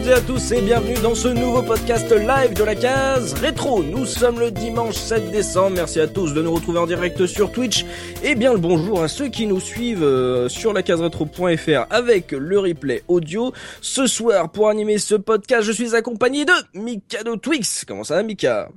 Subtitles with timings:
[0.00, 2.74] Bonjour à toutes et à tous et bienvenue dans ce nouveau podcast live de la
[2.74, 3.82] case rétro.
[3.82, 5.76] Nous sommes le dimanche 7 décembre.
[5.76, 7.84] Merci à tous de nous retrouver en direct sur Twitch.
[8.22, 12.32] Et bien le bonjour à ceux qui nous suivent euh, sur la case rétro.fr avec
[12.32, 13.52] le replay audio.
[13.82, 17.84] Ce soir, pour animer ce podcast, je suis accompagné de Mikado Twix.
[17.86, 18.70] Comment ça va Mika?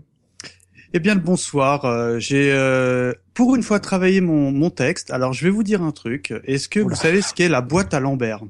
[0.93, 1.85] Eh bien, le bonsoir.
[1.85, 5.09] Euh, j'ai euh, pour une fois travaillé mon, mon texte.
[5.11, 6.33] Alors, je vais vous dire un truc.
[6.43, 8.41] Est-ce que vous savez ce qu'est la boîte à Lambert?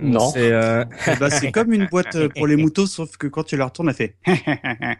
[0.00, 0.30] Non.
[0.30, 0.84] C'est euh...
[1.30, 3.94] c'est comme une boîte euh, pour les moutons, sauf que quand tu la retournes, elle
[3.94, 4.16] fait.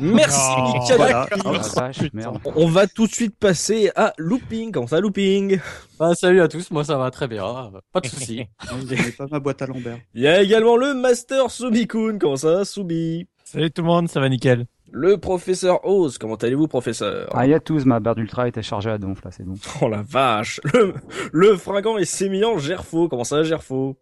[0.00, 0.96] Merci Oh, Mika.
[0.96, 1.26] voilà.
[1.44, 2.38] Oh, la vache, merde.
[2.54, 4.70] On va tout de suite passer à Looping.
[4.70, 5.58] Comment ça Looping
[5.98, 8.46] Bah, salut à tous, moi ça va très bien, pas de soucis.
[9.18, 9.98] Pas ma boîte à Lambert.
[10.14, 12.18] Il y a également le Master Subikun.
[12.18, 13.26] Comment ça va Subi?
[13.44, 14.66] Salut tout le monde, ça va nickel.
[14.94, 16.18] Le professeur Oz.
[16.18, 17.30] Comment allez-vous professeur?
[17.32, 19.54] Ah, y a tous, ma barre d'ultra était chargée à donf, là, c'est bon.
[19.80, 20.92] Oh la vache Le,
[21.32, 23.08] le fringant et sémillant Gerfo.
[23.08, 23.96] Comment ça va Gerfo?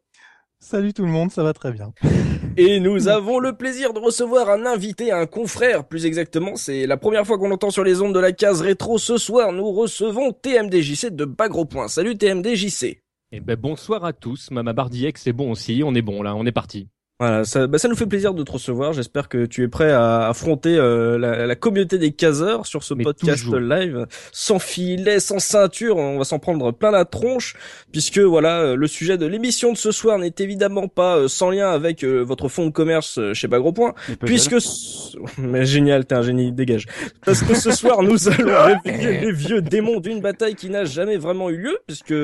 [0.58, 1.92] Salut tout le monde, ça va très bien.
[2.56, 6.56] Et nous avons le plaisir de recevoir un invité, un confrère plus exactement.
[6.56, 8.98] C'est la première fois qu'on l'entend sur les ondes de la case rétro.
[8.98, 11.86] Ce soir, nous recevons TMDJC de Bagro Point.
[11.86, 13.00] Salut TMDJC.
[13.32, 16.44] Eh ben bonsoir à tous, Mama Bardiex c'est bon aussi, on est bon là, on
[16.46, 16.88] est parti.
[17.20, 18.94] Voilà, ça, bah, ça nous fait plaisir de te recevoir.
[18.94, 22.94] J'espère que tu es prêt à affronter euh, la, la communauté des caseurs sur ce
[22.94, 23.60] Mais podcast toujours.
[23.60, 25.98] live, sans filet, sans ceinture.
[25.98, 27.56] On va s'en prendre plein la tronche,
[27.92, 31.50] puisque voilà, euh, le sujet de l'émission de ce soir n'est évidemment pas euh, sans
[31.50, 35.18] lien avec euh, votre fonds de commerce euh, chez Bagro Point, Et peut-être- puisque ce-
[35.38, 36.86] mais génial, t'es un génie, dégage.
[37.26, 41.18] Parce que ce soir, nous allons réveiller les vieux démons d'une bataille qui n'a jamais
[41.18, 42.14] vraiment eu lieu, puisque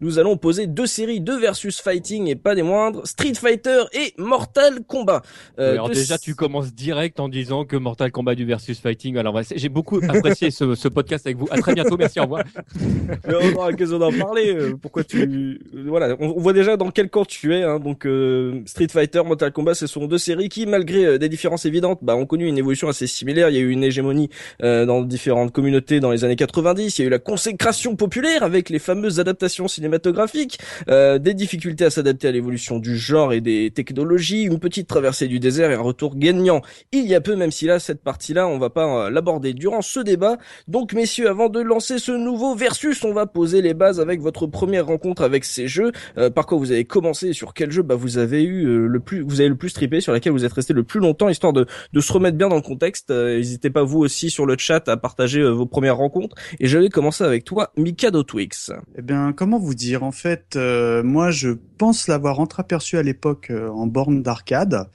[0.00, 4.14] nous allons poser deux séries, deux versus fighting et pas des moindres, Street Fighter et
[4.16, 4.45] Mortal
[4.86, 5.22] Kombat.
[5.58, 9.38] Euh, alors déjà tu commences direct en disant que Mortal Kombat du versus Fighting, alors
[9.44, 11.48] c'est- j'ai beaucoup apprécié ce, ce podcast avec vous.
[11.50, 12.44] À très bientôt, merci, au revoir.
[13.26, 14.54] Mais on aura l'occasion d'en parler.
[14.54, 17.62] euh, Pourquoi tu voilà, on, on voit déjà dans quel camp tu es.
[17.62, 21.28] Hein, donc euh, Street Fighter, Mortal Kombat, ce sont deux séries qui, malgré euh, des
[21.28, 23.48] différences évidentes, bah, ont connu une évolution assez similaire.
[23.50, 24.28] Il y a eu une hégémonie
[24.62, 26.98] euh, dans différentes communautés dans les années 90.
[26.98, 30.58] Il y a eu la consécration populaire avec les fameuses adaptations cinématographiques,
[30.88, 35.28] euh, des difficultés à s'adapter à l'évolution du genre et des technologies, une petite traversée
[35.28, 36.62] du désert et un retour gagnant.
[36.92, 39.82] Il y a peu, même si là cette partie-là, on va pas euh, l'aborder durant
[39.82, 40.36] ce débat.
[40.68, 44.46] Donc messieurs, avant de lancer ce nouveau versus, on va poser les bases avec votre
[44.46, 45.92] première rencontre avec ces jeux.
[46.18, 49.00] Euh, par quoi vous avez commencé, sur quel jeu bah, vous avez eu euh, le
[49.00, 51.52] plus, vous avez le plus trippé, sur laquelle vous êtes resté le plus longtemps, histoire
[51.52, 53.10] de, de se remettre bien dans le contexte.
[53.10, 56.36] Euh, N'hésitez pas vous aussi sur le chat à partager euh, vos premières rencontres.
[56.60, 58.72] Et je vais commencer avec toi, Mikado Twix.
[58.98, 60.02] Eh bien, comment vous dire?
[60.02, 64.88] En fait, euh, moi, je pense l'avoir entreaperçu à l'époque en borne d'arcade,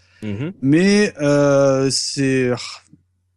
[0.61, 2.57] mais euh, c'est ah,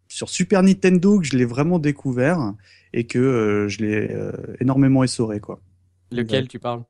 [0.08, 2.52] sur Super Nintendo que je l'ai vraiment découvert
[2.92, 5.60] et que euh, je l'ai euh, énormément essoré, quoi.
[6.12, 6.82] Lequel tu parles?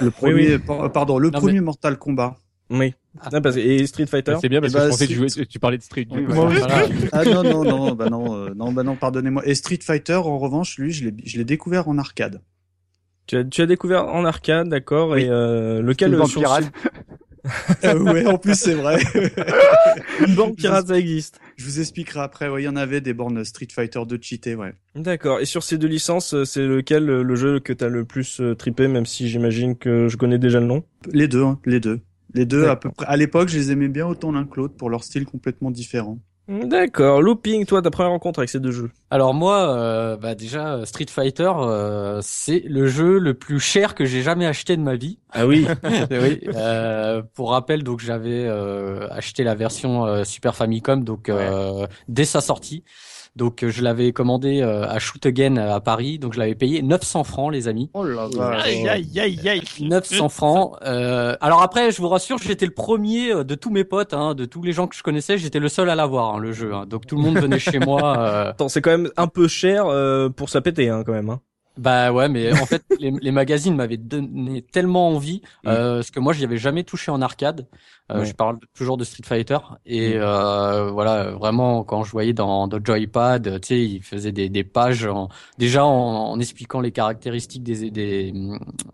[0.00, 2.36] Le premier, par- pardon, le Non, premier Mortal Kombat.
[2.70, 2.94] Oui.
[3.20, 5.18] Ah, parce- et Street Fighter C'est bien parce Eh que bah, je pensais que tu,
[5.18, 6.06] jouais- tu parlais de Street.
[6.10, 6.32] Oui, coup.
[6.32, 6.86] voilà, voilà.
[7.12, 9.42] Ah non non non bah non euh, non bah non pardonnez-moi.
[9.46, 12.40] Et Street Fighter en revanche lui je l'ai je l'ai découvère en arcade.
[13.26, 15.22] tu, as, tu as découvert en arcade, d'accord Oui.
[15.24, 16.72] Et euh, lequel bande sur- pirate.
[17.84, 19.00] Euh, ouais en plus c'est vrai.
[20.26, 21.40] Une bande pirate, ça existe.
[21.56, 22.48] Je vous expliquerai après.
[22.48, 24.74] Ouais il y en avait des bornes Street Fighter 2 cheatés ouais.
[24.94, 25.40] D'accord.
[25.40, 28.40] Et sur ces deux licences, euh, c'est lequel euh, le jeu que t'as le plus
[28.40, 30.84] euh, trippé, même si j'imagine que je connais déjà le nom?
[31.10, 32.00] Les deux hein, les deux.
[32.34, 33.06] Les deux à peu près.
[33.06, 36.18] À l'époque je les aimais bien autant l'un que l'autre pour leur style complètement différent.
[36.48, 37.22] D'accord.
[37.22, 38.90] Looping, toi, ta première rencontre avec ces deux jeux.
[39.10, 44.04] Alors moi, euh, bah déjà, Street Fighter, euh, c'est le jeu le plus cher que
[44.04, 45.18] j'ai jamais acheté de ma vie.
[45.30, 45.66] Ah oui.
[46.10, 46.40] oui.
[46.54, 52.40] Euh, pour rappel, donc j'avais euh, acheté la version Super Famicom, donc euh, dès sa
[52.40, 52.82] sortie.
[53.34, 56.82] Donc euh, je l'avais commandé euh, à Shoot Again à Paris, donc je l'avais payé
[56.82, 57.90] 900 francs, les amis.
[57.94, 58.28] Oh là
[58.62, 59.62] Aïe aïe aïe aïe.
[59.80, 60.76] 900 francs.
[60.84, 64.34] Euh, alors après, je vous rassure, j'étais le premier euh, de tous mes potes, hein,
[64.34, 66.74] de tous les gens que je connaissais, j'étais le seul à l'avoir hein, le jeu.
[66.74, 66.84] hein.
[66.86, 68.18] Donc tout le monde venait chez moi.
[68.18, 71.30] euh, Attends, c'est quand même un peu cher euh, pour ça péter, hein, quand même.
[71.30, 71.40] Hein.
[71.78, 76.20] Bah ouais, mais en fait, les, les magazines m'avaient donné tellement envie, euh, parce que
[76.20, 77.66] moi, j'y avais jamais touché en arcade.
[78.10, 78.26] Euh, Ouais.
[78.26, 82.78] Je parle toujours de Street Fighter et euh, voilà, vraiment quand je voyais dans, dans
[82.84, 87.62] Joypad, tu sais, ils faisaient des, des pages en- déjà en, en expliquant les caractéristiques
[87.62, 88.34] des, des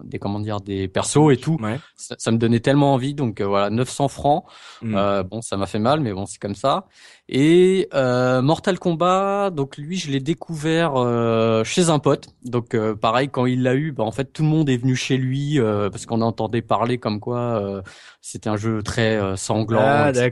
[0.04, 1.56] des comment dire des persos et tout.
[1.60, 1.80] Ouais.
[1.96, 4.44] Ça, ça me donnait tellement envie, donc euh, voilà, 900 francs.
[4.82, 4.94] Mm.
[4.94, 6.86] Euh, bon, ça m'a fait mal, mais bon, c'est comme ça.
[7.30, 12.28] Et euh, Mortal Kombat, donc lui, je l'ai découvert euh, chez un pote.
[12.44, 14.96] Donc euh, pareil, quand il l'a eu, bah, en fait, tout le monde est venu
[14.96, 17.82] chez lui euh, parce qu'on entendait parler comme quoi euh,
[18.22, 20.30] c'était un jeu très euh, sanglant, Ah, etc.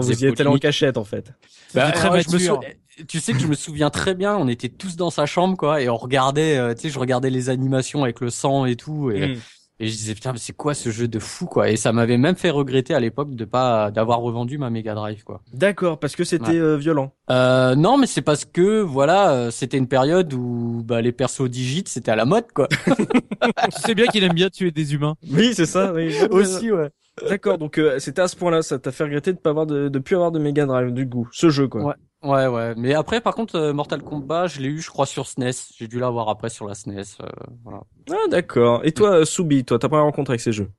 [0.00, 1.32] Vous y êtes allé en cachette, en fait.
[1.74, 2.60] Bah, très ouais, je me mature.
[2.62, 5.56] sou- Tu sais que je me souviens très bien, on était tous dans sa chambre,
[5.56, 8.76] quoi, et on regardait, euh, tu sais, je regardais les animations avec le sang et
[8.76, 9.36] tout, et, Mm.
[9.78, 11.68] Et je disais putain mais c'est quoi ce jeu de fou quoi?
[11.68, 15.22] Et ça m'avait même fait regretter à l'époque de pas d'avoir revendu ma Mega Drive
[15.22, 15.42] quoi.
[15.52, 17.12] D'accord parce que c'était euh, violent.
[17.30, 21.50] Euh, non mais c'est parce que voilà euh, c'était une période où bah, les persos
[21.50, 22.68] digits c'était à la mode quoi.
[22.86, 25.16] tu sais bien qu'il aime bien tuer des humains.
[25.30, 25.92] Oui c'est ça.
[25.92, 26.14] Oui.
[26.30, 26.88] Aussi ouais.
[27.28, 29.88] D'accord donc euh, c'était à ce point-là ça t'a fait regretter de pas avoir de,
[29.88, 31.82] de plus avoir de Mega Drive du coup ce jeu quoi.
[31.84, 31.94] Ouais.
[32.22, 32.74] Ouais, ouais.
[32.76, 35.52] Mais après, par contre, euh, Mortal Kombat, je l'ai eu, je crois, sur SNES.
[35.76, 37.04] J'ai dû l'avoir après sur la SNES.
[37.20, 37.26] Euh,
[37.62, 37.82] voilà.
[38.10, 38.84] Ah, d'accord.
[38.84, 40.70] Et toi, Soubi, toi, ta première rencontre avec ces jeux?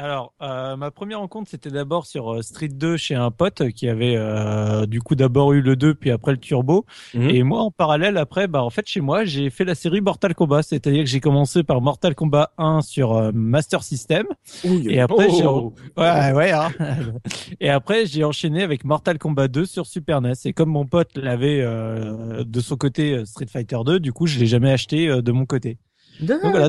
[0.00, 3.86] Alors, euh, ma première rencontre, c'était d'abord sur euh, Street 2 chez un pote qui
[3.86, 6.86] avait euh, du coup d'abord eu le 2 puis après le Turbo.
[7.12, 7.28] Mhm.
[7.28, 10.34] Et moi, en parallèle, après, bah en fait, chez moi, j'ai fait la série Mortal
[10.34, 14.26] Kombat, c'est-à-dire que j'ai commencé par Mortal Kombat 1 sur euh, Master System.
[14.64, 15.74] et après, j'ai oh.
[15.98, 16.52] ouais, ouais.
[16.52, 16.70] Hein.
[17.60, 20.32] et après, j'ai enchaîné avec Mortal Kombat 2 sur Super NES.
[20.46, 24.46] Et comme mon pote l'avait de son côté Street Fighter 2, du coup, je l'ai
[24.46, 25.76] jamais acheté de mon côté.
[26.22, 26.68] Donc voilà.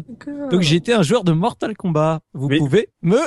[0.50, 2.21] Donc j'étais un joueur de Mortal Kombat.
[2.33, 3.19] Vous pouvez me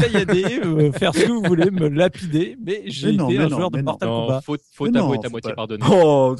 [0.00, 3.80] caillader, euh, faire ce que vous voulez, me lapider, mais j'ai été un joueur de
[3.80, 4.40] Mortal Kombat.
[4.44, 5.84] Faut, faut t'avouer ta moitié pardonner.
[5.90, 6.34] Oh,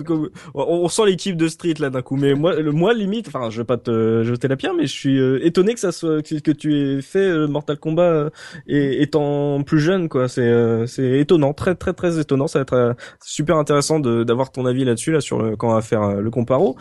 [0.54, 3.58] on sent l'équipe de Street là d'un coup, mais moi, le, moi limite, enfin, je
[3.58, 6.50] vais pas te jeter la pierre, mais je suis euh, étonné que ça soit que,
[6.52, 8.30] tu aies fait euh, Mortal Kombat
[8.66, 10.28] et, étant plus jeune, quoi.
[10.28, 10.48] C'est
[10.86, 12.46] c'est étonnant, très très très étonnant.
[12.46, 15.82] Ça va être super intéressant d'avoir ton avis là-dessus là sur le, quand on va
[15.82, 16.76] faire le comparo.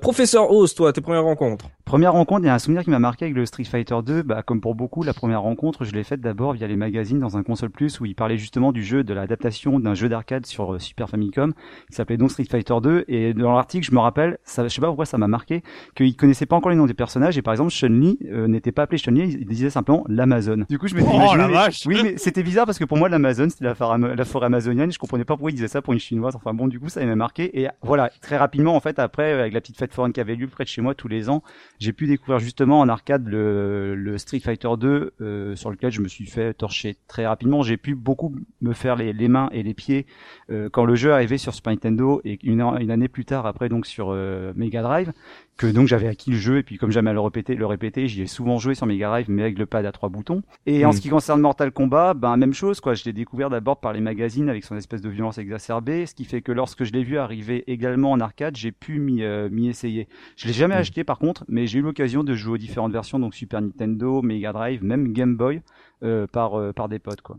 [0.00, 1.66] Professeur Oz, toi, tes premières rencontres?
[1.90, 4.22] Première rencontre, il y a un souvenir qui m'a marqué avec le Street Fighter 2.
[4.22, 7.36] Bah, comme pour beaucoup, la première rencontre, je l'ai faite d'abord via les magazines dans
[7.36, 10.74] un console plus où il parlait justement du jeu, de l'adaptation d'un jeu d'arcade sur
[10.74, 11.52] euh, Super Famicom
[11.88, 13.04] qui s'appelait donc Street Fighter 2.
[13.06, 15.62] Et dans l'article, je me rappelle, ça, je sais pas pourquoi ça m'a marqué,
[15.94, 18.82] qu'il connaissait pas encore les noms des personnages et par exemple Chun-Li euh, n'était pas
[18.82, 20.64] appelé Chun-Li, il disait simplement l'Amazon.
[20.68, 23.08] Du coup, je me oh, la vache oui, mais c'était bizarre parce que pour moi
[23.08, 23.74] l'Amazon c'était la,
[24.14, 24.90] la, forêt amazonienne.
[24.90, 26.34] Je comprenais pas pourquoi il disait ça pour une chinoise.
[26.34, 27.60] Enfin bon, du coup, ça m'a marqué.
[27.60, 30.48] Et voilà, très rapidement en fait après avec la petite fête foraine qui avait lieu
[30.48, 31.44] près de chez moi tous les ans,
[31.78, 36.00] j'ai pu découvrir juste en arcade le, le Street Fighter 2 euh, sur lequel je
[36.00, 37.62] me suis fait torcher très rapidement.
[37.62, 40.06] J'ai pu beaucoup me faire les, mains et les pieds
[40.50, 43.68] euh, quand le jeu arrivait sur Super Nintendo et une, une année plus tard après
[43.68, 45.12] donc sur euh, Mega Drive
[45.60, 48.08] que donc j'avais acquis le jeu et puis comme jamais à le répéter, le répéter,
[48.08, 50.42] j'y ai souvent joué sur Mega Drive mais avec le pad à trois boutons.
[50.64, 50.92] Et en hmm.
[50.92, 54.00] ce qui concerne Mortal Kombat, ben même chose quoi, je l'ai découvert d'abord par les
[54.00, 57.18] magazines avec son espèce de violence exacerbée, ce qui fait que lorsque je l'ai vu
[57.18, 60.08] arriver également en arcade, j'ai pu m'y m'y essayer.
[60.36, 60.78] Je l'ai jamais hmm.
[60.78, 64.22] acheté par contre, mais j'ai eu l'occasion de jouer aux différentes versions, donc Super Nintendo,
[64.22, 65.60] Mega Drive, même Game Boy,
[66.02, 67.36] euh, par, euh, par des potes, quoi.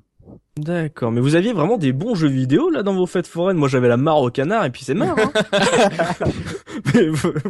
[0.57, 3.57] D'accord, mais vous aviez vraiment des bons jeux vidéo là dans vos fêtes foraines?
[3.57, 5.18] Moi j'avais la mare au canard et puis c'est marre.
[5.18, 5.31] Hein
[6.94, 7.07] mais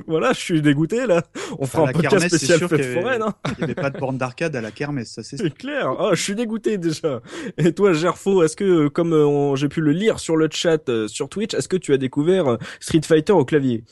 [0.07, 1.23] voilà, je suis dégoûté là.
[1.57, 3.23] On fera un podcast spécial fêtes foraines.
[3.23, 5.37] Hein il n'y avait pas de borne d'arcade à la kermesse, ça c'est.
[5.37, 5.89] C'est clair.
[5.99, 7.21] Ah, je suis dégoûté déjà.
[7.57, 11.53] Et toi Gerfo, est-ce que comme j'ai pu le lire sur le chat sur Twitch,
[11.55, 13.83] est-ce que tu as découvert Street Fighter au clavier?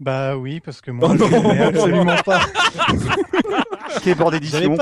[0.00, 2.40] Bah oui, parce que moi, oh je absolument pas.
[4.00, 4.76] Keyboard d'édition.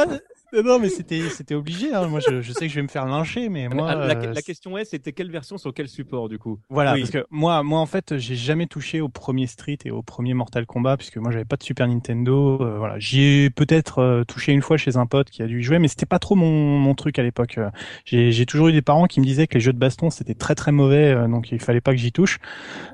[0.52, 1.92] Non, mais c'était c'était obligé.
[1.92, 2.06] Hein.
[2.08, 3.94] Moi, je, je, sais que je vais me faire lyncher, mais moi.
[3.94, 6.58] La, la, euh, question est, c'était quelle version sur quel support du coup?
[6.70, 10.02] Voilà, parce que moi, moi en fait, j'ai jamais touché au premier Street et au
[10.02, 12.58] premier Mortal Kombat, puisque moi, j'avais pas de Super Nintendo.
[12.60, 15.60] Euh, voilà, j'y ai peut-être euh, touché une fois chez un pote qui a dû
[15.60, 17.58] y jouer, mais c'était pas trop mon, mon truc à l'époque.
[18.04, 20.54] J'ai toujours eu des parents qui me disaient que les jeux de baston c'était très
[20.54, 22.38] très mauvais, donc il fallait pas que j'y touche.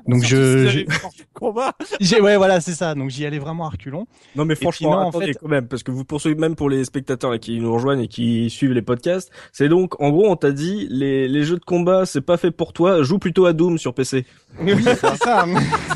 [0.07, 0.85] Donc je.
[1.99, 2.95] J'ai ouais, voilà, c'est ça.
[2.95, 4.07] Donc j'y allais vraiment à reculons.
[4.35, 5.33] Non, mais franchement, attendez en fait...
[5.33, 8.49] quand même, parce que vous poursuivez même pour les spectateurs qui nous rejoignent et qui
[8.49, 9.31] suivent les podcasts.
[9.51, 12.51] C'est donc, en gros, on t'a dit, les, les jeux de combat, c'est pas fait
[12.51, 14.25] pour toi, joue plutôt à Doom sur PC.
[14.59, 15.45] Oui, c'est ça.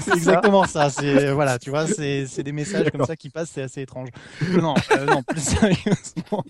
[0.01, 0.89] c'est exactement ça.
[0.89, 4.09] C'est, voilà, tu vois, c'est, c'est des messages comme ça qui passent, c'est assez étrange.
[4.51, 6.43] Non, euh, non, plus sérieusement.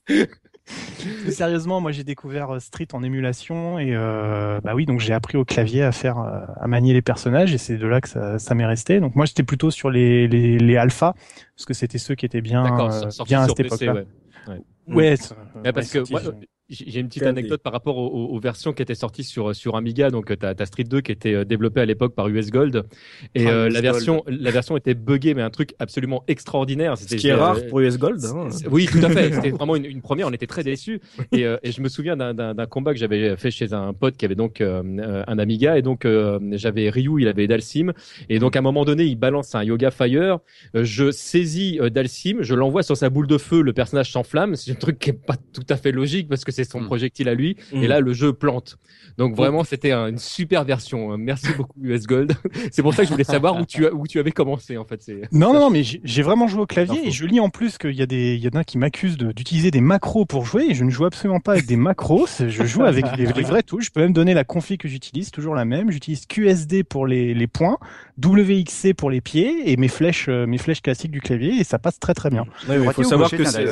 [0.99, 5.13] Plus sérieusement, moi j'ai découvert euh, Street en émulation et euh, bah oui, donc j'ai
[5.13, 8.09] appris au clavier à faire, euh, à manier les personnages et c'est de là que
[8.09, 8.99] ça, ça m'est resté.
[8.99, 11.13] Donc moi j'étais plutôt sur les les, les alphas
[11.55, 13.93] parce que c'était ceux qui étaient bien euh, bien à cette époque-là.
[13.93, 14.05] Ouais.
[14.47, 15.15] Ouais, ouais
[15.73, 16.21] parce que moi,
[16.69, 20.09] j'ai une petite anecdote par rapport aux, aux, versions qui étaient sorties sur sur Amiga.
[20.09, 22.83] Donc, tu as, Street 2 qui était euh, développé à l'époque par US Gold,
[23.35, 26.97] et ah, euh, la version la version était buggée, mais un truc absolument extraordinaire.
[26.97, 28.23] Ce qui est rare pour US Gold.
[28.25, 28.49] Hein.
[28.69, 29.33] Oui, tout à fait.
[29.33, 30.27] C'était vraiment une, une, première.
[30.27, 30.99] On était très déçus.
[31.31, 34.25] Et, euh, et je me souviens d'un combat que j'avais fait chez un pote qui
[34.25, 36.05] avait donc un Amiga, et donc
[36.51, 37.93] j'avais Ryu, il avait Dalsim,
[38.29, 40.39] et donc à un moment donné, il balance un Yoga Fire.
[40.73, 44.55] je saisis Dalsim, je l'envoie sur sa boule de feu, le personnage s'enflamme.
[44.55, 46.85] C'est un truc qui est pas tout à fait logique parce que c'est son Mm.
[46.87, 47.55] projectile à lui.
[47.73, 47.83] Mm.
[47.83, 48.77] Et là, le jeu plante.
[49.17, 51.17] Donc vraiment, c'était un- une super version.
[51.17, 52.33] Merci beaucoup US Gold.
[52.71, 55.01] c'est pour ça que je voulais savoir où tu où tu avais commencé en fait.
[55.31, 57.93] Non, non, non, mais j'ai vraiment joué au clavier et je lis en plus qu'il
[57.95, 60.67] y a des, il y en a qui m'accusent de- d'utiliser des macros pour jouer
[60.69, 62.27] et je ne joue absolument pas avec des macros.
[62.47, 63.85] Je joue avec les, les vraies touches.
[63.85, 65.91] Je peux même donner la config que j'utilise, toujours la même.
[65.91, 67.77] J'utilise QSD pour les, les points,
[68.23, 71.79] WXC pour les pieds et mes flèches, euh, mes flèches classiques du clavier et ça
[71.79, 72.45] passe très très bien.
[72.67, 73.65] Ouais, il faut savoir que c'est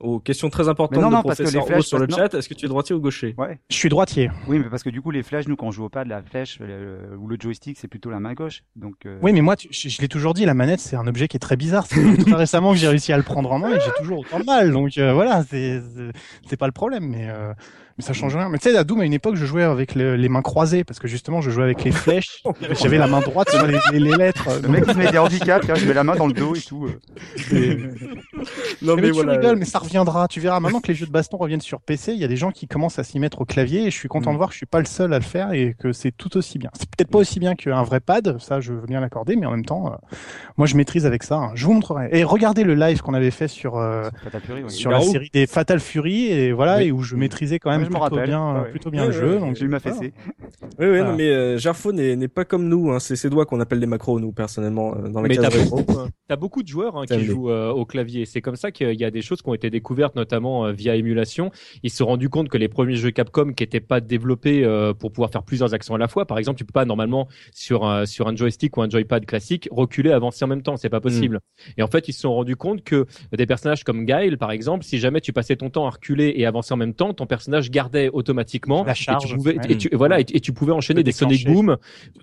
[0.00, 2.20] aux questions très importantes non, de non, parce que professeur les flèches, sur le parce-
[2.34, 3.34] Est-ce que tu es droitier ou gaucher?
[3.38, 3.58] Ouais.
[3.70, 4.30] Je suis droitier.
[4.46, 6.22] Oui, mais parce que du coup, les flèches, nous, quand on joue au pad, la
[6.22, 8.62] flèche ou le joystick, c'est plutôt la main gauche.
[8.76, 11.06] Donc, euh, Oui, mais moi, tu- je, je l'ai toujours dit, la manette, c'est un
[11.06, 11.86] objet qui est très bizarre.
[11.86, 14.40] C'est très récemment que j'ai réussi à le prendre en main et j'ai toujours autant
[14.40, 14.72] de mal.
[14.72, 17.52] Donc euh, voilà, c'est pas le problème, mais, euh,
[17.98, 18.48] mais ça change rien.
[18.48, 20.84] Mais tu sais, à Doom, à une époque, je jouais avec le- les mains croisées
[20.84, 22.42] parce que justement, je jouais avec les flèches.
[22.80, 24.48] J'avais la main droite sur les, les- les lettres.
[24.62, 26.54] Le mec, il se met des handicaps, là, je mets la main dans le dos
[26.54, 26.86] et tout.
[26.86, 26.98] euh.
[28.82, 29.32] Non mais, mais tu voilà.
[29.32, 30.28] rigoles, mais ça reviendra.
[30.28, 32.12] Tu verras maintenant que les jeux de baston reviennent sur PC.
[32.12, 34.08] Il y a des gens qui commencent à s'y mettre au clavier et je suis
[34.08, 36.12] content de voir que je suis pas le seul à le faire et que c'est
[36.12, 36.70] tout aussi bien.
[36.74, 39.50] C'est peut-être pas aussi bien qu'un vrai pad, ça je veux bien l'accorder, mais en
[39.50, 39.96] même temps, euh,
[40.56, 41.36] moi je maîtrise avec ça.
[41.36, 41.50] hein.
[41.54, 42.08] Je vous montrerai.
[42.12, 44.68] Et regardez le live qu'on avait fait sur euh, Fatal Fury, ouais.
[44.70, 46.84] sur la série des Fatal Fury et voilà Oui.
[46.84, 48.26] et où je maîtrisais quand même je me rappelle.
[48.28, 48.70] bien Ouais, ouais.
[48.70, 49.34] plutôt bien Ouais, le jeu.
[49.34, 50.12] ouais, donc J'ai eu ma fessée.
[50.62, 51.04] Oui, oui, Voilà.
[51.10, 52.90] non, mais euh, Gerfo n'est pas comme nous.
[52.90, 53.00] Hein.
[53.00, 55.48] C'est ses doigts qu'on appelle des macros, nous, personnellement, euh, dans la Mais t'as.
[56.28, 58.26] T'as beaucoup de joueurs hein, qui jouent euh, au clavier.
[58.26, 60.94] C'est comme ça qu'il y a des choses qui ont été découvertes, notamment euh, via
[60.94, 61.50] émulation.
[61.82, 64.92] Ils se sont rendus compte que les premiers jeux Capcom qui n'étaient pas développés euh,
[64.92, 67.84] pour pouvoir faire plusieurs actions à la fois, par exemple, tu peux pas normalement sur
[67.86, 70.76] un, sur un joystick ou un joypad classique reculer, avancer en même temps.
[70.76, 71.36] C'est pas possible.
[71.36, 71.70] Mm.
[71.78, 74.84] Et en fait, ils se sont rendus compte que des personnages comme Guile, par exemple,
[74.84, 77.70] si jamais tu passais ton temps à reculer et avancer en même temps, ton personnage
[77.78, 79.72] gardait automatiquement La et tu pouvais, ouais.
[79.72, 81.46] et tu, voilà, et, et tu pouvais enchaîner des Sonic.
[81.46, 81.76] Boom,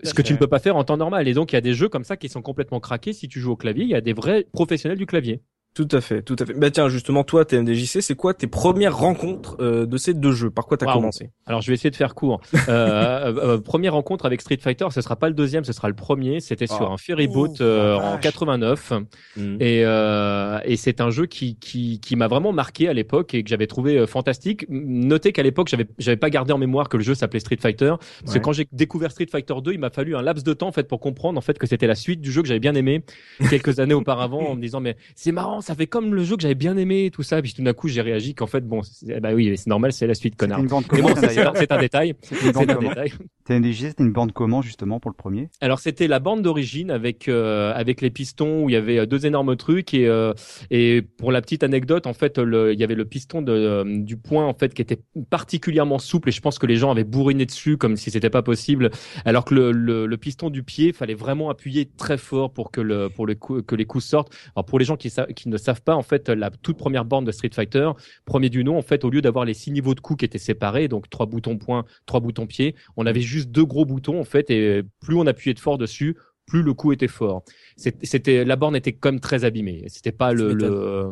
[0.04, 1.28] ce que tu ne peux pas faire en temps normal.
[1.28, 3.14] Et donc, il y a des jeux comme ça qui sont complètement craqués.
[3.14, 5.42] Si tu joues au clavier, il y a des vrais professionnels du clavier.
[5.76, 6.54] Tout à fait, tout à fait.
[6.54, 10.50] Bah tiens, justement, toi, TMDJC, c'est quoi tes premières rencontres euh, de ces deux jeux?
[10.50, 11.32] Par quoi t'as commencé?
[11.46, 12.40] Alors, je vais essayer de faire court.
[12.70, 15.88] Euh, euh, euh, première rencontre avec Street Fighter, ce sera pas le deuxième, ce sera
[15.90, 16.40] le premier.
[16.40, 16.94] C'était sur Oh.
[16.94, 18.22] un ferry boat Oh, euh, en vache.
[18.22, 18.94] 89.
[19.38, 19.58] Mm.
[19.60, 23.44] Et, euh, et c'est un jeu qui, qui, qui m'a vraiment marqué à l'époque et
[23.44, 24.66] que j'avais trouvé euh, fantastique.
[24.70, 27.94] Notez qu'à l'époque, j'avais, j'avais pas gardé en mémoire que le jeu s'appelait Street Fighter.
[28.00, 28.40] Parce Ouais.
[28.40, 30.72] que quand j'ai découvert Street Fighter 2, il m'a fallu un laps de temps, en
[30.72, 33.04] fait, pour comprendre, en fait, que c'était la suite du jeu que j'avais bien aimé
[33.50, 36.42] quelques années auparavant en me disant, mais c'est marrant, ça fait comme le jeu que
[36.42, 37.42] j'avais bien aimé, tout ça.
[37.42, 38.82] Puis tout d'un coup, j'ai réagi qu'en fait, bon,
[39.22, 40.60] bah oui, c'est normal, c'est la suite, connard.
[40.60, 42.14] une bande Mais comment, bon, ça, c'est un détail.
[42.22, 43.14] C'était une C'est bande un comment détail.
[43.46, 45.50] TNDJ, c'était une bande comment, justement, pour le premier?
[45.62, 49.06] Alors c'était la bande d'origine avec euh, avec les pistons où il y avait euh,
[49.06, 50.34] deux énormes trucs et euh,
[50.72, 53.84] et pour la petite anecdote en fait le, il y avait le piston de euh,
[53.86, 57.04] du point en fait qui était particulièrement souple et je pense que les gens avaient
[57.04, 58.90] bourriné dessus comme si c'était pas possible
[59.26, 62.82] alors que le, le, le piston du pied fallait vraiment appuyer très fort pour que
[62.82, 64.34] le pour le coup, que les coups sortent.
[64.56, 67.26] Alors pour les gens qui qui ne savent pas en fait la toute première bande
[67.26, 67.92] de Street Fighter
[68.26, 70.38] premier du nom en fait au lieu d'avoir les six niveaux de coups qui étaient
[70.38, 74.26] séparés donc trois boutons point trois boutons pied on avait juste deux gros boutons en
[74.26, 77.44] fait et plus on appuyait de fort dessus plus le coup était fort.
[77.76, 79.84] C'était la borne était comme très abîmée.
[79.88, 81.12] C'était pas le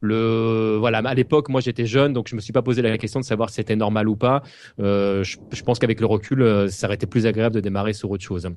[0.00, 3.20] le voilà à l'époque moi j'étais jeune donc je me suis pas posé la question
[3.20, 4.42] de savoir si c'était normal ou pas.
[4.80, 7.92] Euh, je, je pense qu'avec le recul euh, ça aurait été plus agréable de démarrer
[7.92, 8.48] sur autre chose.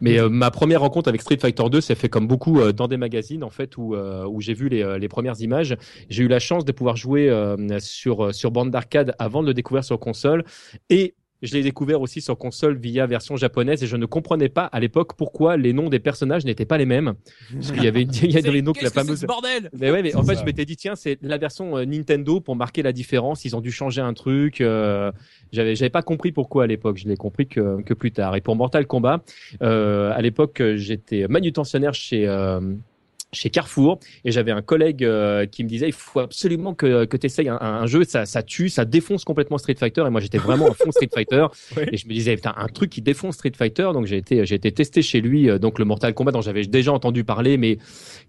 [0.00, 2.88] Mais euh, ma première rencontre avec Street Fighter 2 s'est fait comme beaucoup euh, dans
[2.88, 5.76] des magazines en fait où euh, où j'ai vu les, euh, les premières images.
[6.08, 7.30] J'ai eu la chance de pouvoir jouer
[7.78, 10.44] sur sur bande d'arcade avant de le découvrir sur console.
[10.90, 14.64] Et je l'ai découvert aussi sur console via version japonaise et je ne comprenais pas
[14.66, 17.14] à l'époque pourquoi les noms des personnages n'étaient pas les mêmes.
[17.52, 19.24] Parce qu'il y avait, une- il y a les noms que la fameuse.
[19.24, 19.68] bordel?
[19.78, 20.40] Mais ouais, mais en fait, ça.
[20.40, 23.44] je m'étais dit, tiens, c'est la version euh, Nintendo pour marquer la différence.
[23.44, 24.60] Ils ont dû changer un truc.
[24.60, 25.10] euh,
[25.52, 26.96] j'avais, j'avais pas compris pourquoi à l'époque.
[26.98, 28.36] Je l'ai compris que, que plus tard.
[28.36, 29.22] Et pour Mortal Kombat,
[29.62, 32.60] euh, à l'époque, j'étais manutentionnaire chez, euh,
[33.32, 37.16] chez Carrefour et j'avais un collègue euh, qui me disait il faut absolument que, que
[37.16, 40.04] tu essayes un, un jeu ça, ça tue ça défonce complètement Street Fighter.
[40.06, 41.46] Et moi j'étais vraiment à fond Street Fighter.
[41.90, 43.90] Et je me disais putain un truc qui défonce Street Fighter.
[43.94, 46.64] Donc j'ai été j'ai été testé chez lui euh, donc le Mortal Kombat dont j'avais
[46.64, 47.78] déjà entendu parler mais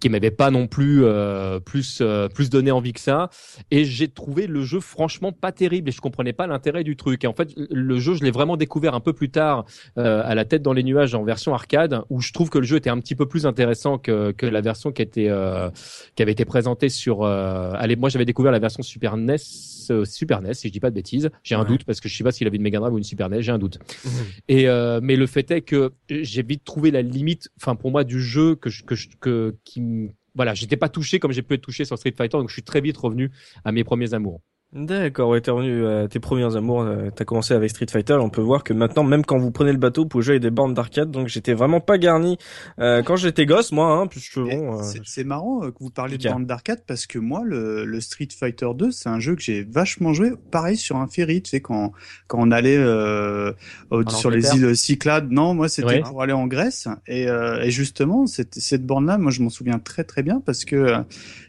[0.00, 3.30] qui m'avait pas non plus euh, plus euh, plus donné envie que ça.
[3.70, 7.24] Et j'ai trouvé le jeu franchement pas terrible et je comprenais pas l'intérêt du truc.
[7.24, 9.66] Et en fait le jeu je l'ai vraiment découvert un peu plus tard
[9.98, 12.64] euh, à la tête dans les nuages en version arcade où je trouve que le
[12.64, 15.68] jeu était un petit peu plus intéressant que, que la version qui était euh,
[16.14, 19.36] qui avait été présentée sur euh, allez moi j'avais découvert la version Super NES
[19.90, 21.30] euh, Super NES si je dis pas de bêtises.
[21.42, 21.66] J'ai un Ouais.
[21.68, 23.42] doute parce que je sais pas s'il avait une Mega Drive ou une Super NES
[23.42, 23.78] j'ai un doute.
[24.48, 28.04] Et euh, mais le fait est que j'ai vite trouvé la limite enfin pour moi
[28.04, 29.82] du jeu que je, que je, que qui
[30.34, 32.62] voilà j'étais pas touché comme j'ai pu être touché sur Street Fighter donc je suis
[32.62, 33.30] très vite revenu
[33.64, 34.40] à mes premiers amours
[34.74, 38.28] D'accord, ouais, t'es revenu à tes premiers amours, euh, t'as commencé avec Street Fighter, on
[38.28, 40.50] peut voir que maintenant, même quand vous prenez le bateau, vous pouvez jouer avec des
[40.50, 42.38] bornes d'arcade, donc j'étais vraiment pas garni
[42.80, 44.80] euh, quand j'étais gosse, moi, hein, puisque bon...
[44.80, 48.26] Euh, c'est marrant que vous parlez de bornes d'arcade, parce que moi, le, le Street
[48.36, 51.60] Fighter 2, c'est un jeu que j'ai vachement joué, pareil sur un ferry, tu sais,
[51.60, 51.92] quand,
[52.26, 52.82] quand on allait
[54.08, 58.56] sur les îles Cyclades, non, moi c'était pour aller en Grèce, et, et justement, cette,
[58.56, 60.94] cette borne-là, moi je m'en souviens très très bien, parce que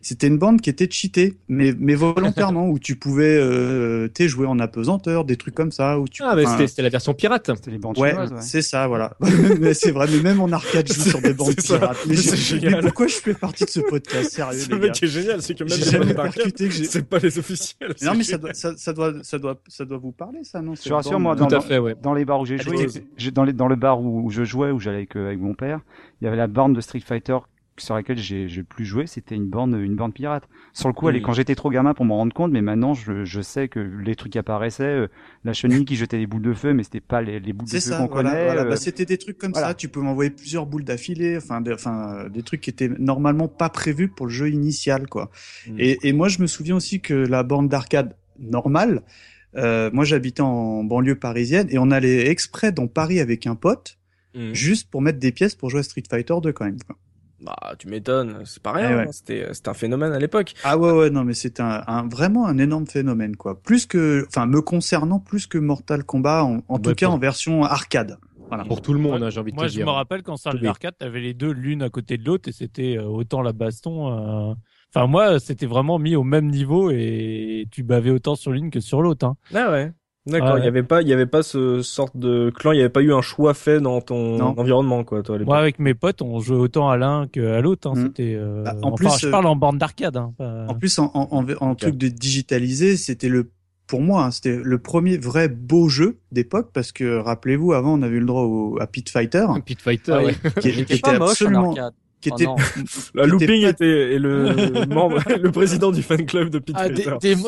[0.03, 4.59] c'était une bande qui était cheatée, mais, mais volontairement, où tu pouvais euh, jouer en
[4.59, 5.99] apesanteur, des trucs comme ça.
[5.99, 7.51] Où tu, ah, mais c'était la version pirate.
[7.55, 9.15] C'était les bandes ouais, c'est ça, voilà.
[9.59, 11.97] mais c'est vrai, mais même en arcade, je joue sur des bandes pirates.
[12.07, 12.15] Mais,
[12.61, 15.63] mais, pourquoi je fais partie de ce podcast Sérieux, Ce mec est génial, c'est que
[15.63, 17.93] même les bandes que c'est pas les officiels.
[18.01, 20.73] Non, mais ça doit, ça, ça, doit, ça doit, ça doit vous parler, ça, non
[20.75, 21.95] Je rassure, moi, dans, fait, ouais.
[22.01, 22.87] dans les bars où j'ai joué,
[23.31, 25.79] dans, les, dans le bar où je jouais, où j'allais avec, avec mon père,
[26.21, 27.37] il y avait la borne de Street Fighter
[27.77, 30.43] sur laquelle j'ai plus joué, c'était une borne une borne pirate.
[30.73, 33.25] Sur le coup, elle, quand j'étais trop gamin pour m'en rendre compte, mais maintenant je,
[33.25, 35.07] je sais que les trucs qui apparaissaient, euh,
[35.43, 37.79] la chenille qui jetait des boules de feu, mais c'était pas les, les boules de
[37.79, 38.45] feu qu'on connaît.
[38.45, 39.73] Voilà, bah, euh, c'était des trucs comme ça.
[39.73, 43.69] Tu peux m'envoyer plusieurs boules d'affilée, enfin, des, enfin, des trucs qui étaient normalement pas
[43.69, 45.29] prévus pour le jeu initial, quoi.
[45.67, 45.75] Hmm.
[45.77, 49.03] Et, et moi, je me souviens aussi que la borne d'arcade normale,
[49.57, 53.97] euh, moi, j'habitais en banlieue parisienne et on allait exprès dans Paris avec un pote,
[54.33, 54.53] hmm.
[54.53, 56.81] juste pour mettre des pièces pour jouer à Street Fighter 2 quand même.
[56.85, 56.97] Quoi.
[57.41, 59.11] Bah, tu m'étonnes, c'est pas rien, eh hein.
[59.11, 60.53] c'était c'était un phénomène à l'époque.
[60.63, 63.61] Ah ouais ouais, non mais c'était un, un, vraiment un énorme phénomène quoi.
[63.61, 67.63] Plus que enfin me concernant plus que Mortal Kombat en, en tout cas en version
[67.63, 68.17] arcade.
[68.47, 68.63] Voilà.
[68.63, 69.85] Pour tout le monde, hein, j'ai envie de Moi, te dire.
[69.85, 72.47] Moi, je me rappelle quand sur l'arcade, t'avais les deux l'une à côté de l'autre
[72.47, 74.51] et c'était euh, autant la baston.
[74.51, 74.53] Euh...
[74.93, 78.79] Enfin, moi, c'était vraiment mis au même niveau et tu bavais autant sur l'une que
[78.79, 79.25] sur l'autre.
[79.25, 79.35] Hein.
[79.53, 79.91] Ah ouais.
[80.27, 82.79] D'accord, il y avait pas, il y avait pas ce sorte de clan, il y
[82.79, 85.37] avait pas eu un choix fait dans ton environnement, quoi, toi.
[85.37, 87.87] Moi, avec mes potes, on jouait autant à l'un qu'à l'autre.
[87.87, 87.93] Hein.
[87.95, 88.03] Mm.
[88.03, 88.35] C'était.
[88.35, 88.63] Euh...
[88.63, 90.17] Bah, en plus, je parle en borne d'arcade.
[90.17, 93.51] Hein, En plus, en, en, en truc de digitalisé, c'était le,
[93.85, 98.01] pour moi, hein, c'était le premier vrai beau jeu d'époque parce que rappelez-vous, avant, on
[98.01, 99.45] avait eu le droit au, à Pit Fighter.
[99.63, 101.75] Pit Fighter, ah, qui était absolument
[102.25, 102.55] qui était oh
[103.13, 107.05] la looping était, le membre le président du fan club de Pete ah, des,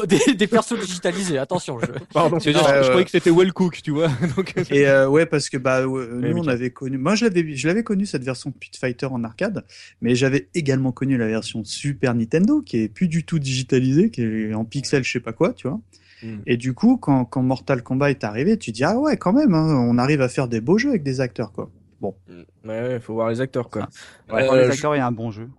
[0.07, 2.39] des, des, persos digitalisés attention je pardon.
[2.39, 5.81] Je, croyais que c'était Well Cook tu vois donc et euh, ouais parce que bah
[5.81, 9.23] nous on avait connu moi je l'avais je l'avais connu cette version Pit Fighter en
[9.23, 9.65] arcade
[10.01, 14.21] mais j'avais également connu la version Super Nintendo qui est plus du tout digitalisée qui
[14.21, 15.79] est en pixel je sais pas quoi tu vois.
[16.23, 16.37] Hmm.
[16.47, 19.53] Et du coup, quand, quand Mortal Kombat est arrivé, tu dis ah ouais quand même,
[19.53, 21.69] hein, on arrive à faire des beaux jeux avec des acteurs quoi.
[22.01, 22.15] Bon.
[22.27, 22.69] Mm.
[22.69, 23.87] Ouais, faut voir les acteurs, quoi.
[24.31, 25.49] Ouais, les acteurs, il y a un bon jeu.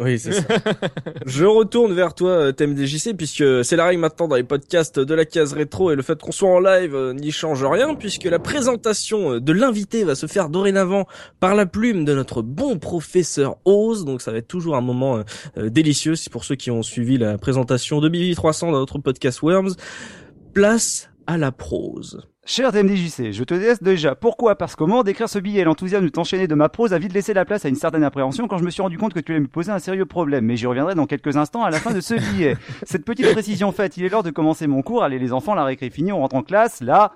[0.00, 0.44] Oui, c'est ça.
[1.26, 5.14] je retourne vers toi, euh, TMDJC, puisque c'est la règle maintenant dans les podcasts de
[5.14, 8.24] la case rétro et le fait qu'on soit en live euh, n'y change rien, puisque
[8.24, 11.06] la présentation euh, de l'invité va se faire dorénavant
[11.40, 14.04] par la plume de notre bon professeur Oz.
[14.04, 15.22] Donc ça va être toujours un moment
[15.56, 16.14] délicieux.
[16.14, 19.74] C'est pour ceux qui ont suivi la présentation de Bibi 300 dans notre podcast Worms.
[20.54, 22.20] Place à la prose.
[22.50, 24.14] Cher TMDJC, je te laisse déjà.
[24.14, 24.56] Pourquoi?
[24.56, 27.34] Parce qu'au moment d'écrire ce billet, l'enthousiasme de t'enchaîner de ma prose a vite laissé
[27.34, 29.42] la place à une certaine appréhension quand je me suis rendu compte que tu allais
[29.42, 30.46] me poser un sérieux problème.
[30.46, 32.56] Mais j'y reviendrai dans quelques instants à la fin de ce billet.
[32.84, 35.04] Cette petite précision faite, il est l'heure de commencer mon cours.
[35.04, 36.80] Allez les enfants, la récré finie, on rentre en classe.
[36.80, 37.12] Là,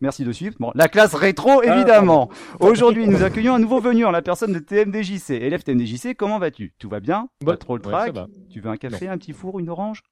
[0.00, 0.54] Merci de suivre.
[0.60, 2.30] Bon, la classe rétro, ah, évidemment.
[2.60, 5.30] Aujourd'hui, nous accueillons un nouveau venu en la personne de TMDJC.
[5.30, 6.72] Élève TMDJC, comment vas-tu?
[6.78, 7.30] Tout va bien?
[7.44, 8.14] Pas trop le trac?
[8.48, 10.02] Tu veux un café, un petit four, une orange?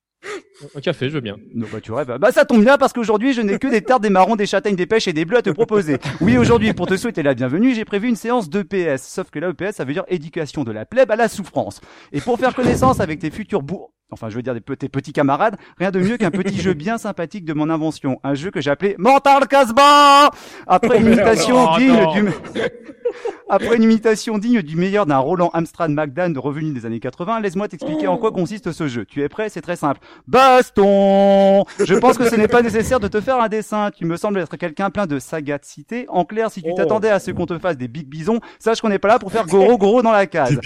[0.75, 1.37] Un café, je veux bien.
[1.55, 2.17] Non, bah, tu rêves.
[2.19, 4.77] Bah, ça tombe bien parce qu'aujourd'hui, je n'ai que des tartes, des marrons, des châtaignes,
[4.77, 5.99] des pêches et des bleus à te proposer.
[6.21, 9.03] Oui, aujourd'hui, pour te souhaiter la bienvenue, j'ai prévu une séance d'EPS.
[9.03, 11.81] Sauf que là, EPS, ça veut dire éducation de la plèbe à la souffrance.
[12.13, 15.13] Et pour faire connaissance avec tes futurs bouts enfin je veux dire des, tes petits
[15.13, 18.61] camarades, rien de mieux qu'un petit jeu bien sympathique de mon invention, un jeu que
[18.61, 20.31] j'ai appelé Mental Casbah
[20.67, 22.31] Après une imitation oh, digne du
[23.49, 27.41] après une imitation digne du meilleur d'un Roland Amstrad McDan de revenu des années 80,
[27.41, 29.05] laisse-moi t'expliquer en quoi consiste ce jeu.
[29.05, 29.49] Tu es prêt?
[29.49, 30.01] C'est très simple.
[30.27, 33.91] Baston Je pense que ce n'est pas nécessaire de te faire un dessin.
[33.91, 36.07] Tu me sembles être quelqu'un plein de sagacité.
[36.09, 36.75] En clair, si tu oh.
[36.75, 39.31] t'attendais à ce qu'on te fasse des big bisons, sache qu'on n'est pas là pour
[39.31, 40.59] faire goro goro dans la case.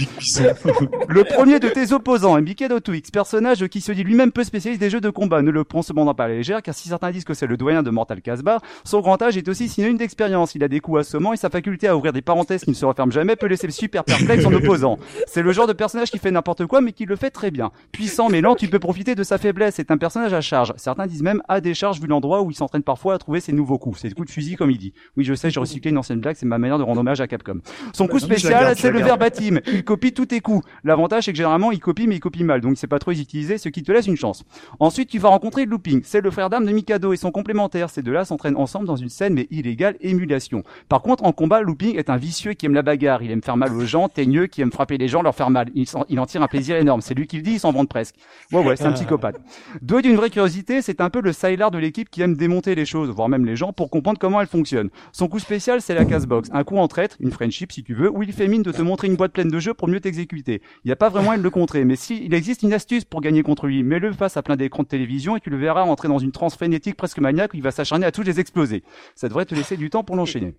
[1.09, 4.89] Le premier de tes opposants, de Twix, personnage qui se dit lui-même peu spécialiste des
[4.89, 5.43] jeux de combat.
[5.43, 7.59] Ne le prends cependant pas à la légère, car si certains disent que c'est le
[7.59, 10.55] doyen de Mortal Kombat, son grand âge est aussi synonyme d'expérience.
[10.55, 12.87] Il a des coups assommants et sa faculté à ouvrir des parenthèses qui ne se
[12.87, 14.97] referment jamais peut laisser super perplexe en opposant.
[15.27, 17.71] C'est le genre de personnage qui fait n'importe quoi mais qui le fait très bien.
[17.93, 19.75] Puissant mais lent, tu peux profiter de sa faiblesse.
[19.75, 20.73] C'est un personnage à charge.
[20.79, 23.77] Certains disent même à décharge vu l'endroit où il s'entraîne parfois à trouver ses nouveaux
[23.77, 24.01] coups.
[24.01, 24.95] C'est des coups de fusil comme il dit.
[25.19, 27.27] Oui, je sais, j'ai recyclé une ancienne blague, c'est ma manière de rendre hommage à
[27.27, 27.61] Capcom.
[27.93, 29.61] Son coup spécial, c'est le verbatim.
[29.67, 30.67] Il copie tous tes coups.
[30.83, 32.63] L'avantage, c'est que généralement, il copie mais il copie mal.
[32.63, 34.45] Donc, c'est pas trop utiliser, ce qui te laisse une chance.
[34.81, 36.03] Ensuite, tu vas rencontrer Looping.
[36.05, 37.91] C'est le frère d'âme de Mikado et son complémentaire.
[37.91, 40.63] Ces deux-là s'entraînent ensemble dans une scène mais illégale émulation.
[40.89, 43.57] Par contre, en combat, Looping est un vicieux qui aime la bagarre, il aime faire
[43.57, 45.69] mal aux gens, teigneux qui aime frapper les gens, leur faire mal.
[45.75, 47.01] Il, il en tire un plaisir énorme.
[47.01, 48.15] C'est lui qui le dit, il s'en vante presque.
[48.53, 49.41] Ouais, ouais, c'est un psychopathe.
[49.83, 52.87] Doué d'une vraie curiosité, c'est un peu le Sylar de l'équipe qui aime démonter les
[52.87, 54.91] choses, voire même les gens, pour comprendre comment elles fonctionnent.
[55.13, 56.49] Son coup spécial, c'est la casse-box.
[56.53, 58.83] Un coup en traître, une friendship si tu veux, où il fait mine de te
[58.83, 60.63] montrer une boîte pleine de jeux pour mieux t'exécuter.
[60.85, 63.21] Il n'y a pas vraiment à le contrer, mais si il existe une astuce pour
[63.21, 66.09] gagner contre lui, mets-le face à plein d'écrans de télévision et tu le verras entrer
[66.09, 68.83] dans une transe frénétique presque maniaque où il va s'acharner à tous les exploser.
[69.15, 70.55] Ça devrait te laisser du temps pour l'enchaîner.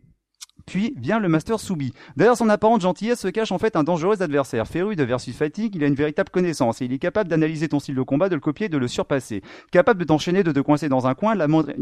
[0.69, 1.93] Puis vient le Master Soubi.
[2.15, 4.67] Derrière son apparente gentillesse se cache en fait un dangereux adversaire.
[4.67, 7.79] Féru de versus fatigue, il a une véritable connaissance et il est capable d'analyser ton
[7.79, 9.41] style de combat, de le copier, de le surpasser.
[9.71, 11.73] Capable de t'enchaîner, de te coincer dans un coin, la moindre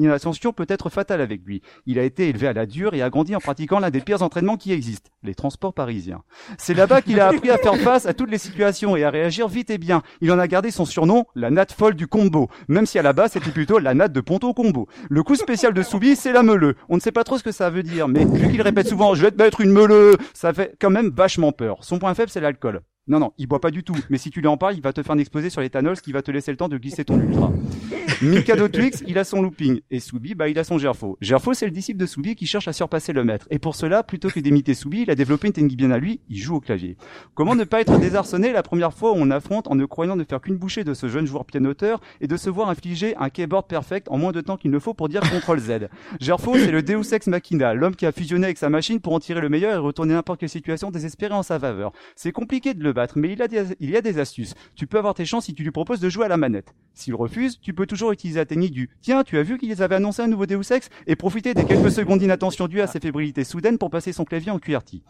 [0.56, 1.62] peut être fatale avec lui.
[1.86, 4.22] Il a été élevé à la dure et a grandi en pratiquant l'un des pires
[4.22, 6.22] entraînements qui existent, les transports parisiens.
[6.58, 9.50] C'est là-bas qu'il a appris à faire face à toutes les situations et à réagir
[9.50, 10.02] vite et bien.
[10.22, 13.12] Il en a gardé son surnom, la natte folle du combo, même si à la
[13.12, 14.88] base c'était plutôt la natte de Ponto Combo.
[15.10, 16.76] Le coup spécial de Soubi, c'est la meuleux.
[16.88, 19.16] On ne sait pas trop ce que ça veut dire, mais vu qu'il répète souvent
[19.16, 21.78] je vais te mettre une meule, ça fait quand même vachement peur.
[21.82, 22.82] Son point faible c'est l'alcool.
[23.08, 23.96] Non, non, il boit pas du tout.
[24.10, 26.02] Mais si tu lui en parles, il va te faire un exposé sur l'éthanol, ce
[26.02, 27.52] qui va te laisser le temps de glisser ton ultra.
[28.22, 29.80] Mikado Twix, il a son looping.
[29.92, 31.18] Et Soubi, bah, il a son Gerfo.
[31.22, 33.48] Gerfo, c'est le disciple de Soubi qui cherche à surpasser le maître.
[33.52, 36.20] Et pour cela, plutôt que d'imiter Soubi, il a développé une technique bien à lui,
[36.28, 36.98] il joue au clavier.
[37.36, 40.24] Comment ne pas être désarçonné la première fois où on affronte en ne croyant ne
[40.24, 43.68] faire qu'une bouchée de ce jeune joueur pianoteur et de se voir infliger un keyboard
[43.68, 45.72] perfect en moins de temps qu'il ne faut pour dire CTRL Z.
[46.20, 49.20] Gerfo, c'est le Deus Ex Machina, l'homme qui a fusionné avec sa machine pour en
[49.20, 51.92] tirer le meilleur et retourner n'importe quelle situation désespérée en sa faveur.
[52.16, 53.36] C'est compliqué de le mais
[53.80, 54.54] il y a des astuces.
[54.76, 56.74] Tu peux avoir tes chances si tu lui proposes de jouer à la manette.
[56.94, 59.96] S'il refuse, tu peux toujours utiliser la technique du Tiens, tu as vu qu'ils avaient
[59.96, 60.90] annoncé un nouveau Deus Ex?
[61.06, 64.52] et profiter des quelques secondes d'inattention dues à ses fébrilités soudaines pour passer son clavier
[64.52, 65.02] en QRT.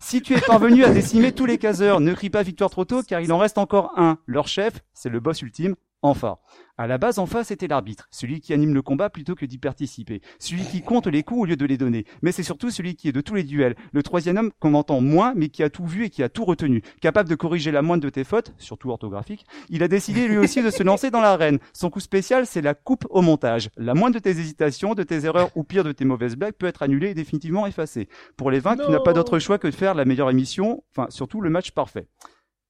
[0.00, 3.02] Si tu es parvenu à décimer tous les caseurs, ne crie pas victoire trop tôt
[3.02, 4.18] car il en reste encore un.
[4.26, 6.38] Leur chef, c'est le boss ultime, Enfin.
[6.78, 9.56] À la base, en face, c'était l'arbitre, celui qui anime le combat plutôt que d'y
[9.56, 12.96] participer, celui qui compte les coups au lieu de les donner, mais c'est surtout celui
[12.96, 15.70] qui est de tous les duels, le troisième homme qu'on entend moins, mais qui a
[15.70, 18.52] tout vu et qui a tout retenu, capable de corriger la moindre de tes fautes,
[18.58, 19.46] surtout orthographiques.
[19.70, 21.60] Il a décidé lui aussi de se lancer dans l'arène.
[21.72, 23.70] Son coup spécial, c'est la coupe au montage.
[23.78, 26.66] La moindre de tes hésitations, de tes erreurs ou pire de tes mauvaises blagues peut
[26.66, 28.10] être annulée et définitivement effacée.
[28.36, 31.06] Pour les vaincre, tu n'as pas d'autre choix que de faire la meilleure émission, enfin
[31.08, 32.06] surtout le match parfait.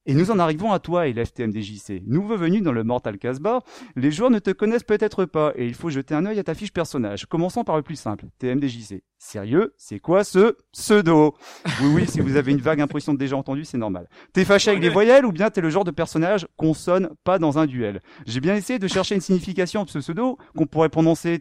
[0.08, 2.02] Et nous en arrivons à toi, élève TMDJC.
[2.06, 3.62] Nouveau venu dans le Mortal Casbah,
[3.96, 6.54] les joueurs ne te connaissent peut-être pas et il faut jeter un œil à ta
[6.54, 7.26] fiche personnage.
[7.26, 9.02] Commençons par le plus simple, TMDJC.
[9.18, 9.74] Sérieux?
[9.76, 11.34] C'est quoi ce pseudo?
[11.82, 14.08] Oui, oui, si vous avez une vague impression de déjà entendu, c'est normal.
[14.32, 17.40] T'es fâché avec les voyelles ou bien t'es le genre de personnage qu'on sonne pas
[17.40, 18.00] dans un duel?
[18.26, 21.40] J'ai bien essayé de chercher une signification de ce pseudo qu'on pourrait prononcer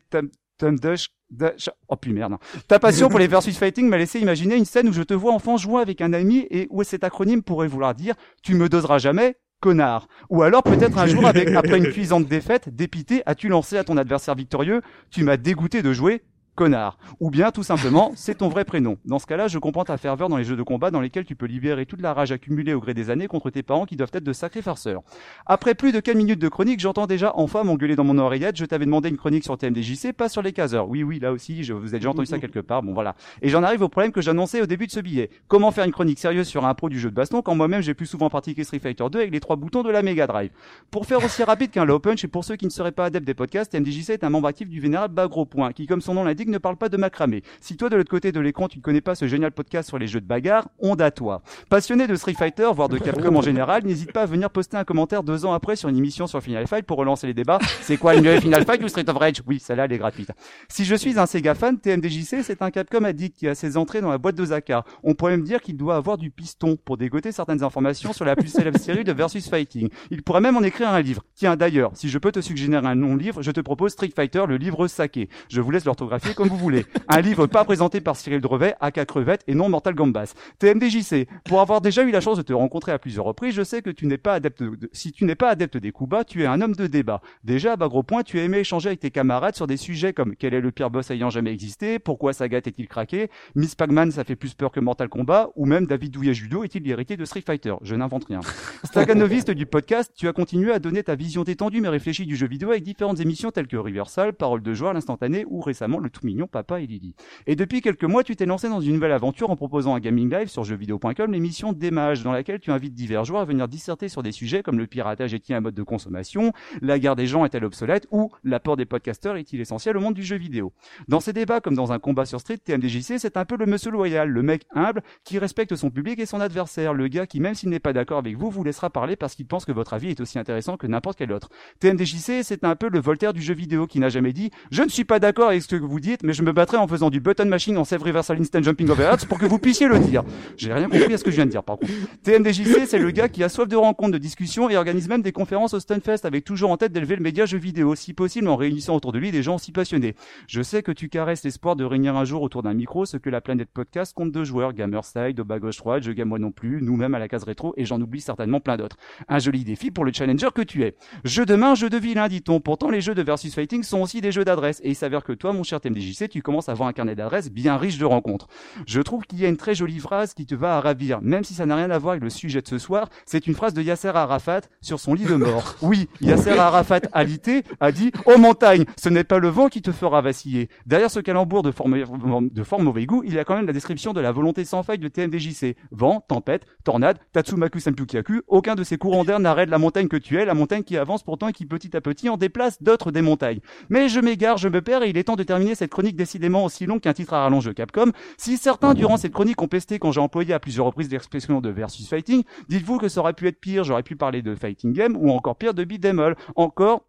[1.88, 2.36] Oh plus merde.
[2.68, 5.34] Ta passion pour les versus fighting m'a laissé imaginer une scène où je te vois
[5.34, 9.00] enfant jouer avec un ami et où cet acronyme pourrait vouloir dire tu me doseras
[9.00, 10.08] jamais connard.
[10.30, 14.36] Ou alors peut-être un jour après une cuisante défaite, dépité, as-tu lancé à ton adversaire
[14.36, 16.24] victorieux tu m'as dégoûté de jouer
[16.56, 16.98] connard.
[17.20, 18.98] Ou bien, tout simplement, c'est ton vrai prénom.
[19.06, 21.36] Dans ce cas-là, je comprends ta ferveur dans les jeux de combat dans lesquels tu
[21.36, 24.12] peux libérer toute la rage accumulée au gré des années contre tes parents qui doivent
[24.14, 25.04] être de sacrés farceurs.
[25.46, 28.58] Après plus de 4 minutes de chronique, j'entends déjà enfin m'engueuler dans mon oreillette.
[28.58, 30.90] Je t'avais demandé une chronique sur TMDJC, pas sur les caseurs.
[30.90, 32.82] Oui, oui, là aussi, je vous ai déjà entendu ça quelque part.
[32.84, 33.16] Bon, voilà.
[33.42, 35.30] Et j'en arrive au problème que j'annonçais au début de ce billet.
[35.48, 37.94] Comment faire une chronique sérieuse sur un pro du jeu de baston quand moi-même j'ai
[37.94, 40.52] plus souvent pratiqué Street Fighter 2 avec les trois boutons de la Mega Drive?
[40.92, 43.26] Pour faire aussi rapide qu'un low punch et pour ceux qui ne seraient pas adeptes
[43.26, 46.24] des podcasts, TMDJC est un membre actif du vénérable Bagro Point, qui, comme son nom
[46.24, 48.84] l'indique, ne parle pas de macramé si toi de l'autre côté de l'écran tu ne
[48.84, 51.42] connais pas ce génial podcast sur les jeux de bagarre, honte à toi.
[51.70, 54.84] Passionné de Street Fighter, voire de Capcom en général, n'hésite pas à venir poster un
[54.84, 57.60] commentaire deux ans après sur une émission sur Final Fight pour relancer les débats.
[57.82, 59.42] C'est quoi le mieux Final Fight ou Street of Rage?
[59.48, 60.32] Oui, celle-là elle est gratuite.
[60.70, 64.02] Si je suis un Sega fan, TMDJC c'est un Capcom addict qui a ses entrées
[64.02, 64.84] dans la boîte d'Osaka.
[65.04, 68.36] On pourrait me dire qu'il doit avoir du piston pour dégoter certaines informations sur la
[68.36, 69.90] plus célèbre série de versus fighting.
[70.12, 71.24] Il pourrait même en écrire un livre.
[71.36, 74.58] Tiens d'ailleurs, si je peux te suggérer un non-livre, je te propose Street Fighter, le
[74.58, 75.30] livre saké.
[75.50, 76.86] Je vous laisse l'orthographier comme vous voulez.
[77.08, 80.34] Un livre pas présenté par Cyril Drevet, aka Crevette, et non Mortal Gambas.
[80.60, 83.82] TMDJC, pour avoir déjà eu la chance de te rencontrer à plusieurs reprises, je sais
[83.82, 84.90] que tu n'es pas adepte de...
[84.92, 87.22] si tu n'es pas adepte des coups bas, tu es un homme de débat.
[87.44, 90.14] Déjà, à bas gros point, tu as aimé échanger avec tes camarades sur des sujets
[90.14, 94.12] comme quel est le pire boss ayant jamais existé, pourquoi Sagat est-il craqué, Miss Pac-Man
[94.12, 97.26] ça fait plus peur que Mortal Kombat, ou même David Douillet Judo est-il l'héritier de
[97.26, 97.76] Street Fighter?
[97.82, 98.42] Je n'invente rien.
[98.84, 102.48] Staganoviste du podcast, tu as continué à donner ta vision détendue mais réfléchie du jeu
[102.48, 106.25] vidéo avec différentes émissions telles que Riversal, Parole de joie, l'instantané ou récemment le tout
[106.26, 107.16] mignon Papa et Lily.
[107.48, 110.30] Et depuis quelques mois, tu t'es lancé dans une nouvelle aventure en proposant un gaming
[110.30, 114.24] live sur jeuxvideo.com, l'émission Démage, dans laquelle tu invites divers joueurs à venir disserter sur
[114.24, 117.64] des sujets comme le piratage est-il un mode de consommation, la guerre des gens est-elle
[117.64, 120.74] obsolète ou l'apport des podcasteurs est-il essentiel au monde du jeu vidéo.
[121.08, 123.92] Dans ces débats, comme dans un combat sur Street, TMDJC, c'est un peu le monsieur
[123.92, 127.56] loyal, le mec humble qui respecte son public et son adversaire, le gars qui, même
[127.56, 130.10] s'il n'est pas d'accord avec vous, vous laissera parler parce qu'il pense que votre avis
[130.10, 131.50] est aussi intéressant que n'importe quel autre.
[131.80, 134.90] TMDJC, c'est un peu le Voltaire du jeu vidéo qui n'a jamais dit je ne
[134.90, 137.20] suis pas d'accord avec ce que vous dites mais je me battrai en faisant du
[137.20, 140.24] button machine en save reversal instant jumping over heads pour que vous puissiez le dire.
[140.58, 141.92] J'ai rien compris à ce que je viens de dire, par contre.
[142.24, 145.32] TMDJC, c'est le gars qui a soif de rencontres, de discussions et organise même des
[145.32, 148.56] conférences au Stunfest avec toujours en tête d'élever le média jeu vidéo, si possible en
[148.56, 150.16] réunissant autour de lui des gens si passionnés.
[150.48, 153.30] Je sais que tu caresses l'espoir de réunir un jour autour d'un micro ce que
[153.30, 156.82] la planète podcast compte de joueurs, Gamerside, Oba Gauche 3, Je Game Moi non plus,
[156.82, 158.98] nous-mêmes à la case rétro et j'en oublie certainement plein d'autres.
[159.28, 160.96] Un joli défi pour le challenger que tu es.
[161.24, 162.60] Jeu de main, jeu de vilain, dit-on.
[162.60, 165.34] Pourtant, les jeux de versus fighting sont aussi des jeux d'adresse et il s'avère que
[165.34, 168.48] toi, mon cher TMDJC, tu commences à avoir un carnet d'adresses bien riche de rencontres.
[168.86, 171.44] Je trouve qu'il y a une très jolie phrase qui te va à ravir, même
[171.44, 173.10] si ça n'a rien à voir avec le sujet de ce soir.
[173.26, 175.76] C'est une phrase de Yasser Arafat sur son lit de mort.
[175.86, 179.92] Oui, Yasser Arafat alité a dit "Ô montagne, ce n'est pas le vent qui te
[179.92, 182.02] fera vaciller." Derrière ce calembour de forme
[182.50, 184.82] de fort mauvais goût, il y a quand même la description de la volonté sans
[184.82, 185.76] faille de TMDJC.
[185.92, 190.38] Vent, tempête, tornade, Tatsumaku Senpukyaku, aucun de ces courants d'air n'arrête la montagne que tu
[190.38, 193.22] es, la montagne qui avance pourtant et qui petit à petit en déplace d'autres des
[193.22, 193.60] montagnes.
[193.90, 196.66] Mais je m'égare, je me perds et il est temps de terminer cette chronique décidément
[196.66, 198.12] aussi longue qu'un titre à rallonge de Capcom.
[198.38, 201.70] Si certains durant cette chronique ont pesté quand j'ai employé à plusieurs reprises l'expression de
[201.70, 205.16] versus fighting, dites-vous que ça aurait pu être pire, j'aurais pu parler de fighting game
[205.18, 206.36] ou encore pire de beat all.
[206.56, 207.06] Encore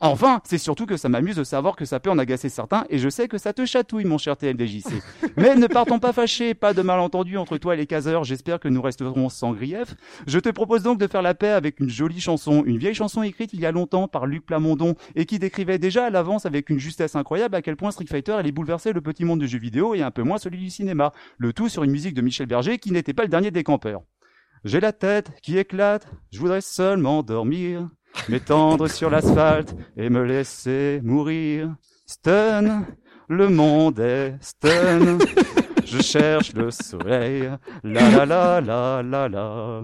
[0.00, 2.98] Enfin, c'est surtout que ça m'amuse de savoir que ça peut en agacer certains, et
[2.98, 4.88] je sais que ça te chatouille, mon cher TMDJC.
[5.36, 8.68] Mais ne partons pas fâchés, pas de malentendu entre toi et les caseurs, j'espère que
[8.68, 9.94] nous resterons sans grief.
[10.26, 13.22] Je te propose donc de faire la paix avec une jolie chanson, une vieille chanson
[13.22, 16.70] écrite il y a longtemps par Luc Plamondon, et qui décrivait déjà à l'avance avec
[16.70, 19.58] une justesse incroyable à quel point Street Fighter allait bouleverser le petit monde du jeu
[19.58, 21.12] vidéo et un peu moins celui du cinéma.
[21.36, 24.02] Le tout sur une musique de Michel Berger qui n'était pas le dernier des campeurs.
[24.64, 27.88] J'ai la tête qui éclate, je voudrais seulement dormir
[28.28, 31.74] m'étendre sur l'asphalte et me laisser mourir.
[32.06, 32.86] Stun,
[33.28, 35.18] le monde est stun.
[35.84, 37.50] Je cherche le soleil.
[37.82, 39.82] La la la la la la.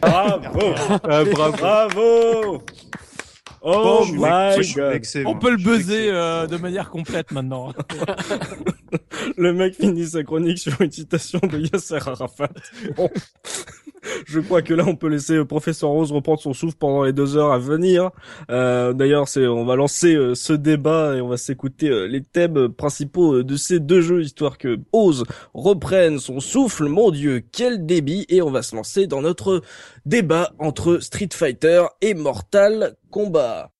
[0.00, 1.52] Bravo, ah, bravo.
[1.52, 2.62] bravo.
[3.62, 5.02] Oh my god.
[5.24, 7.72] On peut le buzzer euh, de manière complète maintenant.
[9.36, 12.50] le mec finit sa chronique sur une citation de Yasser Arafat.
[12.96, 13.10] Bon.
[14.26, 17.36] Je crois que là, on peut laisser Professeur Rose reprendre son souffle pendant les deux
[17.36, 18.10] heures à venir.
[18.50, 22.22] Euh, D'ailleurs, c'est, on va lancer euh, ce débat et on va s'écouter euh, les
[22.22, 26.86] thèmes principaux de ces deux jeux, histoire que Rose reprenne son souffle.
[26.86, 29.62] Mon Dieu, quel débit Et on va se lancer dans notre
[30.04, 33.75] débat entre Street Fighter et Mortal Kombat.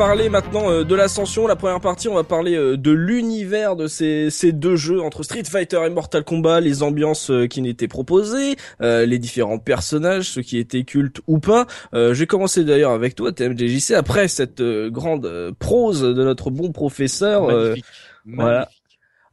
[0.00, 1.46] Parler maintenant euh, de l'ascension.
[1.46, 5.22] La première partie, on va parler euh, de l'univers de ces, ces deux jeux entre
[5.22, 10.40] Street Fighter et Mortal Kombat, les ambiances euh, qui n'étaient proposées, les différents personnages, ceux
[10.40, 11.66] qui étaient cultes ou pas.
[11.92, 17.50] J'ai commencé d'ailleurs avec toi, TMDJC, après cette grande prose de notre bon professeur.
[18.24, 18.68] Voilà.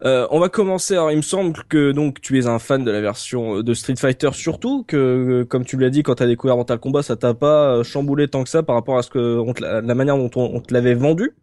[0.03, 0.93] Euh, on va commencer.
[0.93, 3.73] Alors, il me semble que donc tu es un fan de la version euh, de
[3.73, 4.95] Street Fighter surtout que,
[5.41, 8.43] euh, comme tu l'as dit, quand t'as découvert Mortal Kombat, ça t'a pas chamboulé tant
[8.43, 11.35] que ça par rapport à ce que la manière dont on, te l'avait vendu.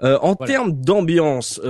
[0.00, 1.60] en termes d'ambiance,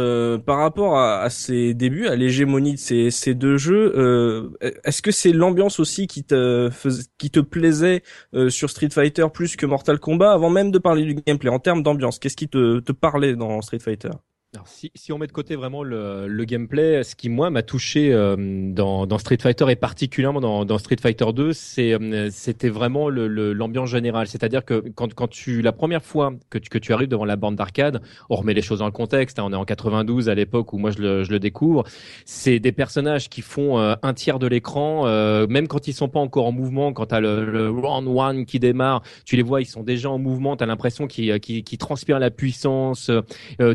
[0.46, 4.52] par rapport à, ces débuts, à l'hégémonie de ces, ces, deux jeux,
[4.84, 6.70] est-ce que c'est l'ambiance aussi qui te
[7.18, 8.02] qui te plaisait
[8.48, 11.50] sur Street Fighter plus que Mortal Kombat avant même de parler du gameplay?
[11.50, 14.10] En termes d'ambiance, qu'est-ce qui te, te parlait dans Street Fighter?
[14.54, 17.62] Alors, si, si, on met de côté vraiment le, le gameplay, ce qui moi m'a
[17.62, 18.36] touché euh,
[18.70, 23.08] dans, dans, Street Fighter et particulièrement dans, dans Street Fighter 2, c'est euh, c'était vraiment
[23.08, 24.28] l'ambiance le, générale.
[24.28, 27.34] C'est-à-dire que quand, quand tu la première fois que tu, que tu arrives devant la
[27.34, 29.40] bande d'arcade, on remet les choses dans le contexte.
[29.40, 31.82] Hein, on est en 92 à l'époque où moi je le, je le découvre.
[32.24, 35.04] C'est des personnages qui font euh, un tiers de l'écran,
[35.48, 36.92] même quand ils sont pas encore en mouvement.
[36.92, 40.18] Quand t'as le, le round one qui démarre, tu les vois, ils sont déjà en
[40.18, 40.56] mouvement.
[40.56, 43.10] T'as l'impression qu'ils qui, qui transpirent la puissance.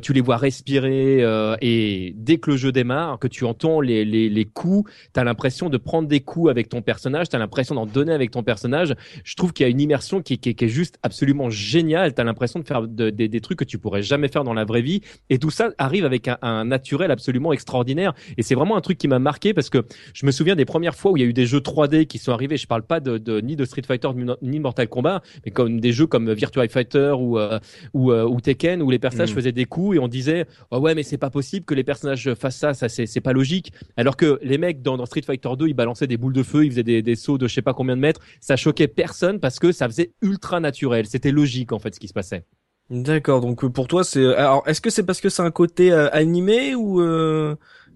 [0.01, 3.81] tu les vois respirer respirer euh, et dès que le jeu démarre, que tu entends
[3.81, 7.75] les les, les coups, t'as l'impression de prendre des coups avec ton personnage, t'as l'impression
[7.75, 8.95] d'en donner avec ton personnage.
[9.23, 12.13] Je trouve qu'il y a une immersion qui, qui, qui est juste absolument géniale.
[12.13, 15.01] T'as l'impression de faire des trucs que tu pourrais jamais faire dans la vraie vie
[15.29, 18.13] et tout ça arrive avec un, un naturel absolument extraordinaire.
[18.37, 20.95] Et c'est vraiment un truc qui m'a marqué parce que je me souviens des premières
[20.95, 22.57] fois où il y a eu des jeux 3D qui sont arrivés.
[22.57, 24.09] Je parle pas de, de ni de Street Fighter
[24.41, 27.59] ni Mortal Kombat, mais comme des jeux comme Virtua Fighter ou euh,
[27.93, 29.35] ou, euh, ou Tekken où les personnages mm.
[29.35, 32.33] faisaient des coups et on disait oh ouais mais c'est pas possible que les personnages
[32.33, 33.73] fassent ça, ça c'est pas logique.
[33.97, 36.71] Alors que les mecs dans, Street Fighter 2 ils balançaient des boules de feu, ils
[36.71, 39.59] faisaient des, des sauts de je sais pas combien de mètres, ça choquait personne parce
[39.59, 42.43] que ça faisait ultra naturel, c'était logique en fait ce qui se passait.
[42.89, 46.75] D'accord, donc pour toi c'est alors est-ce que c'est parce que c'est un côté animé
[46.75, 47.01] ou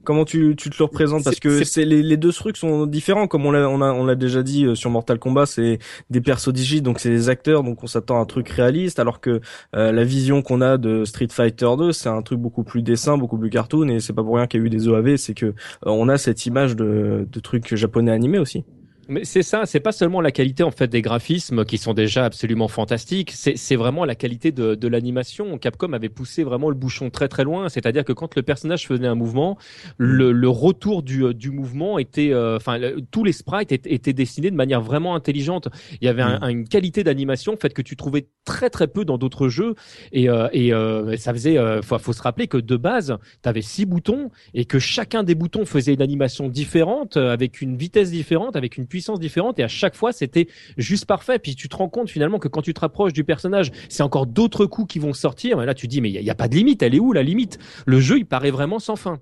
[0.04, 1.24] Comment tu, tu te le représentes?
[1.24, 3.28] Parce que c'est les, les, deux trucs sont différents.
[3.28, 6.22] Comme on l'a on a, on l'a déjà dit euh, sur Mortal Kombat, c'est des
[6.22, 9.00] persos digits, donc c'est des acteurs, donc on s'attend à un truc réaliste.
[9.00, 9.42] Alors que
[9.76, 13.18] euh, la vision qu'on a de Street Fighter 2, c'est un truc beaucoup plus dessin,
[13.18, 13.88] beaucoup plus cartoon.
[13.88, 15.54] Et c'est pas pour rien qu'il y a eu des OAV, c'est que euh,
[15.86, 18.66] on a cette image de, de trucs japonais animés aussi.
[19.10, 22.26] Mais c'est ça, c'est pas seulement la qualité en fait des graphismes qui sont déjà
[22.26, 25.58] absolument fantastiques, c'est vraiment la qualité de, de l'animation.
[25.58, 29.08] Capcom avait poussé vraiment le bouchon très très loin, c'est-à-dire que quand le personnage faisait
[29.08, 29.58] un mouvement,
[29.98, 32.80] le, le retour du, du mouvement était, euh, enfin
[33.12, 35.68] tous les sprites étaient, étaient, dessinés de manière vraiment intelligente.
[36.00, 36.50] Il y avait un, mm.
[36.50, 39.76] une qualité d'animation en fait que tu trouvais très très peu dans d'autres jeux
[40.12, 43.62] et, euh, et euh, ça faisait, faut, faut se rappeler que de base, tu avais
[43.62, 48.56] six boutons et que chacun des boutons faisait une animation différente avec une vitesse différente,
[48.56, 51.40] avec une puissance différente et à chaque fois c'était juste parfait.
[51.40, 54.28] Puis tu te rends compte finalement que quand tu te rapproches du personnage, c'est encore
[54.28, 55.60] d'autres coups qui vont sortir.
[55.64, 57.24] Et là tu dis mais il y, a pas de limite, elle est où la
[57.24, 57.58] limite?
[57.88, 59.20] Le jeu il paraît vraiment sans fin.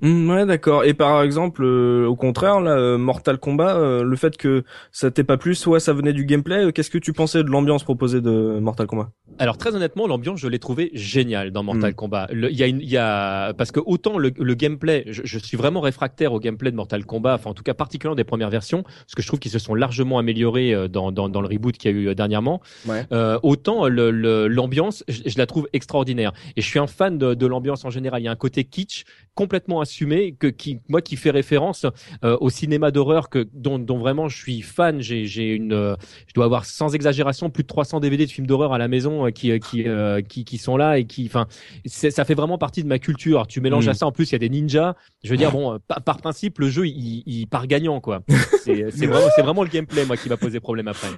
[0.00, 0.84] Mmh, ouais, d'accord.
[0.84, 5.12] Et par exemple, euh, au contraire, là, euh, Mortal Kombat, euh, le fait que ça
[5.12, 6.72] t'ait pas plus, soit ça venait du gameplay.
[6.72, 9.10] Qu'est-ce que tu pensais de l'ambiance proposée de Mortal Kombat?
[9.38, 11.94] Alors très honnêtement, l'ambiance, je l'ai trouvé géniale dans Mortal mmh.
[11.94, 12.28] Kombat.
[12.32, 15.80] Il y a une, il y a parce que autant le, gameplay, je, suis vraiment
[15.80, 19.14] réfractaire au gameplay de Mortal Kombat, enfin en tout cas particulièrement des premières versions, parce
[19.16, 21.94] que je trouve qu'ils se sont largement améliorés dans dans, dans le reboot qu'il y
[21.94, 22.60] a eu dernièrement.
[22.86, 23.06] Ouais.
[23.42, 26.32] autant l'ambiance, je, je, la trouve extraordinaire.
[26.56, 28.22] Et je suis un fan de, de l'ambiance en général.
[28.22, 29.04] Il y a un côté kitsch
[29.34, 31.86] complètement assumé que qui moi qui fait référence
[32.24, 35.00] euh, au cinéma d'horreur que dont, dont vraiment je suis fan.
[35.00, 38.46] J'ai j'ai une euh, je dois avoir sans exagération plus de 300 DVD de films
[38.46, 39.86] d'horreur à la maison euh, qui qui,
[40.28, 41.46] qui qui sont là et qui enfin
[41.86, 43.46] ça fait vraiment partie de ma culture.
[43.46, 43.90] Tu mélanges mm.
[43.90, 44.94] à ça en plus il y a des ninjas.
[45.24, 48.22] Je veux dire bon par, par principe le jeu il, il part gagnant quoi.
[48.64, 51.08] C'est c'est vraiment c'est vraiment le gameplay moi qui va poser problème après.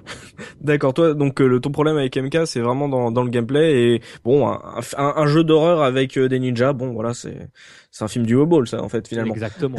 [0.59, 0.93] D'accord.
[0.93, 4.47] Toi donc le ton problème avec MK c'est vraiment dans dans le gameplay et bon
[4.47, 4.59] un,
[4.97, 6.73] un, un jeu d'horreur avec des ninjas.
[6.73, 7.47] Bon voilà c'est
[7.91, 9.33] c'est un film du Ball, ça, en fait, finalement.
[9.33, 9.77] Exactement.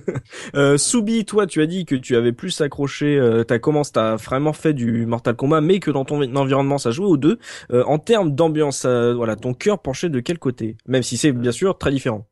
[0.54, 4.16] euh, Soubi, toi, tu as dit que tu avais plus accroché, euh, t'as commencé, t'as
[4.16, 7.38] vraiment fait du Mortal Kombat, mais que dans ton environnement, ça jouait aux deux.
[7.72, 10.76] Euh, en termes d'ambiance, voilà, ton cœur penchait de quel côté?
[10.86, 12.26] Même si c'est bien sûr très différent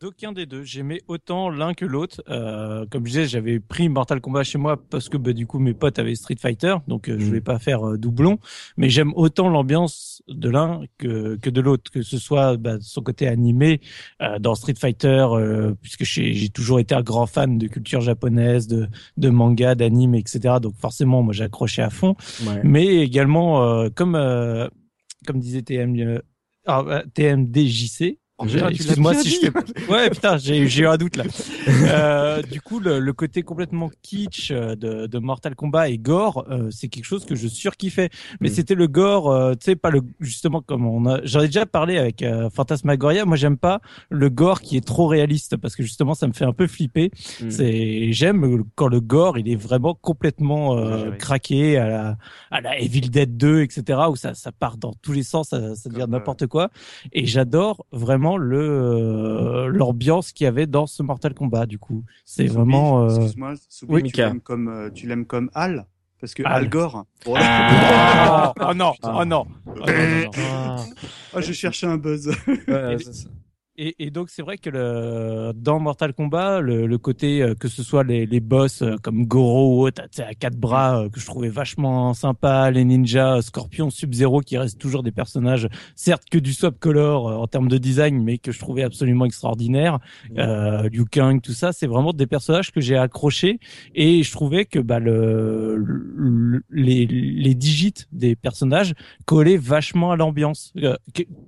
[0.00, 0.62] d'aucun des deux.
[0.62, 2.22] J'aimais autant l'un que l'autre.
[2.28, 5.58] Euh, comme je disais, j'avais pris Mortal Kombat chez moi parce que bah, du coup
[5.58, 7.44] mes potes avaient Street Fighter, donc euh, je vais mm.
[7.44, 8.38] pas faire euh, doublon.
[8.76, 13.02] Mais j'aime autant l'ambiance de l'un que, que de l'autre, que ce soit bah, son
[13.02, 13.80] côté animé
[14.22, 18.66] euh, dans Street Fighter, euh, puisque j'ai toujours été un grand fan de culture japonaise,
[18.66, 20.56] de, de manga, d'anime, etc.
[20.60, 22.16] Donc forcément, moi j'ai accroché à fond.
[22.62, 24.18] Mais également, comme
[25.26, 26.20] comme disait TM,
[26.66, 27.02] ah,
[28.42, 29.92] Excuse-moi si je fais.
[29.92, 31.24] Ouais, putain, j'ai eu un doute là.
[31.68, 36.44] Euh, du coup, le, le, côté complètement kitsch euh, de, de Mortal Kombat et gore,
[36.50, 38.10] euh, c'est quelque chose que je surkiffais.
[38.40, 38.52] Mais mm.
[38.52, 41.24] c'était le gore, euh, tu sais, pas le justement comme on a.
[41.24, 43.24] J'en ai déjà parlé avec euh, Fantasmagoria.
[43.24, 46.44] Moi, j'aime pas le gore qui est trop réaliste parce que justement, ça me fait
[46.44, 47.12] un peu flipper.
[47.40, 47.50] Mm.
[47.50, 50.76] C'est j'aime quand le gore, il est vraiment complètement
[51.18, 52.16] craqué à la
[52.50, 54.00] à la Evil Dead 2, etc.
[54.10, 56.70] où ça ça part dans tous les sens, ça, ça devient n'importe quoi.
[57.12, 61.66] Et j'adore vraiment le euh, l'ambiance qu'il y avait dans ce Mortal Kombat.
[61.66, 63.04] Du coup, c'est vraiment.
[63.04, 63.08] Euh...
[63.08, 63.54] Excuse-moi,
[63.88, 65.86] oui, tu l'aimes comme euh, tu l'aimes comme Al
[66.20, 67.04] parce que Al, Gore.
[67.26, 68.54] Oh, ah.
[68.60, 69.46] oh, non, oh non.
[69.66, 70.76] Oh, non,
[71.34, 72.30] oh, je cherchais un buzz.
[72.66, 72.96] Ouais,
[73.76, 77.66] et, et, donc c'est vrai que le, dans Mortal Kombat, le, le côté euh, que
[77.66, 81.18] ce soit les, les boss euh, comme Goro ou autre, à quatre bras euh, que
[81.18, 86.38] je trouvais vachement sympa, les ninjas, Scorpion, Sub-Zero qui restent toujours des personnages, certes que
[86.38, 89.98] du swap color en termes de design, mais que je trouvais absolument extraordinaire.
[90.38, 93.58] Euh, Liu Kang, tout ça, c'est vraiment des personnages que j'ai accrochés
[93.94, 100.72] et je trouvais que bah, le, les, les digits des personnages collaient vachement à l'ambiance.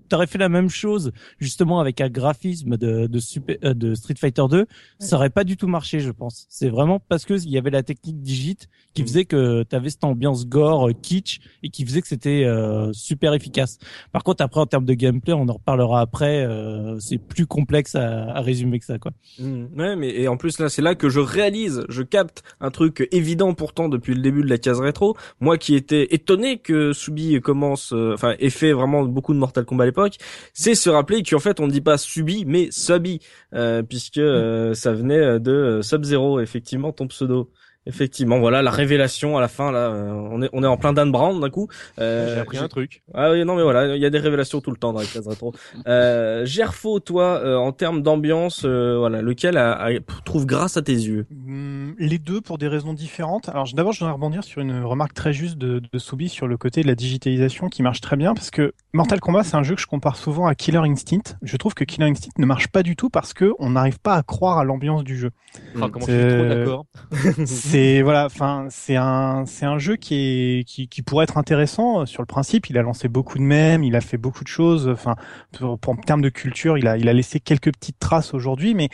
[0.09, 4.15] T'aurais fait la même chose justement avec un graphismes de de, Super, euh, de Street
[4.19, 4.67] Fighter 2,
[4.99, 6.47] ça aurait pas du tout marché, je pense.
[6.49, 9.07] C'est vraiment parce que il y avait la technique digit qui mm.
[9.07, 13.35] faisait que tu avais cette ambiance gore, kitsch et qui faisait que c'était euh, super
[13.35, 13.79] efficace.
[14.13, 16.45] Par contre, après en termes de gameplay, on en reparlera après.
[16.45, 19.13] Euh, c'est plus complexe à, à, résumer que ça, quoi.
[19.39, 19.67] Mm.
[19.77, 23.07] Ouais, mais et en plus là, c'est là que je réalise, je capte un truc
[23.13, 25.17] évident pourtant depuis le début de la case rétro.
[25.41, 29.85] Moi qui étais étonné que Subi commence, enfin, ait fait vraiment beaucoup de Mortal Kombat
[29.85, 30.17] à l'époque,
[30.55, 33.21] c'est se rappeler qu'en fait on ne dit pas Subi mais Subi
[33.55, 37.51] euh, puisque euh, ça venait de Sub-Zero effectivement ton pseudo.
[37.87, 39.91] Effectivement, voilà la révélation à la fin là.
[39.91, 41.69] Euh, on est on est en plein Dan Brown d'un coup.
[42.01, 43.03] Euh, J'ai appris un truc.
[43.15, 45.07] Ah oui non mais voilà il y a des révélations tout le temps dans les
[45.07, 45.55] cases rétro.
[45.87, 49.89] Euh, Gerfo toi euh, en termes d'ambiance voilà lequel a,
[50.25, 51.27] trouve grâce à tes yeux?
[51.31, 53.49] Hmm, les deux pour des raisons différentes.
[53.49, 56.57] Alors d'abord je voudrais rebondir sur une remarque très juste de, de Soubi sur le
[56.57, 59.77] côté de la digitalisation qui marche très bien parce que Mortal Kombat c'est un jeu
[59.77, 61.37] que je compare souvent à Killer Instinct.
[61.43, 64.15] Je trouve que Killer Instinct ne marche pas du tout parce que on n'arrive pas
[64.15, 65.31] à croire à l'ambiance du jeu.
[65.77, 66.87] Enfin, comment je suis trop d'accord.
[67.77, 72.01] c'est voilà, enfin c'est un c'est un jeu qui est qui, qui pourrait être intéressant
[72.01, 72.71] euh, sur le principe.
[72.71, 74.89] Il a lancé beaucoup de mèmes, il a fait beaucoup de choses.
[74.89, 75.15] Enfin,
[75.53, 78.89] pour, en termes de culture, il a il a laissé quelques petites traces aujourd'hui, mais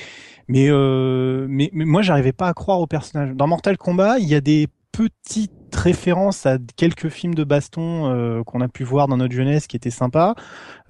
[0.48, 3.36] mais, euh, mais mais moi j'arrivais pas à croire au personnage.
[3.36, 8.42] Dans Mortal Kombat, il y a des petites référence à quelques films de baston euh,
[8.44, 10.34] qu'on a pu voir dans notre jeunesse qui étaient sympas,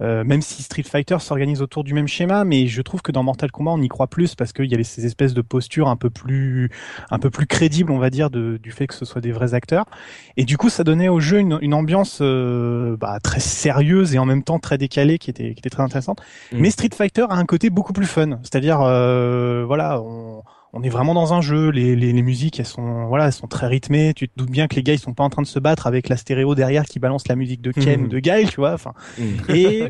[0.01, 3.23] euh, même si Street Fighter s'organise autour du même schéma, mais je trouve que dans
[3.23, 5.95] Mortal Kombat on y croit plus parce qu'il y avait ces espèces de postures un
[5.95, 6.69] peu plus
[7.11, 9.53] un peu plus crédibles, on va dire, de, du fait que ce soit des vrais
[9.53, 9.85] acteurs.
[10.37, 14.19] Et du coup, ça donnait au jeu une, une ambiance euh, bah, très sérieuse et
[14.19, 16.21] en même temps très décalée qui était qui était très intéressante.
[16.51, 16.57] Mm.
[16.59, 20.43] Mais Street Fighter a un côté beaucoup plus fun, c'est-à-dire voilà, on
[20.73, 21.69] on est vraiment dans un jeu.
[21.69, 24.13] Les, les, les, musiques, elles sont, voilà, elles sont très rythmées.
[24.15, 25.85] Tu te doutes bien que les gars, ils sont pas en train de se battre
[25.85, 28.73] avec la stéréo derrière qui balance la musique de Ken ou de Guile, tu vois.
[28.73, 28.93] Enfin,
[29.49, 29.87] et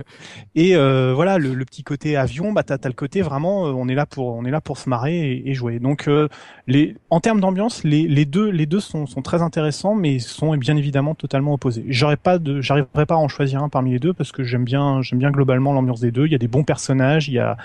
[0.56, 3.72] et euh, voilà, le, le, petit côté avion, bah t'as as le côté vraiment, euh,
[3.72, 5.80] on est là pour, on est là pour se marrer et, jouer.
[5.80, 6.28] Donc, euh,
[6.68, 10.56] les, en termes d'ambiance, les, les deux, les deux sont, sont très intéressants, mais sont
[10.58, 11.86] bien évidemment totalement opposés.
[11.88, 14.66] J'aurais pas de, j'arriverai pas à en choisir un parmi les deux parce que j'aime
[14.66, 16.26] bien, j'aime bien globalement l'ambiance des deux.
[16.26, 17.56] Il y a des bons personnages, il y a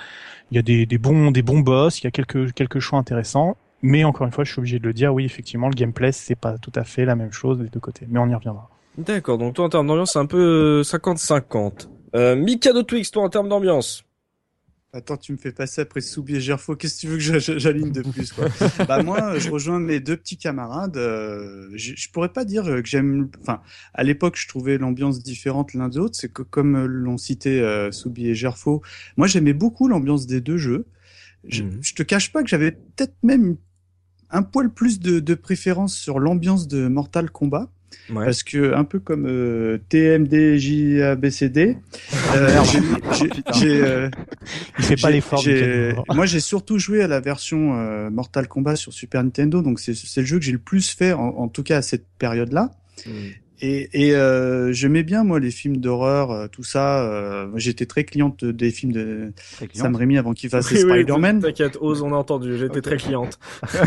[0.50, 3.56] il y a des, bons des bons boss, il y a quelques quelques choix intéressants.
[3.82, 6.34] Mais encore une fois, je suis obligé de le dire, oui, effectivement, le gameplay, c'est
[6.34, 8.06] pas tout à fait la même chose des deux côtés.
[8.08, 8.68] Mais on y reviendra.
[8.96, 11.88] D'accord, donc toi en termes d'ambiance, c'est un peu 50-50.
[12.16, 14.04] Euh, Mikado Twix, toi en termes d'ambiance?
[14.94, 16.74] Attends, tu me fais passer après Soubi et Gerfo.
[16.74, 18.46] Qu'est-ce que tu veux que j'aligne de plus quoi?
[18.88, 20.96] Bah moi, je rejoins mes deux petits camarades.
[20.96, 23.28] Euh, je, je, pourrais pas dire que j'aime.
[23.42, 23.60] Enfin,
[23.92, 26.16] à l'époque, je trouvais l'ambiance différente l'un de l'autre.
[26.18, 28.80] C'est que comme l'ont cité euh, Soubi et Gerfo,
[29.18, 30.86] moi j'aimais beaucoup l'ambiance des deux jeux.
[31.46, 33.58] Je, je te cache pas que j'avais peut-être même
[34.30, 37.70] un poil plus de, de préférence sur l'ambiance de Mortal Kombat.
[38.10, 38.24] Ouais.
[38.24, 41.76] Parce que un peu comme euh, TMD JABCD,
[42.34, 42.62] euh,
[43.54, 44.08] j'ai, euh,
[44.78, 45.44] il fait pas l'effort.
[46.14, 49.94] Moi, j'ai surtout joué à la version euh, Mortal Kombat sur Super Nintendo, donc c'est,
[49.94, 52.70] c'est le jeu que j'ai le plus fait, en, en tout cas à cette période-là.
[53.06, 53.10] Mm.
[53.60, 57.02] Et, et euh, j'aimais bien moi les films d'horreur, euh, tout ça.
[57.02, 59.32] Euh, J'étais très cliente des films de
[59.72, 61.40] Sam Raimi avant qu'il fasse oui, Spider-Man.
[61.40, 62.56] T'inquiète, Ose, on a entendu.
[62.56, 63.38] J'étais très cliente.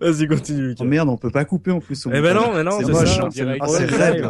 [0.00, 0.74] Vas-y, continue.
[0.78, 2.06] Oh merde, on peut pas couper en plus.
[2.06, 3.18] Eh ben non, mais non, c'est moche.
[3.18, 4.28] Hein, c'est raide.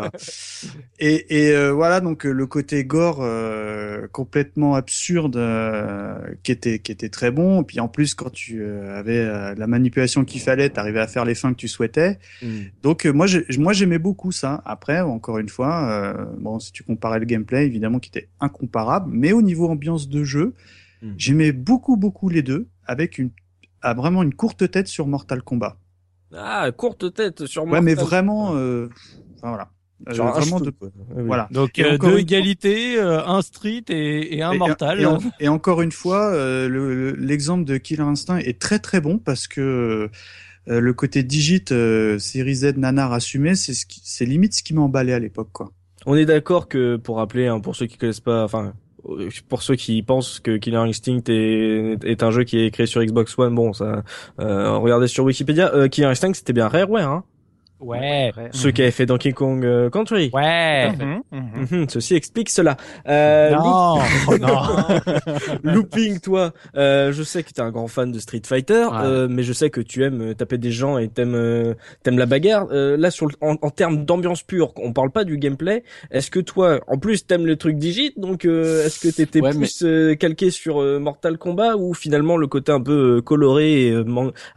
[0.99, 5.41] Et, et euh, voilà, donc euh, le côté gore euh, complètement absurde
[6.43, 7.63] qui était qui était très bon.
[7.63, 9.25] Et puis en plus, quand tu avais
[9.57, 12.19] la manipulation qu'il fallait, t'arrivais à faire les fins que tu souhaitais.
[12.43, 12.47] Mm.
[12.83, 13.27] Donc moi,
[13.59, 14.63] moi j'aimais beaucoup ça.
[14.65, 19.33] Après, encore une fois, bon, si tu comparais le gameplay, évidemment, qui était incomparable, mais
[19.33, 20.55] au niveau ambiance de jeu,
[21.03, 21.13] mm.
[21.17, 23.31] j'aimais beaucoup beaucoup les deux, avec une
[23.85, 25.77] a vraiment une courte tête sur Mortal Kombat.
[26.35, 28.89] Ah, courte tête sur Mortal Ouais, mais vraiment, euh,
[29.37, 29.71] enfin, voilà.
[30.09, 30.73] Euh, vraiment de...
[31.11, 31.49] voilà.
[31.51, 35.07] Donc euh, deux égalités, euh, un street et, et un mortal.
[35.41, 36.35] Et, encore une fois,
[36.67, 40.11] l'exemple de Killer Instinct est très très bon parce que
[40.67, 41.65] le côté digit
[42.19, 45.71] série Z nanar assumé, c'est ce c'est limite ce qui m'a emballé à l'époque quoi.
[46.07, 48.75] On est d'accord que pour rappeler, hein, pour ceux qui connaissent pas, enfin
[49.49, 53.03] pour ceux qui pensent que Killer Instinct est, est un jeu qui est créé sur
[53.03, 54.03] Xbox One, bon, ça,
[54.41, 57.25] euh, regardez sur Wikipédia, euh, Killer Instinct c'était bien Rareware, hein.
[57.81, 58.33] Ouais.
[58.53, 60.31] Ceux qui avaient fait Donkey Kong euh, Country.
[60.33, 60.91] Ouais.
[60.93, 61.67] Mhm, mhm.
[61.71, 62.77] Mhm, ceci explique cela.
[63.09, 63.99] Euh, non,
[64.41, 64.59] non.
[65.63, 69.29] Looping, toi, euh, je sais que tu es un grand fan de Street Fighter, euh,
[69.29, 72.27] mais je sais que tu aimes euh, taper des gens et t'aimes euh, t'aimes la
[72.27, 72.67] bagarre.
[72.71, 75.83] là, sur en, en termes d'ambiance pure, on parle pas du gameplay.
[76.11, 79.85] Est-ce que toi, en plus, t'aimes le truc digit, donc est-ce que t'étais plus
[80.19, 84.05] calqué sur Mortal Kombat ou finalement le côté un peu coloré et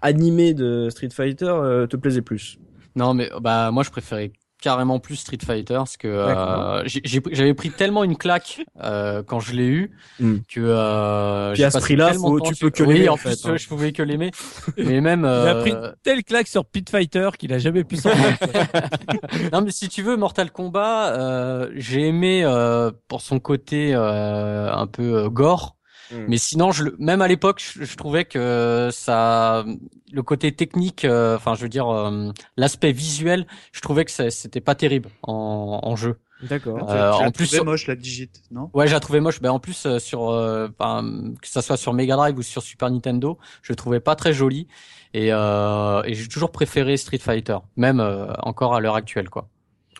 [0.02, 1.54] animé de Street Fighter
[1.90, 2.58] te plaisait plus?
[2.98, 4.32] Non, mais bah moi je préférais
[4.62, 6.84] carrément plus Street Fighter parce que euh,
[7.32, 10.38] j'avais pris tellement une claque euh, quand je l'ai eu hmm.
[10.48, 13.02] que euh, Puis à ce prix-là, tu peux que l'aimer.
[13.02, 13.56] Oui, en, plus, hein.
[13.56, 14.32] je pouvais que l'aimer.
[14.78, 15.26] mais même.
[15.26, 15.44] Euh...
[15.44, 15.74] Il a pris
[16.04, 18.10] telle claque sur Pit Fighter qu'il a jamais pu s'en
[19.54, 24.72] Non, mais si tu veux, Mortal Kombat, euh, j'ai aimé euh, pour son côté euh,
[24.72, 25.77] un peu gore.
[26.12, 26.26] Hmm.
[26.28, 29.66] Mais sinon, je, même à l'époque, je, trouvais que ça,
[30.12, 34.62] le côté technique, euh, enfin, je veux dire, euh, l'aspect visuel, je trouvais que c'était
[34.62, 36.18] pas terrible en, en jeu.
[36.44, 36.90] D'accord.
[36.92, 38.70] Euh, en plus, trouvé moche la digit, non?
[38.74, 39.42] Ouais, j'ai trouvé moche.
[39.42, 43.40] Ben en plus euh, sur, que ça soit sur Mega Drive ou sur Super Nintendo,
[43.64, 44.68] je le trouvais pas très joli.
[45.14, 48.00] Et, et j'ai toujours préféré Street Fighter, même
[48.44, 49.50] encore à l'heure actuelle, quoi.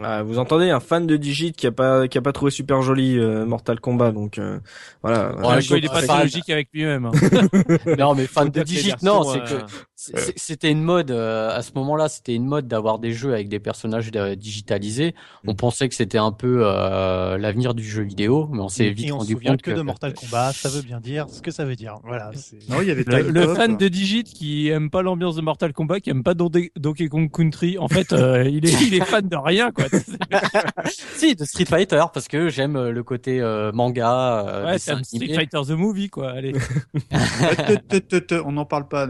[0.04, 2.82] Ah, vous entendez un fan de Digit qui a pas qui a pas trouvé super
[2.82, 4.60] joli euh, Mortal Kombat donc euh,
[5.02, 5.32] voilà.
[5.60, 7.06] il est pas très logique avec lui-même.
[7.06, 7.12] Hein.
[7.98, 9.64] non mais fan de Digit non c'est que
[9.98, 13.60] c'était une mode euh, à ce moment-là, c'était une mode d'avoir des jeux avec des
[13.60, 15.16] personnages digitalisés.
[15.48, 15.56] On mm.
[15.56, 19.36] pensait que c'était un peu euh, l'avenir du jeu vidéo, mais on s'est vite rendu
[19.36, 21.96] compte que, de Mortal Kombat, ça veut bien dire ce que ça veut dire.
[22.04, 22.30] Voilà.
[22.70, 26.00] Non, il y avait le, fan de Digit qui aime pas l'ambiance de Mortal Kombat,
[26.00, 27.80] qui aime pas Donkey Kong Country.
[27.80, 29.86] En fait, euh, il est il est fan de rien quoi.
[31.16, 33.42] si de Street Fighter parce que j'aime le côté
[33.74, 34.64] manga.
[34.68, 36.34] ouais, c'est Street Fighter the movie quoi.
[36.34, 36.54] Allez.
[38.46, 39.08] on n'en parle pas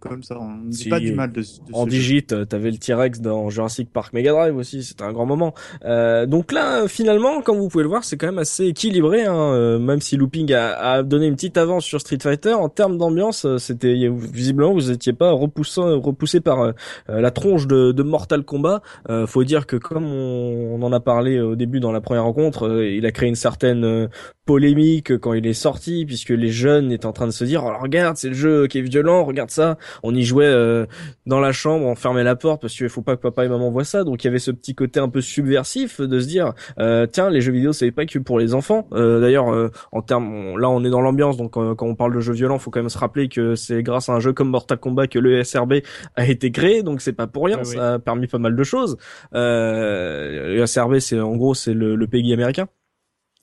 [0.00, 3.90] comme ça on dit pas du mal de, En digit, t'avais le T-Rex dans Jurassic
[3.92, 5.54] Park Mega Drive aussi, c'était un grand moment.
[5.84, 9.34] Euh, donc là, finalement, comme vous pouvez le voir, c'est quand même assez équilibré, hein,
[9.34, 12.54] euh, même si Looping a, a, donné une petite avance sur Street Fighter.
[12.54, 16.72] En termes d'ambiance, euh, c'était visiblement vous étiez pas repoussant, repoussé par euh,
[17.08, 18.82] la tronche de, de, Mortal Kombat.
[19.08, 22.24] Euh, faut dire que comme on, on, en a parlé au début dans la première
[22.24, 24.08] rencontre, il a créé une certaine
[24.50, 27.72] polémique quand il est sorti, puisque les jeunes étaient en train de se dire, oh,
[27.80, 29.78] regarde, c'est le jeu qui est violent, regarde ça.
[30.02, 30.86] On y jouait euh,
[31.26, 33.70] dans la chambre, on fermait la porte parce qu'il faut pas que papa et maman
[33.70, 34.04] voient ça.
[34.04, 37.30] Donc il y avait ce petit côté un peu subversif de se dire, euh, tiens,
[37.30, 38.88] les jeux vidéo, c'est pas que pour les enfants.
[38.92, 42.32] Euh, d'ailleurs, en termes, là, on est dans l'ambiance, donc quand on parle de jeux
[42.32, 45.06] violents, faut quand même se rappeler que c'est grâce à un jeu comme Mortal Kombat
[45.06, 45.74] que le SRB
[46.16, 47.62] a été créé, donc c'est pas pour rien.
[47.64, 48.96] Ça a permis pas mal de choses.
[49.32, 52.68] le SRB, c'est en gros, c'est le, le pays américain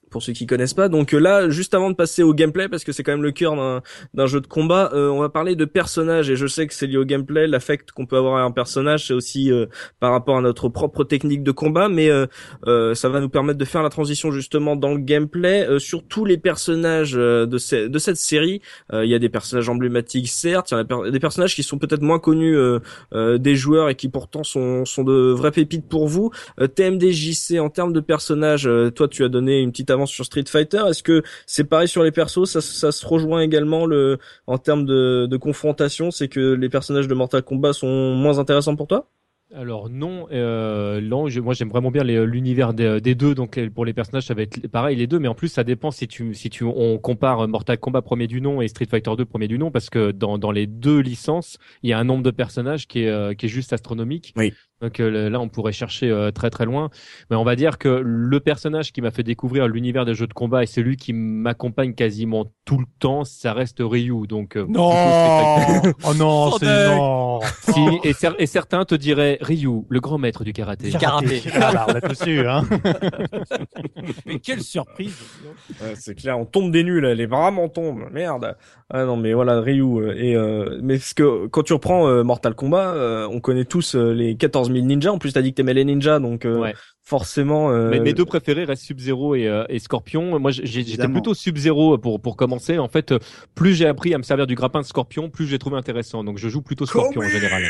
[0.10, 0.90] pour ceux qui connaissent pas.
[0.90, 3.32] Donc euh, là, juste avant de passer au gameplay, parce que c'est quand même le
[3.32, 3.56] cœur
[4.14, 6.30] d'un jeu de combat, euh, on va parler de personnages.
[6.30, 9.08] Et je sais que c'est lié au gameplay, l'affect qu'on peut avoir à un personnage,
[9.08, 9.66] c'est aussi euh,
[10.00, 12.10] par rapport à notre propre technique de combat, mais
[12.94, 16.38] ça va nous permettre de faire la transition justement dans le gameplay sur tous les
[16.38, 18.62] personnages de, de cette série.
[18.94, 22.02] Il y a des personnages emblématiques, certes, il y a des personnages qui sont peut-être
[22.02, 22.58] moins connus
[23.14, 26.32] des joueurs et qui pourtant sont, sont de vraies pépites pour vous.
[26.76, 30.84] TMDJC, en termes de personnages, toi tu as donné une petite sur Street Fighter.
[30.90, 32.46] Est-ce que c'est pareil sur les persos?
[32.46, 37.08] Ça, ça, se rejoint également le en termes de, de confrontation, c'est que les personnages
[37.08, 39.10] de Mortal Kombat sont moins intéressants pour toi?
[39.56, 43.94] Alors non, euh, non moi j'aime vraiment bien l'univers des, des, deux, donc pour les
[43.94, 46.50] personnages ça va être pareil les deux, mais en plus ça dépend si tu si
[46.50, 49.72] tu on compare Mortal Kombat premier du nom et Street Fighter 2 premier du nom,
[49.72, 53.04] parce que dans, dans les deux licences il y a un nombre de personnages qui
[53.04, 54.34] est euh, qui est juste astronomique.
[54.36, 54.54] Oui.
[54.82, 56.92] Donc euh, là, on pourrait chercher euh, très très loin,
[57.32, 60.34] mais on va dire que le personnage qui m'a fait découvrir l'univers des jeux de
[60.34, 64.28] combat et celui qui m'accompagne quasiment tout le temps, ça reste Ryu.
[64.28, 64.92] Donc euh, non,
[66.04, 67.40] oh non, c'est non.
[67.62, 70.92] Si, et, et, certains te diraient Ryu, le grand maître du karaté.
[70.92, 71.42] Karaté.
[71.56, 72.64] ah bah, on hein.
[74.28, 75.18] mais quelle surprise
[75.96, 78.10] C'est clair, on tombe des nuls, les vraiment tombent.
[78.12, 78.56] Merde.
[78.90, 80.38] Ah non, mais voilà Ryu et
[80.84, 85.12] mais parce que quand tu reprends Mortal Kombat, on connaît tous les 14 000 ninjas.
[85.12, 86.72] En plus, t'as dit que t'aimais les ninjas, donc euh,
[87.04, 87.72] forcément.
[87.72, 88.00] Euh...
[88.02, 90.40] mes deux préférés restent Sub-Zero et, euh, et, Scorpion.
[90.40, 92.78] Moi, j'étais plutôt Sub-Zero pour pour commencer.
[92.78, 93.14] En fait,
[93.56, 96.24] plus j'ai appris à me servir du grappin de Scorpion, plus j'ai trouvé intéressant.
[96.24, 97.64] Donc, je joue plutôt Scorpion en général.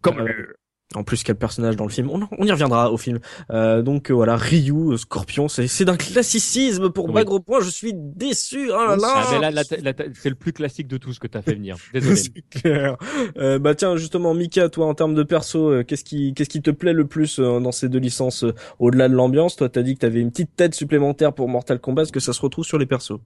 [0.00, 0.54] Comme euh,
[0.94, 3.18] en plus, quel personnage dans le film on, on y reviendra au film.
[3.50, 7.24] Euh, donc euh, voilà, Ryu, euh, Scorpion, c'est d'un classicisme pour oui.
[7.24, 7.60] gros point.
[7.60, 8.70] Je suis déçu.
[8.70, 9.64] Oh là là.
[9.64, 11.76] c'est le plus classique de tout ce que t'as fait venir.
[11.92, 12.20] Désolé.
[12.50, 12.96] clair.
[13.36, 16.62] Euh, bah tiens, justement, Mika, toi, en termes de perso, euh, qu'est-ce qui qu'est-ce qui
[16.62, 18.44] te plaît le plus dans ces deux licences
[18.78, 19.56] au-delà de l'ambiance?
[19.56, 22.02] Toi, t'as dit que t'avais une petite tête supplémentaire pour Mortal Kombat.
[22.02, 23.18] Est-ce que ça se retrouve sur les persos?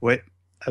[0.00, 0.22] Ouais,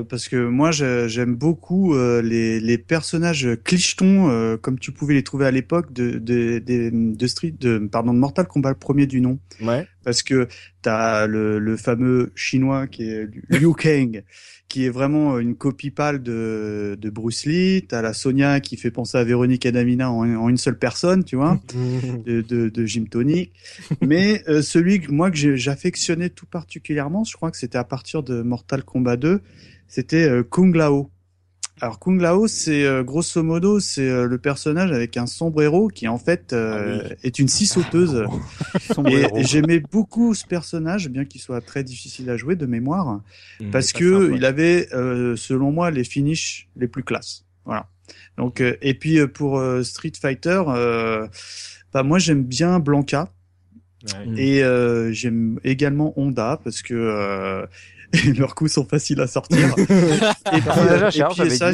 [0.09, 5.23] parce que moi j'aime beaucoup euh, les, les, personnages clichetons euh, comme tu pouvais les
[5.23, 9.21] trouver à l'époque de, de, de, de, Street de pardon de Mortal Kombat premier du
[9.21, 9.39] nom
[10.03, 10.47] parce que
[10.81, 14.23] t'as le, le fameux chinois qui est Liu Kang
[14.69, 18.91] qui est vraiment une copie pâle de, de Bruce Lee t'as la Sonia qui fait
[18.91, 21.59] penser à Véronique Adamina en, en une seule personne tu vois
[22.25, 23.51] de, de, de Jim Tonic
[24.01, 28.41] mais celui que moi que j'affectionnais tout particulièrement je crois que c'était à partir de
[28.41, 29.41] Mortal Kombat 2
[29.93, 31.11] c'était euh, Kung Lao.
[31.82, 36.07] Alors Kung Lao, c'est euh, grosso modo, c'est euh, le personnage avec un sombrero qui
[36.07, 38.26] en fait euh, ah est une scie sauteuse.
[39.07, 43.21] et j'aimais beaucoup ce personnage, bien qu'il soit très difficile à jouer de mémoire,
[43.59, 44.88] mmh, parce que il avait,
[45.36, 47.45] selon moi, les finishes les plus classes.
[47.65, 47.88] Voilà.
[48.38, 53.30] Donc et puis pour Street Fighter, bah moi j'aime bien Blanca.
[54.38, 54.61] Et
[55.11, 57.65] j'aime également Honda parce que
[58.26, 59.74] et leurs coups sont faciles à sortir.
[59.78, 61.72] et puis, ça,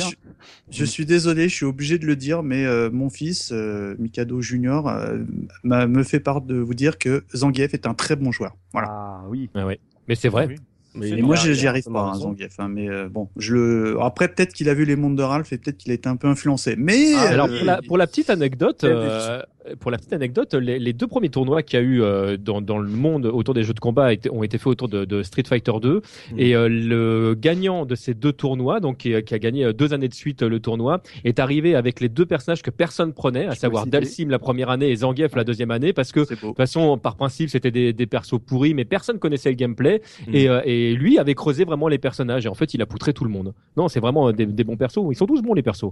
[0.70, 4.42] je, suis désolé, je suis obligé de le dire, mais euh, mon fils, euh, Mikado
[4.42, 5.18] Junior, euh,
[5.64, 8.56] me fait part de vous dire que Zangief est un très bon joueur.
[8.72, 8.88] Voilà.
[8.90, 9.50] Ah oui.
[9.54, 9.80] Ah, ouais.
[10.08, 10.56] Mais c'est vrai.
[10.96, 12.60] Mais moi, j'y arrive pas, hein, Zangief.
[12.60, 13.98] Hein, mais euh, bon, je le.
[14.02, 16.16] Après, peut-être qu'il a vu les mondes de Ralph et peut-être qu'il a été un
[16.16, 16.76] peu influencé.
[16.78, 19.42] Mais ah, alors pour la, pour la petite anecdote, euh,
[19.80, 22.62] pour la petite anecdote, les, les deux premiers tournois qu'il y a eu euh, dans,
[22.62, 25.44] dans le monde autour des jeux de combat ont été faits autour de, de Street
[25.48, 26.40] Fighter 2 mmh.
[26.40, 30.14] et le gagnant de ces deux tournois, donc qui, qui, a gagné deux années de
[30.14, 34.30] suite le tournoi, est arrivé avec les deux personnages que personne prenait, à savoir Dalsim
[34.30, 37.50] la première année et Zangief la deuxième année, parce que de toute façon, par principe,
[37.50, 40.36] c'était des, des persos pourris, mais personne connaissait le gameplay mmh.
[40.36, 43.24] et, et lui avait creusé vraiment les personnages et en fait il a poutré tout
[43.24, 43.54] le monde.
[43.78, 45.00] Non, c'est vraiment des, bons persos.
[45.12, 45.92] Ils sont tous bons les persos.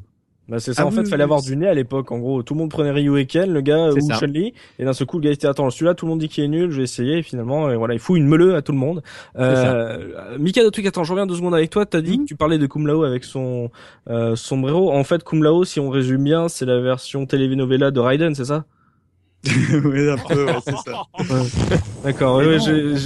[0.50, 2.10] Bah c'est ça, ah en fait, il fallait avoir du nez à l'époque.
[2.12, 4.94] En gros, tout le monde prenait Ryu et Ken, le gars, ou Chun-Li, et d'un
[4.94, 6.78] seul coup, le gars était, attends, celui-là, tout le monde dit qu'il est nul, je
[6.78, 9.04] vais essayer, et finalement, et voilà, il fout une meule à tout le monde.
[9.38, 12.22] Euh, Mika, de truc, attends, je reviens deux secondes avec toi, t'as dit hmm.
[12.22, 13.72] que tu parlais de Kum Lao avec son,
[14.10, 14.92] euh, sombrero.
[14.92, 18.46] En fait, Kum Lao, si on résume bien, c'est la version télénovela de Raiden, c'est
[18.46, 18.66] ça?
[19.46, 21.04] oui, un peu, c'est ça.
[22.04, 22.58] D'accord, oui,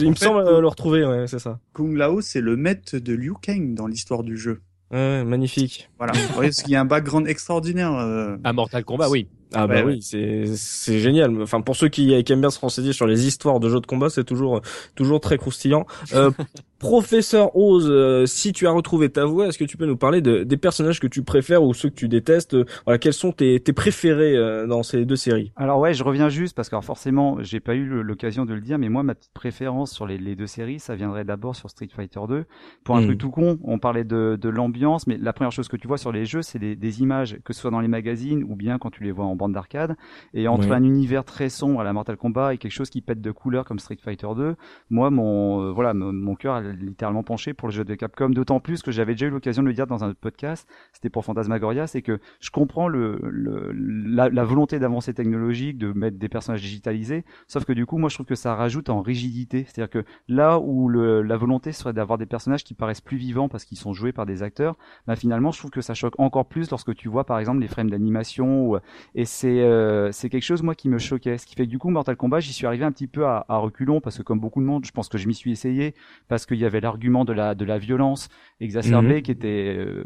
[0.02, 1.60] il me semble euh, le retrouver, ouais, c'est ça.
[1.74, 4.62] Kung Lao, c'est le maître de Liu Kang dans l'histoire du jeu.
[4.92, 5.90] Ouais, magnifique.
[5.98, 6.14] Voilà.
[6.36, 7.94] parce qu'il y a un background extraordinaire.
[7.94, 8.38] Euh...
[8.44, 9.28] À Mortal Kombat, oui.
[9.54, 11.42] Ah bah oui, c'est c'est génial.
[11.42, 13.86] Enfin pour ceux qui, qui aiment bien se renseigner sur les histoires de jeux de
[13.86, 14.62] combat, c'est toujours
[14.96, 15.86] toujours très croustillant.
[16.14, 16.32] Euh,
[16.82, 20.20] Professeur Oz, euh, si tu as retrouvé ta voix, est-ce que tu peux nous parler
[20.20, 22.58] de, des personnages que tu préfères ou ceux que tu détestes?
[22.86, 25.52] Voilà, quels sont tes, tes préférés euh, dans ces deux séries?
[25.56, 28.80] Alors ouais, je reviens juste parce que forcément, j'ai pas eu l'occasion de le dire,
[28.80, 31.88] mais moi ma petite préférence sur les, les deux séries, ça viendrait d'abord sur Street
[31.96, 32.46] Fighter 2.
[32.84, 33.06] Pour un hmm.
[33.06, 36.00] truc tout con, on parlait de, de l'ambiance, mais la première chose que tu vois
[36.00, 38.80] sur les jeux, c'est des, des, images, que ce soit dans les magazines ou bien
[38.80, 39.96] quand tu les vois en bande d'arcade.
[40.34, 43.22] Et entre un univers très sombre à la Mortal Kombat et quelque chose qui pète
[43.22, 44.56] de couleurs comme Street Fighter 2,
[44.90, 48.60] moi mon euh, voilà mon, mon cœur littéralement penché pour le jeu de Capcom, d'autant
[48.60, 51.26] plus que j'avais déjà eu l'occasion de le dire dans un autre podcast, c'était pour
[51.26, 56.62] Phantasmagoria, c'est que je comprends le, le la, volonté d'avancer technologique, de mettre des personnages
[56.62, 60.06] digitalisés, sauf que du coup, moi je trouve que ça rajoute en rigidité, c'est-à-dire que
[60.28, 63.78] là où le, la volonté serait d'avoir des personnages qui paraissent plus vivants parce qu'ils
[63.78, 66.96] sont joués par des acteurs, bah finalement je trouve que ça choque encore plus lorsque
[66.96, 68.80] tu vois par exemple les frames d'animation
[69.16, 71.80] et c'est euh, c'est quelque chose moi qui me choquait, ce qui fait que du
[71.80, 74.40] coup Mortal Kombat j'y suis arrivé un petit peu à, à reculons parce que comme
[74.40, 75.94] beaucoup de monde, je pense que je m'y suis essayé
[76.28, 79.22] parce qu'il y avait l'argument de la de la violence exacerbée mhm.
[79.22, 80.06] qui était euh,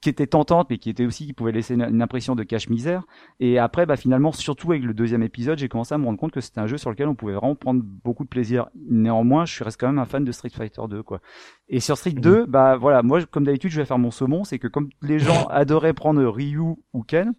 [0.00, 3.04] qui était tentante mais qui était aussi qui pouvait laisser une, impression de cache misère
[3.40, 6.32] et après bah finalement surtout avec le deuxième épisode j'ai commencé à me rendre compte
[6.32, 9.54] que c'était un jeu sur lequel on pouvait vraiment prendre beaucoup de plaisir néanmoins je
[9.54, 11.20] suis reste quand même un fan de Street Fighter 2 quoi
[11.68, 12.46] et sur Street 2 mhm.
[12.46, 15.46] bah voilà moi comme d'habitude je vais faire mon saumon c'est que comme les gens
[15.50, 16.58] adoraient prendre Ryu
[16.92, 17.32] ou Ken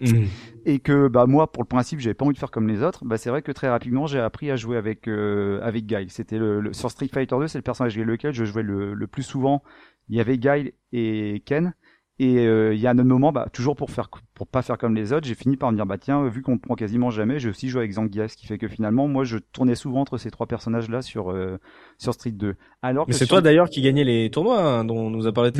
[0.00, 0.24] Mm.
[0.64, 3.04] Et que bah moi pour le principe j'avais pas envie de faire comme les autres,
[3.04, 6.10] bah c'est vrai que très rapidement j'ai appris à jouer avec euh, avec Guile.
[6.10, 9.06] C'était le, sur Street Fighter 2, c'est le personnage avec lequel je jouais le, le
[9.06, 9.62] plus souvent.
[10.08, 11.74] Il y avait Guile et Ken
[12.18, 14.76] et euh, il y a un autre moment, bah, toujours pour faire pour pas faire
[14.76, 17.10] comme les autres, j'ai fini par me dire bah tiens, vu qu'on ne prend quasiment
[17.10, 20.00] jamais, j'ai aussi joué avec Zangief, ce qui fait que finalement moi je tournais souvent
[20.00, 21.58] entre ces trois personnages là sur euh,
[21.98, 22.56] sur Street 2.
[22.82, 25.52] Alors que c'est toi d'ailleurs qui gagnais les tournois hein, dont on nous a parlé.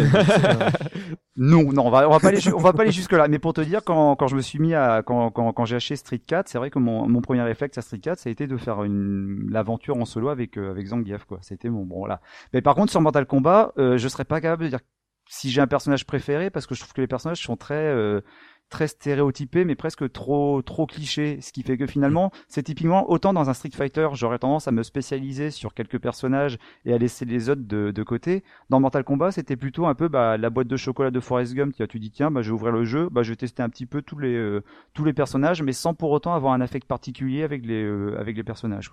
[1.36, 3.38] non, non, on va on va pas aller on va pas aller jusque là, mais
[3.38, 5.96] pour te dire quand quand je me suis mis à quand quand, quand j'ai acheté
[5.96, 8.46] Street 4, c'est vrai que mon mon premier réflexe à Street 4, ça a été
[8.46, 11.38] de faire une l'aventure en solo avec euh, avec Zangief quoi.
[11.42, 12.20] C'était mon bon voilà.
[12.52, 14.80] Mais par contre sur Mortal Kombat, euh, je serais pas capable de dire
[15.28, 18.20] si j'ai un personnage préféré parce que je trouve que les personnages sont très euh,
[18.68, 21.40] très stéréotypés mais presque trop trop clichés.
[21.40, 24.72] Ce qui fait que finalement c'est typiquement autant dans un Street Fighter j'aurais tendance à
[24.72, 28.42] me spécialiser sur quelques personnages et à laisser les autres de, côté.
[28.70, 31.74] Dans Mortal Kombat c'était plutôt un peu bah, la boîte de chocolat de Forrest Gump.
[31.88, 33.08] Tu dis tiens bah, je vais ouvrir le jeu.
[33.10, 34.64] Bah, je vais tester un petit peu tous les euh,
[34.94, 38.36] tous les personnages mais sans pour autant avoir un affect particulier avec les euh, avec
[38.36, 38.90] les personnages.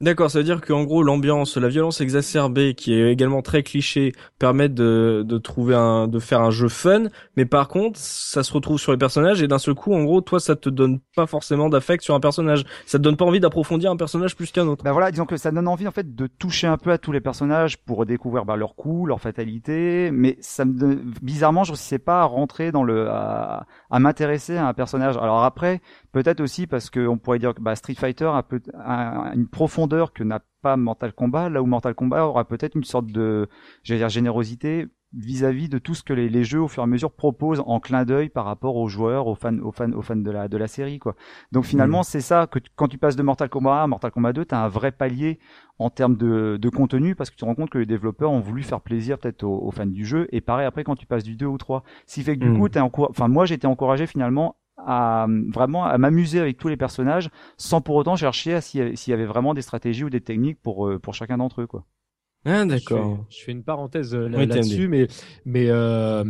[0.00, 4.12] D'accord, ça veut dire qu'en gros l'ambiance, la violence exacerbée, qui est également très cliché,
[4.38, 8.52] permet de, de trouver un, de faire un jeu fun, mais par contre ça se
[8.52, 11.26] retrouve sur les personnages et d'un seul coup, en gros, toi ça te donne pas
[11.26, 14.68] forcément d'affect sur un personnage, ça te donne pas envie d'approfondir un personnage plus qu'un
[14.68, 14.84] autre.
[14.84, 17.10] Bah voilà, disons que ça donne envie en fait de toucher un peu à tous
[17.10, 21.76] les personnages pour découvrir bah, leurs coups, leurs fatalités, mais ça me bizarrement je ne
[21.76, 25.16] sais pas rentrer dans le à, à m'intéresser à un personnage.
[25.16, 25.80] Alors après,
[26.12, 30.12] peut-être aussi parce qu'on pourrait dire que bah, Street Fighter a, peu, a une profondeur
[30.12, 33.48] que n'a pas Mortal Kombat, là où Mortal Kombat aura peut-être une sorte de,
[33.82, 36.86] j'allais dire générosité, vis-à-vis de tout ce que les, les, jeux au fur et à
[36.86, 40.16] mesure proposent en clin d'œil par rapport aux joueurs, aux fans, aux fans, aux fans
[40.16, 41.14] de la de la série quoi.
[41.50, 42.04] Donc finalement, mm.
[42.04, 44.54] c'est ça que quand tu passes de Mortal Kombat 1 à Mortal Kombat 2, tu
[44.54, 45.38] as un vrai palier
[45.78, 48.40] en termes de, de contenu parce que tu te rends compte que les développeurs ont
[48.40, 51.36] voulu faire plaisir peut-être aux, fans du jeu et pareil après quand tu passes du
[51.36, 51.84] 2 au 3.
[52.06, 52.58] Ce qui fait que du mm.
[52.58, 57.30] coup, t'es enfin moi j'étais encouragé finalement à vraiment à m'amuser avec tous les personnages
[57.56, 60.98] sans pour autant chercher s'il y avait vraiment des stratégies ou des techniques pour euh,
[60.98, 61.84] pour chacun d'entre eux quoi.
[62.44, 63.26] Ah d'accord.
[63.30, 65.08] Je, fais une parenthèse euh, là-dessus, mais
[65.44, 66.24] mais euh,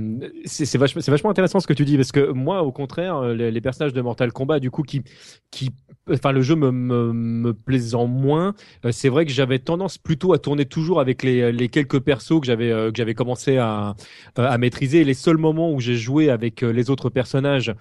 [0.46, 3.34] c'est vachement c'est vachement intéressant ce que tu dis parce que moi au contraire euh,
[3.34, 5.02] les, les, personnages de Mortal Kombat du coup qui
[5.50, 5.70] qui
[6.10, 8.54] enfin le jeu me me, me plaisant moins,
[8.84, 12.40] euh, c'est vrai que j'avais tendance plutôt à tourner toujours avec les les quelques persos
[12.40, 13.94] que j'avais que j'avais commencé à
[14.36, 15.04] à maîtriser.
[15.04, 17.74] les seuls moments où j'ai joué avec les autres personnages,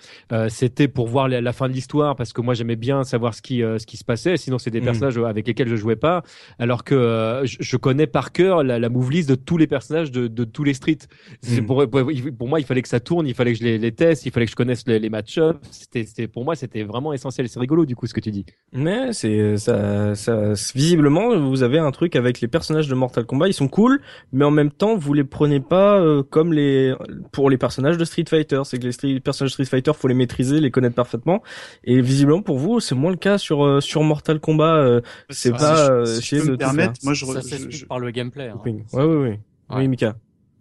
[0.50, 3.60] c'était pour voir la, fin de l'histoire parce que moi j'aimais bien savoir ce qui
[3.60, 4.38] ce qui se passait.
[4.38, 4.86] Sinon c'est des hmm.
[4.86, 6.24] personnages avec lesquels je jouais pas,
[6.60, 10.12] alors que je, je connais par cœur la, la move list de tous les personnages
[10.12, 11.08] de, de tous les streets.
[11.48, 11.66] Mm.
[11.66, 14.26] Pour, pour, moi, il fallait que ça tourne, il fallait que je les, les teste,
[14.26, 15.60] il fallait que je connaisse les, les match-ups.
[15.72, 17.48] C'était, pour moi, c'était vraiment essentiel.
[17.50, 18.46] C'est rigolo, du coup, ce que tu dis.
[18.74, 23.48] Mais c'est, ça, ça, visiblement, vous avez un truc avec les personnages de Mortal Kombat.
[23.48, 24.02] Ils sont cool,
[24.32, 26.94] mais en même temps, vous les prenez pas euh, comme les,
[27.32, 28.62] pour les personnages de Street Fighter.
[28.66, 31.44] C'est que les, personnages de Street Fighter, faut les maîtriser, les connaître parfaitement.
[31.84, 34.78] Et visiblement, pour vous, c'est moins le cas sur, euh, sur Mortal Kombat.
[34.78, 38.48] Euh, c'est pas, si je, permettre, moi, je, ça je, par le gameplay.
[38.48, 38.60] Hein.
[38.66, 39.40] Oui, oui, oui.
[39.70, 40.16] Oui, Mika.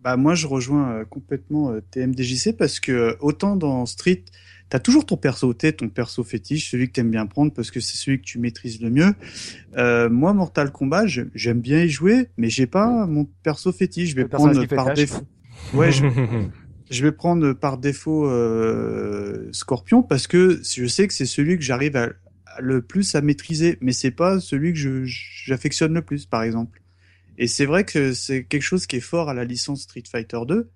[0.07, 4.23] Bah moi, je rejoins euh, complètement euh, TMDJC parce que euh, autant dans Street,
[4.69, 7.81] t'as toujours ton perso tête, ton perso fétiche, celui que t'aimes bien prendre parce que
[7.81, 9.15] c'est celui que tu maîtrises le mieux.
[9.77, 14.11] Euh, moi, Mortal Kombat, j'aime bien y jouer, mais j'ai pas mon perso fétiche.
[14.11, 15.27] Je vais prendre par défaut.
[15.73, 16.05] Ouais, je,
[16.91, 21.63] je, vais prendre par défaut euh, Scorpion parce que je sais que c'est celui que
[21.63, 22.11] j'arrive à,
[22.61, 26.83] le plus à maîtriser, mais c'est pas celui que j'affectionne le plus, par exemple.
[27.39, 30.41] Et c'est vrai que c'est quelque chose qui est fort à la licence Street Fighter
[30.47, 30.71] 2,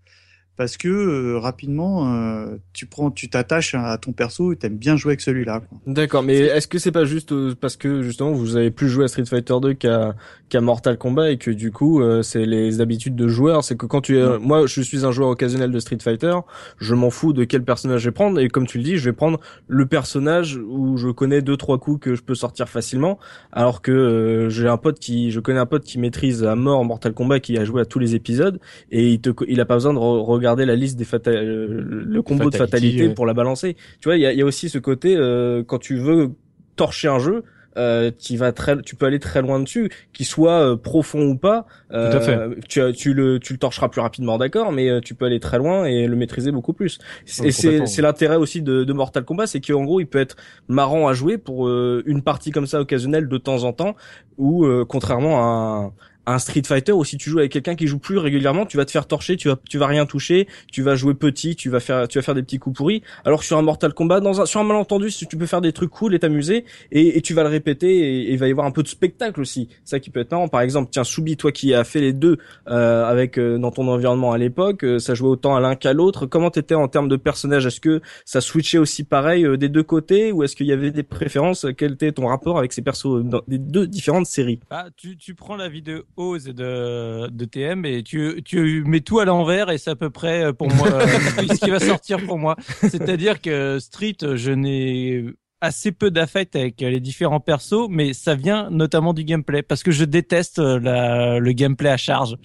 [0.61, 4.95] parce que euh, rapidement euh, tu prends tu t'attaches à ton perso et t'aimes bien
[4.95, 5.63] jouer avec celui-là.
[5.87, 9.07] D'accord, mais est-ce que c'est pas juste euh, parce que justement vous avez plus joué
[9.07, 10.15] à Street Fighter 2 qu'à
[10.51, 14.03] qu'à Mortal Kombat et que du coup c'est les habitudes de joueur, c'est que quand
[14.03, 16.35] tu es moi je suis un joueur occasionnel de Street Fighter,
[16.77, 19.07] je m'en fous de quel personnage je vais prendre et comme tu le dis, je
[19.07, 23.19] vais prendre le personnage où je connais deux trois coups que je peux sortir facilement
[23.51, 27.15] alors que j'ai un pote qui je connais un pote qui maîtrise à mort Mortal
[27.15, 29.95] Kombat qui a joué à tous les épisodes et il te il a pas besoin
[29.95, 31.67] de regarder la liste des euh,
[32.07, 33.77] le combo de fatalité pour la balancer.
[34.01, 36.31] Tu vois, il y a, y a, aussi ce côté euh, quand tu veux
[36.77, 37.45] torcher un jeu,
[37.77, 41.37] euh, tu vas très, tu peux aller très loin dessus, qu'il soit euh, profond ou
[41.37, 41.67] pas.
[41.93, 45.59] Euh, tu, tu le, tu le torcheras plus rapidement, d'accord, mais tu peux aller très
[45.59, 46.99] loin et le maîtriser beaucoup plus.
[47.43, 50.37] et c'est, c'est l'intérêt aussi de, de Mortal Kombat, c'est qu'en gros, il peut être
[50.69, 53.95] marrant à jouer pour une partie comme ça occasionnelle de temps en temps,
[54.37, 55.93] ou contrairement à un,
[56.27, 58.85] un Street Fighter ou si tu joues avec quelqu'un qui joue plus régulièrement, tu vas
[58.85, 61.81] te faire torcher, tu vas tu vas rien toucher, tu vas jouer petit, tu vas
[61.81, 63.03] faire tu vas faire des petits coups pourris.
[63.25, 65.91] Alors sur un Mortal Kombat, dans un sur un malentendu, tu peux faire des trucs
[65.91, 68.71] cool et t'amuser et, et, tu vas le répéter et, il va y avoir un
[68.71, 69.69] peu de spectacle aussi.
[69.85, 70.49] Ça qui peut être marrant.
[70.49, 73.89] Par exemple, tiens Soubi, toi qui as fait les deux euh, avec euh, dans ton
[73.89, 76.27] environnement à l'époque, euh, ça jouait autant à l'un qu'à l'autre.
[76.27, 80.33] Comment t'étais en termes de personnages Est-ce que ça switchait aussi pareil des deux côtés
[80.33, 81.67] ou est-ce qu'il y avait des préférences?
[81.77, 84.61] Quel était ton rapport avec ces persos dans des deux différentes séries?
[84.71, 86.03] Bah, tu tu prends la vidéo
[86.47, 90.11] et de, de TM et tu, tu mets tout à l'envers et c'est à peu
[90.11, 91.07] près euh, pour moi euh,
[91.49, 92.57] ce qui va sortir pour moi.
[92.83, 95.25] C'est-à-dire que Street, je n'ai
[95.61, 99.91] assez peu d'affect avec les différents persos, mais ça vient notamment du gameplay parce que
[99.91, 102.37] je déteste euh, la, le gameplay à charge.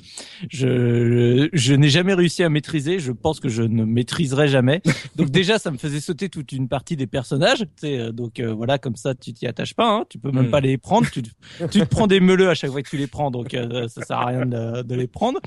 [0.49, 2.99] Je, je n'ai jamais réussi à maîtriser.
[2.99, 4.81] Je pense que je ne maîtriserai jamais.
[5.15, 7.65] Donc déjà, ça me faisait sauter toute une partie des personnages.
[7.83, 9.89] Euh, donc euh, voilà, comme ça, tu t'y attaches pas.
[9.89, 10.51] Hein, tu peux même hmm.
[10.51, 11.09] pas les prendre.
[11.09, 13.51] Tu, tu te prends des meuleux à chaque fois que tu les prends, donc
[13.87, 15.39] ça sert à rien de, de, les prendre.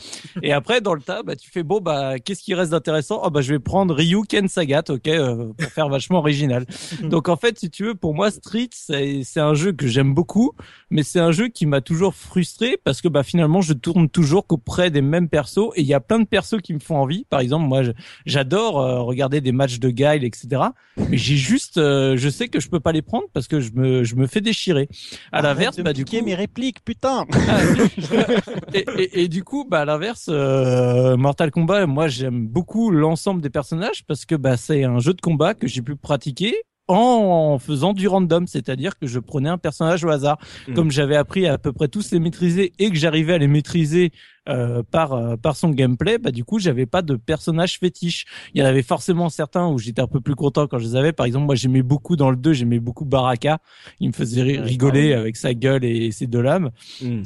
[0.43, 3.21] Et après, dans le tas, bah, tu fais bon, bah qu'est-ce qui reste d'intéressant?
[3.25, 5.11] Oh bah je vais prendre Ryu Ken Sagat, ok,
[5.59, 6.67] pour faire vachement original.
[7.03, 10.53] Donc en fait si tu veux, pour moi, Street, c'est un jeu que j'aime beaucoup,
[10.91, 14.47] mais c'est un jeu qui m'a toujours frustré parce que bah finalement, je tourne toujours
[14.47, 17.25] qu'auprès des mêmes persos et il y a plein de persos qui me font envie.
[17.25, 17.83] Par exemple, moi,
[18.27, 20.63] j'adore euh, regarder des matchs de Guile, etc.
[20.97, 23.73] Mais j'ai juste, euh, je sais que je peux pas les prendre parce que je
[23.73, 24.89] me, je me fais déchirer.
[25.33, 27.27] À l'inverse, bah du coup, mes répliques, putain.
[28.75, 33.41] et, et, et, du coup, bah à l'inverse, euh, Mortal Kombat, moi, j'aime beaucoup l'ensemble
[33.41, 36.55] des personnages parce que bah c'est un jeu de combat que j'ai pu pratiquer
[36.89, 40.75] en faisant du random, c'est-à-dire que je prenais un personnage au hasard, hmm.
[40.75, 44.11] comme j'avais appris à, peu près tous les maîtriser et que j'arrivais à les maîtriser
[44.49, 48.25] euh, par euh, par son gameplay, bah du coup j'avais pas de personnage fétiche.
[48.55, 50.97] Il y en avait forcément certains où j'étais un peu plus content quand je les
[50.97, 51.13] avais.
[51.13, 53.59] Par exemple, moi j'aimais beaucoup dans le 2, j'aimais beaucoup Baraka.
[54.01, 56.71] Il me faisait rigoler avec sa gueule et ses deux lames.
[57.03, 57.23] Hmm.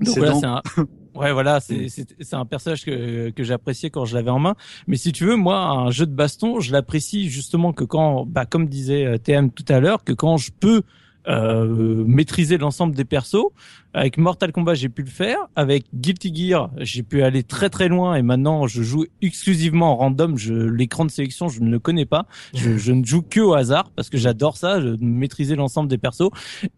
[0.00, 0.62] Donc voilà, c'est un
[1.14, 4.54] Ouais, voilà, c'est c'est un personnage que que j'appréciais quand je l'avais en main.
[4.86, 8.46] Mais si tu veux, moi, un jeu de baston, je l'apprécie justement que quand, bah,
[8.46, 10.82] comme disait euh, TM tout à l'heure, que quand je peux
[11.28, 13.50] euh, maîtriser l'ensemble des persos.
[13.92, 15.38] Avec Mortal Kombat, j'ai pu le faire.
[15.54, 19.96] Avec Guilty Gear, j'ai pu aller très très loin et maintenant je joue exclusivement en
[19.96, 20.38] random.
[20.38, 22.26] Je l'écran de sélection, je ne le connais pas.
[22.54, 25.98] Je, je ne joue que au hasard parce que j'adore ça, je, maîtriser l'ensemble des
[25.98, 26.30] persos.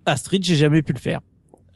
[0.06, 1.20] À Street, j'ai jamais pu le faire.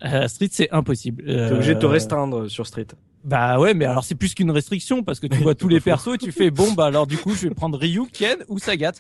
[0.01, 1.25] À Street, c'est impossible.
[1.25, 2.87] T'es obligé de te euh, restreindre sur Street.
[3.27, 6.15] Bah ouais, mais alors c'est plus qu'une restriction parce que tu vois tous les persos
[6.15, 8.93] et tu fais bon bah alors du coup je vais prendre Ryu, Ken ou Sagat.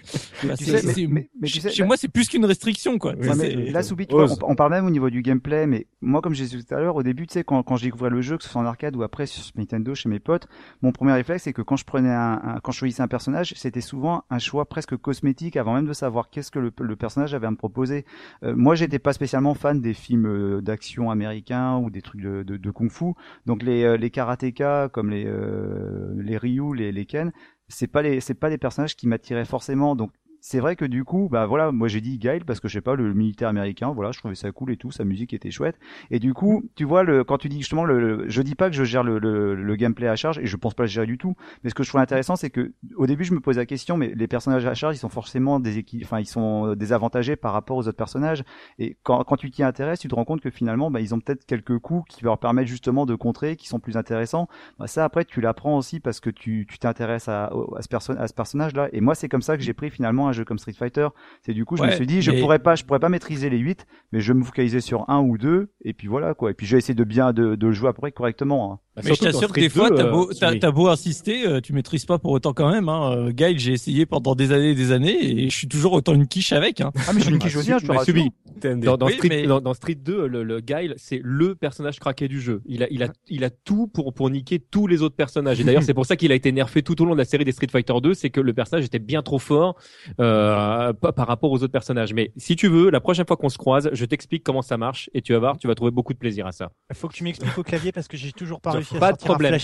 [0.43, 3.14] Bah, mais, chez moi c'est plus qu'une restriction quoi.
[3.14, 6.74] là Soubi, on, parle même au niveau du gameplay, mais moi comme j'ai dit tout
[6.74, 8.61] à l'heure au début, tu sais quand, quand j'ai découvert le jeu, que ce soit
[8.61, 10.49] en arcade ou après sur Nintendo chez mes potes,
[10.83, 13.81] mon premier réflexe c'est que quand je prenais un, quand je choisissais un personnage, c'était
[13.81, 17.47] souvent un choix presque cosmétique avant même de savoir qu'est-ce que le, le, personnage avait
[17.47, 18.05] à me proposer.
[18.43, 22.43] Euh, moi j'étais pas spécialement fan des films euh, d'action américains ou des trucs de,
[22.43, 23.12] de, de kung-fu,
[23.47, 27.33] donc les, euh, les karatékas comme les euh, les Ryu, les, les Ken,
[27.69, 29.95] c'est pas les c'est pas personnages qui m'attiraient forcément.
[29.95, 30.11] Donc
[30.49, 32.81] c'est vrai que du coup, bah voilà, moi j'ai dit Guile parce que je sais
[32.81, 35.77] pas le, militaire américain, voilà, je trouvais ça cool et tout, sa musique était chouette.
[36.13, 38.77] Et du coup, tu vois le quand tu dis justement le, je dis pas que
[38.77, 41.35] je gère le, le, gameplay à charge et je pense pas le gérer du tout,
[41.65, 43.97] mais ce que je trouve intéressant c'est que au début je me posais la question,
[43.97, 47.77] mais les personnages à charge ils sont forcément des enfin ils sont désavantagés par rapport
[47.77, 48.45] aux autres personnages
[48.79, 51.19] et quand, quand tu t'y intéresses, tu te rends compte que finalement bah, ils ont
[51.19, 54.47] peut-être quelques coups qui leur permettent justement de contrer, qui sont plus intéressants.
[54.79, 58.75] Bah, ça après tu l'apprends aussi parce que tu t'intéresses à, à, ce ce personnage
[58.75, 61.09] là et moi c'est comme ça que j'ai pris finalement un jeu comme Street Fighter.
[61.43, 63.59] C'est du coup, je me suis dit, je pourrais pas, je pourrais pas maîtriser les
[63.59, 66.51] 8, mais je vais me focaliser sur un ou deux, et puis voilà, quoi.
[66.51, 68.72] Et puis, je vais essayer de bien, de, de le jouer à peu près correctement.
[68.72, 68.78] Hein.
[68.97, 72.07] Bah, mais je t'assure que des fois, t'as beau, euh, beau insister, euh, tu maîtrises
[72.07, 72.89] pas pour autant quand même.
[72.89, 73.13] Hein.
[73.13, 76.15] Euh, Guile, j'ai essayé pendant des années et des années et je suis toujours autant
[76.15, 76.81] une quiche avec.
[76.81, 76.93] Hein.
[77.07, 78.15] Ah mais je suis une quiche aussi, hein, je rassure.
[78.63, 82.63] Dans, dans, Street, dans, Street 2, le, le Guile, c'est le personnage craqué du jeu.
[82.65, 85.61] Il a, il a, il a tout pour pour niquer tous les autres personnages.
[85.61, 87.45] Et d'ailleurs, c'est pour ça qu'il a été nerfé tout au long de la série
[87.45, 89.77] des Street Fighter 2, c'est que le personnage était bien trop fort
[90.21, 92.15] euh, par rapport aux autres personnages.
[92.15, 95.11] Mais si tu veux, la prochaine fois qu'on se croise, je t'explique comment ça marche
[95.13, 96.71] et tu vas voir, tu vas trouver beaucoup de plaisir à ça.
[96.89, 99.12] Il faut que tu m'expliques au clavier parce que j'ai toujours pas réussi à pas
[99.12, 99.59] de problème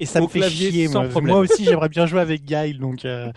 [0.00, 0.88] et ça me fait chier.
[0.88, 1.08] Moi.
[1.22, 1.38] moi.
[1.38, 2.78] aussi, j'aimerais bien jouer avec Guile.
[2.78, 3.30] Donc, euh,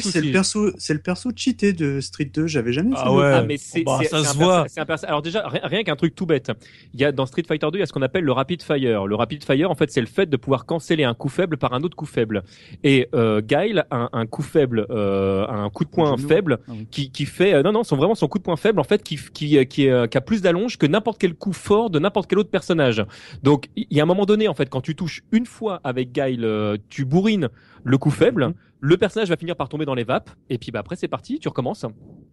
[0.00, 2.46] c'est le perso, c'est le perso cheaté de Street 2.
[2.46, 2.92] J'avais jamais.
[2.96, 3.32] Ah ouais.
[3.34, 4.66] Ah, mais c'est, bah, ça se voit.
[5.04, 6.50] Alors déjà, rien, qu'un truc tout bête.
[6.94, 8.62] Il y a dans Street Fighter 2, il y a ce qu'on appelle le rapid
[8.62, 9.06] fire.
[9.06, 11.72] Le rapid fire, en fait, c'est le fait de pouvoir canceller un coup faible par
[11.72, 12.42] un autre coup faible.
[12.84, 17.10] Et euh, Guile a un, coup faible, euh, un coup de poing faible ah qui,
[17.10, 19.18] qui fait, euh, non non, son vraiment son coup de poing faible en fait qui
[19.32, 22.50] qui qui, qui a plus d'allonge que n'importe quel coup fort de n'importe quel autre
[22.50, 23.04] personnage.
[23.42, 26.12] Donc il y a un moment donné en fait quand tu touches une fois avec
[26.12, 27.48] Guile, euh, tu bourrines
[27.82, 28.54] le coup faible, mhm.
[28.80, 31.38] le personnage va finir par tomber dans les vapes, et puis bah après c'est parti,
[31.38, 31.84] tu recommences.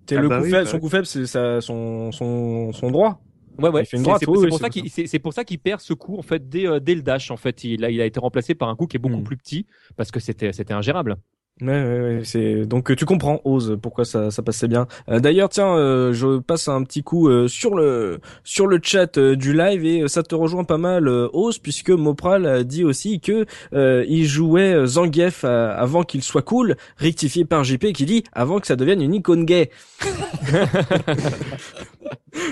[0.05, 3.21] T'es ah le bah coup faible, bah son coup faible, c'est son, son, son droit.
[3.57, 3.83] Ouais, ouais.
[3.83, 6.79] C'est pour, ça qu'il, c'est pour ça qu'il perd ce coup en fait dès, euh,
[6.79, 7.29] dès le dash.
[7.29, 9.23] En fait, il a, il a été remplacé par un coup qui est beaucoup mhm.
[9.23, 9.65] plus petit
[9.97, 11.17] parce que c'était, c'était ingérable.
[11.61, 14.87] Ouais, ouais, c'est donc tu comprends Ose pourquoi ça, ça passait bien.
[15.09, 19.19] Euh, d'ailleurs, tiens, euh, je passe un petit coup euh, sur le sur le chat
[19.19, 23.45] du live et ça te rejoint pas mal Ose puisque Mopral a dit aussi que
[23.73, 28.77] il jouait Zangief avant qu'il soit cool, rectifié par JP qui dit avant que ça
[28.77, 29.69] devienne une icône gay.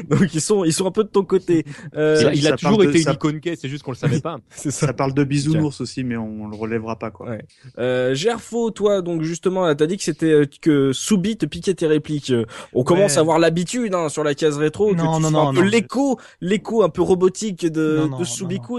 [0.09, 1.65] Donc ils sont ils sont un peu de ton côté.
[1.95, 4.37] Euh, il, a toujours été une icône gay, c'est juste qu'on le savait pas.
[4.49, 4.71] ça.
[4.71, 4.93] ça.
[4.93, 7.29] parle de bisounours aussi, mais on, le relèvera pas quoi.
[7.29, 7.45] Ouais.
[7.77, 11.87] Euh, Gerfo, toi donc justement, t'as dit que c'était euh, que Soubi te piquait tes
[11.87, 12.33] répliques.
[12.73, 14.93] On commence à avoir l'habitude hein, sur la case rétro.
[14.95, 15.49] Non non non.
[15.49, 18.07] Un peu l'écho l'écho un peu robotique de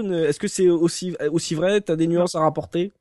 [0.01, 0.25] de.
[0.25, 1.81] Est-ce que c'est aussi aussi vrai?
[1.81, 2.91] T'as des nuances à rapporter?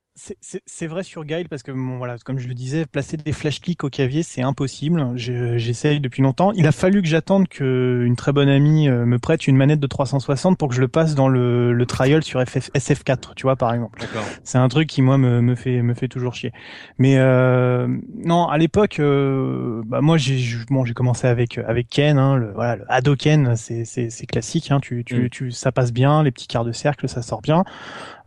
[0.40, 3.60] C'est vrai sur Guile parce que bon, voilà, comme je le disais, placer des flash
[3.60, 5.12] clics au clavier c'est impossible.
[5.16, 6.52] J'essaye depuis longtemps.
[6.52, 9.80] Il a fallu que j'attende que une très bonne amie euh, me prête une manette
[9.80, 13.44] de 360 pour que je le passe dans le, le trial sur FF, SF4, tu
[13.44, 14.00] vois par exemple.
[14.44, 16.52] C'est un truc qui moi me, me fait me fait toujours chier.
[16.98, 17.88] Mais euh,
[18.24, 20.38] non, à l'époque, euh, bah moi j'ai
[20.68, 24.80] bon j'ai commencé avec avec Ken, hein, le voilà le Hadoken, c'est c'est classique, hein,
[24.80, 25.28] tu tu, mm.
[25.30, 27.64] tu ça passe bien, les petits quarts de cercle ça sort bien.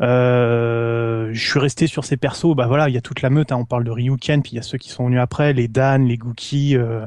[0.01, 2.55] Euh, je suis resté sur ces persos.
[2.55, 3.51] Bah voilà, il y a toute la meute.
[3.51, 5.67] Hein, on parle de Ryuken, puis il y a ceux qui sont venus après, les
[5.67, 6.75] Dan, les Gookie.
[6.75, 7.05] Euh,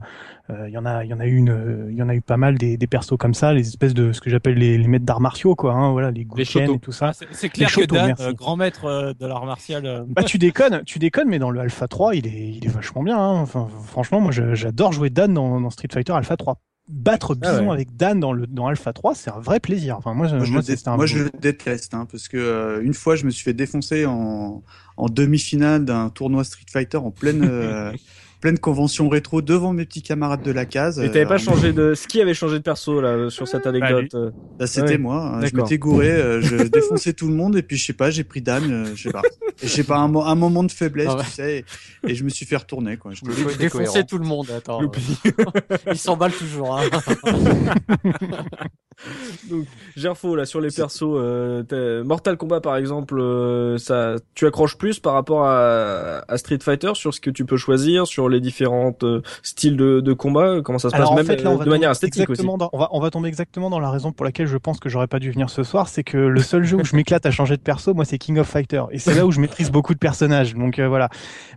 [0.50, 2.14] euh, il y en a, il y en a eu une, il y en a
[2.14, 4.76] eu pas mal des, des persos comme ça, les espèces de ce que j'appelle les,
[4.76, 5.72] les maîtres d'arts martiaux, quoi.
[5.72, 7.12] Hein, voilà, les Gooken et tout ça.
[7.18, 10.04] Ah, c'est clair que Dan, grand maître de l'art martial.
[10.08, 13.02] Bah tu déconnes, tu déconnes, mais dans le Alpha 3, il est, il est vachement
[13.02, 13.18] bien.
[13.18, 13.40] Hein.
[13.40, 17.70] Enfin, franchement, moi j'adore jouer Dan dans, dans Street Fighter Alpha 3 battre ah Bison
[17.70, 19.96] avec Dan dans le dans Alpha 3, c'est un vrai plaisir.
[19.96, 23.24] Enfin moi, moi, je, le, moi, je déteste hein, parce que euh, une fois je
[23.24, 24.62] me suis fait défoncer en,
[24.96, 27.92] en demi-finale d'un tournoi Street Fighter en pleine euh,
[28.44, 31.00] pleine convention rétro devant mes petits camarades de la case.
[31.00, 34.14] Et t'avais pas changé de, ce qui avait changé de perso là sur cette anecdote
[34.58, 35.38] bah, C'était moi.
[35.38, 35.46] Hein.
[35.46, 38.42] Je m'étais gouré, je défonçais tout le monde et puis je sais pas, j'ai pris
[38.42, 39.22] d'âne, je sais pas.
[39.62, 41.64] Et je sais pas un, un, moment de faiblesse, ah tu sais,
[42.06, 43.12] et, je me suis fait retourner quoi.
[43.12, 44.50] Je défoncer tout le monde.
[44.54, 44.92] Attends.
[45.90, 46.78] Ils s'emballent toujours.
[46.78, 46.90] Hein.
[49.50, 49.66] Donc,
[49.96, 55.00] Gerfo, là, sur les persos, euh, Mortal Kombat, par exemple, euh, ça, tu accroches plus
[55.00, 58.96] par rapport à, à, Street Fighter sur ce que tu peux choisir, sur les différents
[59.02, 62.46] euh, styles de, de, combat, comment ça se passe, même de manière esthétique aussi.
[62.46, 65.06] on, va, on va tomber exactement dans la raison pour laquelle je pense que j'aurais
[65.06, 67.56] pas dû venir ce soir, c'est que le seul jeu où je m'éclate à changer
[67.56, 68.82] de perso, moi, c'est King of Fighter.
[68.90, 70.54] Et c'est là où je maîtrise beaucoup de personnages.
[70.54, 71.08] Donc, voilà.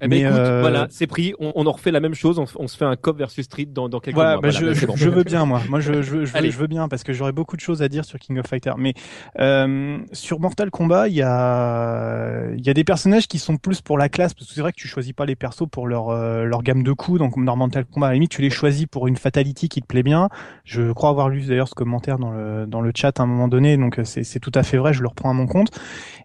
[0.02, 2.68] Eh ben, Mais, écoute, voilà, c'est pris, on, on, en refait la même chose, on,
[2.68, 4.40] se fait un cop versus Street dans, dans quelques mois.
[4.40, 5.62] Bah, je, je, veux bien, moi.
[5.70, 7.90] Moi, je, je, je, veux, je veux bien parce que j'aurais beaucoup de choses à
[7.90, 8.74] dire sur King of Fighter.
[8.78, 8.94] Mais
[9.40, 13.98] euh, sur Mortal Kombat, il y a y a des personnages qui sont plus pour
[13.98, 16.46] la classe parce que c'est vrai que tu choisis pas les persos pour leur euh,
[16.46, 17.20] leur gamme de coups.
[17.20, 19.88] Donc dans Mortal Kombat, à la limite, tu les choisis pour une fatality qui te
[19.88, 20.30] plaît bien.
[20.64, 23.48] Je crois avoir lu d'ailleurs ce commentaire dans le dans le chat à un moment
[23.48, 23.78] donné.
[23.78, 24.94] Donc c'est tout à fait vrai.
[24.94, 25.70] Je le reprends à mon compte.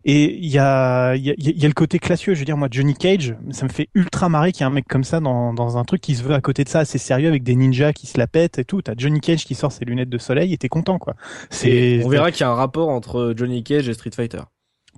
[0.05, 2.35] Et il y a y a, y a le côté classieux.
[2.35, 4.75] Je veux dire moi Johnny Cage, ça me fait ultra marrer qu'il y ait un
[4.75, 6.99] mec comme ça dans dans un truc qui se veut à côté de ça assez
[6.99, 8.83] sérieux avec des ninjas qui se la pètent et tout.
[8.83, 11.15] T'as Johnny Cage qui sort ses lunettes de soleil et t'es content quoi.
[11.51, 14.43] C'est on verra qu'il y a un rapport entre Johnny Cage et Street Fighter.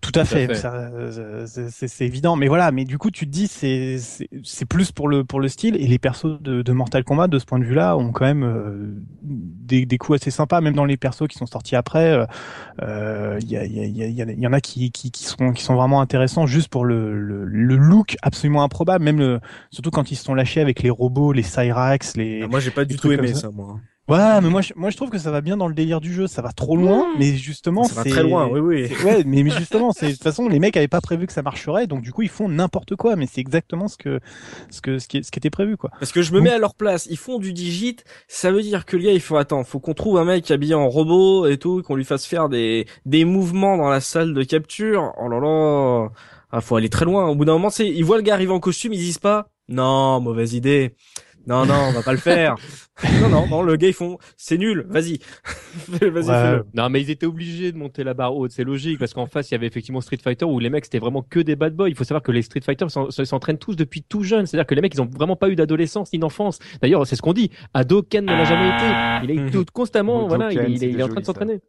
[0.04, 0.48] Tout à fait,
[1.88, 2.36] c'est évident.
[2.36, 3.96] Mais voilà, mais du coup, tu te dis, c'est
[4.42, 7.38] c'est plus pour le pour le style et les persos de, de, Mortal Kombat de
[7.38, 10.84] ce point de vue-là ont quand même euh, des, des coups assez sympas, même dans
[10.84, 12.12] les persos qui sont sortis après.
[12.80, 15.62] Il euh, y, a, y, a, y, y, en a qui, qui, qui sont qui
[15.62, 19.40] sont vraiment intéressants juste pour le, le, le look absolument improbable, même le,
[19.70, 22.42] surtout quand ils se sont lâchés avec les robots, les Cyrax, les.
[22.42, 23.80] Ah, moi, j'ai pas du tout aimé ça, moi.
[24.06, 26.12] Ouais, mais moi je, moi je trouve que ça va bien dans le délire du
[26.12, 26.26] jeu.
[26.26, 28.46] Ça va trop loin, mais justement, ça va très loin.
[28.48, 28.90] Oui, oui.
[29.04, 31.86] Ouais, mais, justement, c'est de toute façon les mecs avaient pas prévu que ça marcherait,
[31.86, 33.16] donc du coup ils font n'importe quoi.
[33.16, 34.20] Mais c'est exactement ce que
[34.70, 35.90] ce que ce qui, ce qui était prévu, quoi.
[35.98, 37.06] Parce que je me mets à leur place.
[37.10, 37.96] Ils font du digit.
[38.28, 39.66] Ça veut dire que le gars, il faut attendre.
[39.66, 42.86] Faut qu'on trouve un mec habillé en robot et tout, qu'on lui fasse faire des
[43.06, 45.14] des mouvements dans la salle de capture.
[45.18, 46.10] Oh là là.
[46.52, 47.26] Ah, faut aller très loin.
[47.26, 49.48] Au bout d'un moment, c'est ils voient le gars arriver en costume, ils disent pas.
[49.68, 50.94] Non, mauvaise idée.
[51.46, 52.56] Non, non, on va pas le faire.
[53.20, 55.18] non, non, non, le gars, ils font, c'est nul, vas-y.
[55.88, 56.64] vas-y, fais-le.
[56.74, 59.50] Non, mais ils étaient obligés de monter la barre haute, c'est logique, parce qu'en face,
[59.50, 61.88] il y avait effectivement Street Fighter où les mecs, c'était vraiment que des bad boys.
[61.88, 64.46] Il faut savoir que les Street Fighter s'entraînent tous depuis tout jeune.
[64.46, 66.58] C'est-à-dire que les mecs, ils ont vraiment pas eu d'adolescence ni d'enfance.
[66.80, 67.50] D'ailleurs, c'est ce qu'on dit.
[67.74, 69.34] Ado, Ken n'en a jamais été.
[69.34, 71.60] Il est tout, constamment, voilà, il, il, est en train de s'entraîner.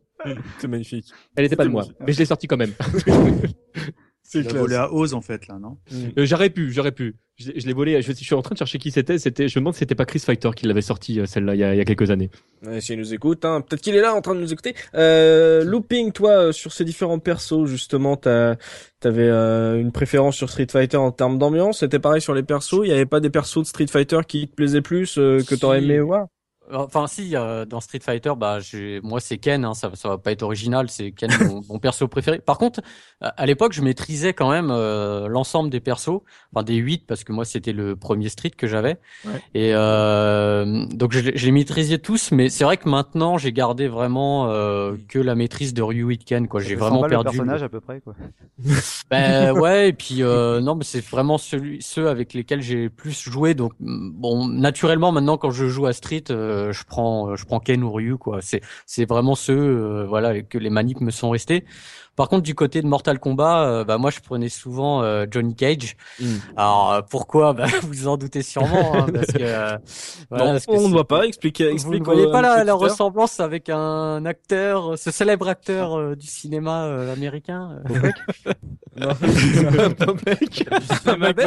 [0.60, 1.06] C'est magnifique.
[1.36, 2.74] Elle était pas de moi, mais je l'ai sorti quand même.
[4.28, 5.78] C'est volé à Oz en fait là, non
[6.18, 7.16] euh, J'aurais pu, j'aurais pu.
[7.38, 8.02] Je, l'ai volé.
[8.02, 9.20] Je, suis en train de chercher qui c'était.
[9.20, 11.60] C'était, je me demande si c'était pas Chris Fighter qui l'avait sorti euh, celle-là il
[11.60, 12.30] y a, il y a quelques années.
[12.66, 14.74] Ouais, S'il nous écoute, hein, peut-être qu'il est là en train de nous écouter.
[14.96, 18.56] Euh, looping, toi, euh, sur ces différents persos, justement, t'as,
[19.00, 21.80] t'avais euh, une préférence sur Street Fighter en termes d'ambiance?
[21.80, 22.82] C'était pareil sur les persos?
[22.84, 25.80] Il y avait pas des persos de Street Fighter qui te plaisaient plus que t'aurais
[25.80, 26.28] aimé voir?
[26.74, 28.60] Enfin, si, euh, dans Street Fighter, bah,
[29.04, 31.30] moi, c'est Ken, hein, ça, ça va pas être original, c'est Ken,
[31.70, 32.40] mon, perso préféré.
[32.40, 32.82] Par contre,
[33.22, 36.22] à l'époque, je maîtrisais quand même euh, l'ensemble des persos,
[36.54, 38.98] enfin des huit, parce que moi, c'était le premier Street que j'avais.
[39.54, 43.88] Et euh, donc, je, je, les maîtrisais tous, mais c'est vrai que maintenant, j'ai gardé
[43.88, 46.62] vraiment euh, que la maîtrise de Ryu et Ken, quoi.
[46.62, 47.26] J'ai vraiment perdu.
[47.26, 48.16] Le personnage à peu près, quoi.
[49.10, 53.54] ben ouais, et puis non, mais c'est vraiment celui, ceux avec lesquels j'ai plus joué.
[53.54, 56.24] Donc, bon, naturellement, maintenant, quand je joue à Street
[56.56, 58.42] euh, je prends euh, je prends Ken ou Ryu quoi.
[58.42, 61.66] C'est c'est vraiment ceux euh, voilà que les manips me sont restés.
[62.16, 65.54] Par contre, du côté de Mortal Kombat, euh, bah moi je prenais souvent euh, Johnny
[65.54, 65.98] Cage.
[66.20, 66.38] Hmm.
[66.56, 67.54] Alors euh, pourquoi?
[67.54, 69.78] Bah, Vous en doutez sûrement, hein, parce que
[70.30, 71.26] voilà, on ne voit pas.
[71.26, 72.04] Expliquez, explique.
[72.06, 76.86] Vous ne voyez pas la, la, ressemblance avec un acteur, ce célèbre acteur du cinéma
[77.12, 77.80] américain
[78.96, 79.10] non,
[81.06, 81.46] un mec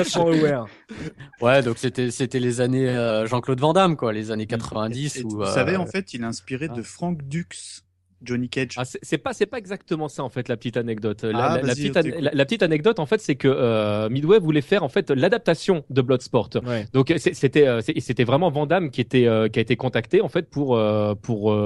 [1.40, 5.22] Ouais, donc c'était c'était les années Jean-Claude Van Damme quoi, les années 90.
[5.24, 7.82] vous savez en fait, il est inspiré de Frank Dux.
[8.22, 8.74] Johnny Cage.
[8.76, 11.24] Ah, c'est pas c'est pas exactement ça en fait la petite anecdote.
[11.24, 14.82] La, ah, la, petite, la, petite anecdote en fait c'est que euh, Midway voulait faire
[14.82, 16.50] en fait l'adaptation de Bloodsport.
[16.64, 16.86] Ouais.
[16.92, 20.48] Donc c'était euh, c'était vraiment Van qui était euh, qui a été contacté en fait
[20.48, 21.56] pour euh, pour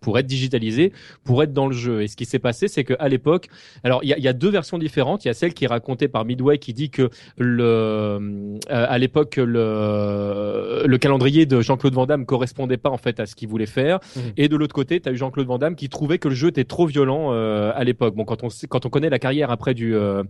[0.00, 0.92] pour être digitalisé,
[1.24, 2.02] pour être dans le jeu.
[2.02, 3.48] Et ce qui s'est passé c'est que à l'époque,
[3.82, 5.24] alors il y a, y a, deux versions différentes.
[5.24, 9.36] Il y a celle qui est racontée par Midway qui dit que le à l'époque
[9.36, 13.66] le le calendrier de Jean-Claude Van Damme correspondait pas en fait à ce qu'il voulait
[13.66, 13.98] faire.
[14.16, 14.20] Mmh.
[14.36, 16.48] Et de l'autre côté, tu as eu Jean-Claude Van Damme qui trouvait que le jeu
[16.48, 18.14] était trop violent euh, à l'époque.
[18.14, 20.22] Bon, quand on quand on connaît la carrière après du euh,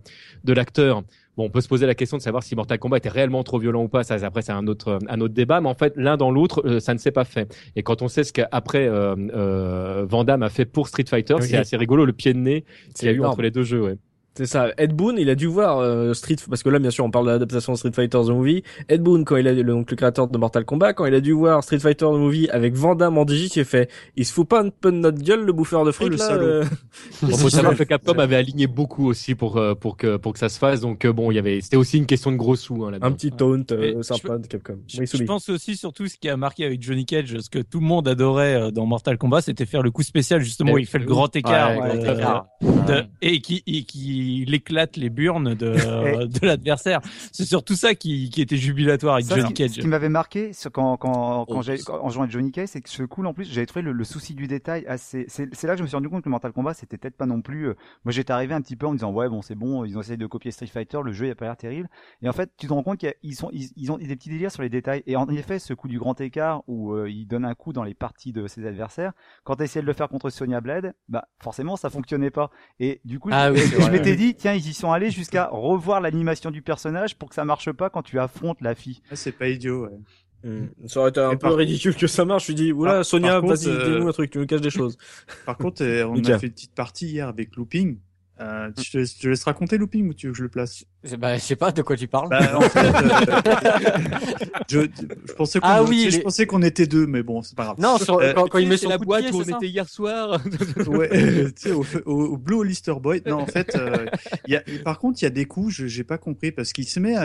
[0.43, 1.03] de l'acteur,
[1.37, 3.59] bon, on peut se poser la question de savoir si Mortal Kombat était réellement trop
[3.59, 4.03] violent ou pas.
[4.03, 5.61] Ça, après, c'est un autre un autre débat.
[5.61, 7.53] Mais en fait, l'un dans l'autre, euh, ça ne s'est pas fait.
[7.75, 11.57] Et quand on sait ce qu'après euh, Van Damme a fait pour Street Fighter, c'est
[11.57, 13.83] assez rigolo le pied de nez qu'il y a eu entre les deux jeux.
[13.83, 13.97] Ouais.
[14.37, 14.67] C'est ça.
[14.77, 17.25] Ed Boon, il a dû voir euh, Street, parce que là, bien sûr, on parle
[17.27, 18.63] de l'adaptation de Street Fighter The Movie.
[18.89, 21.31] Ed Boon, quand il a donc le créateur de Mortal Kombat, quand il a dû
[21.31, 24.33] voir Street Fighter The Movie avec Van Damme en digit, il a fait, il se
[24.33, 26.27] fout pas un peu de notre gueule, le bouffeur de frites, le là.
[26.27, 26.45] salaud.
[26.45, 26.63] euh
[27.21, 30.39] Bon, faut savoir que Capcom avait aligné beaucoup aussi pour euh, pour que pour que
[30.39, 30.81] ça se fasse.
[30.81, 33.07] Donc euh, bon, il y avait c'était aussi une question de gros sous hein, là-dedans.
[33.07, 34.77] un petit taunt euh, sympa de Capcom.
[34.87, 37.59] Je, Oui, je pense aussi surtout ce qui a marqué avec Johnny Cage, ce que
[37.59, 40.77] tout le monde adorait euh, dans Mortal Kombat, c'était faire le coup spécial justement où
[40.77, 42.45] il fait le grand écart, Ouais, euh, grand écart.
[42.61, 47.01] de- et qui et qui il éclatte les burnes de de l'adversaire.
[47.31, 49.71] C'est surtout ça qui qui était jubilatoire avec Ça, Johnny ce qui- Cage.
[49.71, 52.81] Ce qui m'avait marqué quand, quand, quand Oh, quand- en jouant avec Johnny Cage, c'est
[52.81, 55.25] que ce coup, en plus, j'avais trouvé le, le souci du détail assez.
[55.27, 57.25] C'est, c'est là que je me suis rendu compte que Mortal Kombat, c'était peut-être pas
[57.25, 57.69] non plus.
[57.69, 57.73] euh,
[58.03, 60.01] Moi, j'étais arrivé un petit peu en me disant, ouais, bon, c'est bon, ils ont
[60.01, 61.89] essayé de copier Street Fighter, le jeu, il a pas l'air terrible.
[62.21, 64.51] Et en fait, tu te rends compte qu'ils sont, ils, ils ont des petits délires
[64.51, 65.03] sur les détails.
[65.07, 67.83] Et en effet, ce coup du grand écart où euh, il donne un coup dans
[67.83, 69.13] les parties de ses adversaires,
[69.43, 72.49] quand tu essayé de le faire contre Sonya Blade, bah, forcément, ça fonctionnait pas.
[72.79, 73.81] Et du coup, Ah je, oui, je c'est
[74.15, 77.71] dit, tiens, ils y sont allés jusqu'à revoir l'animation du personnage pour que ça marche
[77.71, 79.01] pas quand tu affrontes la fille.
[79.11, 79.85] Ah, c'est pas idiot.
[79.85, 80.49] Ouais.
[80.49, 80.69] Mm.
[80.87, 82.43] Ça aurait été un Et peu par- ridicule que ça marche.
[82.43, 84.69] Je lui dis, oula, Par- Sonia, vas-y, euh, dis-nous un truc, tu me caches des
[84.69, 84.97] choses.
[85.45, 87.97] Par contre, euh, on a fait une petite partie hier avec Looping.
[88.41, 90.83] Euh, je, te, je te laisse raconter Looping ou tu veux que je le place?
[91.17, 92.27] Bah, je sais pas de quoi tu parles.
[92.29, 92.89] Bah, en fait, euh,
[94.69, 94.79] je,
[95.27, 97.41] je pensais qu'on Ah oui, tu sais, je les- pensais qu'on était deux, mais bon,
[97.41, 97.75] c'est pas grave.
[97.79, 99.67] non, sur, Euh, quand, quand il met son la boîte pied, où on ça était
[99.67, 100.41] hier soir.
[100.87, 101.09] ouais,
[101.53, 103.21] tu sais, au, au, au Blue Hollister Boy.
[103.25, 104.05] Non, en fait, euh,
[104.47, 106.73] il y a, par contre, il y a des coups, je j'ai pas compris, parce
[106.73, 107.15] qu'il se met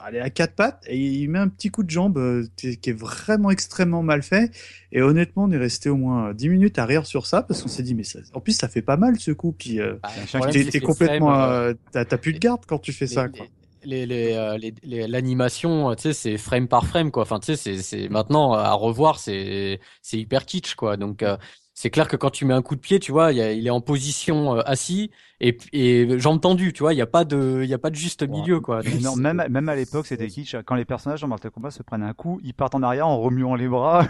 [0.00, 2.78] euh, allez, à quatre pattes et il met un petit coup de jambe euh, qui
[2.78, 4.50] qui est vraiment extrêmement mal fait.
[4.92, 7.68] Et honnêtement, on est resté au moins 10 minutes à rire sur ça, parce qu'on
[7.68, 9.52] s'est dit, mais ça, en plus, ça fait pas mal ce coup.
[9.52, 12.92] Puis, euh, Bah, problème, t'es complètement, euh, euh, t'as t'as plus de garde quand tu
[12.92, 13.26] fais ça.
[13.26, 13.46] les- Quoi.
[13.82, 17.46] les les euh, les- les- l'animation tu sais c'est frame par frame quoi enfin tu
[17.46, 21.38] sais c'est c'est maintenant à revoir c'est c'est hyper kitsch quoi donc euh,
[21.82, 23.66] c'est clair que quand tu mets un coup de pied tu vois il, a- il
[23.66, 25.10] est en position euh, assis
[25.40, 27.88] et et jambes tendues tu vois il y a pas de il y a pas
[27.88, 30.56] de juste milieu quoi Mais Donc, non, même, même à l'époque, c'était kitsch.
[30.66, 33.18] Quand les personnages dans Mortal Kombat se prennent un coup, ils partent en arrière en
[33.18, 34.06] remuant les bras.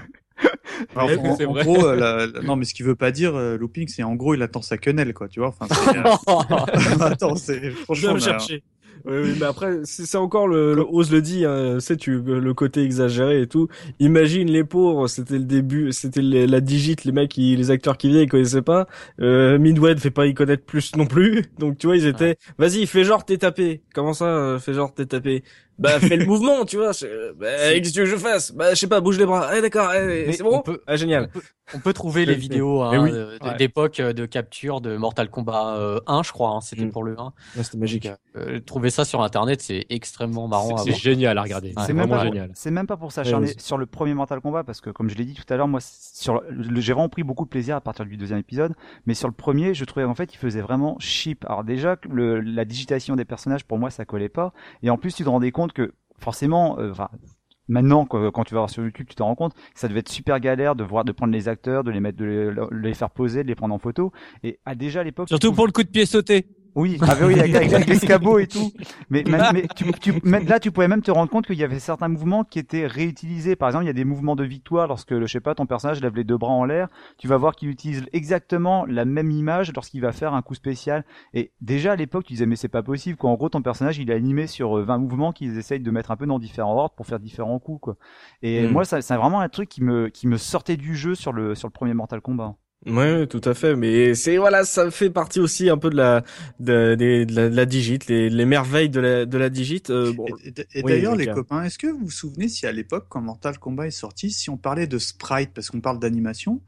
[0.96, 3.36] Alors, Ouais, en, en gros, euh, la- la- non, mais ce qui veut pas dire
[3.36, 5.54] euh, Looping, c'est en gros, il attend sa quenelle, quoi, tu vois.
[5.56, 8.08] Enfin, euh, attends, c'est Je franchement.
[8.08, 8.62] vais me on a- chercher.
[9.06, 12.52] Oui, oui, mais après, c'est encore le, le ose le dit, hein, sais tu, le
[12.52, 13.66] côté exagéré et tout.
[13.98, 18.10] Imagine les pauvres, c'était le début, c'était la digite, les mecs, qui, les acteurs qui
[18.10, 18.86] venaient, ils connaissaient pas.
[19.20, 21.44] Euh, Midway fait pas y connaître plus non plus.
[21.58, 23.82] Donc tu vois, ils étaient, vas-y, fais genre t'es tapé.
[23.94, 25.44] Comment ça, euh, fais genre t'es tapé?
[25.80, 26.90] Bah fais le mouvement, tu vois.
[27.36, 29.50] Bah, qu'est-ce que tu veux que je fasse Bah je sais pas, bouge les bras.
[29.56, 31.30] Eh d'accord, eh, c'est bon on peut- Ah génial.
[31.74, 33.10] on peut trouver les vidéos hein, oui.
[33.12, 33.56] Ouais.
[33.56, 36.90] d'époque euh, de capture de Mortal Kombat euh, 1 je crois hein, c'était Mm.
[36.90, 38.04] pour le 1 C'était magique.
[38.04, 41.68] Donc, euh, trouver ça sur internet c'est extrêmement marrant C'est génial à regarder.
[41.68, 42.50] Ouais, C'est même vraiment pas, génial.
[42.54, 45.16] C'est même pas pour s'acharner Ouais, sur le premier Mortal Kombat parce que comme je
[45.16, 47.80] l'ai dit tout à l'heure, moi sur le, j'ai vraiment pris beaucoup de plaisir à
[47.80, 48.74] partir du deuxième épisode,
[49.06, 51.44] mais sur le premier, je trouvais en fait il faisait vraiment cheap.
[51.46, 54.52] Alors déjà le, la digitation des personnages pour moi ça collait pas,
[54.82, 57.08] et en plus tu te rendais compte que forcément, euh, enfin
[57.68, 60.40] maintenant quand, tu vas voir sur YouTube, tu te rends compte ça devait être super
[60.40, 63.10] galère de voir de prendre les acteurs, de les mettre, de les, de les faire
[63.10, 64.12] poser, de les prendre en photo,
[64.42, 66.46] et à déjà à l'époque Surtout pour le coup de pied sauté.
[66.74, 68.72] Oui, ah oui, avec, avec, avec l'escabeau et tout.
[69.08, 71.78] Mais, mais, mais tu, tu, là, tu pouvais même te rendre compte qu'il y avait
[71.78, 73.56] certains mouvements qui étaient réutilisés.
[73.56, 76.00] Par exemple, il y a des mouvements de victoire lorsque, je sais pas, ton personnage
[76.00, 76.88] lève les deux bras en l'air.
[77.18, 81.04] Tu vas voir qu'il utilise exactement la même image lorsqu'il va faire un coup spécial.
[81.34, 83.16] Et déjà à l'époque, tu disais mais c'est pas possible.
[83.16, 83.30] Quoi.
[83.30, 86.10] En gros, ton personnage, il est animé sur euh, 20 mouvements qu'ils essayent de mettre
[86.10, 87.80] un peu dans différents ordres pour faire différents coups.
[87.80, 87.96] Quoi.
[88.42, 88.72] Et Mm.
[88.72, 91.68] moi, c'est vraiment un truc qui me, qui me sortait du jeu sur le, sur
[91.68, 92.54] le premier Mortal Kombat.
[92.86, 93.76] Ouais, ouais, tout à fait.
[93.76, 96.24] Mais c'est voilà, ça fait partie aussi un peu de la
[96.60, 99.90] de, des- de la, de la digite, les, les merveilles de la de la digite.
[99.90, 102.66] euh, bon, Et, et- et Oui, d'ailleurs, les copains, est-ce que vous vous souvenez si
[102.66, 105.98] à l'époque, quand Mortal Kombat est sorti, si on parlait de sprite, parce qu'on parle
[105.98, 106.62] d'animation,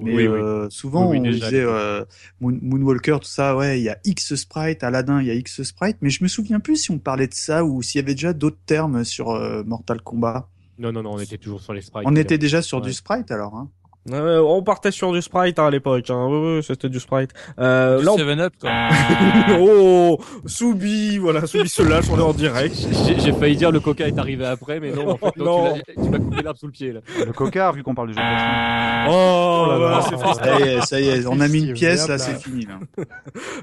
[0.00, 0.40] mais Oui, oui.
[0.40, 2.04] euh, souvent Oui, oui, on disait euh,
[2.40, 5.62] Moon- Moonwalker, tout ça, ouais, il y a X sprite, Aladdin, il y a X
[5.62, 8.14] sprite, mais je me souviens plus si on parlait de ça ou s'il y avait
[8.14, 10.48] déjà d'autres termes sur euh, Mortal Kombat.
[10.78, 12.06] Non, non, non, on était toujours sur les sprites.
[12.08, 12.84] On était déjà sur Ouais.
[12.84, 13.54] du sprite alors.
[13.56, 13.70] Hein.
[14.10, 16.10] Ouais, on partait sur du sprite hein, à l'époque.
[16.10, 16.26] Hein.
[16.28, 17.30] Ouais, c'était du sprite.
[17.58, 18.70] Euh, Du là, on- 7-Up, quoi.
[19.60, 22.74] oh, Soubi, voilà, Soubi se lâche, on est en direct.
[23.06, 25.74] J'ai j'ai failli dire le coca est arrivé après, mais non, en fait, non, Non.
[26.02, 27.00] tu m'as coupé l'herbe sous le pied là.
[27.24, 29.08] Le cocard, vu qu'on parle de jeux de baston.
[29.08, 30.02] Oh, là voilà, là.
[30.08, 30.42] c'est.
[30.44, 32.18] Ça y est, ça y est, on a mis une pièce, là.
[32.18, 32.66] c'est fini.
[32.66, 32.78] Là.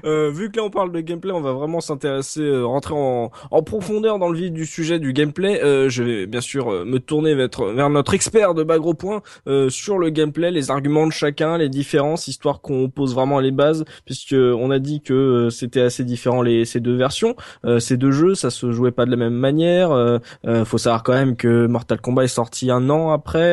[0.04, 3.30] Euh, vu que là on parle de gameplay, on va vraiment s'intéresser, euh, rentrer en,
[3.50, 5.62] en profondeur dans le vif du sujet du gameplay.
[5.62, 9.22] Euh, je vais bien sûr euh, me tourner vers, vers notre expert de Bagro Point
[9.46, 13.40] euh, sur le gameplay gameplay, les arguments de chacun, les différences, histoire qu'on pose vraiment
[13.40, 17.34] les bases, puisque on a dit que euh, c'était assez différent les ces deux versions,
[17.64, 19.90] euh, ces deux jeux, ça se jouait pas de la même manière.
[19.90, 20.18] Euh,
[20.64, 23.50] faut savoir quand même que Mortal Kombat est sorti un an après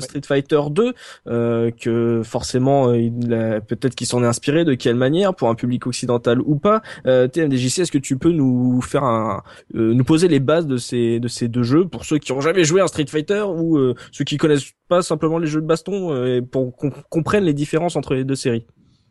[0.00, 0.92] Street Fighter 2,
[1.26, 6.56] que forcément peut-être qu'il s'en est inspiré, de quelle manière, pour un public occidental ou
[6.56, 6.82] pas.
[7.04, 9.42] TMDJC, est-ce que tu peux nous faire un,
[9.72, 12.64] nous poser les bases de ces de ces deux jeux pour ceux qui ont jamais
[12.64, 13.78] joué à Street Fighter ou
[14.12, 17.96] ceux qui connaissent pas simplement les jeux de baston euh, pour qu'on comprenne les différences
[17.96, 18.66] entre les deux séries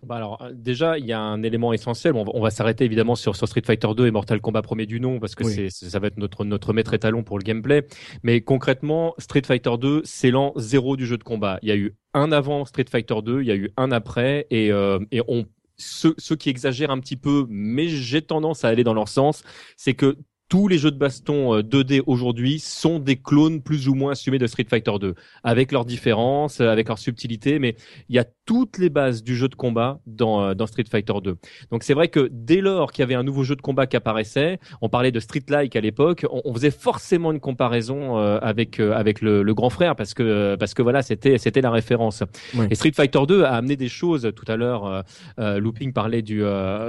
[0.06, 2.14] bah alors euh, déjà il y a un élément essentiel.
[2.16, 5.20] On va, s'arrêter évidemment sur, sur, Street Fighter 2 et Mortal Kombat premier du nom
[5.20, 7.88] parce que c'est ça va être notre notre maître étalon pour le gameplay.
[8.24, 11.60] Mais concrètement Street Fighter 2 c'est l'an zéro du jeu de combat.
[11.62, 14.48] Il y a eu un avant Street Fighter 2, il y a eu un après
[14.50, 15.46] et euh, et on
[15.78, 19.44] ceux, ceux qui exagèrent un petit peu, mais j'ai tendance à aller dans leur sens,
[19.76, 20.18] c'est que
[20.50, 24.38] tous les jeux de baston 2D euh, aujourd'hui sont des clones plus ou moins assumés
[24.38, 27.76] de Street Fighter 2, avec leurs différences, euh, avec leurs subtilités, mais
[28.10, 31.14] il y a toutes les bases du jeu de combat dans, euh, dans Street Fighter
[31.24, 31.38] 2.
[31.72, 33.96] Donc c'est vrai que dès lors qu'il y avait un nouveau jeu de combat qui
[33.96, 39.22] apparaissait, on parlait de Street Like à l'époque, on, faisait forcément une comparaison avec avec
[39.22, 42.24] le, le, grand frère parce que parce que voilà c'était c'était la référence.
[42.70, 44.32] Et Street Fighter 2 a amené des choses.
[44.36, 45.04] Tout à l'heure,
[45.38, 46.44] Looping parlait du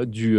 [0.06, 0.38] du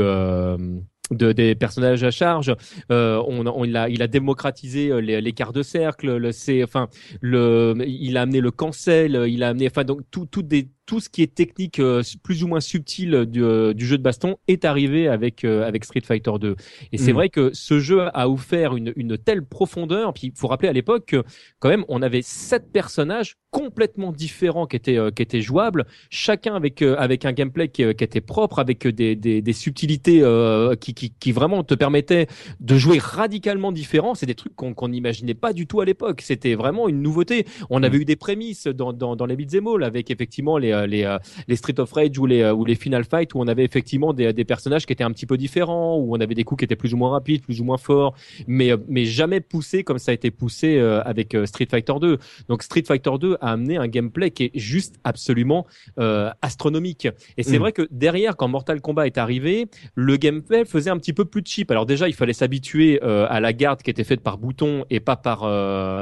[1.12, 2.56] de, des personnages à charge.
[2.92, 6.18] Euh, on, on, il, a, il a démocratisé euh, les, les quarts de cercle.
[6.18, 6.88] Le, c'est, enfin,
[7.22, 9.24] le, il a amené le cancel.
[9.28, 12.44] Il a amené, enfin, donc tout, tout des, tout ce qui est technique euh, plus
[12.44, 16.02] ou moins subtil du, euh, du, jeu de baston est arrivé avec euh, avec Street
[16.02, 16.56] Fighter 2.
[16.92, 17.16] Et c'est mm.
[17.16, 20.14] vrai que ce jeu a offert une, une telle profondeur.
[20.14, 21.24] Puis il faut rappeler à l'époque que
[21.60, 26.82] quand même on avait sept personnages complètement différents qui étaient qui étaient jouables, chacun avec
[26.82, 30.22] avec un gameplay qui, qui était propre, avec des des, des subtilités
[30.82, 32.28] qui, qui, qui vraiment te permettaient
[32.60, 34.14] de jouer radicalement différent.
[34.14, 36.22] C'est des trucs qu'on qu'on n'imaginait pas du tout à l'époque.
[36.22, 37.46] C'était vraiment une nouveauté.
[37.70, 38.02] On avait mm.
[38.02, 41.18] eu des prémices dans dans, dans les beat'em all avec effectivement les euh, les, euh,
[41.48, 44.14] les Street of Rage ou les, euh, ou les Final Fight où on avait effectivement
[44.14, 46.66] des, des personnages qui étaient un petit peu différents, où on avait des coups qui
[46.66, 48.16] étaient plus ou moins rapides, plus ou moins forts,
[48.48, 52.18] mais, mais jamais poussés comme ça a été poussé avec Street Fighter 2.
[52.50, 55.66] Donc Street Fighter 2 a amené un gameplay qui est juste absolument
[56.42, 57.08] astronomique.
[57.38, 57.60] Et c'est mm.
[57.60, 61.42] vrai que derrière, quand Mortal Kombat est arrivé, le gameplay faisait un petit peu plus
[61.46, 61.72] cheap.
[61.72, 65.16] Alors déjà, il fallait s'habituer à la garde qui était faite par bouton et pas
[65.16, 65.42] par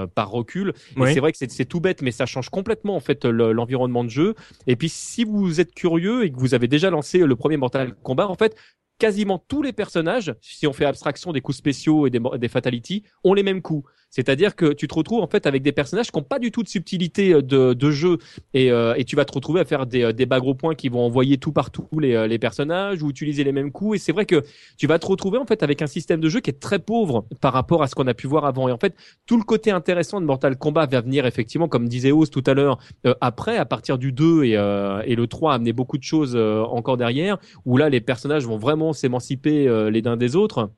[0.10, 0.74] par recul.
[0.98, 4.10] Et c'est vrai que c'est tout bête, mais ça change complètement en fait l'environnement de
[4.10, 4.36] jeu.
[4.68, 7.94] Et puis si vous êtes curieux et que vous avez déjà lancé le premier Mortal
[8.04, 8.56] Kombat, en fait,
[9.00, 13.04] quasiment tous les personnages, si on fait abstraction des coups spéciaux et des, des fatalities,
[13.24, 13.90] ont les mêmes coups.
[14.14, 16.62] C'est-à-dire que tu te retrouves en fait avec des personnages qui n'ont pas du tout
[16.62, 18.20] de subtilité euh, de, de jeu.
[18.54, 20.88] Et, euh, et tu vas te retrouver à faire des, euh, des gros points qui
[20.88, 23.96] vont envoyer tout partout les, les personnages ou utiliser les mêmes coups.
[23.96, 24.44] Et c'est vrai que
[24.78, 27.26] tu vas te retrouver en fait avec un système de jeu qui est très pauvre
[27.42, 28.68] par rapport à ce qu'on a pu voir avant.
[28.70, 28.96] Et en fait
[29.26, 32.54] tout le côté intéressant de Mortal Kombat va venir effectivement comme disait Oz tout à
[32.54, 32.78] l'heure
[33.20, 37.38] après à partir du 2 et, et le 3 amener beaucoup de choses encore derrière
[37.66, 40.70] où là les personnages vont vraiment s'émanciper les uns des autres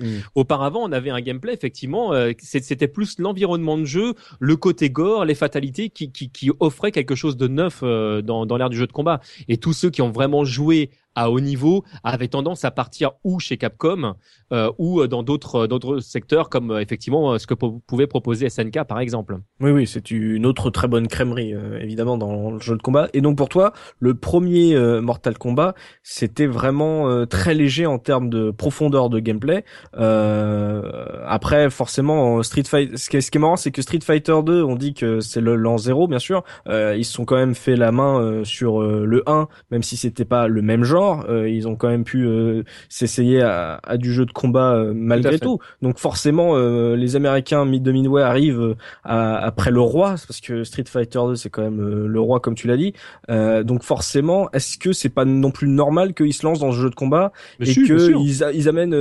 [0.00, 0.18] Mm.
[0.34, 5.24] Auparavant, on avait un gameplay effectivement, euh, c'était plus l'environnement de jeu, le côté gore,
[5.24, 8.76] les fatalités qui, qui, qui offraient quelque chose de neuf euh, dans, dans l'ère du
[8.76, 9.20] jeu de combat.
[9.48, 13.40] Et tous ceux qui ont vraiment joué à haut niveau avait tendance à partir ou
[13.40, 14.14] chez Capcom
[14.52, 19.00] euh, ou dans d'autres d'autres secteurs comme euh, effectivement ce que pouvait proposer SNK par
[19.00, 19.38] exemple.
[19.60, 23.08] Oui oui, c'est une autre très bonne crèmerie euh, évidemment dans le jeu de combat
[23.14, 28.28] et donc pour toi, le premier euh, Mortal Kombat, c'était vraiment très léger en termes
[28.28, 29.64] de profondeur de gameplay.
[29.94, 34.92] après forcément Street Fighter ce qui est, marrant c'est que Street Fighter 2, on dit
[34.92, 38.42] que c'est le l'an zéro bien sûr, ils se sont quand même fait la main
[38.44, 42.04] sur le 1 même si c'était pas le même genre euh, ils ont quand même
[42.04, 47.16] pu euh, s'essayer à, à, du jeu de combat euh, malgré tout, Donc forcément, les
[47.16, 51.62] Américains mid de Midway arrivent après le roi, parce que Street Fighter 2 c'est quand
[51.62, 52.92] même le roi comme tu l'as dit.
[53.28, 56.90] donc forcément, est-ce que c'est pas non plus normal qu'ils se lancent dans ce jeu
[56.90, 58.96] de combat et que ils, amènent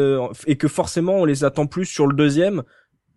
[0.47, 2.63] et que forcément on les attend plus sur le deuxième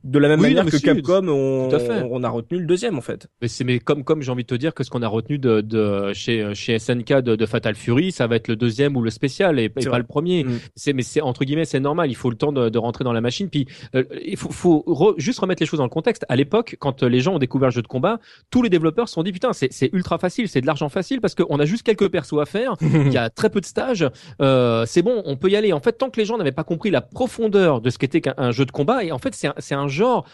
[0.05, 1.69] de la même manière que Capcom, on,
[2.11, 3.27] on, a retenu le deuxième en fait.
[3.43, 5.39] Mais c'est mais comme comme j'ai envie de te dire que ce qu'on a retenu
[5.39, 9.03] de, de chez chez SNK de, de, Fatal Fury, ça va être le deuxième ou
[9.03, 10.45] le spécial et, pas le premier.
[10.45, 10.61] Mm.
[10.77, 12.11] C'est mais c'est entre guillemets c'est normal.
[12.11, 13.51] Il faut le temps de, de rentrer dans la machine.
[13.51, 13.67] Puis
[13.97, 16.25] euh, il faut, faut juste remettre les choses dans le contexte.
[16.29, 18.21] À l'époque, quand les gens ont découvert le jeu de combat,
[18.51, 21.21] tous les développeurs se sont dit putain c'est c'est ultra facile, c'est de l'argent facile
[21.21, 22.77] parce qu'on a juste quelques persos à faire.
[22.81, 24.09] Il y a très peu de stages.
[24.41, 25.73] Euh, c'est bon, on peut y aller.
[25.73, 28.53] En fait, tant que les gens n'avaient pas compris la profondeur de ce qu'était un
[28.53, 30.25] jeu de combat et en fait c'est c'est un genre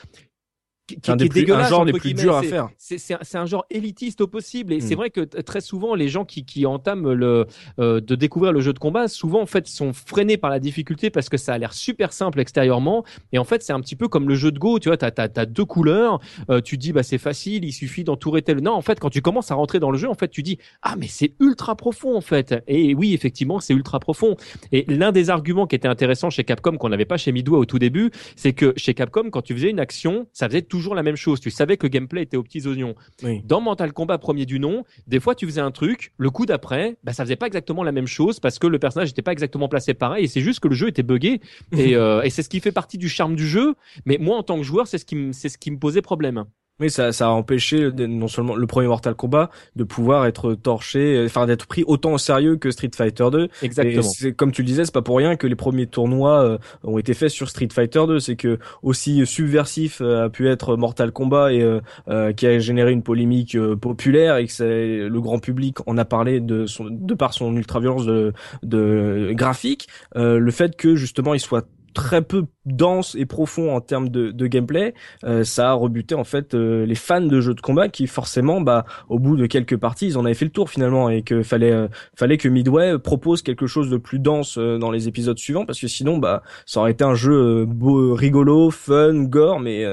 [0.86, 1.66] qui, qui, est dégueulasse.
[1.66, 2.69] Un genre des plus durs à faire.
[2.78, 4.73] C'est un genre élitiste au possible.
[4.73, 4.98] Et c'est mm.
[4.98, 7.47] vrai que très souvent, les gens qui, qui entament le,
[7.78, 11.11] euh, de découvrir le jeu de combat, souvent, en fait, sont freinés par la difficulté
[11.11, 13.05] parce que ça a l'air super simple extérieurement.
[13.32, 14.78] Et en fait, c'est un petit peu comme le jeu de Go.
[14.78, 16.20] Tu vois, t'as as, as, deux couleurs.
[16.51, 18.61] Euh, tu dis, bah, c'est facile, il suffit d'entourer tel.
[18.61, 20.59] Non, en fait, quand tu commences à rentrer dans le jeu, en fait, tu dis,
[20.82, 22.62] ah, mais c'est ultra profond, en fait.
[22.66, 24.36] Et oui, effectivement, c'est ultra profond.
[24.73, 27.65] Et l'un des arguments qui était intéressant chez Capcom, qu'on n'avait pas chez Midway au
[27.65, 31.05] tout début, c'est que chez Capcom, quand tu faisais une action, ça faisait toujours la
[31.05, 31.38] même chose.
[31.38, 32.96] Tu savais que le gameplay était aux petits oignons.
[33.44, 36.96] Dans Mental Combat premier du nom, des fois tu faisais un truc, le coup d'après,
[37.05, 39.68] bah, ça faisait pas exactement la même chose parce que le personnage n'était pas exactement
[39.68, 41.40] placé pareil et c'est juste que le jeu était buggé
[41.72, 43.76] et, euh, et c'est ce qui fait partie du charme du jeu.
[44.05, 46.44] Mais moi en tant que joueur, c'est ce qui c'est ce qui me posait problème.
[46.80, 51.22] Oui, ça, ça a empêché non seulement le premier Mortal Kombat de pouvoir être torché,
[51.24, 53.48] enfin d'être pris autant au sérieux que Street Fighter 2.
[53.62, 54.02] Exactement.
[54.02, 56.98] C'est comme tu le disais, c'est pas pour rien que les premiers tournois euh, ont
[56.98, 58.18] été faits sur Street Fighter 2.
[58.18, 61.62] C'est que aussi subversif euh, a pu être Mortal Kombat et
[62.09, 66.40] euh, qui a généré une polémique populaire et que le grand public en a parlé
[66.40, 68.32] de son, de par son ultra violence de,
[68.64, 69.86] de graphique.
[70.16, 74.46] le fait que justement il soit très peu dense et profond en termes de, de
[74.46, 74.94] gameplay,
[75.24, 78.60] euh, ça a rebuté en fait euh, les fans de jeux de combat qui forcément,
[78.60, 81.42] bah, au bout de quelques parties, ils en avaient fait le tour finalement et que
[81.42, 85.64] fallait euh, fallait que Midway propose quelque chose de plus dense dans les épisodes suivants
[85.66, 89.84] parce que sinon, bah, ça aurait été un jeu beau, rigolo, fun, gore, mais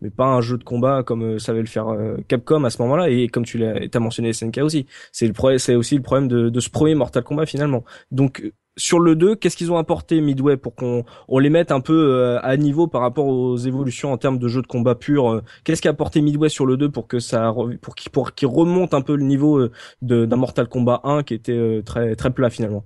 [0.00, 1.86] mais pas un jeu de combat comme savait le faire
[2.28, 4.86] Capcom à ce moment-là et comme tu l'as as mentionné SNK aussi.
[5.12, 7.84] C'est le c'est aussi le problème de, de ce premier Mortal Kombat finalement.
[8.10, 8.42] Donc
[8.76, 12.14] sur le 2, qu'est-ce qu'ils ont apporté Midway pour qu'on on les mette un peu
[12.14, 15.42] euh, à niveau par rapport aux évolutions en termes de jeu de combat pur euh,
[15.64, 17.52] Qu'est-ce qu'a apporté Midway sur le 2 pour que ça
[17.82, 19.70] pour qu'il pour remonte un peu le niveau euh,
[20.02, 22.84] d'un Mortal Kombat 1 qui était très très plat finalement?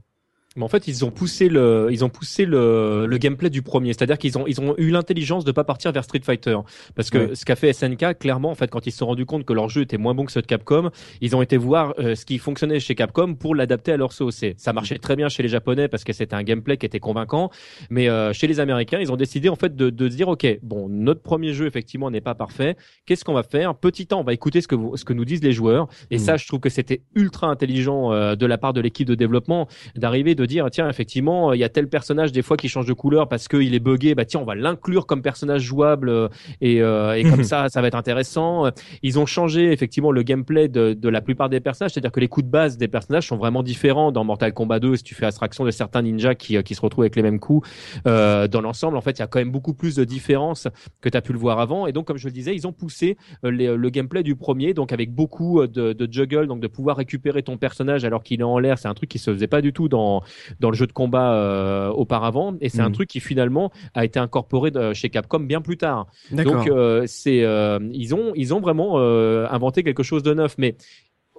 [0.57, 3.93] Mais en fait, ils ont poussé le, ils ont poussé le, le gameplay du premier.
[3.93, 6.57] C'est-à-dire qu'ils ont, ils ont eu l'intelligence de pas partir vers Street Fighter.
[6.95, 9.45] Parce que ce qu'a fait SNK, clairement, en fait, quand ils se sont rendus compte
[9.45, 10.91] que leur jeu était moins bon que ceux de Capcom,
[11.21, 14.55] ils ont été voir euh, ce qui fonctionnait chez Capcom pour l'adapter à leur COC.
[14.57, 17.51] Ça marchait très bien chez les Japonais parce que c'était un gameplay qui était convaincant.
[17.91, 20.47] Mais euh, chez les Américains, ils ont décidé, en fait, de, de se dire, OK,
[20.63, 22.77] bon, notre premier jeu, effectivement, n'est pas parfait.
[23.07, 23.75] Qu'est-ce qu'on va faire?
[23.75, 25.89] Petit temps, on va écouter ce que vous, ce que nous disent les joueurs.
[26.11, 26.21] Et mm.
[26.21, 29.69] ça, je trouve que c'était ultra intelligent euh, de la part de l'équipe de développement
[29.97, 32.93] d'arriver de dire, tiens, effectivement, il y a tel personnage des fois qui change de
[32.93, 36.29] couleur parce qu'il est buggé, bah tiens, on va l'inclure comme personnage jouable euh,
[36.61, 37.45] et, euh, et comme mhm.
[37.45, 38.71] ça, ça va être intéressant.
[39.03, 42.29] Ils ont changé effectivement le gameplay de, de la plupart des personnages, c'est-à-dire que les
[42.29, 45.27] coups de base des personnages sont vraiment différents dans Mortal Kombat 2 si tu fais
[45.27, 47.69] abstraction de certains ninjas qui, euh, qui se retrouvent avec les mêmes coups.
[48.07, 50.69] Euh, dans l'ensemble, en fait, il y a quand même beaucoup plus de différences
[51.01, 51.87] que tu as pu le voir avant.
[51.87, 55.13] Et donc, comme je le disais, ils ont poussé le gameplay du premier, donc avec
[55.13, 58.79] beaucoup de, de juggle, donc de pouvoir récupérer ton personnage alors qu'il est en l'air.
[58.79, 60.23] C'est un truc qui se faisait pas du tout dans
[60.61, 62.93] dans le jeu de combat euh, auparavant et c'est un mm.
[62.93, 66.07] truc qui finalement a été incorporé chez Capcom bien plus tard.
[66.33, 70.77] Donc euh, c'est euh, ils ont ils ont vraiment inventé quelque chose de neuf mais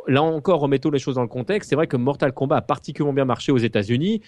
[0.08, 1.70] là encore, remettons les choses dans le contexte.
[1.70, 4.22] C'est vrai que Mortal Kombat a particulièrement bien marché aux États-Unis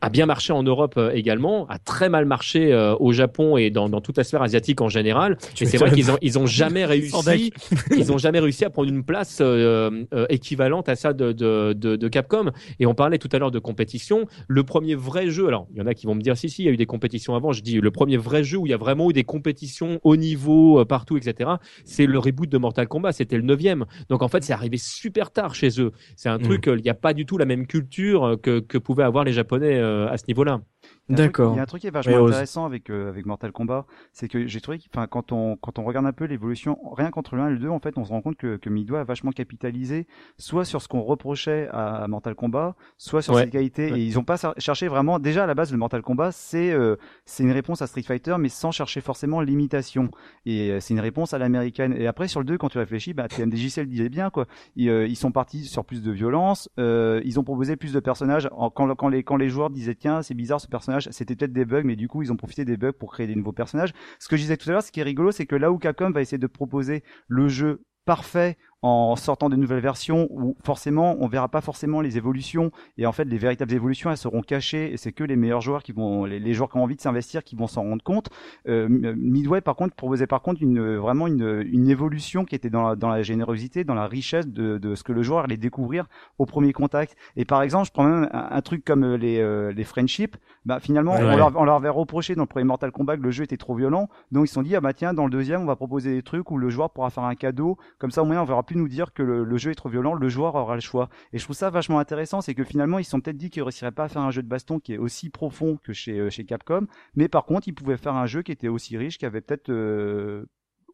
[0.00, 3.70] a bien marché en Europe euh, également, a très mal marché euh, au Japon et
[3.70, 5.38] dans, dans toute la sphère asiatique en général.
[5.60, 7.52] et c'est vrai qu'ils ont ils ont jamais réussi,
[7.96, 11.96] ils ont jamais réussi à prendre une place euh, équivalente à ça de, de, de,
[11.96, 12.50] de, Capcom.
[12.78, 14.26] Et on parlait tout à l'heure de compétition.
[14.48, 16.62] Le premier vrai jeu, alors il y en a qui vont me dire si si,
[16.62, 17.52] il y a eu des compétitions avant.
[17.52, 20.16] Je dis le premier vrai jeu où il y a vraiment eu des compétitions au
[20.16, 21.50] niveau partout, etc.
[21.84, 23.12] C'est le reboot de Mortal Kombat.
[23.12, 23.86] C'était le neuvième.
[24.08, 25.92] Donc en fait, c'est arrivé super tard chez eux.
[26.16, 26.42] C'est un mm.
[26.42, 29.32] truc, il n'y a pas du tout la même culture que que pouvaient avoir les
[29.32, 30.60] Japonais euh, à ce niveau-là.
[31.08, 31.54] D'accord.
[31.54, 34.26] Il y a un truc qui est vachement intéressant avec euh, avec Mortal Kombat, c'est
[34.26, 37.42] que j'ai trouvé enfin quand on quand on regarde un peu l'évolution rien qu'entre le
[37.42, 39.30] 1 et le 2 en fait, on se rend compte que que Midway a vachement
[39.30, 43.88] capitalisé soit sur ce qu'on reprochait à, Mortal Kombat, soit sur ses qualités.
[43.96, 46.96] Et ils ont pas cherché vraiment déjà à la base le Mortal Kombat, c'est euh,
[47.24, 50.10] c'est une réponse à Street Fighter mais sans chercher forcément l'imitation.
[50.44, 51.94] Et euh, c'est une réponse à l'américaine.
[51.96, 54.46] Et après sur le 2 quand tu réfléchis bah TMDJC le disait bien quoi.
[54.74, 58.48] Ils, ils sont partis sur plus de violence, ils ont proposé plus de personnages.
[58.74, 61.64] Quand quand les quand les joueurs disaient tiens, c'est bizarre ce personnage, c'était peut-être des
[61.64, 63.92] bugs, mais du coup, ils ont profité des bugs pour créer des nouveaux personnages.
[64.18, 65.78] Ce que je disais tout à l'heure, ce qui est rigolo, c'est que là où
[65.78, 71.16] Capcom va essayer de proposer le jeu parfait en sortant de nouvelles versions où forcément
[71.20, 72.70] on verra pas forcément les évolutions.
[72.98, 74.92] Et en fait les véritables évolutions elles seront cachées.
[74.92, 77.42] Et c'est que les meilleurs joueurs qui vont les, joueurs qui ont envie de s'investir
[77.42, 78.28] qui vont s'en rendre compte.
[78.68, 82.88] Euh, Midway par contre proposait par contre une vraiment une, une évolution qui était dans
[82.88, 86.06] la, dans la générosité dans la richesse de, de ce que le joueur allait découvrir
[86.38, 87.16] au premier contact.
[87.36, 90.36] Et par exemple je prends même un, truc comme les euh, les friendships.
[90.66, 93.30] Bah finalement on, leur, on leur avait reproché dans le premier Mortal Kombat que le
[93.30, 94.08] jeu était trop violent.
[94.32, 96.22] Donc ils se sont dit ah bah tiens dans le deuxième on va proposer des
[96.22, 97.78] trucs où le joueur pourra faire un cadeau.
[97.98, 100.14] Comme ça au moins on verra plus nous dire que le, jeu est trop violent,
[100.14, 101.08] le joueur aura le choix.
[101.32, 103.62] Et je trouve ça vachement intéressant, c'est que finalement ils se sont peut-être dit qu'ils
[103.62, 106.30] réussiraient pas à faire un jeu de baston qui est aussi profond que chez, euh,
[106.30, 109.26] chez Capcom, mais par contre ils pouvaient faire un jeu qui était aussi riche, qui
[109.26, 110.44] avait peut-être euh,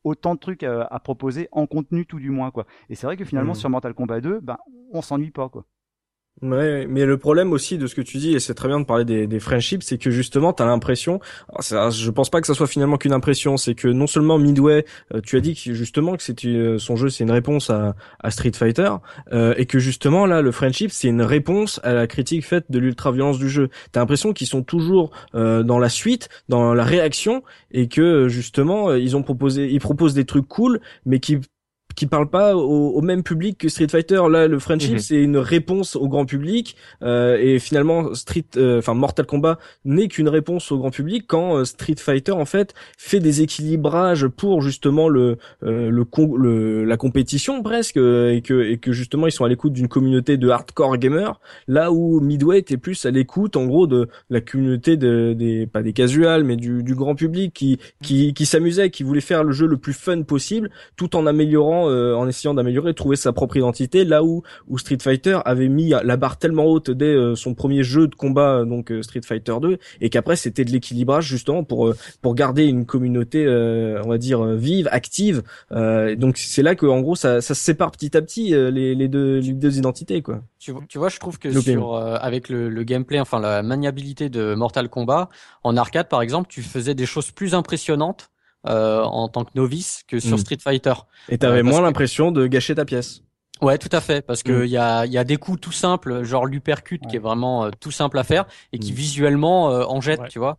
[0.05, 2.67] autant de trucs à, à, proposer en contenu tout du moins quoi.
[2.89, 3.57] Et c'est vrai que finalement mmh.
[3.57, 4.59] sur Mortal Kombat 2, ben
[4.93, 5.65] on s'ennuie pas quoi.
[6.41, 8.85] Ouais, mais le problème aussi de ce que tu dis, et c'est très bien de
[8.85, 11.21] parler des, des friendships, c'est que justement, t'as l'impression,
[11.61, 14.85] je pense pas que ça soit finalement qu'une impression, c'est que non seulement Midway,
[15.15, 17.95] euh, tu as dit que justement que c'était euh, son jeu, c'est une réponse à,
[18.19, 18.91] à Street Fighter,
[19.33, 22.81] euh, et que justement là, le friendship, c'est une réponse à la critique faite de
[22.81, 23.69] l'ultra-violence du jeu.
[23.93, 29.17] T'as l'impression qu'ils sont toujours dans la suite, dans la réaction, et que justement, ils
[29.17, 31.39] ont proposé, ils proposent des trucs cool, mais qui
[31.95, 34.21] qui parle pas au, même public que Street Fighter.
[34.31, 34.99] Là, le friendship, mhm.
[34.99, 40.09] c'est une réponse au grand public, euh, et finalement, Street, euh, enfin Mortal Kombat n'est
[40.09, 44.63] qu'une réponse au grand public quand euh, Street Fighter en fait fait des équilibrages pour
[44.63, 49.49] justement le le, le, la compétition presque, et que et que justement ils sont à
[49.49, 53.87] l'écoute d'une communauté de hardcore gamers, là où Midway était plus à l'écoute en gros
[53.87, 58.35] de la communauté de, des pas des casuals mais du, du grand public qui qui
[58.35, 62.15] qui s'amusait, qui voulait faire le jeu le plus fun possible, tout en améliorant euh,
[62.15, 64.05] en essayant d'améliorer, trouver sa propre identité.
[64.05, 67.83] Là où, où Street Fighter avait mis la barre tellement haute dès euh, son premier
[67.83, 71.93] jeu de combat, donc euh, Street Fighter 2, et qu'après c'était de l'équilibrage justement pour
[72.21, 75.43] pour garder une communauté, on va dire vive, active.
[75.71, 79.09] donc c'est là que en gros ça, ça se sépare petit à petit les, les
[79.09, 80.43] deux les deux identités quoi.
[80.59, 84.55] Tu, tu vois, je trouve que sur avec le, le gameplay, enfin la maniabilité de
[84.55, 85.29] Mortal Kombat
[85.65, 88.32] en arcade par exemple, tu faisais des choses plus impressionnantes
[88.69, 90.41] euh, en tant que novice que sur hmm.
[90.41, 90.95] Street Fighter.
[91.29, 93.23] Et t'avais euh, moins l'impression de gâcher ta pièce.
[93.61, 94.73] Ouais, tout à fait, parce que il hmm.
[94.73, 97.91] y a y a des coups tout simples, genre l'uppercut qui est vraiment euh, tout
[97.91, 98.95] simple à faire et qui hmm.
[98.95, 100.59] visuellement en jette, tu vois.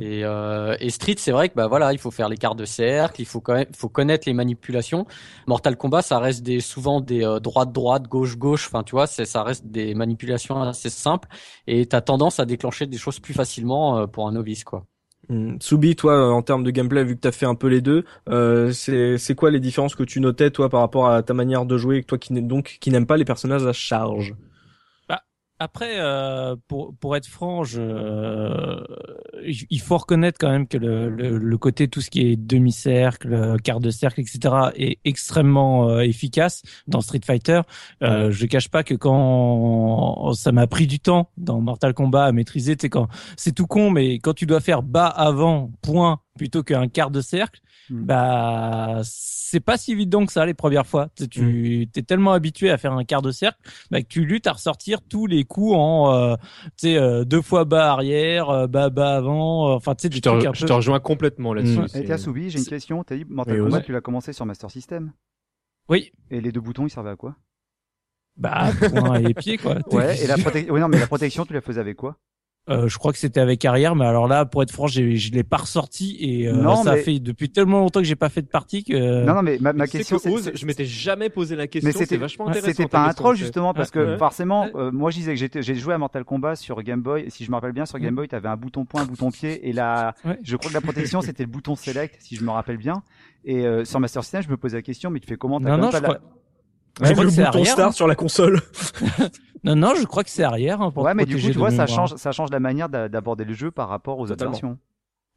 [0.00, 3.20] Et, et Street, c'est vrai que bah voilà, il faut faire les cartes de cercle,
[3.20, 5.06] il faut quand même, faut connaître les manipulations.
[5.48, 9.24] Mortal Kombat, ça reste des souvent des droite droite, gauche gauche, enfin tu vois, c'est
[9.24, 11.28] ça reste des manipulations assez simples
[11.66, 14.84] et t'as tendance à déclencher des choses plus facilement pour un novice quoi.
[15.30, 15.58] Hmm.
[15.60, 18.72] Soubi, toi, en termes de gameplay, vu que t'as fait un peu les deux, euh,
[18.72, 22.02] c'est quoi les différences que tu notais toi par rapport à ta manière de jouer,
[22.02, 24.34] toi qui donc qui n'aime pas les personnages à charge?
[25.60, 28.82] Après, euh, pour pour être franc, je,
[29.44, 33.56] il faut reconnaître quand même que le, le, le côté tout ce qui est demi-cercle,
[33.62, 34.70] quart de cercle, etc.
[34.74, 37.60] est extrêmement euh, efficace dans Street Fighter.
[38.02, 42.32] Euh, je cache pas que quand ça m'a pris du temps dans Mortal Kombat à
[42.32, 46.62] maîtriser, c'est quand c'est tout con, mais quand tu dois faire bas avant point plutôt
[46.62, 48.04] qu'un quart de cercle, Hmm.
[48.04, 51.08] bah c'est pas si évident que ça les premières fois.
[51.30, 51.98] Tu hmm.
[51.98, 53.58] es tellement habitué à faire un quart de cercle
[53.90, 56.36] bah, que tu luttes à ressortir tous les coups en euh,
[56.76, 59.74] tu sais euh, deux fois bas arrière, euh, bas bas avant.
[59.74, 61.78] Enfin tu sais je, te, je te rejoins complètement là-dessus.
[61.78, 62.12] Hmm.
[62.12, 63.02] Et Soubi, j'ai une question.
[63.02, 65.12] T'as dit Mortal Kombat, tu l'as commencé sur Master System.
[65.88, 66.12] Oui.
[66.30, 67.34] Et les deux boutons, ils servaient à quoi?
[68.36, 69.78] Bah point et pied quoi.
[69.90, 70.22] Ouais.
[70.22, 72.16] Et la protection, oui, non mais la protection, tu la faisais avec quoi?
[72.68, 75.00] Euh, je crois que c'était avec arrière, mais alors là, pour être franc, je
[75.32, 78.42] l'ai pas ressorti et euh, non, ça fait depuis tellement longtemps que j'ai pas fait
[78.42, 79.24] de partie que.
[79.24, 81.88] Non, non, mais ma, ma question, c'est je m'étais jamais posé la question.
[81.88, 82.68] Mais c'était vachement intéressant.
[82.68, 85.94] C'était pas un troll justement parce que forcément, euh, moi je disais que j'ai joué
[85.94, 87.30] à Mortal Kombat sur Game Boy.
[87.30, 89.30] Si je me rappelle bien, sur Game Boy, tu avais un bouton point, un bouton
[89.30, 92.50] pied et là, je crois que la protection c'était le bouton select, si je me
[92.50, 93.02] rappelle bien.
[93.44, 95.58] Et sur Master System, je me posais la question, mais tu fais comment?
[95.60, 96.18] Non, non, je crois...
[97.00, 97.92] Ouais, le bouton start hein.
[97.92, 98.60] sur la console.
[99.64, 100.80] non, non, je crois que c'est arrière.
[100.80, 103.44] Hein, pour ouais, mais du coup, tu vois, ça change, ça change la manière d'aborder
[103.44, 104.78] le jeu par rapport aux autres versions.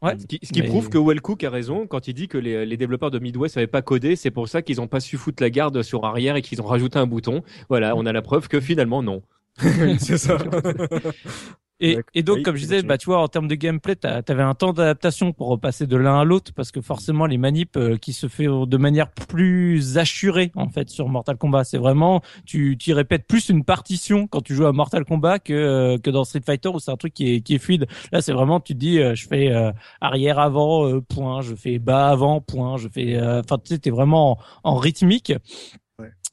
[0.01, 0.17] Ouais.
[0.19, 2.75] Ce qui, ce qui prouve que Wellcook a raison quand il dit que les, les
[2.75, 5.49] développeurs de Midway savaient pas coder, c'est pour ça qu'ils ont pas su foutre la
[5.49, 7.41] garde sur arrière et qu'ils ont rajouté un bouton.
[7.69, 9.21] Voilà, on a la preuve que finalement non.
[9.99, 10.37] c'est ça.
[11.83, 14.41] Et, et, donc, comme je disais, bah, tu vois, en termes de gameplay, tu avais
[14.41, 17.97] un temps d'adaptation pour repasser de l'un à l'autre, parce que forcément, les manips euh,
[17.97, 22.77] qui se fait de manière plus assurée, en fait, sur Mortal Kombat, c'est vraiment, tu,
[22.77, 26.23] tu répètes plus une partition quand tu joues à Mortal Kombat que, euh, que dans
[26.23, 27.85] Street Fighter, où c'est un truc qui est, qui est fluide.
[28.13, 29.51] Là, c'est vraiment, tu te dis, euh, je fais
[29.99, 34.39] arrière avant, point, je fais bas avant, point, je fais, enfin, tu sais, t'es vraiment
[34.63, 35.33] en rythmique.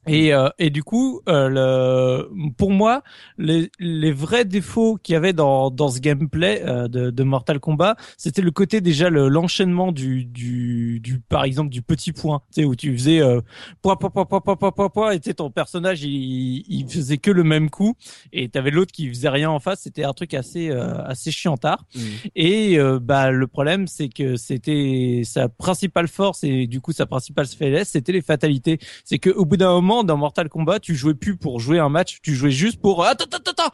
[0.07, 3.03] Et, euh, et du coup, euh, le, pour moi,
[3.37, 7.59] les, les vrais défauts qu'il y avait dans, dans ce gameplay euh, de, de Mortal
[7.59, 12.41] Kombat, c'était le côté déjà le, l'enchaînement du, du, du, par exemple, du petit point,
[12.53, 13.41] tu sais, où tu faisais euh,
[13.83, 17.17] point, point, point, point, point, point, point, et tu sais, ton personnage, il, il faisait
[17.17, 17.95] que le même coup,
[18.33, 19.81] et t'avais l'autre qui faisait rien en face.
[19.81, 21.85] C'était un truc assez, euh, assez chiantard.
[21.93, 21.99] Mmh.
[22.35, 27.45] Et bah le problème, c'est que c'était sa principale force et du coup sa principale
[27.45, 28.79] faiblesse, c'était les fatalités.
[29.03, 31.89] C'est que au bout d'un moment dans Mortal Kombat, tu jouais plus pour jouer un
[31.89, 33.73] match, tu jouais juste pour attends attends attends.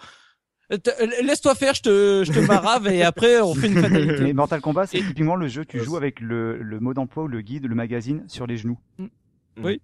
[1.23, 4.21] Laisse-toi faire, je te, je te marave et après on fait une fatalité.
[4.21, 7.27] Mais Mortal Kombat, c'est typiquement le jeu, tu joues avec le, le mot d'emploi ou
[7.27, 8.77] le guide, le magazine sur les genoux.
[9.63, 9.81] Oui.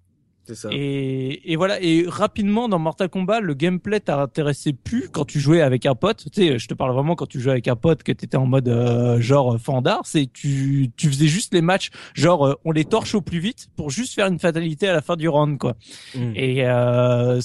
[0.54, 0.70] Ça.
[0.72, 1.82] Et, et, voilà.
[1.82, 6.26] Et rapidement dans Mortal Kombat, le gameplay t'intéressait plus quand tu jouais avec un pote.
[6.32, 8.46] Tu sais, je te parle vraiment quand tu jouais avec un pote que t'étais en
[8.46, 10.02] mode euh, genre fandard.
[10.06, 13.70] C'est tu tu faisais juste les matchs genre euh, on les torche au plus vite
[13.76, 15.76] pour juste faire une fatalité à la fin du round quoi.
[16.16, 16.34] Mm.
[16.36, 17.40] Et euh,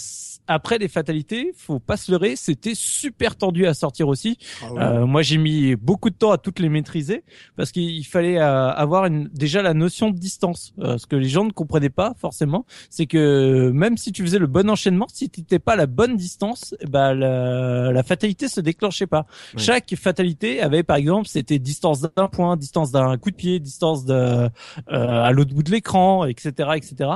[0.48, 4.38] après les fatalités, faut pas se leurrer, c'était super tendu à sortir aussi.
[4.62, 7.22] Ah euh, moi, j'ai mis beaucoup de temps à toutes les maîtriser
[7.56, 10.72] parce qu'il fallait euh, avoir une, déjà la notion de distance.
[10.80, 14.38] Euh, ce que les gens ne comprenaient pas forcément, c'est que même si tu faisais
[14.38, 18.48] le bon enchaînement, si tu n'étais pas à la bonne distance, bah la, la fatalité
[18.48, 19.26] se déclenchait pas.
[19.56, 24.06] Chaque fatalité avait, par exemple, c'était distance d'un point, distance d'un coup de pied, distance
[24.06, 24.48] de
[24.86, 27.10] à l'autre bout de l'écran, etc., etc.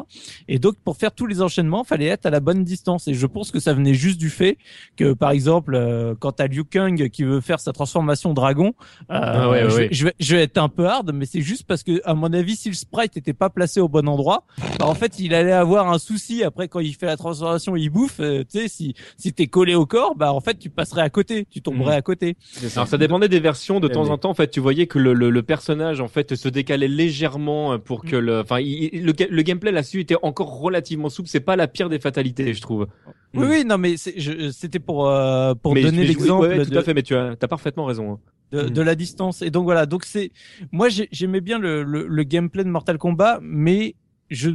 [0.49, 3.09] Et donc, pour faire tous les enchaînements, fallait être à la bonne distance.
[3.09, 4.59] Et je pense que ça venait juste du fait
[4.97, 8.75] que, par exemple, euh, quand t'as Liu Kang qui veut faire sa transformation dragon,
[9.11, 12.01] euh, ah je, vais, je vais être un peu hard, mais c'est juste parce que,
[12.05, 14.45] à mon avis, si le sprite était pas placé au bon endroit,
[14.79, 17.91] bah, en fait, il allait avoir un souci après quand il fait la transformation, il
[17.91, 18.21] bouffe.
[18.21, 21.11] Euh, tu sais, si si t'es collé au corps, bah en fait, tu passerais à
[21.11, 21.99] côté, tu tomberais mhm.
[21.99, 22.37] à côté.
[22.75, 23.81] Alors ça dépendait des versions.
[23.81, 26.49] De temps en temps, en fait, tu voyais que le, le, personnage en fait se
[26.49, 31.29] décalait légèrement pour que le, enfin, le, le gameplay là-dessus était encore relativement souple.
[31.29, 32.87] C'est pas la pire des fatalités, je trouve.
[33.35, 36.55] Oui, oui, non, mais c'était pour euh, pour donner l'exemple.
[36.59, 38.13] Oui, tout à fait, mais tu as, as parfaitement raison.
[38.13, 38.19] Hein.
[38.53, 39.41] De, de, la distance.
[39.41, 40.31] Et donc voilà, donc c'est
[40.73, 43.95] moi j'aimais bien le, le, le, gameplay de Mortal Kombat, mais
[44.29, 44.51] je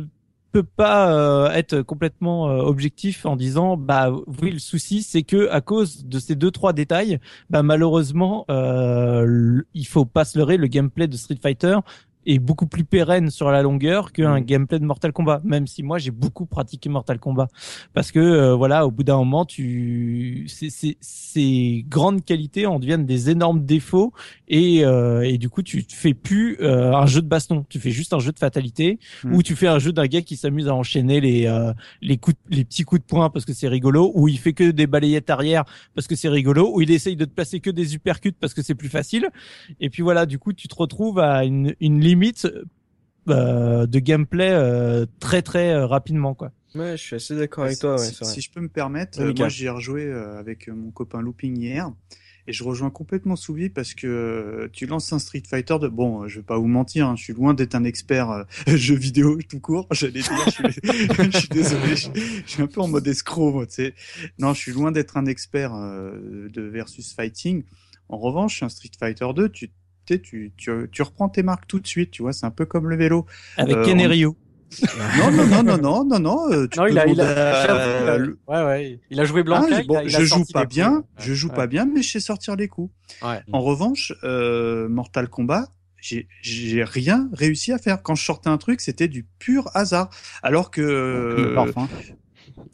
[0.51, 4.11] peux pas euh, être complètement euh, objectif en disant bah
[4.41, 7.19] oui le souci c'est que à cause de ces deux trois détails
[7.49, 11.77] bah malheureusement euh, il faut pas se leurrer le gameplay de Street Fighter
[12.27, 14.45] est beaucoup plus pérenne sur la longueur qu'un mm.
[14.45, 15.41] gameplay de Mortal Kombat.
[15.43, 17.47] Même si moi j'ai beaucoup pratiqué Mortal Kombat,
[17.93, 23.05] parce que euh, voilà, au bout d'un moment, tu ces, ces, grandes qualités en deviennent
[23.05, 24.11] des énormes défauts
[24.47, 27.91] et euh, et du coup tu fais plus euh, un jeu de baston, tu fais
[27.91, 29.33] juste un jeu de fatalité mm.
[29.33, 31.47] ou tu fais un jeu d'un gars qui s'amuse à enchaîner les
[32.01, 34.71] les coups les petits coups de poing parce que c'est rigolo ou il fait que
[34.71, 35.63] des balayettes arrière
[35.95, 38.61] parce que c'est rigolo ou il essaye de te placer que des uppercuts parce que
[38.61, 39.29] c'est plus facile
[39.79, 42.47] et puis voilà du coup tu te retrouves à une, une limite limite
[43.29, 46.51] euh, de gameplay euh, très très euh, rapidement quoi.
[46.75, 47.97] Ouais, je suis assez d'accord avec toi.
[47.97, 51.91] Si, si, je peux me permettre, moi j'ai rejoué avec mon copain Looping hier.
[52.49, 56.39] Et je rejoins complètement Soubi parce que tu lances un Street Fighter de bon, je
[56.39, 59.59] vais pas vous mentir, hein, je suis loin d'être un expert euh, jeu vidéo tout
[59.59, 59.85] court.
[59.91, 60.63] J'allais dire, je suis,
[61.31, 62.09] je suis désolé, je,
[62.45, 63.95] suis un peu en mode escroc, moi, tu sais.
[64.39, 67.65] Non, je suis loin d'être un expert de versus fighting.
[68.07, 69.69] En revanche, un Street Fighter 2, tu
[70.15, 72.89] tu, tu, tu, reprends tes marques tout de suite, tu vois, c'est un peu comme
[72.89, 73.25] le vélo.
[73.57, 73.99] Avec euh, Ken
[75.17, 76.51] non, non, non, non, non, non, non.
[76.51, 78.17] Euh, tu non, il a, il a,
[78.47, 78.99] ouais, ouais.
[79.09, 79.65] Il a joué blanc.
[79.71, 82.67] Ah, bon, je joue pas bien, je joue pas bien, mais je sais sortir les
[82.67, 82.93] coups.
[83.21, 83.41] Ouais.
[83.51, 85.69] En revanche, euh, Mortal Kombat,
[86.01, 88.03] j'ai rien réussi à faire.
[88.03, 90.09] Quand je sortais un truc, c'était du pur hasard.
[90.43, 91.55] Alors que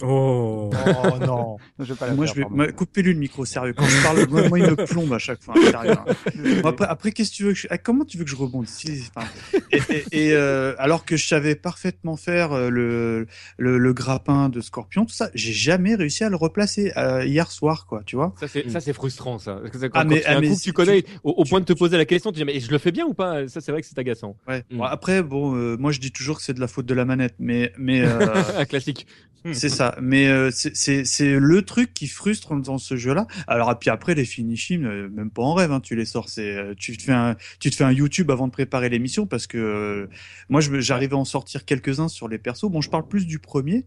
[0.01, 1.57] Oh, oh non.
[1.79, 3.73] je pas moi, je vais couper-lui le micro, sérieux.
[3.73, 5.55] Quand je parle, moi, il me plombe à chaque fois.
[5.55, 6.61] Sérieux, hein.
[6.63, 7.67] après, après qu'est-ce que tu veux que je...
[7.69, 9.27] Ah, comment tu veux que je rebondisse enfin,
[9.71, 13.27] Et, et, et euh, alors que je savais parfaitement faire euh, le,
[13.57, 17.51] le, le, grappin de Scorpion, tout ça, j'ai jamais réussi à le replacer euh, hier
[17.51, 18.01] soir, quoi.
[18.05, 19.61] Tu vois Ça c'est ça c'est frustrant, ça.
[19.71, 22.31] Quand, ah, mais, un coup que tu connais, au, point de te poser la question,
[22.31, 23.47] tu dis mais je le fais bien ou pas?
[23.47, 24.35] Ça c'est vrai que c'est agaçant.
[24.47, 24.63] Ouais.
[24.71, 24.77] Mm.
[24.77, 27.05] Bon, après, bon, euh, moi je dis toujours que c'est de la faute de la
[27.05, 28.03] manette, mais mais
[28.69, 29.07] classique.
[29.51, 29.95] C'est ça.
[30.01, 33.27] Mais euh, c'est le truc qui frustre dans ce jeu-là.
[33.47, 36.29] Alors et puis après les finishing, euh, même pas en rêve, hein, tu les sors.
[36.29, 39.25] C'est euh, tu te fais un tu te fais un YouTube avant de préparer l'émission
[39.25, 40.07] parce que
[40.49, 42.69] moi j'arrivais à en sortir quelques uns sur les persos.
[42.69, 43.85] Bon, je parle plus du premier.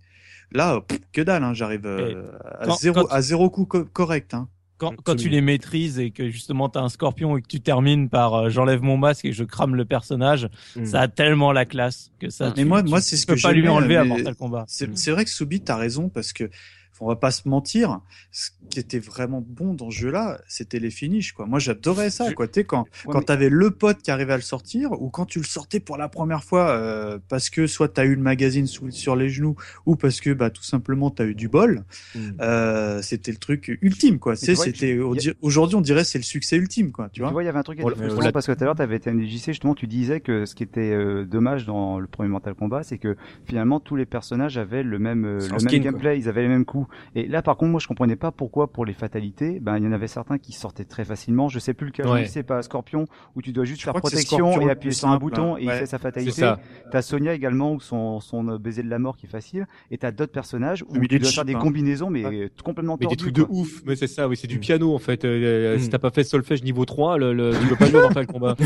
[0.53, 0.81] Là,
[1.13, 4.35] que dalle, hein, j'arrive à zéro à zéro coup correct.
[4.35, 7.47] Hein quand, quand tu les maîtrises et que justement tu as un scorpion et que
[7.47, 10.85] tu termines par euh, j'enlève mon masque et je crame le personnage, mm.
[10.85, 12.53] ça a tellement la classe que ça.
[12.57, 14.65] Mais moi, moi c'est ce que je peux pas lui enlever à Mortal Kombat.
[14.69, 16.51] C'est vrai que Soubi, t'as raison parce que
[17.01, 18.01] on va pas se mentir,
[18.33, 21.47] ce qui était vraiment bon dans ce jeu-là, c'était les finishes, quoi.
[21.47, 22.49] Moi, j'adorais ça, quoi.
[22.49, 25.45] Tu quand, quand t'avais le pote qui arrivait à le sortir, ou quand tu le
[25.45, 29.17] sortais pour la première fois, euh, parce que soit t'as eu le magazine sous, sur
[29.17, 29.57] les genoux,
[29.87, 31.85] ou parce que, bah, tout simplement, t'as eu du bol,
[32.15, 32.21] hmm.
[32.41, 34.37] euh, c'était le truc ultime, quoi.
[34.37, 34.99] C'est, c'était,
[35.41, 37.09] aujourd'hui, on dirait c'est le succès ultime, quoi.
[37.13, 37.31] Tu vois.
[37.31, 38.97] Tu vois, il y avait un truc qui était parce que tout à l'heure, t'avais
[38.97, 42.55] été MDJC, justement, tu disais que ce qui était euh, dommage dans le premier Mortal
[42.55, 46.43] Kombat, c'est que finalement, tous les personnages avaient le même, le même gameplay, ils avaient
[46.43, 46.87] les mêmes coups.
[46.87, 46.89] coup.
[47.15, 49.87] Et là, par contre, moi, je comprenais pas pourquoi pour les fatalités, ben il y
[49.87, 51.49] en avait certains qui sortaient très facilement.
[51.49, 52.25] Je sais plus lequel, ouais.
[52.27, 55.65] c'est pas Scorpion où tu dois juste faire protection et appuyer sur un bouton et
[55.65, 56.51] il fait sa fatalité.
[56.91, 59.67] T'as Sonia également où son son euh, baiser de la mort qui est facile.
[59.91, 61.59] Et t'as d'autres personnages où tu dois faire des hein.
[61.59, 63.83] combinaisons mais complètement Mais des trucs de ouf.
[63.85, 64.61] Mais c'est ça, oui, c'est du mm.
[64.61, 65.25] piano en fait.
[65.25, 65.91] Euh, si mm.
[65.91, 68.57] t'as pas fait solfège niveau 3, le, le, tu peux pas jouer dans le combat.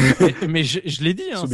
[0.49, 1.45] mais je, je l'ai dit, hein,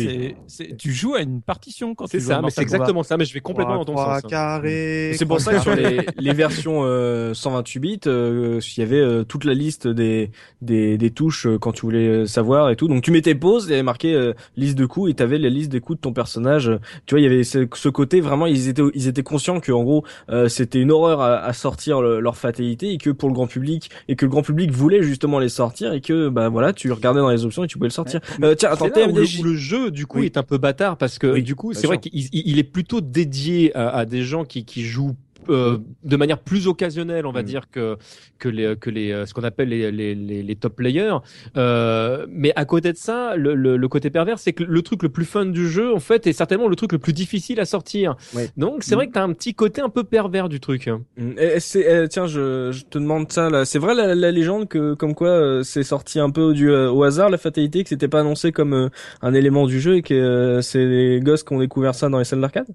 [0.46, 3.16] c'est, tu joues à une partition quand tu joues ça, mais c'est exactement ça.
[3.16, 4.22] Mais je vais complètement dans ton sens.
[4.32, 4.60] Hein.
[4.62, 8.00] C'est pour ça que sur les, versions euh, 128 bits,
[8.30, 10.30] euh, il y avait euh, toute la liste des
[10.62, 12.88] des, des touches euh, quand tu voulais savoir et tout.
[12.88, 15.70] Donc tu mettais pause, il y avait marqué liste de coups et t'avais la liste
[15.70, 16.70] des coups de ton personnage.
[17.06, 19.72] Tu vois, il y avait ce, ce côté vraiment, ils étaient ils étaient conscients que
[19.72, 20.04] en gros
[20.48, 24.16] c'était une horreur à, à sortir leur fatalité et que pour le grand public et
[24.16, 27.30] que le grand public voulait justement les sortir et que bah voilà, tu regardais dans
[27.30, 28.20] les options et tu pouvais le sortir.
[28.56, 31.72] tiens, attends, le, le, jeu du coup est un peu bâtard parce que du coup
[31.72, 35.16] c'est vrai qu'il il est plutôt dédié à, à des gens qui, qui jouent
[35.48, 37.46] euh, de manière plus occasionnelle, on va mm.
[37.46, 37.96] dire que
[38.38, 41.16] que les que les ce qu'on appelle les, les, les, top players.
[41.56, 45.08] Euh, mais à côté de ça, le, le, côté pervers, c'est que le truc le
[45.08, 48.16] plus fun du jeu, en fait, est certainement le truc le plus difficile à sortir.
[48.56, 48.98] Donc c'est mm.
[48.98, 50.88] vrai que t'as un petit côté un peu pervers du truc.
[51.16, 51.32] Mm.
[51.58, 53.64] c'est tiens, je, je, te demande ça là.
[53.64, 57.02] C'est vrai la, la, légende que comme quoi euh, c'est sorti un peu du au
[57.02, 58.90] hasard la fatalité, que c'était pas annoncé comme
[59.22, 62.24] un élément du jeu et que c'est les gosses qui ont découvert ça dans les
[62.24, 62.66] salles d'arcade?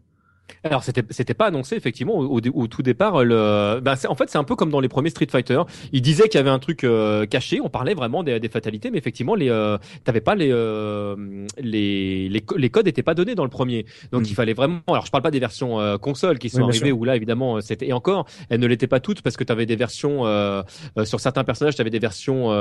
[0.63, 3.23] Alors c'était c'était pas annoncé effectivement au, au, tout départ.
[3.23, 5.61] Le, ben en fait c'est un peu comme dans les premiers Street Fighter.
[5.91, 7.59] Ils disaient qu'il y avait un truc euh, caché.
[7.61, 11.15] On parlait vraiment des, des fatalités, mais effectivement les euh, t'avais pas les, euh,
[11.59, 13.85] les, les les codes étaient pas donnés dans le premier.
[14.11, 14.35] Donc il hmm.
[14.35, 14.81] fallait vraiment.
[14.87, 17.87] Alors je parle pas des versions euh, console qui sont arrivées où là évidemment c'était
[17.87, 20.21] et encore elles ne l'étaient pas toutes parce que tu avais des versions
[21.03, 22.51] sur certains personnages, tu avais des versions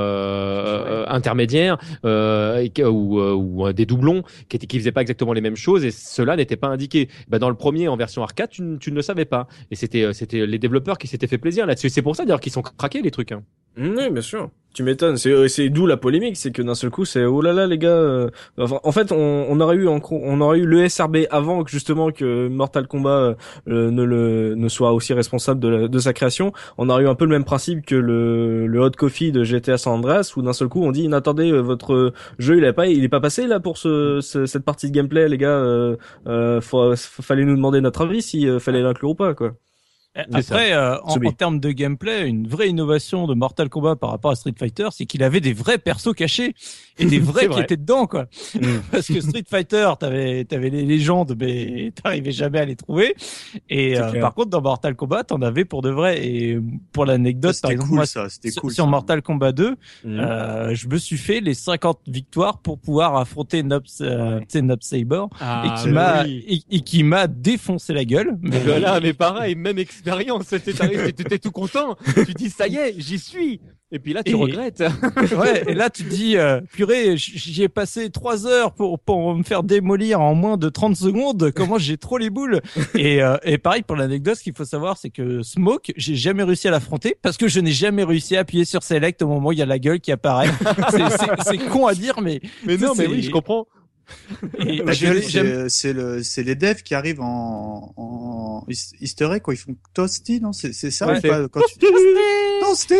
[1.07, 5.91] intermédiaires ou, ou des doublons qui étaient qui faisaient pas exactement les mêmes choses et
[5.91, 7.09] cela n'était pas indiqué.
[7.27, 9.47] Ben, dans le premier en version arcade, tu, ne le savais pas.
[9.69, 11.89] Et c'était euh, c'était les développeurs qui s'étaient fait plaisir là-dessus.
[11.89, 13.31] C'est pour ça d'ailleurs qu'ils sont craqués les trucs.
[13.31, 13.43] Hein.
[13.77, 14.49] Oui, bien sûr.
[14.73, 15.17] Tu m'étonnes.
[15.17, 17.67] C'est euh, c'est d'où la polémique, c'est que d'un seul coup, c'est oh là là
[17.67, 17.89] les gars.
[17.89, 22.09] Euh, en fait, on, on aurait eu on aurait eu le SRB avant que justement
[22.11, 23.35] que Mortal Kombat
[23.67, 26.53] euh, ne le ne soit aussi responsable de, de sa création.
[26.77, 29.77] On aurait eu un peu le même principe que le le hot coffee de GTA
[29.77, 33.03] San Andreas où d'un seul coup on dit attendez votre jeu il est pas il
[33.03, 35.49] est pas passé là pour ce, cette partie de gameplay les gars.
[36.27, 39.53] Euh, faut, fallait nous demander notre avis si fallait l'inclure ou pas quoi.
[40.13, 44.31] Après, euh, en, en, termes de gameplay, une vraie innovation de Mortal Kombat par rapport
[44.31, 46.53] à Street Fighter, c'est qu'il avait des vrais persos cachés
[46.99, 48.25] et des vrais qui étaient dedans, quoi.
[48.55, 48.59] Mm.
[48.91, 53.15] Parce que Street Fighter, t'avais avais les légendes, mais t'arrivais jamais à les trouver.
[53.69, 56.25] Et euh, par contre, dans Mortal Kombat, t'en avais pour de vrai.
[56.25, 56.59] Et
[56.91, 59.75] pour l'anecdote, par exemple, cool, ça, sur, sur Mortal Kombat 2, mm.
[60.05, 65.23] euh, je me suis fait les 50 victoires pour pouvoir affronter Nob, euh, Nob Saber
[65.39, 68.37] ah, et qui m'a et, qui m'a défoncé la gueule.
[68.41, 70.47] Mais voilà, mais pareil, même expérience.
[70.47, 71.95] T'étais tout content.
[72.25, 73.61] Tu dis, ça y est, j'y suis.
[73.93, 74.79] Et puis là, tu regrettes.
[75.37, 79.43] ouais, et là, tu dis, euh, purée, j'y ai passé trois heures pour, pour me
[79.43, 81.51] faire démolir en moins de 30 secondes.
[81.53, 82.61] Comment j'ai trop les boules.
[82.95, 86.43] Et, euh, et pareil, pour l'anecdote, ce qu'il faut savoir, c'est que Smoke, j'ai jamais
[86.43, 89.49] réussi à l'affronter parce que je n'ai jamais réussi à appuyer sur Select au moment
[89.49, 90.49] où il y a la gueule qui apparaît.
[91.43, 92.39] c'est con à dire, mais...
[92.65, 93.67] Mais non, mais oui, je comprends.
[95.69, 98.65] C'est le, c'est les devs qui arrivent en, en
[98.99, 100.51] Easter egg quand ils font toasty, non?
[100.53, 101.79] C'est ça ouais, pas, quand tu...
[102.61, 102.93] toasty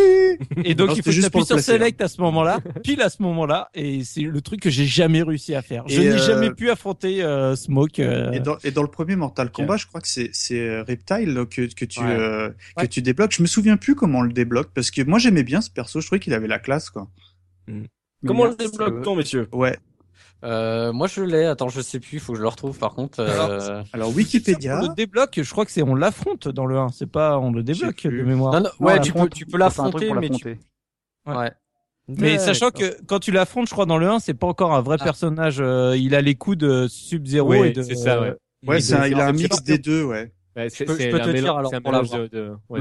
[0.64, 4.04] Et donc il faut appuyer sur select à ce moment-là, pile à ce moment-là, et
[4.04, 5.84] c'est le truc que j'ai jamais réussi à faire.
[5.86, 6.18] Je n'ai euh...
[6.18, 8.00] jamais pu affronter euh, Smoke.
[8.00, 8.32] Euh...
[8.32, 11.46] Et, dans, et dans le premier Mortal Kombat, je crois que c'est c'est euh, Reptile
[11.50, 13.32] que que tu euh, que tu débloques.
[13.32, 16.00] Je me souviens plus comment on le débloque parce que moi j'aimais bien ce perso.
[16.00, 17.08] Je trouvais qu'il avait la classe quoi.
[17.68, 17.82] Mm.
[18.26, 19.48] Comment on le débloque-t-on, messieurs?
[19.52, 19.76] Ouais.
[20.44, 21.44] Euh, moi je l'ai.
[21.44, 22.14] Attends, je sais plus.
[22.14, 22.78] Il faut que je le retrouve.
[22.78, 23.20] Par contre.
[23.20, 23.82] Euh...
[23.92, 24.80] Alors, Wikipédia.
[24.80, 25.40] On le débloque.
[25.40, 26.88] Je crois que c'est on l'affronte dans le 1.
[26.88, 28.54] C'est pas on le débloque de mémoire.
[28.54, 30.58] Non, non, ouais, tu peux, tu peux l'affronter, mais tu...
[31.26, 31.52] ouais.
[32.08, 34.82] Mais sachant que quand tu l'affrontes, je crois dans le 1, c'est pas encore un
[34.82, 35.04] vrai ah.
[35.04, 35.58] personnage.
[35.60, 37.82] Euh, il a les coups de Sub-Zero ouais, et de.
[37.82, 38.20] C'est ça.
[38.20, 38.34] Ouais.
[38.66, 40.04] Ouais, c'est un, il a un mix des deux.
[40.04, 40.32] Ouais.
[40.56, 42.28] ouais je peux, je peux te dire alors pour l'avoir.
[42.28, 42.54] De.
[42.68, 42.80] Ouais,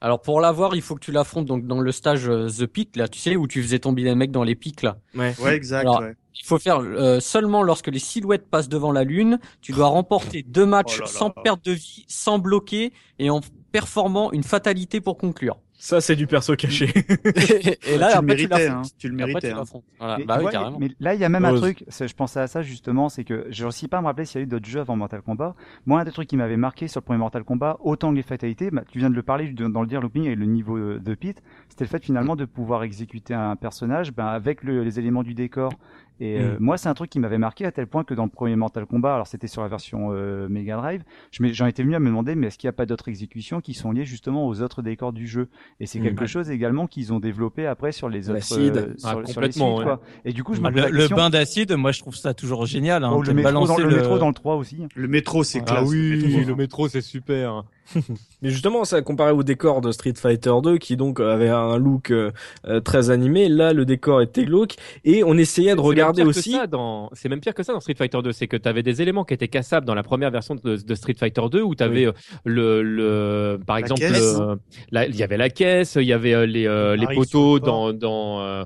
[0.00, 2.96] alors pour l'avoir, il faut que tu l'affrontes donc dans le stage euh, The Peak
[2.96, 4.98] là, tu sais où tu faisais tomber les mecs dans les pics là.
[5.14, 5.88] Ouais, ouais exact.
[5.88, 9.38] ouais il faut faire euh, seulement lorsque les silhouettes passent devant la lune.
[9.60, 13.40] Tu dois remporter deux matchs oh sans perte de vie, sans bloquer et en
[13.72, 15.58] performant une fatalité pour conclure.
[15.78, 16.86] Ça, c'est du perso caché.
[17.86, 19.50] et, là, tu, le après, méritais, tu hein, tu le méritais.
[19.50, 19.62] hein.
[19.98, 20.16] Voilà.
[20.18, 20.78] Mais, Bah oui, carrément.
[20.80, 23.46] mais là, il y a même un truc, je pensais à ça justement, c'est que
[23.50, 25.54] je ne sais pas me rappeler s'il y a eu d'autres jeux avant Mortal Kombat.
[25.84, 28.22] Moi, un des trucs qui m'avait marqué sur le premier Mortal Kombat, autant que les
[28.22, 30.98] fatalités, bah, tu viens de le parler dans le dire looping et le niveau de,
[30.98, 34.98] de Pete, c'était le fait finalement de pouvoir exécuter un personnage ben, avec le- les
[34.98, 35.72] éléments du décor.
[36.18, 38.30] Et euh, moi, c'est un truc qui m'avait marqué à tel point que dans le
[38.30, 41.98] premier Mortal Kombat, alors c'était sur la version euh, Mega Drive, j'en étais venu à
[42.00, 44.62] me demander, mais est-ce qu'il n'y a pas d'autres exécutions qui sont liées justement aux
[44.62, 45.48] autres décors du jeu?
[45.78, 46.02] Et c'est Mm.
[46.04, 48.76] quelque chose également qu'ils ont développé après sur les autres, L'acide.
[48.76, 49.84] euh, sur, Ah, sur les complètement, suites, ouais.
[49.96, 50.00] quoi.
[50.24, 53.04] Et du coup, je me le, le bain d'acide, moi je trouve ça toujours génial.
[53.04, 54.78] Hein, Oh, le, métro dans, balancer le métro dans le 3 aussi.
[54.94, 55.88] Le métro, c'est Ah classe.
[55.88, 57.64] oui, le métro c'est super.
[58.42, 62.10] Mais justement, ça comparé au décor de Street Fighter 2, qui donc avait un look
[62.10, 62.30] euh,
[62.66, 63.48] euh, très animé.
[63.48, 66.50] Là, le décor était glauque et on essayait de regarder aussi.
[66.70, 69.02] dans- C'est même pire que ça dans Street Fighter 2, c'est que tu avais des
[69.02, 71.82] éléments qui étaient cassables dans la première version de, de Street Fighter 2 où tu
[71.84, 72.08] avais
[72.44, 74.56] le, le, par La exemple, euh,
[75.08, 78.40] il y avait la caisse, il y avait euh, les, euh, les poteaux dans dans
[78.40, 78.64] euh,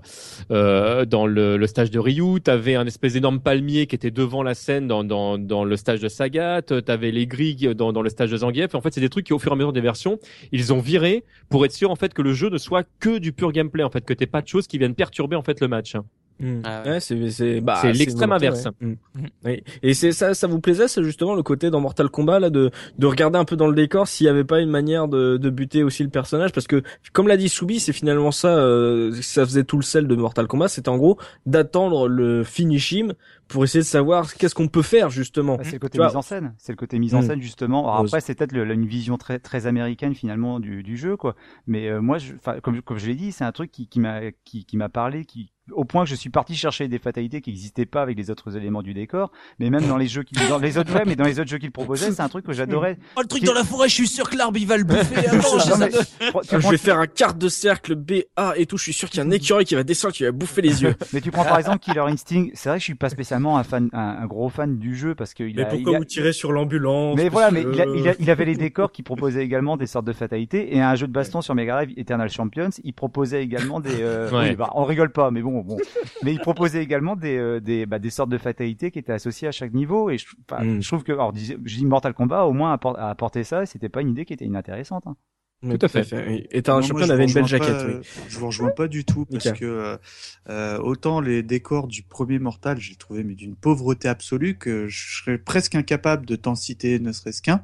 [0.50, 4.10] euh, dans le, le stage de Ryu, tu avais un espèce d'énorme palmier qui était
[4.10, 7.92] devant la scène dans dans, dans le stage de Sagat, tu avais les grilles dans,
[7.92, 8.74] dans le stage de Zangief.
[8.74, 10.18] En fait, c'est des trucs qui au fur et à mesure des versions,
[10.52, 13.32] ils ont viré pour être sûr en fait que le jeu ne soit que du
[13.32, 15.68] pur gameplay en fait, que t'aies pas de choses qui viennent perturber en fait le
[15.68, 15.96] match.
[16.40, 16.60] Mm.
[16.64, 16.90] Ah ouais.
[16.92, 18.64] Ouais, c'est c'est bah, C'est l'extrême inverse.
[18.80, 18.86] ouais.
[18.88, 18.96] Mm.
[19.44, 19.62] Oui.
[19.82, 22.70] Et c'est ça, ça vous plaisait, c'est justement le côté dans Mortal Kombat là de
[22.98, 25.50] de regarder un peu dans le décor s'il y avait pas une manière de de
[25.50, 26.52] buter aussi le personnage?
[26.52, 30.06] Parce que comme l'a dit Soubi, c'est finalement ça, euh, ça faisait tout le sel
[30.08, 33.12] de Mortal Kombat, c'était en gros d'attendre le finish him
[33.48, 35.56] pour essayer de savoir qu'est-ce qu'on peut faire justement.
[35.56, 36.54] Bah, c'est le côté Tu mise en scène.
[36.58, 37.26] C'est le côté mise en Mm.
[37.26, 37.80] scène justement.
[37.82, 41.34] Alors après, c'est peut-être une vision très très américaine finalement du, du jeu, quoi.
[41.66, 43.98] Mais euh, moi, je, enfin, comme comme je l'ai dit, c'est un truc qui, qui
[44.00, 47.40] m'a qui, qui m'a parlé, qui au point que je suis parti chercher des fatalités
[47.40, 49.30] qui n'existaient pas avec les autres éléments du décor.
[49.58, 51.58] Mais même dans les jeux qui, dans les autres ouais, mais dans les autres jeux
[51.58, 52.98] qu'il proposait, c'est un truc que j'adorais.
[53.16, 54.84] Oh, le truc Qui- dans la forêt, je suis sûr que l'arbre il va le
[54.84, 55.16] bouffer.
[55.26, 58.76] Attends, Non, mais- tu je vais faire un quart de cercle B A et tout,
[58.76, 60.82] je suis sûr qu'il y a un écureuil qui va descendre, qui va bouffer les
[60.82, 60.94] yeux.
[61.12, 62.48] Mais tu prends par exemple Killer Instinct.
[62.54, 65.14] C'est vrai que je suis pas spécialement un fan, un, un gros fan du jeu
[65.14, 67.80] parce qu'il Mais a, pourquoi il a- vous tirez sur l'ambulance Mais voilà, mais il,
[67.80, 70.80] a- il, a- il avait les décors qui proposaient également des sortes de fatalités et
[70.80, 74.00] un jeu de baston sur Mega Drive, Eternal Champions, il proposait également des.
[74.00, 74.50] euh, Ouais.
[74.50, 75.78] oui, bah, on rigole pas, mais bon, bon.
[76.22, 79.48] Mais il proposait également des euh, des bah, des sortes de fatalités qui étaient associées
[79.48, 80.26] à chaque niveau et je,
[80.60, 80.80] Mm.
[80.80, 83.66] je trouve que, alors dis- je dis Mortal Kombat au moins apport- a apporté ça,
[83.66, 85.04] c'était pas une idée qui était inintéressante.
[85.06, 85.16] Hein.
[85.62, 86.26] Mais Tout à fait.
[86.26, 86.46] oui.
[86.52, 87.94] Et t'as un champion avait une belle jaquette, pas, oui.
[88.30, 89.96] Je vous rejoins pas du tout parce que euh,
[90.48, 95.18] euh, autant les décors du premier Mortal, j'ai trouvé mais d'une pauvreté absolue que je
[95.22, 97.62] serais presque incapable de t'en citer ne serait-ce qu'un.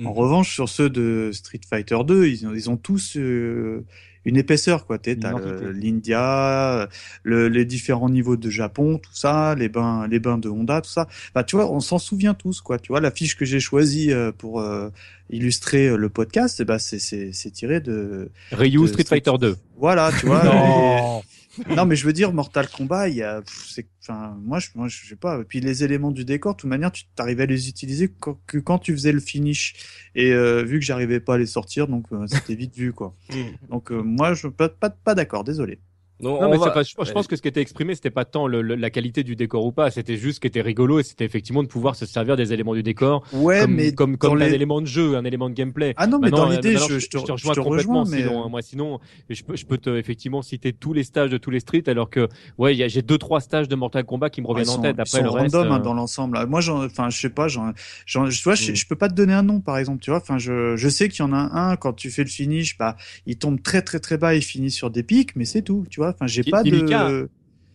[0.00, 0.08] En Mhm.
[0.08, 3.84] revanche, sur ceux de Street Fighter 2, ils ont, ils ont tous euh,
[4.24, 4.96] une épaisseur, quoi.
[5.06, 5.64] Identité.
[5.64, 6.88] le- l'India,
[7.22, 10.90] le- les différents niveaux de Japon, tout ça, les bains, les bains de Honda, tout
[10.90, 11.08] ça.
[11.34, 12.78] Bah, tu vois, on s'en souvient tous, quoi.
[12.78, 14.90] Tu vois, la fiche que j'ai choisie euh, pour euh,
[15.30, 19.32] illustrer euh, le podcast, eh ben, c'est, c'est, c'est tiré de, Ryu de Street Fighter
[19.40, 19.56] 2.
[19.78, 20.42] voilà, tu vois.
[20.44, 21.20] Non.
[21.20, 21.39] et-
[21.76, 23.42] Non, mais je veux dire, Mortal Kombat, il y a,
[24.02, 25.40] enfin, moi, je, moi, je sais pas.
[25.40, 28.38] Et puis les éléments du décor, de toute manière, tu t'arrivais à les utiliser quand,
[28.46, 29.74] que quand tu faisais le finish.
[30.14, 33.14] Et euh, vu que j'arrivais pas à les sortir, donc euh, c'était vite vu, quoi.
[33.68, 35.80] Donc euh, moi, je pas, pas, pas d'accord, désolé.
[36.22, 37.94] Non, Non, on mais va- c'est pas- je, je pense que ce qui était exprimé,
[37.94, 40.46] c'était pas tant le- le- la qualité du décor ou pas, c'était juste ce qui
[40.46, 43.74] était rigolo et c'était effectivement de pouvoir se servir des éléments du décor Ouais, comme,
[43.74, 45.94] mais comme, comme un élément de jeu, un élément de gameplay.
[45.96, 47.60] Ah non, mais Maintenant, dans euh, l'idée, je, je te, je te je rejoins te
[47.60, 48.00] complètement.
[48.02, 51.30] rejoins, mais sinon, moi, sinon, je peux, je peux te effectivement citer tous les stages
[51.30, 52.28] de tous les streets, alors que
[52.58, 54.66] ouais, il y a- j'ai deux trois stages de Mortal Kombat qui me ils reviennent
[54.66, 54.96] sont, en tête.
[54.98, 56.36] ils Après sont le reste, random hein, euh, dans l'ensemble.
[56.36, 57.72] Ah, Moi, j'en, enfin, je sais pas, j'en,
[58.06, 58.74] j'en, tu vois, je, Mm.
[58.76, 60.20] je peux pas te donner un nom, par exemple, tu vois.
[60.20, 62.96] Enfin, je, je sais qu'il y en a un quand tu fais le finish, bah,
[63.26, 66.00] il tombe très très très bas et finit sur des pics, mais c'est tout, tu
[66.00, 66.09] vois.
[66.10, 67.30] Enfin, j'ai pas Ilika, de.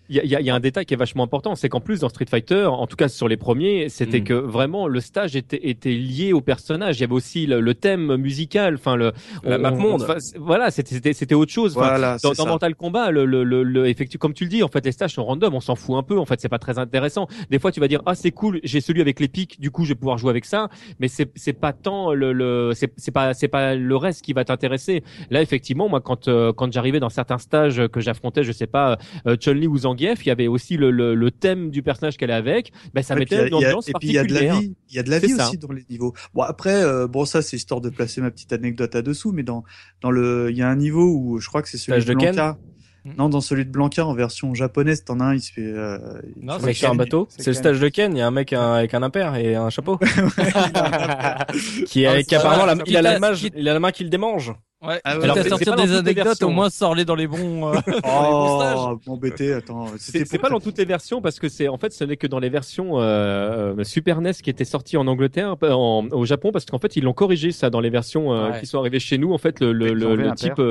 [0.10, 2.10] Il y y y a un détail qui est vachement important, c'est qu'en plus dans
[2.10, 4.24] Street Fighter, en tout cas sur les premiers, c'était Mm.
[4.24, 6.98] que vraiment le stage était, était lié au personnage.
[6.98, 9.14] Il y avait aussi le, le thème musical, enfin le
[9.44, 10.06] La on- map on- monde.
[10.38, 11.74] voilà, c'était autre chose.
[11.74, 12.46] Voilà, dans, dans.
[12.46, 15.14] Mortal Kombat, le, le, le, le- effectivement, comme tu le dis, en fait, les stages
[15.14, 16.18] sont random, on s'en fout un peu.
[16.20, 17.28] En fait, c'est pas très intéressant.
[17.50, 19.84] Des fois, tu vas dire ah c'est cool, j'ai celui avec les pics, du coup,
[19.86, 20.70] je vais pouvoir jouer avec ça.
[21.00, 24.34] Mais c'est c'est pas tant le, le c'est c'est pas c'est pas le reste qui
[24.34, 25.04] va t'intéresser.
[25.32, 28.98] Là, effectivement, moi, quand euh, quand j'arrivais dans certains stages que j'affrontais, je sais pas,
[29.28, 32.18] euh, Chun Li ou Zangief, il y avait aussi le, le, le thème du personnage
[32.18, 32.72] qu'elle est avec.
[32.94, 34.60] Ben ça mettait puis une ambiance et puis il y a de la particulière.
[34.62, 35.48] vie, il y a de la vie ça.
[35.48, 36.14] aussi dans les niveaux.
[36.34, 39.44] Bon après, euh, bon ça c'est histoire de placer ma petite anecdote à dessous, mais
[39.44, 39.64] dans
[40.02, 42.14] dans le, il y a un niveau où je crois que c'est celui Stage de
[42.14, 42.58] de Ken Blanca.
[43.06, 43.12] Hmm.
[43.20, 45.62] Non, dans celui de Blanca en version japonaise, t'en as un, il se fait.
[45.62, 46.00] Euh,
[46.42, 46.98] Non, Un c'est sur un Ken.
[46.98, 47.28] bateau.
[47.30, 47.54] c'est le Ken.
[47.54, 48.16] stage de Ken.
[48.16, 50.00] Il y a un mec un- avec un impair et un chapeau.
[51.88, 53.20] qui, Ah, qui apparemment, ça, la- c'est il a la ça.
[53.20, 54.54] main, il a la main qui le démange.
[54.88, 55.02] Ouais.
[55.04, 57.74] Ah Alors, sortir des anecdotes, au moins sors-les dans les bons.
[57.74, 59.54] Euh, oh, m'embêter.
[59.54, 59.88] Attends.
[59.98, 62.40] C'est pas dans toutes les versions parce que c'est en fait ce n'est que dans
[62.40, 66.66] les versions euh, euh Super NES qui étaient sorties en Angleterre, en, au Japon, parce
[66.66, 69.34] qu'en fait ils l'ont corrigé ça dans les versions euh, qui sont arrivées chez nous.
[69.34, 70.62] En fait, le, le, le, le type.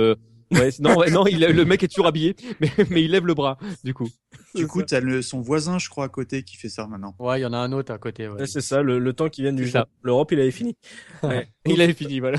[0.55, 3.59] Ouais, non, non, il, le mec est toujours habillé, mais, mais il lève le bras,
[3.83, 4.09] du coup.
[4.55, 7.15] Du coup, t'as le, son voisin, je crois, à côté qui fait ça maintenant.
[7.19, 8.29] Ouais, il y en a un autre à côté.
[8.29, 8.47] Ouais.
[8.47, 9.91] c'est ça, le, le, temps qui vient du Japon.
[10.03, 10.77] L'Europe, il avait fini.
[11.23, 11.49] Ouais.
[11.65, 12.39] il avait fini, voilà.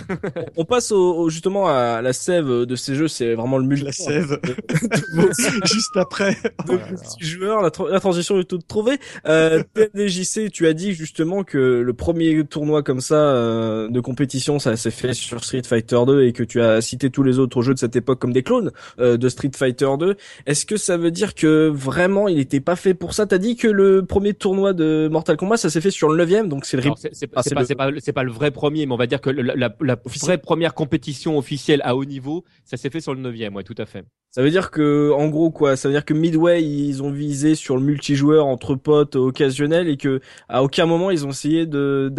[0.57, 3.85] On passe au, justement à la sève de ces jeux, c'est vraiment le multi.
[3.85, 4.39] La sève.
[5.65, 6.37] Juste après.
[6.67, 6.79] De
[7.19, 8.99] joueurs, la, la, transition est toute trouvée.
[9.25, 14.59] Euh, TNDJC, tu as dit justement que le premier tournoi comme ça euh, de compétition,
[14.59, 17.63] ça s'est fait sur Street Fighter 2 et que tu as cité tous les autres
[17.63, 20.15] jeux de cette époque comme des clones euh, de Street Fighter 2.
[20.45, 23.25] Est-ce que ça veut dire que vraiment il n'était pas fait pour ça?
[23.25, 26.47] T'as dit que le premier tournoi de Mortal Kombat, ça s'est fait sur le 9
[26.47, 26.83] donc c'est le.
[27.11, 29.97] C'est pas, pas, pas, le vrai premier, mais on va dire que la, la, la
[30.05, 33.75] vraie première compétition officielle à haut niveau, ça s'est fait sur le 9 ouais, tout
[33.77, 34.05] à fait.
[34.35, 37.55] Ça veut dire que, en gros, quoi, ça veut dire que Midway, ils ont visé
[37.55, 40.19] sur le multijoueur entre potes occasionnel et que,
[40.49, 42.11] à aucun moment, ils ont essayé de,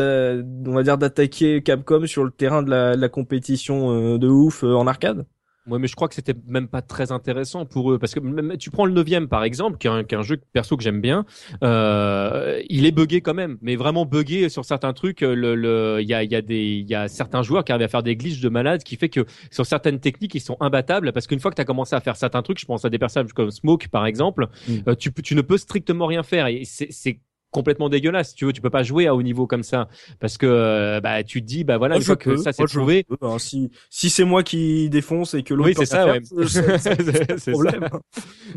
[0.67, 4.29] on va dire, d'attaquer Capcom sur le terrain de la, de la compétition euh, de
[4.29, 5.27] ouf euh, en arcade?
[5.68, 8.56] Ouais, mais je crois que c'était même pas très intéressant pour eux parce que même,
[8.56, 10.82] tu prends le neuvième par exemple, qui est un, qui est un jeu perso que
[10.82, 11.24] j'aime bien,
[11.64, 15.22] euh, il est buggé quand même, mais vraiment buggé sur certains trucs.
[15.22, 17.84] Le, le, il y a, y a des, il y a certains joueurs qui arrivent
[17.84, 21.12] à faire des glitches de malade, qui fait que sur certaines techniques ils sont imbattables
[21.12, 22.98] parce qu'une fois que tu as commencé à faire certains trucs, je pense à des
[22.98, 24.74] personnages comme Smoke par exemple, mm.
[24.88, 27.20] euh, tu, tu ne peux strictement rien faire et c'est
[27.57, 28.35] complètement dégueulasse.
[28.35, 29.89] Tu veux, tu peux pas jouer à haut niveau comme ça
[30.20, 33.07] parce que euh, bah tu te dis bah voilà une fois que ça s'est trouvé.
[33.23, 33.39] Hein.
[33.39, 36.20] si si c'est moi qui défonce et que l'autre oui c'est ça, ouais.
[37.39, 37.89] c'est problème.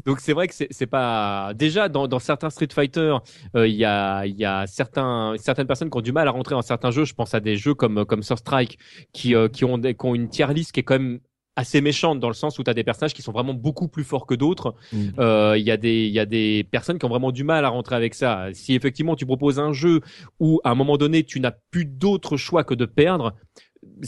[0.06, 3.16] Donc c'est vrai que c'est pas déjà dans, dans certains Street Fighter
[3.56, 6.32] euh, il y a il y a certains certaines personnes qui ont du mal à
[6.32, 7.06] rentrer dans certains jeux.
[7.06, 8.80] Je pense à des jeux comme comme Sur Strike
[9.14, 11.20] qui euh, qui ont des, qui ont une tier list qui est quand même
[11.56, 14.04] assez méchante dans le sens où tu as des personnages qui sont vraiment beaucoup plus
[14.04, 14.76] forts que d'autres.
[15.20, 17.66] Euh, il y a des il y a des personnes qui ont vraiment du mal
[17.66, 18.48] à rentrer avec ça.
[18.54, 20.02] Si effectivement tu proposes un jeu
[20.40, 23.36] où à un moment donné tu n'as plus d'autre choix que de perdre,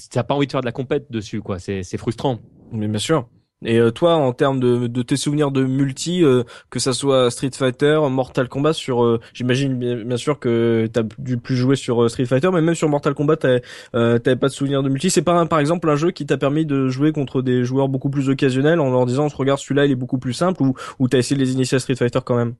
[0.10, 1.60] t'as pas envie de faire de la compète dessus quoi.
[1.60, 2.40] C'est c'est frustrant.
[2.72, 3.28] Mais bien sûr.
[3.64, 7.52] Et euh, toi, en termes de, tes souvenirs de multi, euh, que ça soit Street
[7.54, 12.26] Fighter, Mortal Kombat, sur, euh, j'imagine bien, sûr que t'as dû plus jouer sur Street
[12.26, 15.10] Fighter, mais même sur Mortal Kombat, t'avais pas de souvenirs de multi.
[15.12, 18.10] C'est pas, par exemple, un jeu qui t'a permis de jouer contre des joueurs beaucoup
[18.10, 20.74] plus occasionnels en leur disant, on se regarde celui-là, il est beaucoup plus simple, ou,
[21.00, 22.56] ou t'as essayé de les initier à Street Fighter quand même?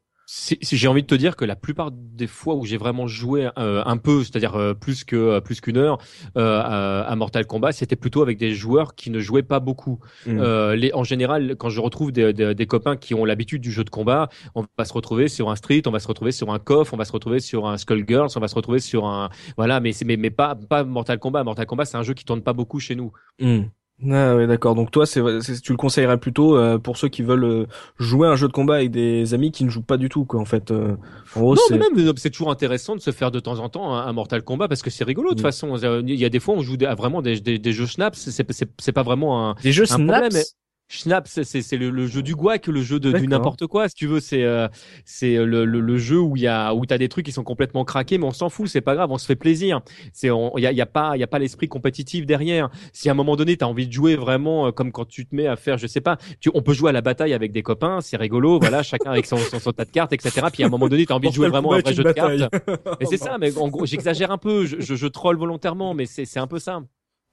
[0.62, 3.84] J'ai envie de te dire que la plupart des fois où j'ai vraiment joué euh,
[3.86, 5.98] un peu, c'est-à-dire euh, plus que euh, plus qu'une heure
[6.36, 10.00] à, Mortal Kombat, c'était plutôt avec des joueurs qui ne jouaient pas beaucoup.
[10.26, 10.72] Mm.
[10.74, 13.90] les, en général, quand je retrouve des, des, copains qui ont l'habitude du jeu de
[13.90, 16.94] combat, on va se retrouver sur un Street, on va se retrouver sur un KOF,
[16.94, 19.92] on va se retrouver sur un Skullgirls, on va se retrouver sur un voilà, mais
[20.06, 21.44] mais mais pas pas Mortal Kombat.
[21.44, 23.12] Mortal Kombat, c'est un jeu qui tourne pas beaucoup chez nous.
[23.40, 23.64] Mm.
[24.10, 24.74] Ah ouais, d'accord.
[24.74, 25.22] Donc toi, c'est,
[25.62, 27.66] tu le conseillerais plutôt euh, pour ceux qui veulent euh,
[28.00, 30.40] jouer un jeu de combat avec des amis qui ne jouent pas du tout, quoi.
[30.40, 30.96] En fait, euh,
[31.36, 34.42] non, mais même c'est toujours intéressant de se faire de temps en temps un, Mortal
[34.44, 35.44] Kombat parce que c'est rigolo de toute mm.
[35.44, 36.02] façon.
[36.06, 38.18] Il y a des fois on joue à vraiment des, des, jeux snaps.
[38.18, 40.56] C'est, c'est, pas vraiment un des jeux un snaps?
[40.92, 44.08] Schnapp, c'est le, le, jeu du guac, le jeu de, du n'importe quoi, si tu
[44.08, 44.20] veux.
[44.20, 44.68] C'est euh,
[45.06, 47.46] c'est le, le, le, jeu où il y a où t'as des trucs qui sont
[47.46, 49.80] complètement craqués, mais on s'en fout, c'est pas grave, on se fait plaisir.
[50.12, 52.70] C'est il y a, y a pas il y a pas l'esprit compétitif derrière.
[52.92, 55.34] Si à un moment donné t'as envie de jouer vraiment euh, comme quand tu te
[55.34, 57.64] mets à faire, je sais pas, tu, on peut jouer à la bataille avec des
[57.64, 60.48] copains, c'est rigolo, voilà, chacun avec son, son, tas de cartes, etc.
[60.52, 62.54] Puis à un moment donné t'as envie de jouer vraiment un vrai jeu de cartes.
[63.00, 66.06] Mais c'est ça, mais en gros j'exagère un peu, je, je, je troll volontairement, mais
[66.06, 66.82] c'est c'est un peu ça.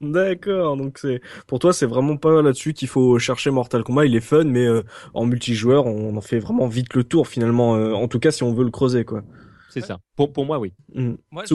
[0.01, 4.15] D'accord, donc c'est pour toi c'est vraiment pas là-dessus qu'il faut chercher Mortal Kombat, il
[4.15, 7.93] est fun mais euh, en multijoueur on en fait vraiment vite le tour finalement euh,
[7.95, 9.25] en tout cas si on veut le creuser quoi.
[9.69, 9.99] C'est ça.
[10.17, 10.73] Pour, pour moi, oui.
[10.95, 11.15] Mmh.
[11.31, 11.55] Moi, je,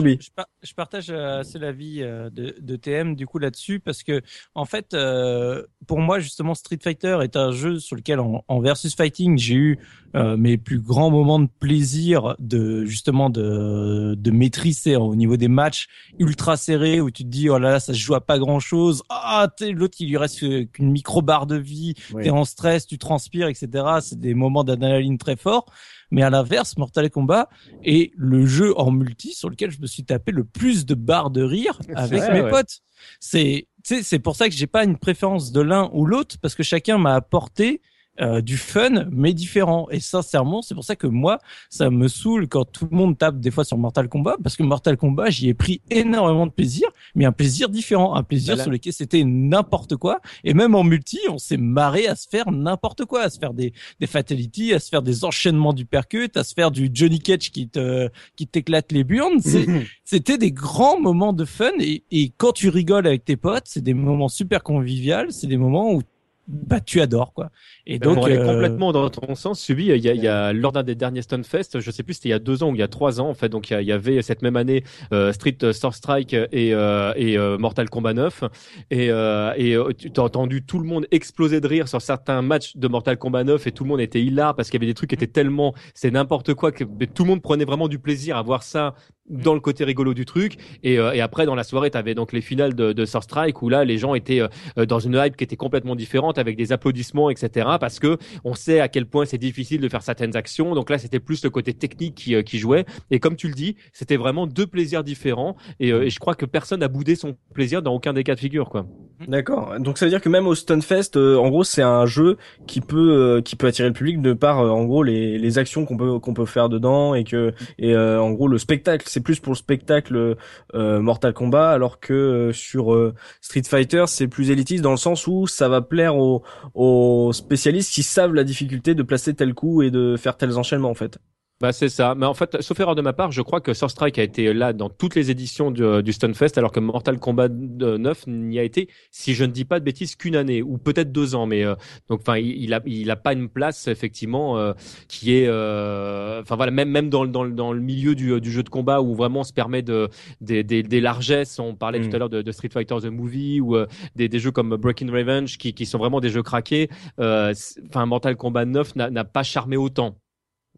[0.62, 4.22] je, partage euh, assez l'avis euh, de, de TM du coup là-dessus parce que
[4.54, 8.60] en fait, euh, pour moi justement, Street Fighter est un jeu sur lequel en, en
[8.60, 9.78] versus fighting j'ai eu
[10.14, 15.48] euh, mes plus grands moments de plaisir de justement de de maîtriser au niveau des
[15.48, 15.88] matchs
[16.18, 18.60] ultra serrés où tu te dis oh là là ça se joue à pas grand
[18.60, 20.38] chose ah l'autre il lui reste
[20.70, 21.94] qu'une micro barre de vie.
[22.22, 25.66] T'es en stress tu transpires etc c'est des moments d'adrénaline très forts
[26.10, 27.48] mais à l'inverse, Mortal Kombat
[27.84, 31.30] est le jeu en multi sur lequel je me suis tapé le plus de barres
[31.30, 32.80] de rire avec mes potes.
[33.20, 36.62] C'est, c'est pour ça que j'ai pas une préférence de l'un ou l'autre parce que
[36.62, 37.82] chacun m'a apporté
[38.20, 39.88] euh, du fun mais différent.
[39.90, 41.38] Et sincèrement, c'est pour ça que moi,
[41.68, 44.62] ça me saoule quand tout le monde tape des fois sur Mortal Kombat parce que
[44.62, 48.70] Mortal Kombat, j'y ai pris énormément de plaisir, mais un plaisir différent, un plaisir sur
[48.70, 50.20] lequel c'était n'importe quoi.
[50.44, 53.52] Et même en multi, on s'est marré à se faire n'importe quoi, à se faire
[53.52, 57.18] des des fatalities, à se faire des enchaînements du percut, à se faire du Johnny
[57.18, 59.40] Cage qui te qui t'éclate les burnes.
[60.04, 63.82] C'était des grands moments de fun et, et quand tu rigoles avec tes potes, c'est
[63.82, 66.02] des moments super conviviaux, c'est des moments où
[66.46, 67.50] bah tu adores quoi.
[67.86, 69.60] Et ben, donc on est euh, complètement dans ton sens.
[69.60, 72.14] Subi, il y a, il y a lors d'un des derniers Stunfest, je sais plus
[72.14, 73.48] c'était il y a deux ans ou il y a trois ans en fait.
[73.48, 77.88] Donc il y, avait cette même année euh, Street Star Strike et euh, et Mortal
[77.88, 78.44] Kombat 9
[78.90, 82.88] et et tu as entendu tout le monde exploser de rire sur certains matchs de
[82.88, 85.10] Mortal Kombat 9 et tout le monde était hilar parce qu'il y avait des trucs
[85.10, 88.42] qui étaient tellement c'est n'importe quoi que tout le monde prenait vraiment du plaisir à
[88.42, 88.94] voir ça
[89.30, 92.32] dans le côté rigolo du truc et, et après dans la soirée tu avais donc
[92.32, 94.42] les finales de, de Star Strike où là les gens étaient
[94.76, 97.68] dans une hype qui était complètement différente avec des applaudissements, etc.
[97.80, 100.74] Parce que on sait à quel point c'est difficile de faire certaines actions.
[100.74, 102.84] Donc là, c'était plus le côté technique qui, euh, jouait.
[103.10, 105.56] Et comme tu le dis, c'était vraiment deux plaisirs différents.
[105.80, 108.34] Et, euh, et je crois que personne n'a boudé son plaisir dans aucun des cas
[108.34, 108.86] de figure, quoi.
[109.28, 109.78] D'accord.
[109.78, 112.36] Donc ça veut dire que même au Stunfest, euh, en gros, c'est un jeu
[112.66, 115.96] qui peut qui peut attirer le public de par en gros les, les actions qu'on
[115.96, 119.52] peut qu'on peut faire dedans et que et en gros le spectacle, c'est plus pour
[119.52, 120.36] le spectacle
[120.74, 125.68] Mortal Kombat alors que sur Street Fighter, c'est plus élitiste dans le sens où ça
[125.68, 126.42] va plaire aux,
[126.74, 130.90] aux spécialistes qui savent la difficulté de placer tel coup et de faire tels enchaînements
[130.90, 131.18] en fait.
[131.60, 132.16] Bah c'est ça.
[132.16, 134.72] Mais en fait, sauf erreur de ma part, je crois que Strike a été là
[134.72, 138.88] dans toutes les éditions du, du Stunfest, alors que Mortal Kombat 9 n'y a été,
[139.12, 141.46] si je ne dis pas de bêtises, qu'une année ou peut-être deux ans.
[141.46, 141.76] Mais euh,
[142.08, 144.72] donc, enfin, il, a il a pas une place effectivement euh,
[145.06, 148.64] qui est, euh, enfin voilà, même même dans dans, dans le milieu du, du jeu
[148.64, 150.08] de combat où vraiment on se permet de
[150.40, 151.60] des, des, des largesses.
[151.60, 152.14] On parlait tout mm.
[152.14, 153.76] à l'heure de, de, Street Fighter the Movie ou
[154.16, 156.90] des, des jeux comme Breaking Revenge qui qui sont vraiment des jeux craqués.
[157.16, 160.16] Enfin, Mortal Kombat 9 n'a pas charmé autant.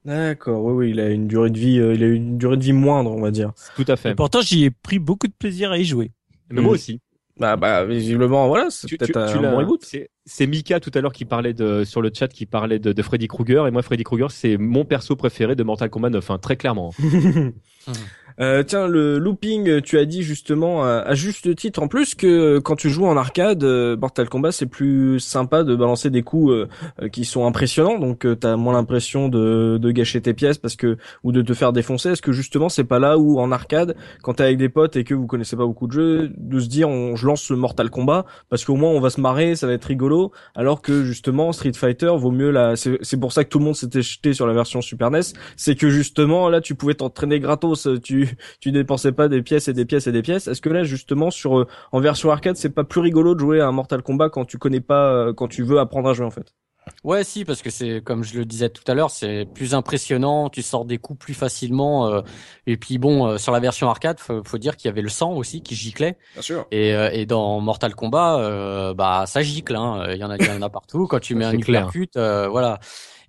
[0.07, 2.63] D'accord, oui, oui, il a une durée de vie, euh, il a une durée de
[2.63, 3.53] vie moindre, on va dire.
[3.75, 4.13] Tout à fait.
[4.13, 6.13] Et pourtant, j'y ai pris beaucoup de plaisir à y jouer.
[6.49, 6.75] Mais moi mm.
[6.75, 7.01] aussi.
[7.39, 9.85] Bah, bah, visiblement, voilà, c'est peut-être un bon reboot.
[10.25, 13.03] C'est Mika tout à l'heure qui parlait de sur le chat qui parlait de, de
[13.03, 16.39] Freddy Krueger et moi Freddy Krueger c'est mon perso préféré de Mortal Kombat 9, hein,
[16.39, 16.93] très clairement.
[18.39, 22.77] Euh, tiens, le looping, tu as dit justement à, juste titre en plus que quand
[22.77, 27.09] tu joues en arcade, euh, Mortal Kombat, c'est plus sympa de balancer des coups euh,
[27.09, 31.33] qui sont impressionnants, donc tu as moins l'impression de, gâcher tes pièces parce que ou
[31.33, 32.11] de te faire défoncer.
[32.11, 35.05] Est-ce que justement c'est pas là où en arcade, quand t'es avec des potes et
[35.05, 37.89] que vous connaissez pas beaucoup de jeux, de se dire on, je lance ce Mortal
[37.89, 41.53] Kombat parce qu'au moins on va se marrer, ça va être rigolo, alors que justement
[41.53, 42.75] Street Fighter vaut mieux là.
[42.77, 45.21] C'est pour ça que tout le monde s'était jeté sur la version Super NES,
[45.57, 48.26] c'est que justement là tu pouvais t'entraîner gratos, tu
[48.61, 50.49] tu dépensais pas des pièces et des pièces et des pièces.
[50.49, 53.61] Est-ce que là justement sur euh, en version arcade, c'est pas plus rigolo de jouer
[53.61, 56.27] à un Mortal Kombat quand tu connais pas euh, quand tu veux apprendre à jouer
[56.27, 56.55] en fait?
[57.03, 60.49] Ouais, si, parce que c'est comme je le disais tout à l'heure, c'est plus impressionnant.
[60.49, 62.07] Tu sors des coups plus facilement.
[62.07, 62.21] Euh,
[62.69, 65.33] et puis bon, sur la version arcade, faut, faut dire qu'il y avait le sang
[65.33, 66.17] aussi qui giclait.
[66.35, 66.67] Bien sûr.
[66.71, 69.75] Et, et dans Mortal Kombat, bah ça gicle.
[69.75, 70.07] Hein.
[70.13, 71.09] Il y en a, il y en a partout.
[71.09, 72.79] Quand tu mets un percute, voilà.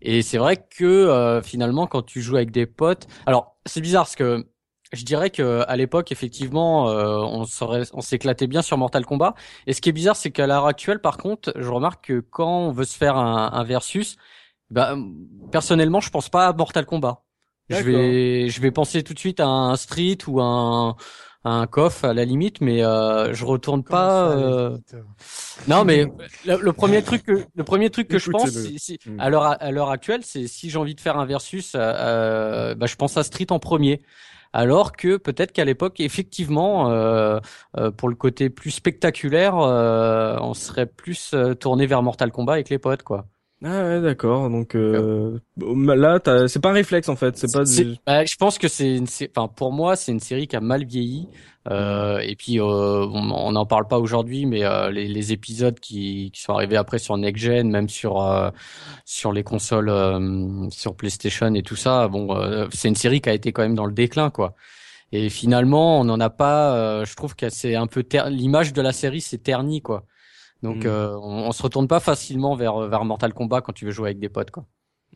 [0.03, 4.15] Et c'est vrai que finalement, quand tu joues avec des potes, alors c'est bizarre parce
[4.15, 4.45] que
[4.93, 7.45] je dirais que à l'époque, effectivement, euh, on
[7.93, 9.35] on s'éclatait bien sur Mortal Kombat.
[9.65, 12.59] Et ce qui est bizarre, c'est qu'à l'heure actuelle, par contre, je remarque que quand
[12.59, 14.17] on veut se faire un, un versus,
[14.69, 14.95] bah,
[15.51, 17.23] personnellement, je pense pas à Mortal Kombat.
[17.69, 20.95] Je vais, je vais penser tout de suite à un Street ou un,
[21.43, 24.31] un KOF à la limite, mais euh, je retourne pas.
[24.31, 24.77] Euh...
[25.67, 26.05] Non, mais
[26.45, 29.19] le, premier truc, que, le premier truc que je pense, hmm.
[29.19, 32.75] à l'heure à l'heure actuelle, c'est si j'ai envie de faire un versus, euh, euh
[32.75, 34.01] bah, je pense à Street en premier
[34.53, 37.39] alors que peut-être qu'à l'époque, effectivement, euh,
[37.77, 42.69] euh, pour le côté plus spectaculaire, euh, on serait plus tourné vers Mortal Kombat avec
[42.69, 43.27] les potes, quoi.
[43.63, 44.51] Ah ouais, d'accord.
[44.51, 47.37] Donc euh, là, c'est pas un réflexe en fait.
[47.37, 47.63] C'est pas.
[48.05, 49.01] Bah, je pense que c'est,
[49.35, 51.27] enfin pour moi, c'est une série qui a mal vieilli.
[51.69, 54.61] Euh, et puis on n'en parle pas aujourd'hui, mais
[54.91, 58.23] les, les, épisodes qui, qui, sont arrivés après sur Next Gen, même sur
[59.05, 59.91] sur les consoles,
[60.71, 62.39] sur PlayStation et tout ça, bon,
[62.71, 64.53] c'est une série qui a été quand même dans le déclin, quoi.
[65.11, 67.03] Et finalement, on n'en a pas.
[67.03, 70.05] je trouve que c'est un peu l'image de la série s'est ternie, quoi.
[70.63, 70.87] Donc mm.
[70.87, 74.09] euh, on, on, se retourne pas facilement vers vers Mortal Kombat quand tu veux jouer
[74.09, 74.65] avec des potes quoi.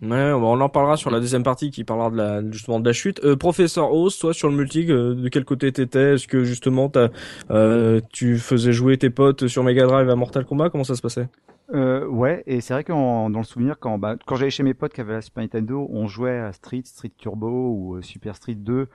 [0.01, 2.93] Ouais, on en parlera sur la deuxième partie qui parlera de la justement de la
[2.93, 3.23] chute.
[3.23, 6.15] Euh, professeur Oz, toi sur le multi, euh, de quel côté t'étais?
[6.15, 7.09] Est-ce que justement as,
[7.51, 10.71] euh, tu faisais jouer tes potes sur Mega Drive à Mortal Kombat?
[10.71, 11.27] Comment ça se passait?
[11.73, 14.73] Euh, ouais, et c'est vrai que dans le souvenir, quand, bah, quand j'allais chez mes
[14.73, 18.35] potes qui avaient la Super Nintendo, on jouait à Street, Street Turbo ou euh, Super
[18.35, 18.87] Street 2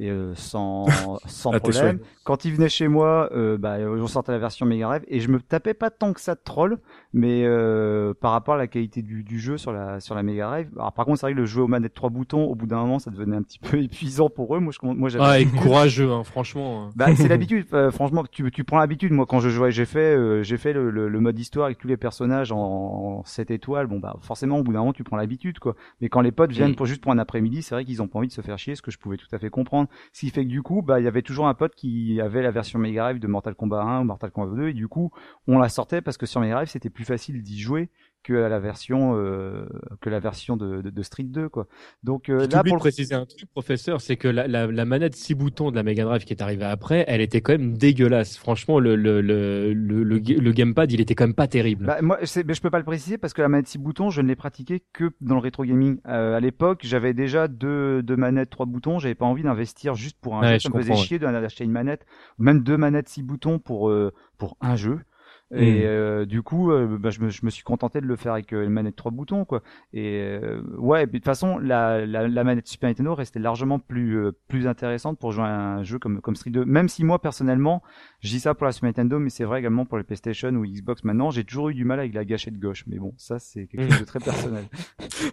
[0.00, 0.86] et euh, sans
[1.26, 2.00] sans problème.
[2.24, 5.28] Quand ils venaient chez moi, euh, bah, on sortait la version Mega Drive et je
[5.28, 6.78] me tapais pas tant que ça de troll,
[7.12, 10.46] mais euh, par rapport à la qualité du, du jeu sur la sur la Mega
[10.46, 10.70] Drive.
[10.76, 12.78] Alors, par contre, c'est vrai que le jeu aux manettes trois boutons, au bout d'un
[12.78, 14.60] moment, ça devenait un petit peu épuisant pour eux.
[14.60, 15.24] Moi, je, moi, j'avais.
[15.24, 16.90] Ah, et courageux, hein, franchement.
[16.96, 17.66] Bah, c'est l'habitude.
[17.74, 19.12] Euh, franchement, tu tu prends l'habitude.
[19.12, 21.88] Moi, quand je jouais, j'ai fait euh, j'ai fait le, le, mode histoire avec tous
[21.88, 23.86] les personnages en, en 7 étoiles.
[23.86, 25.76] Bon, bah, forcément, au bout d'un moment, tu prends l'habitude, quoi.
[26.00, 28.18] Mais quand les potes viennent pour juste pour un après-midi, c'est vrai qu'ils ont pas
[28.18, 29.88] envie de se faire chier, ce que je pouvais tout à fait comprendre.
[30.12, 32.42] Ce qui fait que du coup, bah, il y avait toujours un pote qui avait
[32.42, 35.10] la version Mega Drive de Mortal Kombat 1 ou Mortal Kombat 2, et du coup,
[35.46, 37.90] on la sortait parce que sur Mega Drive, c'était plus facile d'y jouer
[38.22, 39.66] que la version euh,
[40.00, 41.66] que la version de, de, de, Street 2 quoi.
[42.02, 45.34] Donc euh, là pour préciser un truc professeur, c'est que la, la, la, manette 6
[45.34, 48.36] boutons de la Mega Drive qui est arrivée après, elle était quand même dégueulasse.
[48.36, 51.86] Franchement le le le le, le, gamepad, il était quand même pas terrible.
[51.86, 54.20] Bah, moi mais je peux pas le préciser parce que la manette 6 boutons, je
[54.20, 55.98] ne l'ai pratiquée que dans le rétro gaming.
[56.06, 60.18] Euh, à l'époque, j'avais déjà deux deux manettes 3 boutons, j'avais pas envie d'investir juste
[60.20, 62.06] pour un ouais, jeu, ça me faisait chier d'acheter une manette,
[62.38, 65.00] même deux manettes 6 boutons pour euh, pour un jeu.
[65.52, 65.84] Et mm.
[65.84, 68.52] euh, du coup, euh, bah, je, me, je, me, suis contenté de le faire avec
[68.52, 69.62] euh, une manette trois boutons, quoi.
[69.92, 73.40] Et euh, ouais, et puis de toute façon, la, la, la, manette Super Nintendo restait
[73.40, 76.64] largement plus euh, plus intéressante pour jouer à un jeu comme comme Street 2.
[76.64, 77.82] Même si moi personnellement,
[78.20, 80.64] je dis ça pour la Super Nintendo, mais c'est vrai également pour les PlayStation ou
[80.64, 81.02] Xbox.
[81.02, 82.84] Maintenant, j'ai toujours eu du mal avec la gâchette gauche.
[82.86, 84.64] Mais bon, ça c'est quelque chose de très personnel.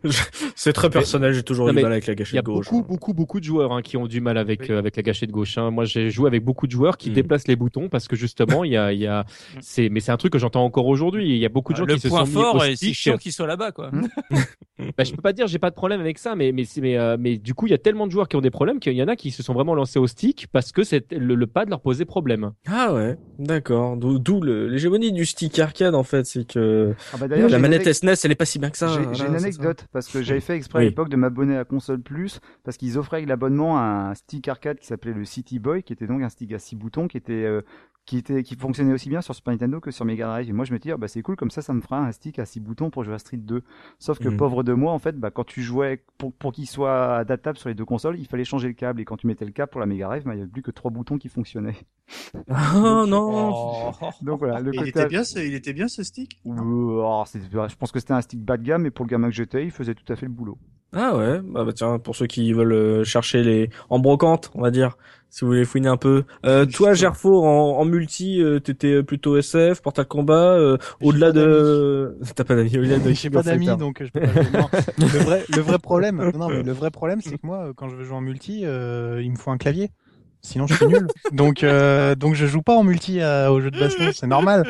[0.55, 1.33] c'est très personnel.
[1.33, 2.65] J'ai toujours eu du mal avec la gâchette gauche.
[2.65, 4.95] Il y a beaucoup beaucoup beaucoup de joueurs hein, qui ont du mal avec avec
[4.95, 5.59] la gâchette gauche.
[5.59, 5.69] Hein.
[5.69, 7.13] Moi, j'ai joué avec beaucoup de joueurs qui mm.
[7.13, 9.25] déplacent les boutons parce que justement, il y a il y a
[9.61, 11.31] c'est mais c'est un truc que j'entends encore aujourd'hui.
[11.31, 13.33] Il y a beaucoup de gens qui se sont mis fort et c'est chiant qu'ils
[13.33, 13.91] soient là-bas, quoi.
[14.97, 17.17] bah, je peux pas dire, j'ai pas de problème avec ça, mais mais mais euh,
[17.19, 19.03] mais du coup, il y a tellement de joueurs qui ont des problèmes qu'il y
[19.03, 21.67] en a qui se sont vraiment lancés au stick parce que c'est le, le, pad
[21.67, 22.53] leur posait problème.
[22.67, 23.97] Ah ouais, d'accord.
[23.97, 28.31] D'où l'hégémonie du stick arcade en fait, c'est que ah bah la manette SNES, elle
[28.31, 28.87] est pas si bien que ça.
[29.11, 32.39] J'ai une anecdote parce que j'avais fait exprès à l'époque de m'abonner à Console Plus
[32.63, 36.07] parce qu'ils offraient avec l'abonnement un stick arcade qui s'appelait le City Boy, qui était
[36.07, 37.61] donc un stick à six boutons, qui était euh,
[38.07, 40.49] qui était qui fonctionnait aussi bien sur Super Nintendo que sur Mega Drive.
[40.49, 42.11] Et moi je me dis ah, bah c'est cool comme ça ça me fera un
[42.11, 43.61] stick à 6 boutons pour jouer à Street 2.
[43.99, 44.37] Sauf que mhm.
[44.37, 47.69] pauvre de moi en fait bah quand tu jouais pour pour qu'il soit adaptable sur
[47.69, 49.81] les deux consoles, il fallait changer le câble et quand tu mettais le câble pour
[49.81, 51.75] la Mega Drive, bah, il y avait plus que trois boutons qui fonctionnaient.
[52.49, 53.91] Oh non.
[54.21, 56.39] Donc voilà, le côté il était bien ce il était bien ce stick?
[56.45, 59.35] Oh, je pense que c'était un stick bas de gamme mais pour le gamin que
[59.35, 60.57] j'étais, il faisait tout à fait le boulot.
[60.93, 64.61] Ah ouais, bah, bah tiens, pour ceux qui veulent euh, chercher les en brocante, on
[64.61, 64.97] va dire,
[65.29, 66.23] si vous voulez fouiner un peu.
[66.45, 72.17] Euh, toi, Gerfo, en, en multi, euh, t'étais plutôt SF, Portal Combat, euh, au-delà de...
[72.35, 73.11] T'as pas d'amis, au-delà de...
[73.13, 74.27] J'ai pas d'amis, donc je peux pas...
[74.97, 77.95] le vrai, le vrai problème, non, mais le vrai problème, c'est que moi, quand je
[77.95, 79.91] veux jouer en multi, euh, il me faut un clavier.
[80.47, 81.07] Sinon, je suis nul.
[81.31, 84.65] donc, euh, donc, je joue pas en multi au jeu de baston, c'est normal.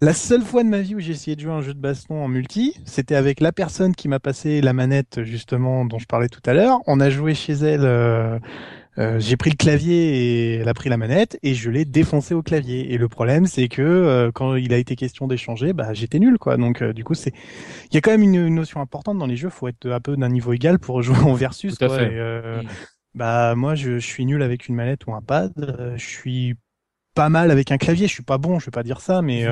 [0.00, 2.22] La seule fois de ma vie où j'ai essayé de jouer un jeu de baston
[2.22, 6.28] en multi, c'était avec la personne qui m'a passé la manette, justement, dont je parlais
[6.28, 6.78] tout à l'heure.
[6.86, 8.40] On a joué chez elle
[8.98, 12.34] euh, j'ai pris le clavier et elle a pris la manette et je l'ai défoncé
[12.34, 12.92] au clavier.
[12.92, 16.36] Et le problème, c'est que euh, quand il a été question d'échanger, bah j'étais nul
[16.38, 16.56] quoi.
[16.56, 17.32] Donc euh, du coup, c'est
[17.90, 19.50] il y a quand même une, notion importante dans les jeux.
[19.50, 21.76] Faut être un peu d'un niveau égal pour jouer en versus.
[21.78, 21.88] quoi.
[21.88, 22.66] Mm.
[23.18, 25.52] Bah moi, je, je, suis nul avec une manette ou un pad.
[25.96, 26.54] je suis
[27.14, 28.06] pas mal avec un clavier.
[28.06, 29.44] Je suis pas bon, je vais pas dire ça, mais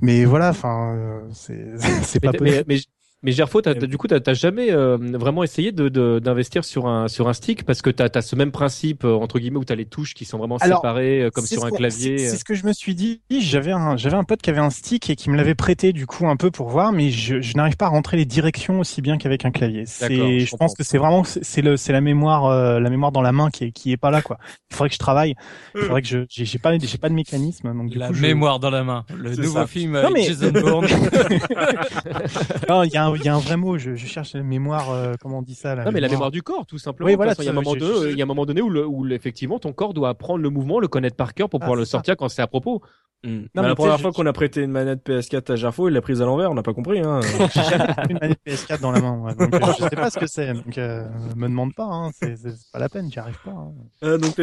[0.00, 0.50] mais voilà.
[0.50, 2.64] Enfin, c'est c'est pas possible.
[2.68, 2.78] Mais
[3.24, 5.88] Gerfo, du coup, t'as jamais euh, vraiment essayé de
[6.20, 9.40] d'investir sur un sur un stick parce que t'as as ce même principe euh, entre
[9.40, 12.18] guillemets où t'as les touches qui sont vraiment séparées euh, comme sur un clavier.
[12.18, 13.20] C'est ce que je me suis dit.
[13.40, 16.06] J'avais un j'avais un pote qui avait un stick et qui me l'avait prêté du
[16.06, 19.02] coup un peu pour voir, mais je, je n'arrive pas à rentrer les directions aussi
[19.02, 19.84] bien qu'avec un clavier.
[19.84, 23.32] C'est je, pense que c'est vraiment c'est le c'est la mémoire la mémoire dans la
[23.32, 24.38] main qui est qui est pas là quoi.
[24.70, 25.34] Il faudrait que je travaille.
[25.74, 28.70] Il faudrait que je j'ai pas j'ai pas de mécanisme donc du la mémoire dans
[28.70, 29.04] la main.
[29.12, 30.22] Le nouveau film non, mais...
[30.22, 30.86] Jason Bourne.
[32.68, 33.78] non, il y a il y a un vrai mot.
[33.78, 34.90] Je, je cherche la mémoire.
[34.90, 37.08] Euh, comment on dit ça là, Non, mais la mémoire du corps, tout simplement.
[37.08, 37.34] Oui, voilà.
[37.38, 39.06] Il y a un moment donné, il y a un moment donné où, le, où
[39.08, 41.84] effectivement ton corps doit apprendre le mouvement, le connaître par cœur pour ah, pouvoir le
[41.84, 42.82] sortir quand c'est à propos.
[43.24, 43.46] Hmm.
[43.52, 46.00] Non, mais la première fois qu'on a prêté une manette PS4 à Gerfo, il l'a
[46.00, 47.00] prise à l'envers, on n'a pas compris.
[47.00, 47.18] Hein.
[47.52, 50.20] J'ai jamais une manette PS4 dans la main, ouais, donc euh, je sais pas ce
[50.20, 50.54] que c'est.
[50.54, 51.04] Donc euh,
[51.34, 52.36] me demande pas, hein, c'est
[52.72, 53.50] pas la peine, j'y arrive pas.
[53.50, 53.72] Hein.
[54.04, 54.36] Euh, donc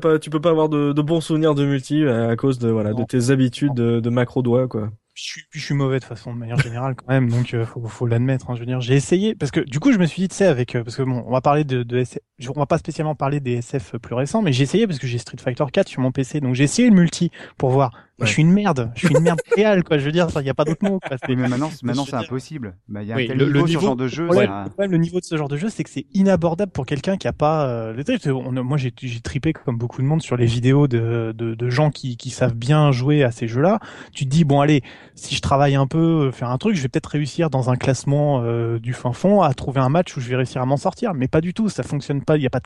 [0.00, 2.94] pas, tu peux pas avoir de, de, bons souvenirs de multi à cause de voilà
[2.94, 4.90] de tes habitudes de, de macro doigts quoi
[5.20, 7.82] je suis, je suis mauvais de façon de manière générale quand même, donc euh, faut,
[7.86, 8.50] faut l'admettre.
[8.50, 10.36] Hein, je veux dire, j'ai essayé parce que du coup je me suis dit, tu
[10.36, 12.78] sais, avec euh, parce que bon, on va parler de, de SF, on va pas
[12.78, 15.88] spécialement parler des SF plus récents, mais j'ai essayé parce que j'ai Street Fighter 4
[15.88, 17.92] sur mon PC, donc j'ai essayé le multi pour voir.
[18.26, 19.98] Je suis une merde, je suis une merde réelle, quoi.
[19.98, 20.98] Je veux dire, il n'y a pas d'autre mot.
[21.00, 21.16] Quoi.
[21.28, 22.76] mais maintenant, maintenant c'est impossible.
[22.88, 24.28] Bah, y a Oui, un tel le- niveau, le sur ce genre de jeu.
[24.28, 26.72] Ouais, ça- le problème, le niveau de ce genre de jeu, c'est que c'est inabordable
[26.72, 27.66] pour quelqu'un qui a pas.
[27.66, 31.32] Euh, le on moi, j'ai j'ai tripé comme beaucoup de monde sur les vidéos de,
[31.36, 33.78] de, de gens qui, qui savent bien jouer à ces jeux-là.
[34.12, 34.82] Tu te dis bon, allez,
[35.14, 37.76] si je travaille un peu, euh, faire un truc, je vais peut-être réussir dans un
[37.76, 40.76] classement euh, du fin fond à trouver un match où je vais réussir à m'en
[40.76, 41.14] sortir.
[41.14, 42.36] Mais pas du tout, ça fonctionne pas.
[42.36, 42.64] Il y a pas de.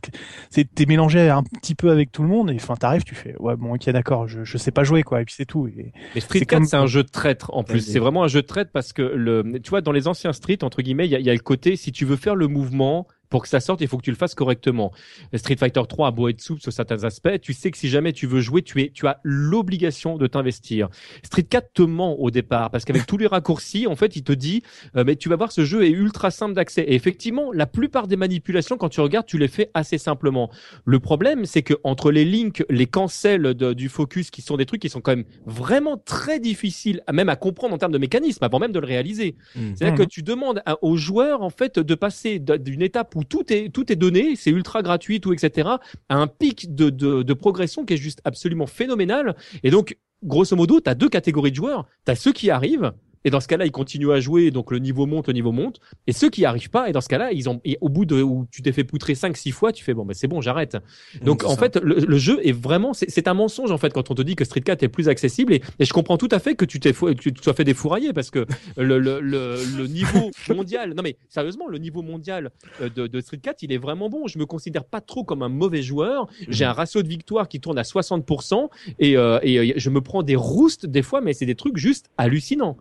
[0.51, 3.35] C'est t'es mélangé un petit peu avec tout le monde et enfin t'arrives, tu fais
[3.39, 5.69] ouais bon ok d'accord, je, je sais pas jouer quoi et puis c'est tout.
[5.69, 7.81] Et, Mais Street C'est 4, comme- c'est un jeu de traître en plus.
[7.81, 10.59] C'est vraiment un jeu de traître parce que le, tu vois, dans les anciens Street,
[10.63, 12.49] entre guillemets, il y a, il y a le côté, si tu veux faire le
[12.49, 14.93] mouvement, pour que ça sorte, il faut que tu le fasses correctement.
[15.35, 18.13] Street Fighter 3 a beau être souple sur certains aspects, tu sais que si jamais
[18.13, 20.89] tu veux jouer, tu es, tu as l'obligation de t'investir.
[21.25, 24.31] Street 4 te ment au départ parce qu'avec tous les raccourcis, en fait, il te
[24.31, 24.63] dit,
[24.97, 26.83] euh, mais tu vas voir, ce jeu est ultra simple d'accès.
[26.83, 30.49] Et effectivement, la plupart des manipulations, quand tu regardes, tu les fais assez simplement.
[30.85, 34.67] Le problème, c'est que entre les links, les cancels de- du focus, qui sont des
[34.67, 38.45] trucs qui sont quand même vraiment très difficiles, même à comprendre en termes de mécanisme,
[38.45, 39.35] avant même de le réaliser.
[39.55, 39.99] C'est-à-dire Mhm.
[39.99, 43.71] que tu demandes à- aux joueurs en fait de passer d'une étape où tout est
[43.71, 45.69] tout est donné, c'est ultra gratuit, tout etc.
[46.09, 49.37] à un pic de, de, de progression qui est juste absolument phénoménal.
[49.63, 51.87] Et donc, grosso modo, tu as deux catégories de joueurs.
[52.05, 52.93] Tu as ceux qui arrivent.
[53.25, 55.81] Et dans ce cas-là, ils continuent à jouer, donc le niveau monte, le niveau monte.
[56.07, 58.23] Et ceux qui arrivent pas, et dans ce cas-là, ils ont, et au bout de
[58.23, 60.77] où tu t'es fait poutrer 5 six fois, tu fais bon, ben c'est bon, j'arrête.
[61.23, 61.57] Donc en ça.
[61.57, 64.37] fait, le, le jeu est vraiment, c'est un mensonge en fait quand on te dit
[64.37, 65.55] que Street 4 est plus accessible.
[65.55, 68.13] Et, et je comprends tout à fait que tu t'es, tu te sois fait défourailler
[68.13, 68.47] parce que
[68.77, 73.21] le, le, le, le niveau mondial, non mais sérieusement, le niveau mondial euh, de, de
[73.21, 74.27] Street 4, il est vraiment bon.
[74.27, 76.27] Je me considère pas trop comme un mauvais joueur.
[76.49, 78.69] J'ai un ratio de victoire qui tourne à 60%
[78.99, 81.77] et, euh, et euh, je me prends des roustes des fois, mais c'est des trucs
[81.77, 82.77] juste hallucinants.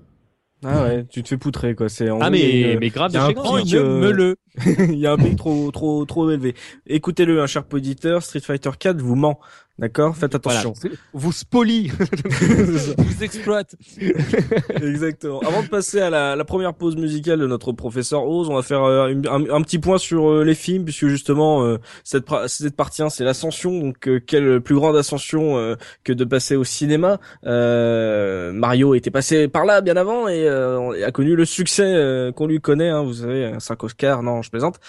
[0.66, 1.90] Ah ouais, tu te fais poutrer quoi.
[1.90, 3.28] C'est en Ah mais une- mais grave il y a un
[3.62, 4.36] pic, euh,
[4.90, 6.56] il y a un pic trop trop trop élevé.
[6.88, 9.40] Écoutez-le, un cher auditeur, Street Fighter 4 vous ment.
[9.80, 10.60] D'accord Faites Voilà.
[10.60, 10.90] attention.
[11.14, 11.90] Vous spolie.
[12.98, 13.76] vous exploite.
[14.82, 15.40] Exactement.
[15.40, 18.62] Avant de passer à la, la première pause musicale de notre professeur Oz, on va
[18.62, 22.26] faire euh, une- un, un petit point sur euh, les films, puisque justement euh, cette,
[22.48, 23.80] cette partie 1, c'est l'ascension.
[23.80, 27.20] Donc quelle plus grande ascension que de passer au cinéma?
[27.44, 32.90] Mario était passé par là bien avant et a connu le succès qu'on lui connaît.
[32.90, 34.80] Hein, vous savez, 5 Oscars, non, je plaisante.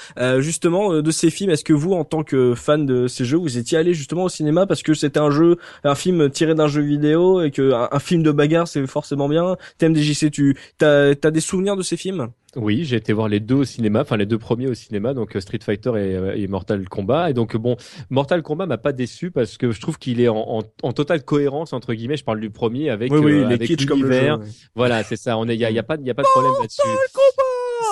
[0.41, 3.57] Justement, de ces films, est-ce que vous, en tant que fan de ces jeux, vous
[3.59, 6.83] étiez allé justement au cinéma parce que c'était un jeu, un film tiré d'un jeu
[6.83, 9.57] vidéo et que un, un film de bagarre c'est forcément bien.
[9.79, 12.31] TMDJC, tu t'as as des souvenirs de ces films?
[12.57, 15.37] Oui, j'ai été voir les deux au cinéma, enfin les deux premiers au cinéma, donc
[15.37, 17.31] euh, Street Fighter et, euh, et Mortal Kombat.
[17.31, 17.77] Et donc bon,
[18.11, 21.25] Mortal Kombat m'a pas déçu parce que je trouve qu'il est en, en, en totale
[21.25, 22.17] cohérence entre guillemets.
[22.17, 24.39] Je parle du premier avec Oui, oui, euh, il est avec comme le jeu.
[24.75, 25.39] Voilà, c'est ça.
[25.39, 26.83] On est, il y a, y a pas, y a pas de problème là-dessus.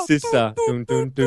[0.07, 0.55] C'est ça.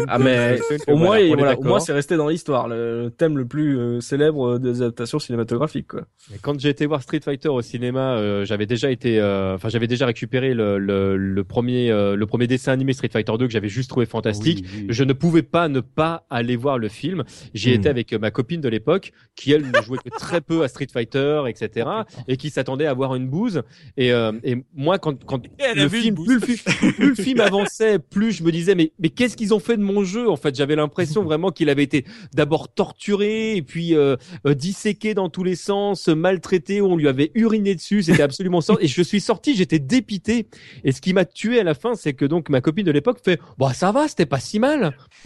[0.08, 0.58] Ah mais
[0.88, 1.82] au moins, Voilà, voilà, au moins d'accord.
[1.82, 6.02] c'est resté dans l'histoire, le thème le plus euh, célèbre des adaptations cinématographiques quoi.
[6.34, 9.70] Et Quand j'ai été voir Street Fighter au cinéma, euh, j'avais déjà été, euh, enfin
[9.70, 13.48] j'avais déjà récupéré le, le, le premier, euh, le premier dessin animé Street Fighter 2
[13.48, 14.66] que j'avais juste trouvé fantastique.
[14.66, 14.86] Oui, oui.
[14.90, 17.24] Je ne pouvais pas ne pas aller voir le film.
[17.54, 17.74] J'y Hmm.
[17.74, 20.88] étais avec ma copine de l'époque, qui elle ne jouait que très peu à Street
[20.92, 21.88] Fighter, etc.,
[22.28, 23.64] et qui s'attendait à voir une bouse.
[23.98, 25.42] Et, euh, et moi, quand, quand
[25.76, 26.64] le vu film, plus le, plus
[27.00, 30.04] le film avançait, plus je me disais, mais, mais qu'est-ce qu'ils ont fait de mon
[30.04, 34.16] jeu En fait, j'avais l'impression vraiment qu'il avait été d'abord torturé, et puis euh,
[34.46, 38.76] euh, disséqué dans tous les sens, maltraité, on lui avait uriné dessus, c'était absolument ça.
[38.80, 40.48] Et je suis sorti, j'étais dépité.
[40.84, 43.20] Et ce qui m'a tué à la fin, c'est que donc ma copine de l'époque
[43.24, 44.96] fait, bah ça va, c'était pas si mal.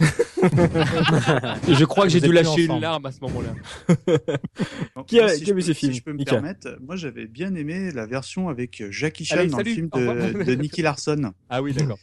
[1.68, 3.54] Je crois que j'ai dû lâcher une larme à ce moment-là.
[5.06, 6.32] Qui a- si qui a je vu peux- ces films Si je peux me Mika
[6.32, 9.88] permettre, moi j'avais bien aimé la version avec Jackie Chan Allez, dans salut, le film
[9.92, 11.32] de, de Nicky Larson.
[11.48, 11.98] Ah oui, d'accord.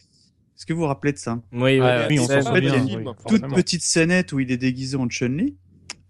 [0.58, 1.40] Est-ce que vous vous rappelez de ça?
[1.54, 2.84] Oui, Ouais, oui, on c'est- s'en fait, souvient.
[2.86, 5.56] il y a oui, Toute petite scénette où il est déguisé en Chun-Li.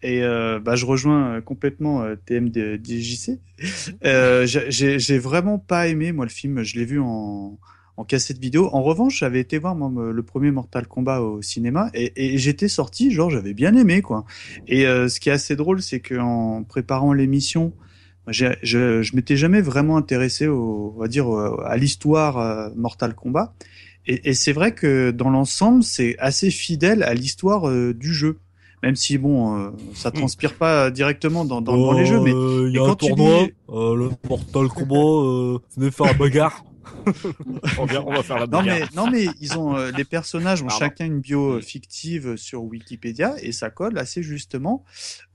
[0.04, 3.40] Et euh, bah, je rejoins euh, complètement euh, TM de DJC.
[4.06, 6.62] Euh, j'ai- j'ai j'ai vraiment pas aimé moi le film.
[6.64, 7.58] Je l'ai vu en,
[7.98, 8.70] en cassette vidéo.
[8.72, 12.68] En revanche, j'avais été voir moi, le premier Mortal Kombat au cinéma et, et j'étais
[12.68, 14.24] sorti genre j'avais bien aimé quoi.
[14.68, 17.74] Et euh, ce qui est assez drôle, c'est qu'en préparant l'émission,
[18.28, 23.16] je, je m'étais jamais vraiment intéressé au, on va dire au- à l'histoire euh, Mortal
[23.16, 23.54] Kombat.
[24.08, 28.40] Et, et c'est vrai que dans l'ensemble, c'est assez fidèle à l'histoire euh, du jeu.
[28.84, 32.74] Même si bon, euh, ça transpire pas directement dans, dans, dans les jeux, mais il
[32.74, 36.64] y a un tournoi, le Mortal Kombat, venez faire la bagarre.
[37.80, 38.80] On va, on va faire la non bagarre.
[38.80, 40.86] mais non mais ils ont euh, les personnages ont Pardon.
[40.86, 44.84] chacun une bio euh, fictive sur Wikipédia et ça colle assez justement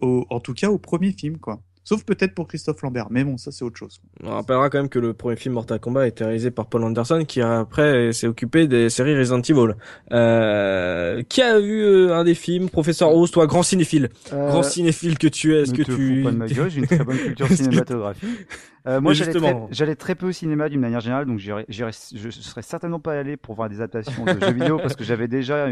[0.01, 1.61] au, en tout cas au premier film quoi.
[1.85, 4.01] Sauf peut-être pour Christophe Lambert, mais bon, ça c'est autre chose.
[4.23, 6.85] On rappellera quand même que le premier film Mortal Kombat a été réalisé par Paul
[6.85, 9.75] Anderson, qui après s'est occupé des séries Resident Evil.
[10.13, 14.63] Euh, qui a vu euh, un des films, Professeur Rose, toi, grand cinéphile, euh, grand
[14.63, 16.23] cinéphile que tu es, est-ce que tu...
[16.23, 18.47] Pas de ma gueule, j'ai une très bonne culture cinématographique.
[18.87, 21.91] Euh, moi, j'allais très, peu au cinéma d'une manière générale, donc j'irais, je
[22.31, 25.69] serais certainement pas allé pour voir des adaptations de jeux vidéo parce que j'avais déjà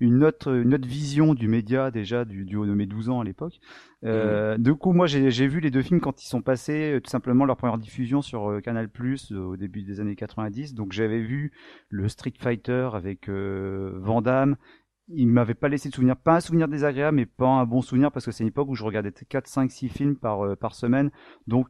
[0.00, 3.20] une autre, une autre vision du média déjà du, du haut de mes 12 ans
[3.20, 3.60] à l'époque.
[4.04, 4.62] Euh, mmh.
[4.62, 7.44] Du coup, moi, j'ai vu les deux films quand ils sont passés, euh, tout simplement
[7.44, 10.74] leur première diffusion sur euh, Canal Plus au début des années 90.
[10.74, 11.52] Donc, j'avais vu
[11.88, 14.56] le Street Fighter avec euh, Van Damme.
[15.12, 18.12] Il m'avait pas laissé de souvenir, pas un souvenir désagréable, mais pas un bon souvenir
[18.12, 21.10] parce que c'est une époque où je regardais 4, 5, 6 films par par semaine.
[21.48, 21.66] Donc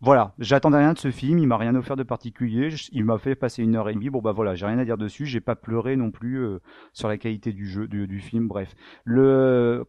[0.00, 3.34] voilà, j'attendais rien de ce film, il m'a rien offert de particulier, il m'a fait
[3.34, 4.10] passer une heure et demie.
[4.10, 6.44] Bon bah voilà, j'ai rien à dire dessus, j'ai pas pleuré non plus
[6.92, 8.48] sur la qualité du jeu, du, du film.
[8.48, 8.74] Bref,
[9.04, 9.84] le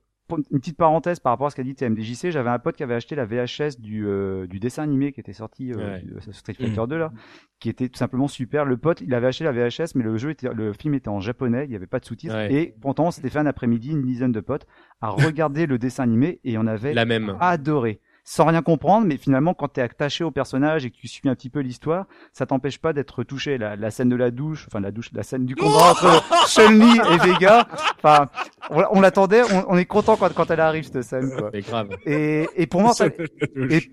[0.51, 2.95] une petite parenthèse par rapport à ce qu'a dit TMDJC, j'avais un pote qui avait
[2.95, 5.99] acheté la VHS du, euh, du dessin animé qui était sorti euh,
[6.31, 7.11] Street Fighter 2 là,
[7.59, 8.65] qui était tout simplement super.
[8.65, 11.19] Le pote, il avait acheté la VHS, mais le jeu était, le film était en
[11.19, 12.35] japonais, il n'y avait pas de sous-titres.
[12.49, 14.67] Et pourtant, on s'était fait un après-midi, une dizaine de potes,
[15.01, 17.35] à regarder le dessin animé et on avait la même.
[17.39, 17.99] adoré
[18.31, 21.35] sans rien comprendre, mais finalement, quand t'es attaché au personnage et que tu suis un
[21.35, 23.57] petit peu l'histoire, ça t'empêche pas d'être touché.
[23.57, 26.97] La, la, scène de la douche, enfin la douche, la scène du combat entre Chun-Li
[27.11, 27.67] et Vega,
[28.01, 28.29] enfin,
[28.69, 31.29] on, l'attendait, on, est content quand, quand elle arrive cette scène.
[31.37, 31.49] Quoi.
[31.53, 31.89] C'est grave.
[32.05, 33.11] Et, et pour Mortal
[33.69, 33.91] et,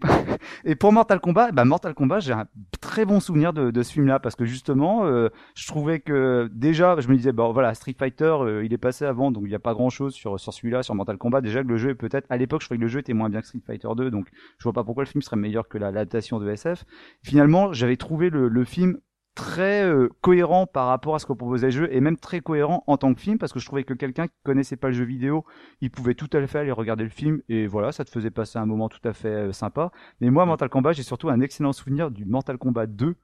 [0.64, 2.46] et, pour Mortal Kombat, bah Mortal Kombat, j'ai un
[2.80, 6.94] très bon souvenir de, de ce film-là parce que justement, euh, je trouvais que déjà,
[7.00, 9.56] je me disais, bon voilà, Street Fighter, euh, il est passé avant, donc il n'y
[9.56, 11.40] a pas grand-chose sur sur celui-là, sur Mortal Kombat.
[11.40, 13.28] Déjà que le jeu est peut-être, à l'époque, je trouvais que le jeu était moins
[13.28, 14.27] bien que Street Fighter 2, donc
[14.58, 16.84] je vois pas pourquoi le film serait meilleur que l'adaptation de SF.
[17.22, 18.98] Finalement, j'avais trouvé le, le film
[19.38, 22.82] très euh, cohérent par rapport à ce que proposait le jeu et même très cohérent
[22.88, 25.04] en tant que film parce que je trouvais que quelqu'un qui connaissait pas le jeu
[25.04, 25.44] vidéo,
[25.80, 28.58] il pouvait tout à fait aller regarder le film et voilà, ça te faisait passer
[28.58, 29.92] un moment tout à fait euh, sympa.
[30.20, 33.14] Mais moi, Mortal Kombat, j'ai surtout un excellent souvenir du Mortal Kombat 2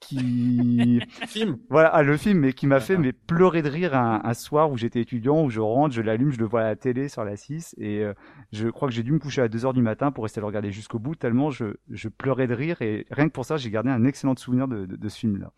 [0.00, 1.58] qui film.
[1.70, 4.70] voilà ah, le film mais qui m'a fait mais pleurer de rire un, un soir
[4.70, 7.24] où j'étais étudiant où je rentre je l'allume je le vois à la télé sur
[7.24, 8.12] la 6 et euh,
[8.52, 10.46] je crois que j'ai dû me coucher à 2 heures du matin pour rester le
[10.46, 13.70] regarder jusqu'au bout tellement je, je pleurais de rire et rien que pour ça j'ai
[13.70, 15.52] gardé un excellent souvenir de, de, de ce film là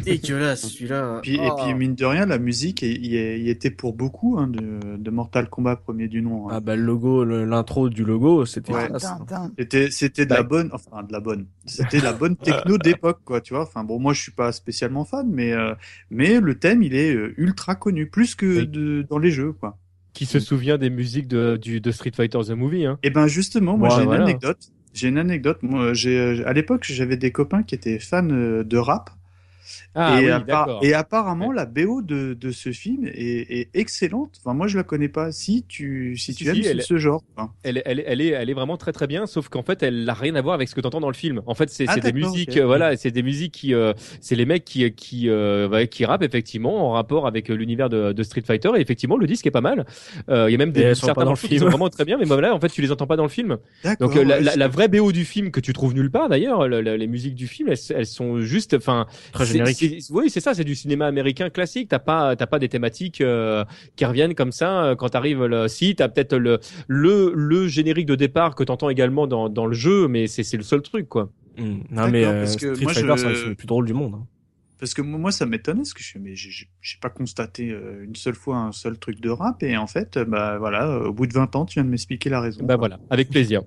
[0.00, 1.20] dégueulasse celui-là.
[1.24, 4.96] Et, et puis mine de rien la musique il y, était pour beaucoup hein, de,
[4.96, 6.54] de, Mortal Kombat premier du nom hein.
[6.56, 8.72] ah bah le logo l'intro du logo c'était
[9.56, 11.46] c'était c'était de la bah, bonne enfin de la bonne.
[11.66, 15.04] C'était la bonne techno d'époque quoi tu vois Enfin bon, moi je suis pas spécialement
[15.04, 15.74] fan, mais euh,
[16.10, 19.76] mais le thème il est euh, ultra connu, plus que de, dans les jeux quoi.
[20.14, 23.26] Qui se souvient des musiques de, du, de Street Fighter the Movie hein Eh ben
[23.26, 24.58] justement, moi j'ai une anecdote.
[24.94, 25.58] J'ai une anecdote.
[25.62, 29.10] Moi, j'ai à l'époque j'avais des copains qui étaient fans euh, de rap
[29.94, 34.38] ah, et, et, apparemment, la BO de, de ce film est, est, excellente.
[34.40, 35.32] Enfin, moi, je la connais pas.
[35.32, 37.22] Si tu, si, tu aimes ce, genre.
[37.62, 40.14] Elle, elle, elle, est, elle est vraiment très très bien, sauf qu'en fait, elle n'a
[40.14, 41.42] rien à voir avec ce que tu entends dans le film.
[41.46, 44.46] En fait, c'est ah, des musiques, euh, voilà, c'est des musiques qui, euh, c'est les
[44.46, 48.70] mecs qui, qui, euh, qui rappent effectivement en rapport avec l'univers de, de, Street Fighter.
[48.76, 49.86] Et effectivement, le disque est pas mal.
[50.28, 52.24] Il y a même des certains dans le film qui sont vraiment très bien, mais
[52.24, 53.58] voilà, en fait, tu les entends pas dans le film.
[54.00, 57.34] Donc, la, la, vraie BO du film que tu trouves nulle part d'ailleurs, les musiques
[57.34, 59.06] du film, elles, elles sont juste, enfin,
[60.10, 61.88] oui, c'est ça, c'est du cinéma américain classique.
[61.88, 63.64] T'as pas, t'as pas des thématiques euh,
[63.96, 65.44] qui reviennent comme ça euh, quand t'arrives.
[65.44, 65.68] Le...
[65.68, 69.74] Si, t'as peut-être le, le le générique de départ que t'entends également dans dans le
[69.74, 71.30] jeu, mais c'est c'est le seul truc quoi.
[71.56, 71.78] Mmh.
[71.90, 74.14] Non mais euh, parce que Street moi, Fighter, c'est le plus drôle du monde.
[74.14, 74.26] Hein.
[74.78, 76.68] Parce que moi, ça m'étonnait, parce que je mais j'ai
[77.00, 81.00] pas constaté une seule fois un seul truc de rap, et en fait, bah voilà,
[81.00, 82.64] au bout de 20 ans, tu viens de m'expliquer la raison.
[82.64, 83.62] Bah voilà, avec plaisir.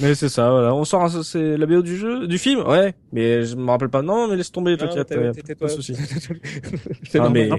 [0.00, 0.74] Mais c'est ça, voilà.
[0.74, 2.94] On sort, c'est la BO du jeu, du film, ouais.
[3.12, 4.02] Mais je me rappelle pas.
[4.02, 5.08] Non, mais laisse tomber, t'inquiète.
[5.58, 5.94] Pas de souci.
[7.30, 7.50] mais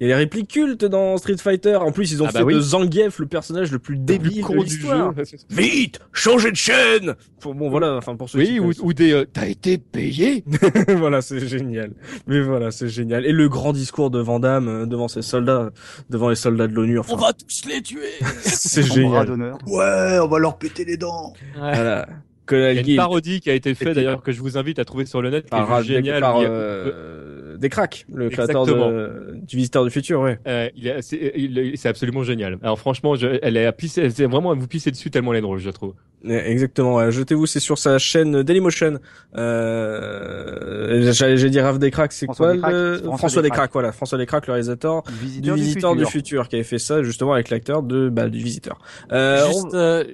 [0.00, 1.76] il y a les répliques cultes dans Street Fighter.
[1.76, 4.64] En plus, ils ont ah bah fait de Zangief le personnage le plus débile de
[4.64, 4.88] du jeu.
[5.50, 7.16] Vite, changez de chaîne.
[7.44, 7.96] Bon, voilà.
[7.96, 9.12] Enfin, pour ceux oui, ou, ou des.
[9.12, 10.42] Euh, T'as été payé?
[10.88, 11.92] voilà, c'est génial.
[12.26, 13.26] Mais voilà, c'est génial.
[13.26, 15.70] Et le grand discours de Vandamme euh, devant ses soldats,
[16.08, 16.98] devant les soldats de l'ONU.
[16.98, 18.00] Enfin, on va tous les tuer.
[18.40, 19.30] c'est génial.
[19.66, 21.34] Ouais, on va leur péter les dents.
[21.56, 21.74] Ouais.
[21.74, 22.08] Voilà.
[22.52, 24.84] Il y a une parodie qui a été faite d'ailleurs que je vous invite à
[24.84, 26.20] trouver sur le net, qui est génial.
[26.20, 27.19] Par, euh,
[27.60, 30.38] des cracks, le créateur de, du Visiteur du futur, ouais.
[30.46, 30.68] Euh,
[31.02, 32.58] c'est absolument génial.
[32.62, 35.38] Alors franchement, je, elle est à pisser, c'est vraiment à vous pisser dessus tellement elle
[35.38, 35.94] est drôle, je trouve.
[36.28, 37.10] Exactement.
[37.10, 38.98] Jetez-vous, c'est sur sa chaîne Dailymotion.
[39.36, 42.60] Euh, J'ai dit Rave des cracks, c'est quoi le...
[42.98, 43.92] François, François Descraques, voilà.
[43.92, 47.82] François Descraques, le réalisateur du Visiteur du, futur, qui avait fait ça justement avec l'acteur
[47.82, 48.78] de bah, du Visiteur.
[49.12, 50.04] Euh, juste, euh,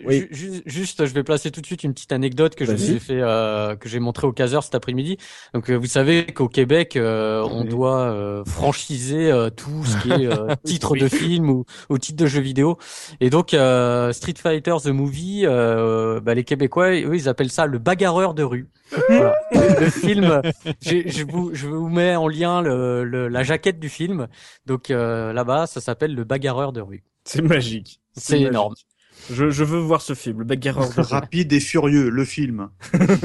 [0.66, 3.20] juste, je vais placer tout de suite une petite anecdote que je vous ai fait,
[3.20, 5.18] euh, que j'ai montré au Caser cet après-midi.
[5.55, 10.29] Donc, euh, vous savez qu'au Québec, euh, on doit franchiser tout ce qui est
[10.65, 12.79] titre de film ou, ou titre de jeu vidéo.
[13.21, 18.35] Et donc, Street Fighter the Movie bah, les Québécois, eux, ils appellent ça le bagarreur
[18.35, 18.69] de rue.
[19.09, 19.35] voilà.
[19.53, 20.41] le, film,
[20.81, 24.29] je vous, je vous mets en lien le, le la jaquette du film.
[24.67, 27.05] Donc euh, là-bas, ça s'appelle le bagarreur de rue.
[27.25, 28.01] C'est magique.
[28.17, 28.75] C'est énorme.
[29.31, 32.69] Je, je, veux voir ce film, le bagarreur rapide et furieux, le film.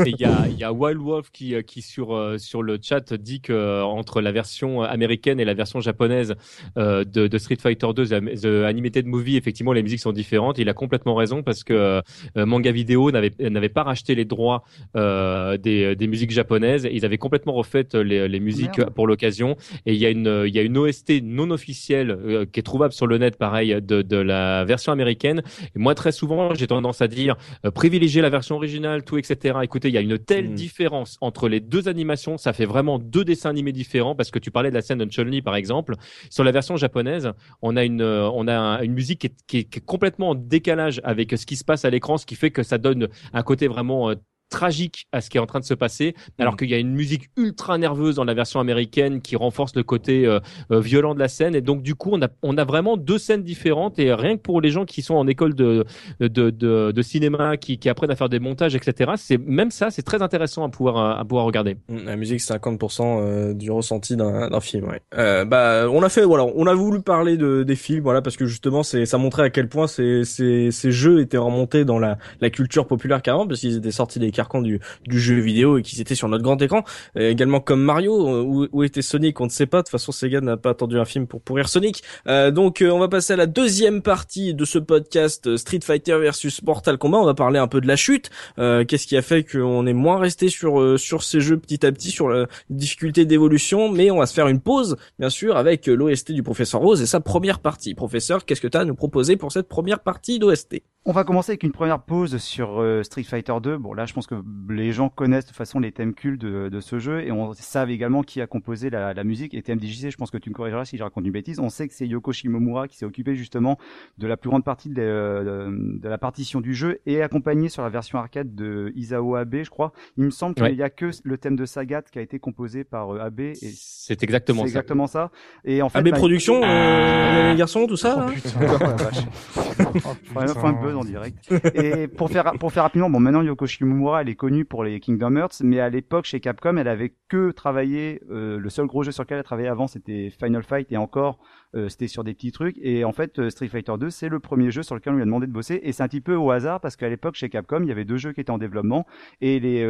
[0.06, 3.14] Il y a, y a Wild Wolf qui, euh, qui sur euh, sur le chat
[3.14, 6.36] dit que euh, entre la version américaine et la version japonaise
[6.78, 10.58] euh, de, de, Street Fighter 2, The, Animated Movie, effectivement, les musiques sont différentes.
[10.58, 12.02] Il a complètement raison parce que
[12.36, 14.64] Manga Video n'avait n'avait pas racheté les droits
[14.96, 16.88] des, des musiques japonaises.
[16.92, 19.56] Ils avaient complètement refait les, les musiques pour l'occasion.
[19.86, 22.94] Et il y a une il y a une OST non officielle qui est trouvable
[22.94, 25.42] sur le net, pareil, de, de la version américaine.
[25.76, 27.36] Et moi, très souvent, j'ai tendance à dire
[27.66, 29.60] euh, privilégier la version originale, tout, etc.
[29.64, 30.56] Écoutez, il y a une telle hmm.
[30.56, 34.52] différence entre les deux animations, ça fait vraiment deux dessins animés différents parce que tu
[34.52, 35.96] parlais de la scène de Chun-Li par exemple.
[36.30, 37.32] Sur la version japonaise,
[37.62, 39.28] on a une, euh, on a une musique qui
[39.58, 42.36] est, qui est, complètement en décalage avec ce qui se passe à l'écran, ce qui
[42.36, 44.16] fait que ça donne un côté vraiment euh,
[44.52, 46.58] tragique à ce qui est en train de se passer, alors mm.
[46.58, 50.28] qu'il y a une musique ultra nerveuse dans la version américaine qui renforce le côté
[50.28, 50.40] euh,
[50.72, 51.56] euh, violent de la scène.
[51.56, 53.98] Et donc du coup, on a on a vraiment deux scènes différentes.
[53.98, 55.86] Et rien que pour les gens qui sont en école de
[56.20, 59.14] de de, de cinéma, qui, qui apprennent à faire des montages, etc.
[59.18, 61.78] C'est même ça, c'est très intéressant à pouvoir à pouvoir regarder.
[61.90, 64.88] Mm, la musique, c'est 50% euh, du ressenti d'un film.
[64.88, 65.02] Ouais.
[65.18, 68.38] Euh, bah, on a fait voilà, on a voulu parler de des films, voilà, parce
[68.38, 72.00] que justement, c'est ça montrait à quel point ces ces ces jeux étaient remontés dans
[72.00, 75.78] la la culture populaire carrément, parce qu'ils étaient sortis des carcans du, du jeu vidéo
[75.78, 76.84] et qu'ils étaient sur notre grand écran.
[77.16, 79.80] également comme Mario, euh, où, où, était Sonic, on ne sait pas.
[79.80, 82.04] De toute façon, Sega n'a pas attendu un film pour pourrir Sonic.
[82.28, 86.18] Euh, donc, euh, on va passer à la deuxième partie de ce podcast Street Fighter
[86.18, 87.20] versus Mortal Kombat.
[87.20, 88.30] On va parler un peu de la chute.
[88.58, 92.12] Qu'est-ce qui a fait qu'on est moins resté sur sur ces jeux petit à petit,
[92.12, 93.90] sur la difficulté d'évolution.
[93.90, 97.06] Mais on va se faire une pause, bien sûr, avec l'OST du professeur Rose et
[97.06, 97.94] sa première partie.
[97.96, 101.24] Professeur, qu'est-ce que tu as à nous proposer pour cette première partie d'OST On va
[101.24, 103.78] commencer avec une première pause sur Street Fighter 2.
[103.78, 104.31] Bon, là, je pense que
[104.70, 107.90] les gens connaissent de façon les thèmes cultes de, de, ce jeu et on savent
[107.90, 109.54] également qui a composé la, la musique.
[109.54, 111.60] Et TMDJC, je pense que tu me corrigeras si je raconte une bêtise.
[111.60, 113.78] On sait que c'est Yoko Shimomura qui s'est occupé justement
[114.18, 117.84] de la plus grande partie de, de, de, la partition du jeu et accompagné sur
[117.84, 119.92] la version arcade de Isao Abe, je crois.
[120.18, 122.84] Il me semble qu'il n'y a que le thème de Sagat qui a été composé
[122.84, 123.40] par euh, Abe.
[123.40, 124.68] Et c'est exactement ça.
[124.68, 125.32] exactement ça.
[125.66, 128.28] Et en fait, Abe bah, Productions, euh, les garçons, tout ça.
[128.28, 128.50] Oh, putain,
[130.36, 131.52] oh, faut un buzz en direct.
[131.76, 135.00] Et pour faire pour faire rapidement, bon maintenant Yoko Shimomura elle est connue pour les
[135.00, 138.22] Kingdom Hearts, mais à l'époque chez Capcom, elle avait que travaillé.
[138.30, 141.40] Euh, le seul gros jeu sur lequel elle travaillait avant, c'était Final Fight, et encore,
[141.76, 142.78] euh, c'était sur des petits trucs.
[142.82, 145.24] Et en fait, euh, Street Fighter 2, c'est le premier jeu sur lequel on lui
[145.24, 145.80] a demandé de bosser.
[145.84, 148.06] Et c'est un petit peu au hasard parce qu'à l'époque, chez Capcom, il y avait
[148.06, 149.06] deux jeux qui étaient en développement,
[149.42, 149.82] et les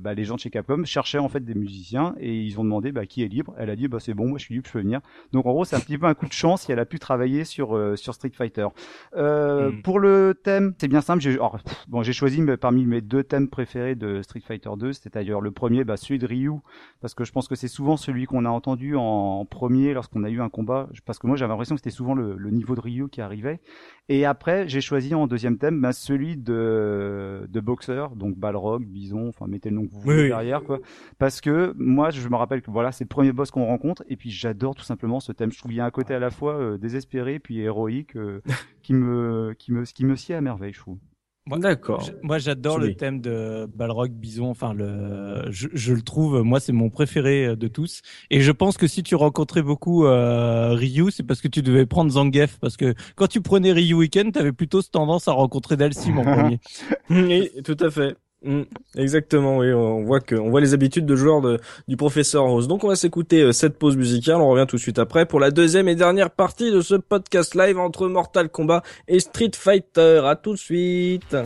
[0.00, 2.92] bah, les gens de chez Capcom cherchaient en fait des musiciens, et ils ont demandé
[2.92, 3.54] bah, qui est libre.
[3.58, 5.00] Elle a dit bah c'est bon, moi je suis libre, je peux venir.
[5.32, 6.98] Donc en gros, c'est un petit peu un coup de chance si elle a pu
[6.98, 8.68] travailler sur sur Street Fighter.
[9.16, 9.82] Hmm.
[9.82, 11.22] Pour le thème, c'est bien simple.
[11.22, 11.38] J'ai
[11.88, 13.61] bon, j'ai choisi parmi mes deux thèmes préférés
[13.94, 16.52] de Street Fighter 2, c'était d'ailleurs le premier, bah, celui de Ryu,
[17.00, 20.30] parce que je pense que c'est souvent celui qu'on a entendu en, premier lorsqu'on a
[20.30, 23.08] eu un combat, parce que moi j'avais l'impression que c'était souvent le, niveau de Ryu
[23.08, 23.60] qui arrivait.
[24.08, 29.28] Et après, j'ai choisi en deuxième thème bah, celui de, de boxeur, donc Balrog, Bison,
[29.28, 30.80] enfin mettez le nom que vous voulez derrière, quoi.
[31.18, 34.16] Parce que moi, je me rappelle que voilà, c'est le premier boss qu'on rencontre, et
[34.16, 35.52] puis j'adore tout simplement ce thème.
[35.52, 38.40] Je trouve qu'il y a un côté à la fois euh, désespéré puis héroïque euh,
[38.82, 40.98] qui me qui me qui me sied à merveille, je trouve.
[41.46, 42.08] D'accord.
[42.22, 44.48] Moi, j'adore le thème de Balrog Bison.
[44.48, 48.02] Enfin, le, je, je le trouve, moi, c'est mon préféré euh, de tous.
[48.30, 51.84] Et je pense que si tu rencontrais beaucoup euh, Ryu, c'est parce que tu devais
[51.84, 52.58] prendre Zangief.
[52.60, 56.60] Parce que quand tu prenais Ryu Weekend, t'avais plutôt tendance à rencontrer Dalsim en premier.
[57.10, 58.16] oui, tout à fait.
[58.44, 58.62] Mm,
[58.96, 62.66] exactement, oui, on voit que on voit les habitudes de joueur de, du professeur Rose.
[62.66, 65.38] Donc on va s'écouter euh, cette pause musicale, on revient tout de suite après pour
[65.38, 70.22] la deuxième et dernière partie de ce podcast live entre Mortal Kombat et Street Fighter.
[70.24, 71.36] À tout de suite.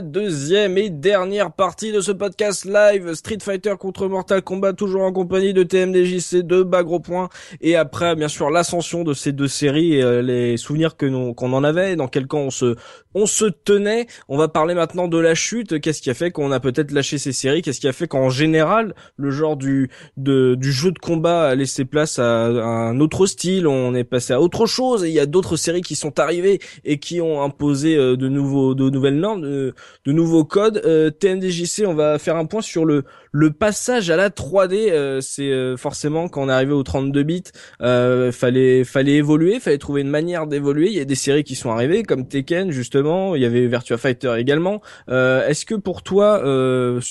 [0.00, 5.12] Deuxième et dernière partie de ce podcast live Street Fighter contre Mortal Kombat, toujours en
[5.12, 7.28] compagnie de TMDJC, de Bagro Point,
[7.60, 11.52] et après bien sûr l'ascension de ces deux séries et euh, les souvenirs que qu'on
[11.52, 12.76] en avait, dans quel camp on se
[13.14, 14.06] on se tenait.
[14.28, 15.80] On va parler maintenant de la chute.
[15.80, 17.62] Qu'est-ce qui a fait qu'on a peut-être lâché ces séries?
[17.62, 21.84] Qu'est-ce qui a fait qu'en général le genre du du jeu de combat a laissé
[21.84, 23.66] place à, un autre style?
[23.66, 25.04] On est passé à autre chose.
[25.04, 28.28] Et il y a d'autres séries qui sont arrivées et qui ont imposé euh, de
[28.28, 29.74] nouveaux de nouvelles normes, de,
[30.12, 30.82] nouveaux codes.
[30.84, 33.04] Euh, TNDJC, on va faire un point sur le
[33.34, 34.90] le passage à la 3D.
[34.90, 37.42] Euh, c'est euh, forcément quand on est arrivé aux 32 bits,
[37.82, 40.86] euh, fallait fallait évoluer, fallait trouver une manière d'évoluer.
[40.86, 43.34] Il y a des séries qui sont arrivées comme Tekken justement.
[43.34, 44.80] Il y avait Virtua Fighter également.
[45.08, 46.38] Est-ce que pour toi,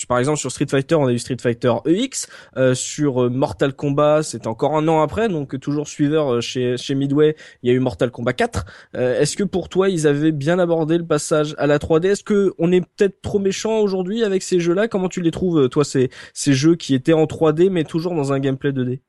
[0.07, 2.27] par exemple sur Street Fighter, on a eu Street Fighter EX,
[2.73, 7.69] sur Mortal Kombat, c'est encore un an après, donc toujours suiveur chez chez Midway, il
[7.69, 8.65] y a eu Mortal Kombat 4.
[8.93, 12.53] Est-ce que pour toi, ils avaient bien abordé le passage à la 3D Est-ce que
[12.59, 14.87] on est peut-être trop méchant aujourd'hui avec ces jeux-là?
[14.87, 18.33] Comment tu les trouves, toi, ces, ces jeux qui étaient en 3D mais toujours dans
[18.33, 19.01] un gameplay 2D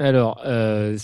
[0.00, 0.96] alors, euh,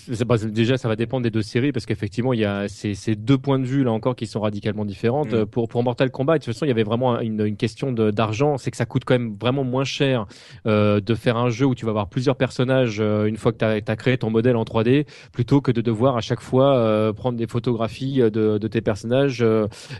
[0.44, 3.38] déjà, ça va dépendre des deux séries parce qu'effectivement, il y a ces, ces, deux
[3.38, 5.32] points de vue là encore qui sont radicalement différentes.
[5.32, 5.46] Mm.
[5.46, 8.56] Pour, pour Mortal Kombat, de toute façon, il y avait vraiment une, une question d'argent.
[8.56, 10.26] C'est que ça coûte quand même vraiment moins cher
[10.66, 13.58] euh, de faire un jeu où tu vas avoir plusieurs personnages euh, une fois que
[13.58, 17.12] tu as, créé ton modèle en 3D, plutôt que de devoir à chaque fois euh,
[17.12, 19.44] prendre des photographies de, de tes personnages,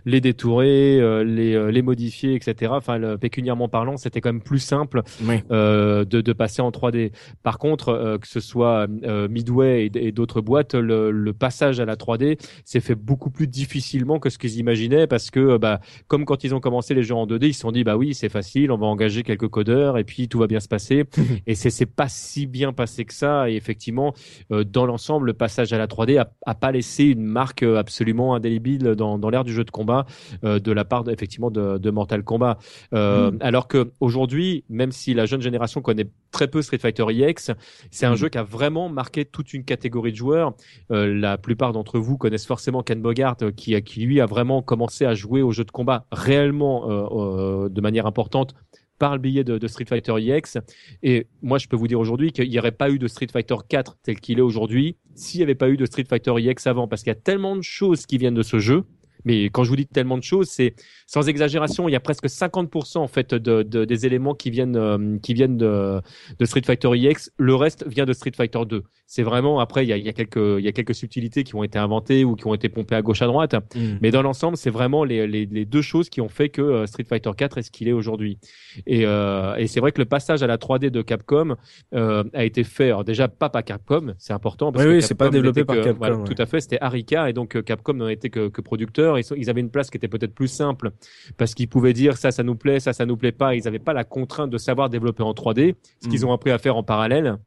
[0.05, 2.73] les détourer, les, les modifier, etc.
[2.77, 7.13] Enfin, le, pécuniairement parlant, c'était quand même plus simple de, de passer en 3D.
[7.43, 12.39] Par contre, que ce soit euh, Midway et, d'autres boîtes, le, passage à la 3D
[12.65, 16.45] s'est fait beaucoup plus difficilement que ce qu'ils imaginaient parce que, euh, bah, comme quand
[16.45, 18.71] ils ont commencé les jeux en 2D, ils se sont dit, bah oui, c'est facile,
[18.71, 21.05] on va engager quelques codeurs et puis tout va bien se passer.
[21.47, 23.51] et c'est pas si bien passé que ça.
[23.51, 24.15] Et effectivement,
[24.53, 28.95] euh, dans l'ensemble, le passage à la 3D a, pas laissé une marque absolument indélébile
[28.97, 30.07] dans, dans l'ère du jeu de combat
[30.43, 32.59] de la part effectivement de, de Mortal Kombat.
[32.93, 33.39] Mm.
[33.41, 37.51] Alors que aujourd'hui, même si la jeune génération connaît très peu Street Fighter EX,
[37.91, 38.17] c'est un mm.
[38.17, 40.55] jeu qui a vraiment marqué toute une catégorie de joueurs.
[40.91, 44.63] Euh, la plupart d'entre vous connaissent forcément Ken Bogart, euh, qui, qui lui a vraiment
[44.63, 48.55] commencé à jouer au jeu de combat réellement euh, de manière importante
[48.99, 50.59] par le biais de, Street Fighter EX.
[51.03, 53.57] Et moi, je peux vous dire aujourd'hui qu'il n'y aurait pas eu de Street Fighter
[53.69, 56.89] 4 tel qu'il est aujourd'hui s'il n'y avait pas eu de Street Fighter EX avant,
[56.89, 58.85] parce qu'il y a tellement de choses qui viennent de ce jeu
[59.25, 60.75] mais quand je vous dis tellement de choses, c'est
[61.07, 64.77] sans exagération, il y a presque 50% en fait de, de, des éléments qui viennent
[64.77, 66.01] euh, qui viennent de,
[66.39, 67.31] de, Street Fighter EX.
[67.37, 68.83] Le reste vient de Street Fighter 2.
[69.07, 71.45] C'est vraiment après il y a, il y a quelques il y a quelques subtilités
[71.45, 73.99] qui ont été inventées ou qui ont été pompées à gauche à droite, mm.
[74.01, 76.87] mais dans l'ensemble, c'est vraiment les, les, les, deux choses qui ont fait que euh,
[76.87, 78.39] Street Fighter 4 est ce qu'il est aujourd'hui.
[78.87, 81.57] Et, euh, et c'est vrai que le passage à la 3D de Capcom
[81.95, 85.03] euh, a été fait alors déjà pas par Capcom, c'est important parce oui, que oui,
[85.03, 85.99] c'est pas développé par Capcom.
[85.99, 89.51] Voilà, Tout à fait, c'était Arika et donc Capcom n'a été que, que producteur ils,
[89.51, 90.91] avaient une place qui était peut-être plus simple
[91.37, 93.55] parce qu'ils pouvaient dire ça, ça nous plaît, ça, ça nous plaît pas.
[93.55, 96.25] Ils n'avaient pas la contrainte de savoir développer en 3D, ce qu'ils mm.
[96.25, 97.39] ont appris à faire en parallèle.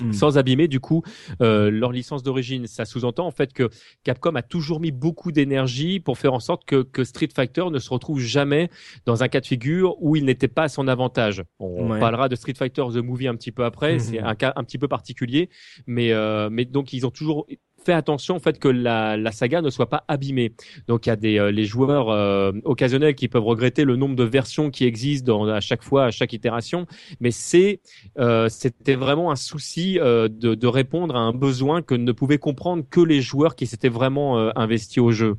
[0.00, 0.12] Mm.
[0.12, 1.02] sans abîmer du coup
[1.40, 2.66] euh, leur licence d'origine.
[2.66, 3.68] Ça sous-entend en fait que
[4.04, 7.78] Capcom a toujours mis beaucoup d'énergie pour faire en sorte que, que, Street Fighter ne
[7.78, 8.70] se retrouve jamais
[9.06, 11.42] dans un cas de figure où il n'était pas à son avantage.
[11.58, 14.64] On parlera de Street Fighter The Movie un petit peu après, c'est un cas un
[14.64, 15.50] petit peu particulier,
[15.86, 17.46] mais euh, mais donc ils ont toujours
[17.84, 20.52] fait attention en fait que la, la saga ne soit pas abîmée.
[20.88, 24.16] Donc il y a des euh, les joueurs euh, occasionnels qui peuvent regretter le nombre
[24.16, 26.86] de versions qui existent dans, à chaque fois, à chaque itération,
[27.20, 27.80] mais c'est
[28.18, 32.84] euh, c'était vraiment un souci de, de, répondre à un besoin que ne pouvaient comprendre
[32.88, 35.36] que les joueurs qui s'étaient vraiment investis au jeu.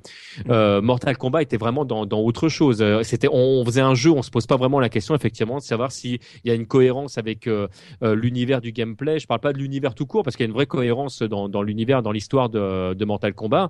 [0.48, 2.84] Mortal Kombat était vraiment dans, dans autre chose.
[3.04, 5.92] C'était on, faisait un jeu, on se pose pas vraiment la question effectivement de savoir
[5.92, 7.50] s'il y a une cohérence avec
[8.02, 9.20] l'univers du gameplay.
[9.20, 11.50] Je parle pas de l'univers tout court parce qu'il y a une vraie cohérence dans,
[11.50, 13.70] dans l'univers, dans l'histoire de, Mortal Kombat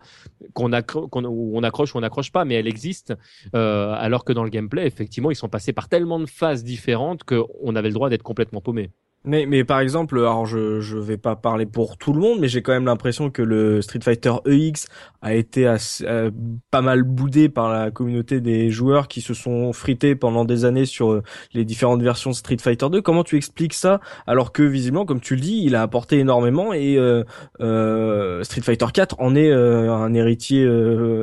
[0.53, 3.13] qu'on on accroche ou on n'accroche pas, mais elle existe.
[3.55, 7.23] Euh, alors que dans le gameplay, effectivement, ils sont passés par tellement de phases différentes
[7.23, 8.91] qu'on avait le droit d'être complètement paumé.
[9.25, 12.49] Mais, mais par exemple, alors je je vais pas parler pour tout le monde, mais
[12.49, 14.87] j'ai quand même l'impression que le Street Fighter EX
[15.21, 16.29] a été assez, euh,
[16.71, 20.85] pas mal boudé par la communauté des joueurs qui se sont frités pendant des années
[20.85, 21.23] sur euh,
[21.53, 23.01] les différentes versions de Street Fighter 2.
[23.01, 26.73] Comment tu expliques ça alors que visiblement, comme tu le dis, il a apporté énormément
[26.73, 27.23] et euh,
[27.61, 30.67] euh Street Fighter 4 en est un héritier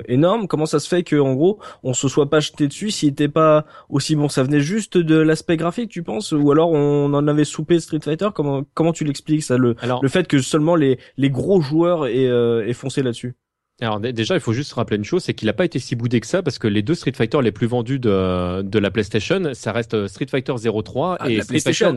[0.08, 0.48] énorme.
[0.48, 3.28] Comment ça se fait que en gros on se soit pas jeté dessus s'il était
[3.28, 4.28] pas aussi bon?
[4.30, 8.00] Ça venait juste de l'aspect graphique, tu penses, ou alors on en avait soupé Street
[8.04, 12.06] Fighter Comment comment tu l'expliques ça le le fait que seulement les les gros joueurs
[12.06, 13.34] aient, euh, foncé là-dessus?
[13.82, 16.20] Alors déjà, il faut juste rappeler une chose, c'est qu'il n'a pas été si boudé
[16.20, 19.54] que ça, parce que les deux Street Fighter les plus vendus de, de la PlayStation,
[19.54, 21.90] ça reste Street Fighter 03 ah, et Street Fighter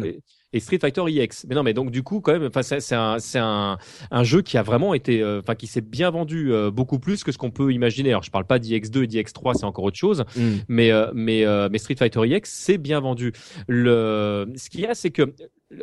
[0.53, 1.45] et Street Fighter EX.
[1.49, 3.77] Mais non, mais donc du coup, quand même, enfin, c'est un, c'est un,
[4.11, 7.23] un jeu qui a vraiment été, euh, enfin, qui s'est bien vendu euh, beaucoup plus
[7.23, 8.11] que ce qu'on peut imaginer.
[8.11, 10.51] Alors, je parle pas d'EX2 et d'EX3, c'est encore autre chose, mm.
[10.69, 13.33] mais, mais, mais Street Fighter EX, c'est bien vendu.
[13.67, 15.33] Le, ce qu'il y a, c'est que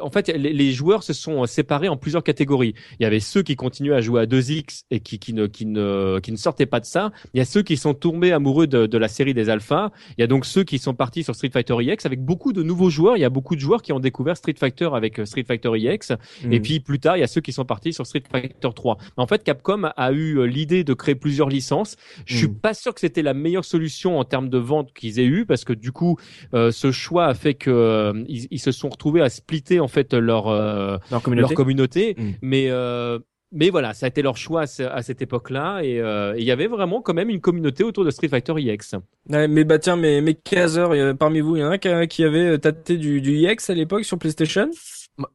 [0.00, 2.74] en fait, les, joueurs se sont séparés en plusieurs catégories.
[2.98, 5.66] Il y avait ceux qui continuaient à jouer à 2X et qui, qui, ne, qui,
[5.66, 7.12] ne, qui ne sortaient pas de ça.
[7.34, 9.90] Il y a ceux qui sont tombés amoureux de, de la série des alphas.
[10.16, 12.62] Il y a donc ceux qui sont partis sur Street Fighter EX avec beaucoup de
[12.62, 13.16] nouveaux joueurs.
[13.16, 15.70] Il y a beaucoup de joueurs qui ont découvert Street Fighter avec euh, Street Fighter
[15.74, 16.12] EX.
[16.50, 16.62] Et mm.
[16.62, 18.98] puis plus tard, il y a ceux qui sont partis sur Street Fighter 3.
[19.16, 21.96] En fait, Capcom a eu euh, l'idée de créer plusieurs licences.
[22.26, 22.54] Je suis mm.
[22.60, 25.64] pas sûr que c'était la meilleure solution en termes de vente qu'ils aient eu parce
[25.64, 26.18] que du coup,
[26.54, 30.48] euh, ce choix a fait que ils, se sont retrouvés à splitter en fait leur
[30.48, 31.22] euh, leur
[31.54, 32.30] communauté, mm.
[32.42, 33.18] mais euh,
[33.52, 36.68] mais voilà, ça a été leur choix à, cette époque-là euh, et il y avait
[36.68, 38.94] vraiment quand même une communauté autour de Street Fighter EX.
[39.28, 42.58] mais bah tiens, mais mais caseurs, parmi vous, il y en a qui, qui avait
[42.58, 44.70] tâté du, du EX à l'époque sur PlayStation?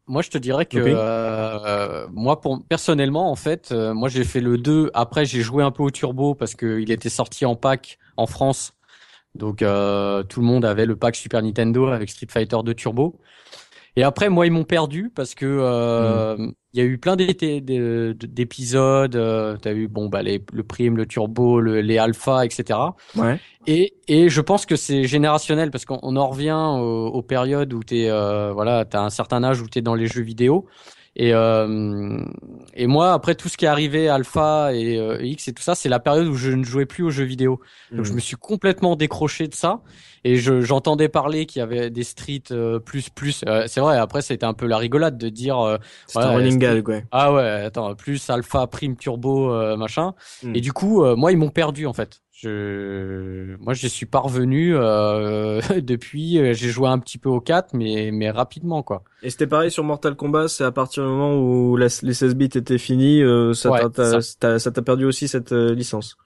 [0.07, 4.91] Moi, je te dirais que moi, pour personnellement, en fait, moi j'ai fait le 2.
[4.93, 8.73] Après, j'ai joué un peu au Turbo parce qu'il était sorti en pack en France.
[9.35, 9.65] Donc tout
[10.39, 13.19] le monde avait le pack Super Nintendo avec Street Fighter 2 Turbo.
[13.95, 16.53] Et après, moi, ils m'ont perdu parce que euh, mm.
[16.73, 19.15] il y a eu plein d'épisodes.
[19.15, 22.79] Euh, T'as eu bon bah les, le prime, le turbo, le, les alpha, etc.
[23.15, 23.39] Ouais.
[23.67, 27.83] Et et je pense que c'est générationnel parce qu'on en revient aux, aux, périodes où
[27.83, 30.67] t'es euh, voilà t'as un certain âge où t'es dans les jeux vidéo.
[31.17, 32.19] Et, euh,
[32.73, 35.73] et moi, après tout ce qui est arrivé, Alpha et euh, X et tout ça,
[35.73, 37.61] c'est la période où je ne jouais plus aux jeux vidéo.
[37.91, 38.15] Donc je mm.
[38.15, 39.81] me suis complètement décroché de ça.
[40.25, 43.43] Et j'entendais parler qu'il y avait des Street euh, plus plus.
[43.47, 43.95] Euh, c'est vrai.
[43.97, 45.59] Après, c'était un peu la rigolade de dire.
[45.59, 45.77] Euh,
[46.15, 47.01] un running gag, quoi.
[47.11, 47.47] Ah ouais.
[47.47, 50.15] Attends, plus alpha, prime, turbo, machin.
[50.41, 50.55] Hmm.
[50.55, 52.21] Et du coup, moi, ils m'ont perdu en fait.
[52.45, 54.71] Je, moi, je suis parvenu
[55.81, 56.53] depuis.
[56.53, 59.03] J'ai joué un petit peu au 4, mais mais rapidement quoi.
[59.23, 60.47] Et c'était pareil sur Mortal Kombat.
[60.47, 63.21] C'est à partir du moment où les 16 bits étaient finis,
[63.53, 66.17] ça t'a perdu aussi cette licence.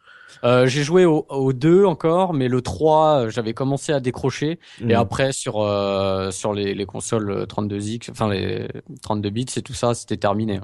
[0.44, 4.60] Euh, j'ai joué au, au, 2 encore, mais le 3, euh, j'avais commencé à décrocher.
[4.82, 4.92] Et mm.
[4.92, 8.68] après, sur euh, sur les, les consoles 32X, enfin les
[9.02, 10.60] 32 bits et tout ça, c'était terminé.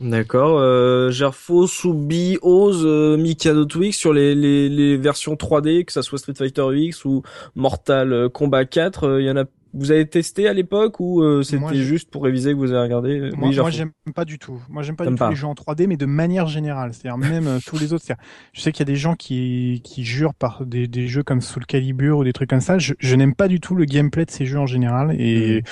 [0.00, 0.58] D'accord.
[0.60, 6.02] Euh, Gerfo, Soubi, Oz, euh, Mikado Twix sur les, les, les versions 3D, que ça
[6.02, 7.22] soit Street Fighter X ou
[7.56, 11.76] Mortal Kombat 4, il y en a vous avez testé à l'époque ou euh, c'était
[11.76, 13.30] juste pour réviser que vous avez regardé?
[13.36, 14.60] Moi, moi j'aime pas du tout.
[14.68, 16.92] Moi j'aime pas du tout les jeux en 3D, mais de manière générale.
[16.94, 18.04] C'est-à-dire même euh, tous les autres.
[18.52, 21.40] Je sais qu'il y a des gens qui, qui jurent par des, des jeux comme
[21.40, 22.78] Soul Calibur ou des trucs comme ça.
[22.78, 25.64] Je, je n'aime pas du tout le gameplay de ces jeux en général et mmh.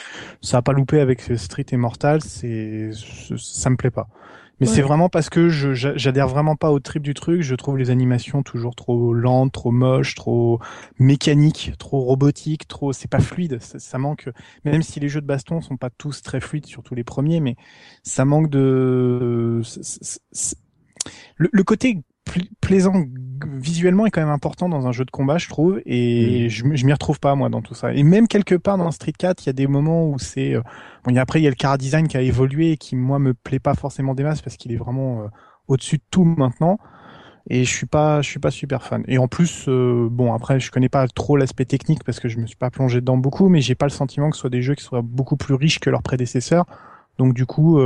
[0.42, 2.20] ça a pas loupé avec Street et Mortal.
[2.22, 2.90] C'est
[3.36, 4.08] ça me plaît pas.
[4.60, 7.42] Mais c'est vraiment parce que je j'adhère vraiment pas au trip du truc.
[7.42, 10.60] Je trouve les animations toujours trop lentes, trop moches, trop
[10.98, 12.92] mécaniques, trop robotiques, trop.
[12.92, 13.58] C'est pas fluide.
[13.60, 14.30] Ça, manque.
[14.64, 17.56] Même si les jeux de baston sont pas tous très fluides, surtout les premiers, mais
[18.02, 19.60] ça manque de.
[21.36, 22.02] Le, le côté
[22.60, 23.04] plaisant
[23.44, 26.86] visuellement est quand même important dans un jeu de combat, je trouve, et je, je
[26.86, 27.92] m'y retrouve pas moi dans tout ça.
[27.92, 30.62] Et même quelque part dans Street 4, il y a des moments où c'est euh,
[31.04, 31.12] bon.
[31.12, 33.18] Y a, après, il y a le car design qui a évolué et qui moi
[33.18, 35.26] me plaît pas forcément des masses parce qu'il est vraiment euh,
[35.68, 36.78] au-dessus de tout maintenant.
[37.48, 39.04] Et je suis pas, je suis pas super fan.
[39.06, 42.38] Et en plus, euh, bon après, je connais pas trop l'aspect technique parce que je
[42.38, 44.62] me suis pas plongé dedans beaucoup, mais j'ai pas le sentiment que ce soit des
[44.62, 46.66] jeux qui soient beaucoup plus riches que leurs prédécesseurs.
[47.18, 47.80] Donc du coup,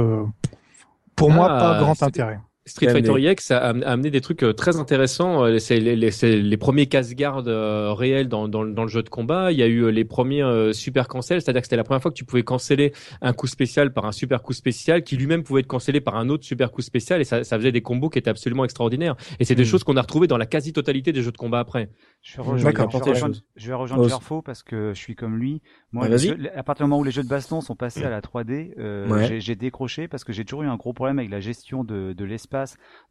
[1.15, 2.41] pour moi, pas ah, grand intérêt.
[2.67, 5.45] Street Fighter EX a, amené des trucs euh, très intéressants.
[5.45, 6.11] Euh, c'est les, les,
[6.43, 9.51] les, premiers casse-garde euh, réels dans, dans, dans, le jeu de combat.
[9.51, 12.17] Il y a eu les premiers super cancels, c'est-à-dire que c'était la première fois que
[12.17, 12.93] tu pouvais canceller
[13.23, 16.29] un coup spécial par un super coup spécial qui lui-même pouvait être cancellé par un
[16.29, 19.17] autre super coup spécial et ça, ça faisait des combos qui étaient absolument extraordinaires.
[19.39, 19.67] Et c'est des hmm.
[19.67, 21.89] choses qu'on a retrouvées dans la quasi-totalité des jeux de combat après.
[22.23, 25.63] Je vais rejoindre, je vais rejoindre, Gerfo parce que je suis comme lui.
[25.93, 26.07] Moi,
[26.55, 29.39] à partir du moment où les jeux de baston sont passés à la 3D, euh,
[29.39, 32.25] j'ai décroché parce que j'ai toujours eu un gros problème avec la gestion de, de
[32.25, 32.50] l'espace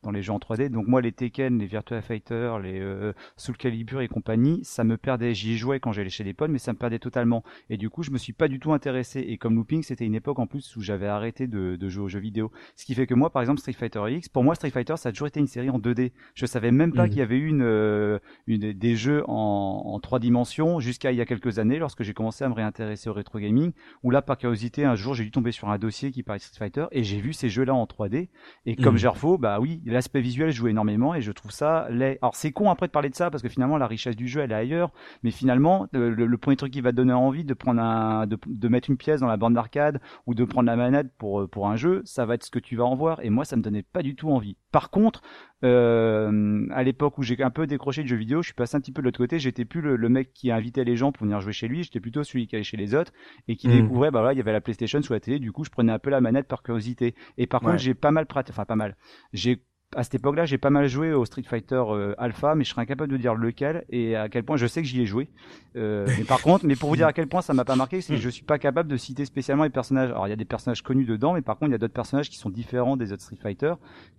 [0.03, 0.69] dans les jeux en 3D.
[0.69, 4.97] Donc moi, les Tekken, les Virtua Fighter, les euh, Soul Calibur et compagnie, ça me
[4.97, 5.33] perdait.
[5.33, 7.43] J'y jouais quand j'allais chez les potes, mais ça me perdait totalement.
[7.69, 9.19] Et du coup, je me suis pas du tout intéressé.
[9.19, 12.09] Et comme Looping, c'était une époque en plus où j'avais arrêté de, de, jouer aux
[12.09, 12.51] jeux vidéo.
[12.75, 15.09] Ce qui fait que moi, par exemple, Street Fighter X, pour moi, Street Fighter, ça
[15.09, 16.11] a toujours été une série en 2D.
[16.35, 17.09] Je savais même pas mm.
[17.09, 21.17] qu'il y avait eu une, euh, une des jeux en, en trois dimensions jusqu'à il
[21.17, 23.71] y a quelques années lorsque j'ai commencé à me réintéresser au rétro gaming
[24.03, 26.43] où là par curiosité un jour j'ai dû tomber sur un dossier qui parlait de
[26.43, 28.29] Street Fighter et j'ai vu ces jeux là en 3D
[28.65, 28.99] et comme mmh.
[29.38, 32.18] Bah oui l'aspect visuel joue énormément et je trouve ça laid.
[32.22, 34.41] Alors c'est con après de parler de ça parce que finalement la richesse du jeu
[34.41, 34.91] elle est ailleurs
[35.23, 38.38] mais finalement le, le, premier truc qui va te donner envie de prendre un de,
[38.45, 41.68] de mettre une pièce dans la bande d'arcade ou de prendre la manette pour pour
[41.68, 43.61] un jeu ça va être ce que tu vas en voir et moi ça me
[43.61, 44.56] donnait pas du tout envie.
[44.72, 45.22] Par contre
[45.64, 48.80] euh, à l'époque où j'ai un peu décroché de jeux vidéo, je suis passé un
[48.80, 49.40] petit peu de l'autre côté.
[49.40, 51.84] J'étais plus le, mec qui invitait les gens pour venir jouer chez lui.
[51.84, 53.11] J'étais plutôt celui qui allait chez les autres
[53.48, 53.81] et qui hmm.
[53.81, 55.40] découvrait, bah voilà, il y avait la PlayStation sur la télé.
[55.40, 57.15] Du coup, je prenais un peu la manette par curiosité.
[57.38, 58.95] Et par contre, j'ai pas mal pratiqué, enfin pas mal.
[59.34, 59.64] J'ai
[59.95, 62.83] à cette époque-là, j'ai pas mal joué au Street Fighter euh, Alpha, mais je serais
[62.83, 64.55] incapable de dire lequel et à quel point.
[64.55, 65.29] Je sais que j'y ai joué.
[65.75, 68.01] Euh, mais par contre, mais pour vous dire à quel point ça m'a pas marqué,
[68.01, 70.11] c'est que je suis pas capable de citer spécialement les personnages.
[70.11, 71.93] Alors il y a des personnages connus dedans, mais par contre il y a d'autres
[71.93, 73.73] personnages qui sont différents des autres Street Fighter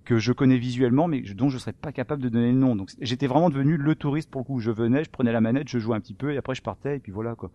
[0.05, 2.75] que je connais visuellement, mais dont je serais pas capable de donner le nom.
[2.75, 4.59] Donc j'étais vraiment devenu le touriste pour le coup.
[4.59, 6.97] Je venais, je prenais la manette, je jouais un petit peu et après je partais
[6.97, 7.53] et puis voilà quoi.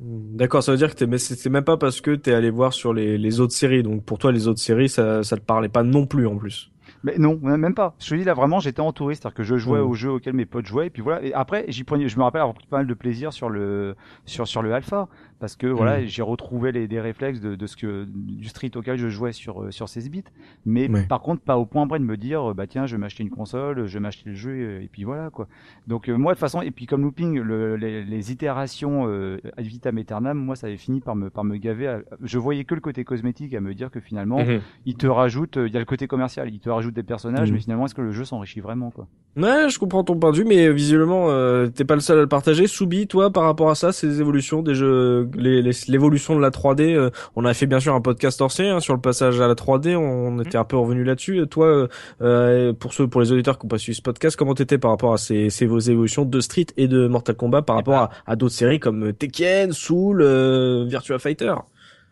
[0.00, 2.72] Hmm, d'accord, ça veut dire que mais c'est même pas parce que t'es allé voir
[2.72, 3.84] sur les, les autres séries.
[3.84, 6.72] Donc pour toi les autres séries ça ça te parlait pas non plus en plus.
[7.04, 7.94] Mais non, même pas.
[7.98, 9.86] Je te dis là vraiment, j'étais entouré, c'est-à-dire que je jouais mmh.
[9.86, 11.22] aux jeux auxquels mes potes jouaient, et puis voilà.
[11.22, 13.96] Et après, j'y prenais, je me rappelle avoir pris pas mal de plaisir sur le
[14.24, 15.08] sur sur le alpha,
[15.42, 16.06] parce que voilà, mm.
[16.06, 19.64] j'ai retrouvé les, des réflexes de, de, ce que du street auquel je jouais sur
[19.64, 20.22] euh, sur 16 bits,
[20.64, 23.24] mais par contre pas au point près de me dire bah tiens je vais m'acheter
[23.24, 25.48] une console, je vais m'acheter le jeu et, puis voilà quoi.
[25.88, 29.38] Donc euh, moi de toute façon et puis comme looping le, les, les, itérations euh,
[29.56, 32.02] ad vitam aeternam, moi ça avait fini par me par me gaver.
[32.22, 34.60] je voyais que le côté cosmétique à me dire que finalement mm-hmm.
[34.86, 37.54] il te rajoute, il y a le côté commercial, il te rajoute des personnages, mm.
[37.54, 39.08] mais finalement est-ce que le jeu s'enrichit vraiment quoi?
[39.34, 41.26] Ouais, je comprends ton point de vue, mais visiblement
[41.70, 42.68] t'es pas le seul à le partager.
[42.68, 46.94] Soubi, toi par rapport à ça, ces évolutions des jeux l'évolution de la 3D.
[46.94, 49.54] Euh, on a fait bien sûr un podcast hors hein, sur le passage à la
[49.54, 49.96] 3D.
[49.96, 51.46] On, était un peu revenu là-dessus.
[51.48, 51.88] Toi,
[52.20, 54.90] euh, pour ceux, pour les auditeurs qui n'ont pas suivi ce podcast, comment t'étais par
[54.90, 58.36] rapport à ces, ces vos évolutions de Street et de Mortal Kombat par rapport à,
[58.36, 61.54] d'autres séries comme Tekken, Soul, euh, Virtua Fighter?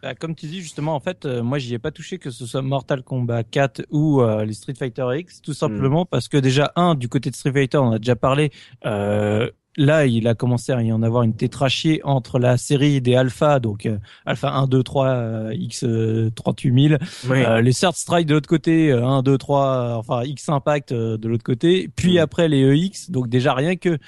[0.02, 2.62] Bah, comme tu dis justement, en fait, moi j'y ai pas touché que ce soit
[2.62, 6.10] Mortal Kombat 4 ou les Street Fighter X, tout simplement hmm.
[6.10, 8.50] parce que déjà un du côté de Street Fighter, on a déjà parlé,
[8.86, 13.14] euh, là, il a commencé à y en avoir une tétrachie entre la série des
[13.14, 15.84] Alpha, donc euh, Alpha 1, 2, 3, X
[16.34, 16.98] 38000,
[17.30, 21.28] euh, les Third Strike de l'autre côté, 1, 2, 3, enfin X Impact euh, de
[21.28, 23.98] l'autre côté, puis après les EX, donc déjà rien que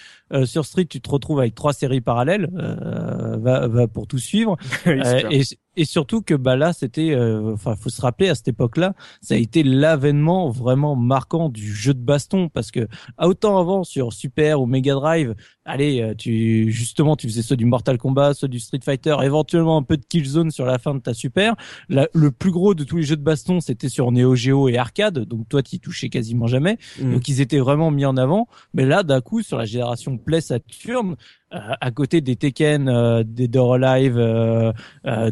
[0.44, 5.42] sur Street, tu te retrouves avec trois séries parallèles, va, va pour tout suivre, et,
[5.76, 9.34] et surtout que bah là c'était euh, enfin faut se rappeler à cette époque-là ça
[9.34, 12.48] a été l'avènement vraiment marquant du jeu de baston.
[12.48, 12.88] Parce que
[13.18, 15.34] autant avant sur Super ou Mega Drive
[15.64, 19.76] allez euh, tu justement tu faisais soit du Mortal Kombat soit du Street Fighter éventuellement
[19.76, 21.54] un peu de Killzone sur la fin de ta Super
[21.88, 25.20] le plus gros de tous les jeux de baston c'était sur Neo Geo et arcade
[25.20, 27.12] donc toi tu touchais quasiment jamais mm.
[27.12, 30.40] donc ils étaient vraiment mis en avant mais là d'un coup sur la génération Play
[30.40, 31.16] Saturn
[31.54, 34.72] euh, à côté des Tekken, euh, des Door Alive, euh,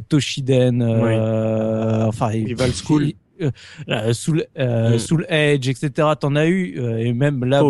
[0.09, 3.13] Toshiden, enfin Rival School.
[4.13, 4.99] Soul, mm.
[4.99, 6.09] Soul Edge, etc.
[6.21, 7.63] T'en as eu et même là,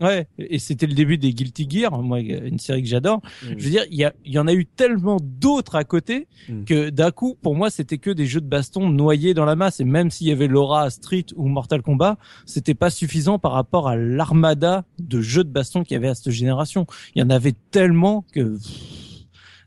[0.00, 3.22] Ouais, et c'était le début des Guilty Gear, moi une série que j'adore.
[3.42, 3.46] Mm.
[3.56, 6.64] Je veux dire, il y, il y en a eu tellement d'autres à côté mm.
[6.64, 9.80] que d'un coup, pour moi, c'était que des jeux de baston noyés dans la masse.
[9.80, 13.88] Et même s'il y avait Laura, Street ou Mortal Kombat, c'était pas suffisant par rapport
[13.88, 16.86] à l'armada de jeux de baston qu'il y avait à cette génération.
[17.14, 18.58] Il y en avait tellement que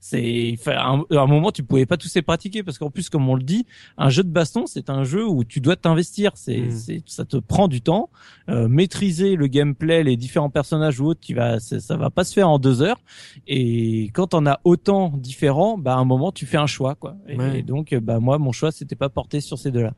[0.09, 3.35] c'est à un, moment tu pouvais pas tous les pratiquer parce qu'en plus comme on
[3.35, 3.65] le dit
[3.97, 6.31] un jeu de baston c'est un jeu où tu dois t'investir.
[6.35, 6.71] C'est mm.
[6.71, 8.09] c'est ça te prend du temps.
[8.49, 12.33] Euh, maîtriser le gameplay les différents personnages ou autres qui va ça va pas se
[12.33, 12.99] faire en deux heures.
[13.47, 17.15] Et quand on a autant différents bah à un moment tu fais un choix quoi.
[17.27, 19.93] Et, donc bah moi mon choix c'était pas porté sur ces deux là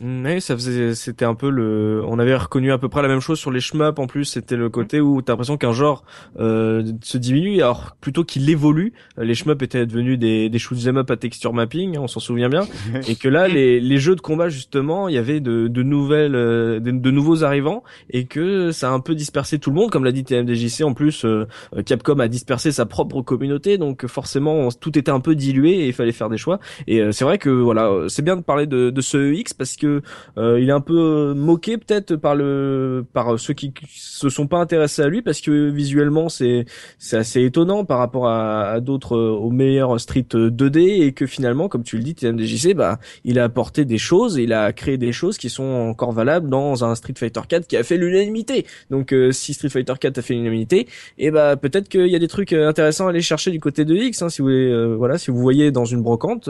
[0.00, 3.20] mais ça faisait, c'était un peu le, on avait reconnu à peu près la même
[3.20, 4.24] chose sur les shmups en plus.
[4.24, 6.04] C'était le côté où t'as l'impression qu'un genre
[6.40, 8.94] euh, se diminue, alors plutôt qu'il évolue.
[9.16, 12.48] Les shmups étaient devenus des des shoot'em up à texture mapping, hein, on s'en souvient
[12.48, 12.66] bien,
[13.08, 16.34] et que là les les jeux de combat justement, il y avait de de nouvelles,
[16.34, 20.04] euh, de, nouveaux arrivants, et que ça a un peu dispersé tout le monde, comme
[20.04, 20.82] l'a dit TMDJC.
[20.82, 21.46] En plus, euh,
[21.86, 25.92] Capcom a dispersé sa propre communauté, donc forcément tout était un peu dilué et il
[25.92, 26.58] fallait faire des choix.
[26.88, 29.76] Et euh, c'est vrai que voilà, c'est bien de parler de de ce EX parce
[29.76, 29.91] que
[30.38, 34.58] euh, il est un peu moqué peut-être par le par ceux qui se sont pas
[34.58, 36.64] intéressés à lui parce que visuellement c'est
[36.98, 41.26] c'est assez étonnant par rapport à, à d'autres euh, aux meilleurs Street 2D et que
[41.26, 44.98] finalement comme tu le dis TMDJC bah il a apporté des choses il a créé
[44.98, 48.66] des choses qui sont encore valables dans un Street Fighter 4 qui a fait l'unanimité.
[48.90, 50.80] Donc euh, si Street Fighter 4 a fait l'unanimité
[51.18, 53.84] et eh bah peut-être qu'il y a des trucs intéressants à aller chercher du côté
[53.84, 56.48] de X hein, si vous voulez, voilà si vous voyez dans une brocante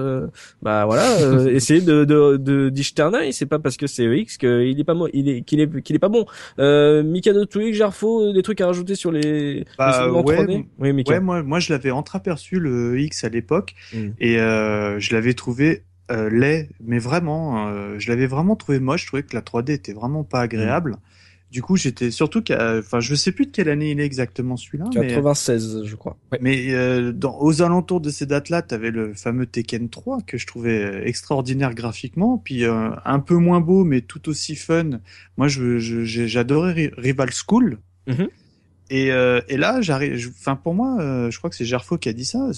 [0.62, 1.04] bah voilà
[1.50, 4.84] essayez de de de d'y jeter un c'est pas parce que c'est EX qu'il est
[4.84, 6.26] pas il est qu'il est qu'il est pas bon.
[6.58, 11.20] Euh, Mikado Twig, Jarfo, euh, des trucs à rajouter sur les, bah, ouais, Oui, ouais,
[11.20, 14.10] moi moi je l'avais entreaperçu le X à l'époque hmm.
[14.18, 19.02] et euh, je l'avais trouvé euh, laid, mais vraiment, euh, je l'avais vraiment trouvé moche.
[19.02, 20.96] Je trouvais que la 3D était vraiment pas agréable.
[21.52, 24.56] Du coup, j'étais surtout qu'à, enfin, je sais plus de quelle année il est exactement
[24.56, 24.86] celui-là.
[24.90, 26.16] 96, je crois.
[26.40, 30.38] Mais euh, dans, aux alentours de ces dates-là, tu avais le fameux Tekken 3 que
[30.38, 35.00] je trouvais euh, extraordinaire graphiquement, puis euh, un peu moins beau, mais tout aussi fun.
[35.36, 37.80] Moi, je, j'adorais Rival School.
[38.08, 38.28] Mm-hmm.
[38.88, 40.32] Et, et là, j'arrive.
[40.38, 40.96] Enfin, pour moi,
[41.30, 42.50] je crois que c'est Gerfo qui a dit ça.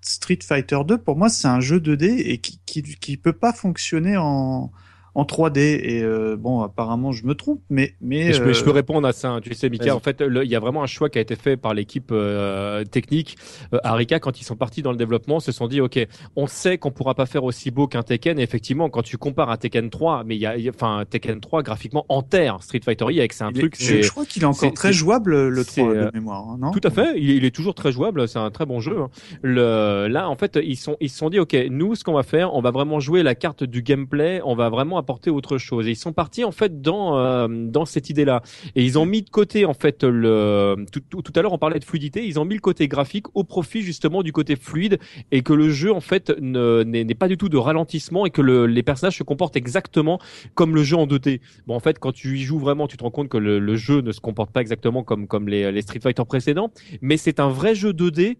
[0.00, 3.52] Street Fighter 2, pour moi, c'est un jeu 2D et qui, qui, qui peut pas
[3.52, 4.72] fonctionner en
[5.18, 8.70] en 3D et euh, bon apparemment je me trompe mais mais je, peux, je, peux,
[8.70, 9.40] euh, répondre à ça hein.
[9.40, 11.56] tu sais Mika en fait il y a vraiment un choix qui a été fait
[11.56, 13.36] par l'équipe euh, technique
[13.82, 15.98] Arika quand ils sont partis dans le développement se sont dit ok
[16.36, 19.50] on sait qu'on pourra pas faire aussi beau qu'un Tekken et effectivement quand tu compares
[19.50, 23.06] à Tekken 3 mais il y a enfin Tekken 3 graphiquement en terre Street Fighter
[23.06, 26.10] E avec c'est un truc je, crois qu'il est encore très jouable le 3 de
[26.14, 26.70] mémoire hein, non?
[26.70, 29.10] tout à fait il, est toujours très jouable c'est un très bon jeu hein.
[29.42, 32.22] le là en fait ils sont ils se sont dit ok nous ce qu'on va
[32.22, 35.86] faire on va vraiment jouer la carte du gameplay on va vraiment apporter autre chose.
[35.86, 38.42] Et ils sont partis en fait dans euh, dans cette idée-là.
[38.74, 41.78] Et ils ont mis de côté en fait le tout, tout, à l'heure on parlait
[41.78, 42.26] de fluidité.
[42.26, 44.98] Ils ont mis le côté graphique au profit justement du côté fluide
[45.32, 48.66] et que le jeu en fait n'est pas du tout de ralentissement et que le,
[48.66, 50.18] les personnages se comportent exactement
[50.54, 51.40] comme le jeu en 2D.
[51.66, 53.76] Bon en fait quand tu y joues vraiment, tu te rends compte que le, le
[53.76, 56.70] jeu ne se comporte pas exactement comme comme les, les Street Fighter précédents,
[57.00, 58.36] mais c'est un vrai jeu 2D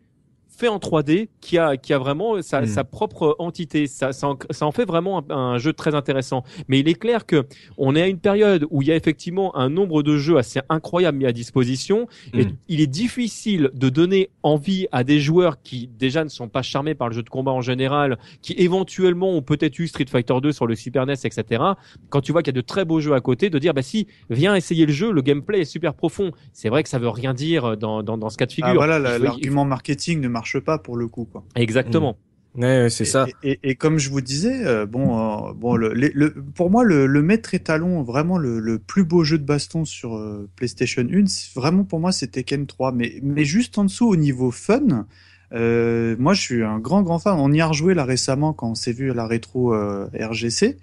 [0.58, 2.66] fait en 3D qui a qui a vraiment sa, hmm.
[2.66, 3.86] sa propre entité.
[3.86, 6.42] Ça, ça en, ça, en, fait vraiment un, jeu très intéressant.
[6.66, 7.46] Mais il est clair que
[7.76, 10.60] on est à une période où il y a effectivement un nombre de jeux assez
[10.68, 12.08] incroyable mis à disposition.
[12.34, 12.56] Et hmm.
[12.68, 16.94] il est difficile de donner envie à des joueurs qui déjà ne sont pas charmés
[16.94, 20.52] par le jeu de combat en général, qui éventuellement ont peut-être eu Street Fighter 2
[20.52, 21.62] sur le Super NES, etc.
[22.08, 23.82] Quand tu vois qu'il y a de très beaux jeux à côté, de dire bah
[23.82, 26.32] si viens essayer le jeu, le gameplay est super profond.
[26.52, 28.70] C'est vrai que ça veut rien dire dans dans, dans ce cas de ah, figure.
[28.70, 31.26] Ah, voilà, l'argument marketing ne marche pas pour le coup.
[31.30, 31.44] Quoi.
[31.54, 32.16] Exactement.
[32.54, 32.62] Mmh.
[32.62, 33.26] Ouais, c'est ça.
[33.42, 37.06] Et, et, comme je vous disais, euh, bon, euh, bon, le, le, pour moi, le,
[37.06, 41.24] le maître étalon, vraiment le, le, plus beau jeu de baston sur euh, PlayStation 1,
[41.54, 42.92] vraiment pour moi, c'est Tekken 3.
[42.92, 45.06] Mais, mais juste en dessous, au niveau fun,
[45.52, 47.38] moi, je suis un grand, grand fan.
[47.38, 50.78] On y a rejoué là récemment quand on s'est vu à la rétro RGC.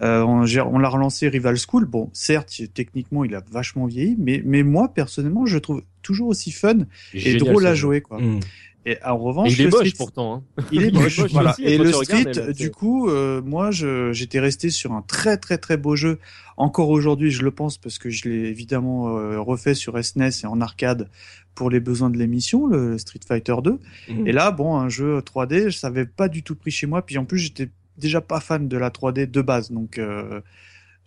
[0.00, 1.84] Euh, on, on l'a relancé Rival School.
[1.84, 6.52] Bon, certes, techniquement, il a vachement vieilli, mais, mais moi, personnellement, je trouve toujours aussi
[6.52, 6.78] fun
[7.14, 8.20] et drôle à jouer, quoi.
[8.20, 8.40] Mmh.
[8.88, 10.34] Et en revanche, il est moche pourtant.
[10.58, 10.62] Hein.
[10.72, 11.20] Il est moche.
[11.30, 11.54] voilà.
[11.58, 15.94] et le Street, du coup, euh, moi, j'étais resté sur un très très très beau
[15.94, 16.18] jeu.
[16.56, 20.44] Encore aujourd'hui, je le pense parce que je l'ai évidemment euh, refait sur SNES e
[20.44, 21.10] et en arcade
[21.54, 23.78] pour les besoins de l'émission, le Street Fighter 2.
[24.08, 24.26] Mhm.
[24.26, 27.04] Et là, bon, un jeu 3D, je savais pas du tout pris chez moi.
[27.04, 27.68] Puis en plus, j'étais
[27.98, 29.98] déjà pas fan de la 3D de base, donc.
[29.98, 30.40] Euh,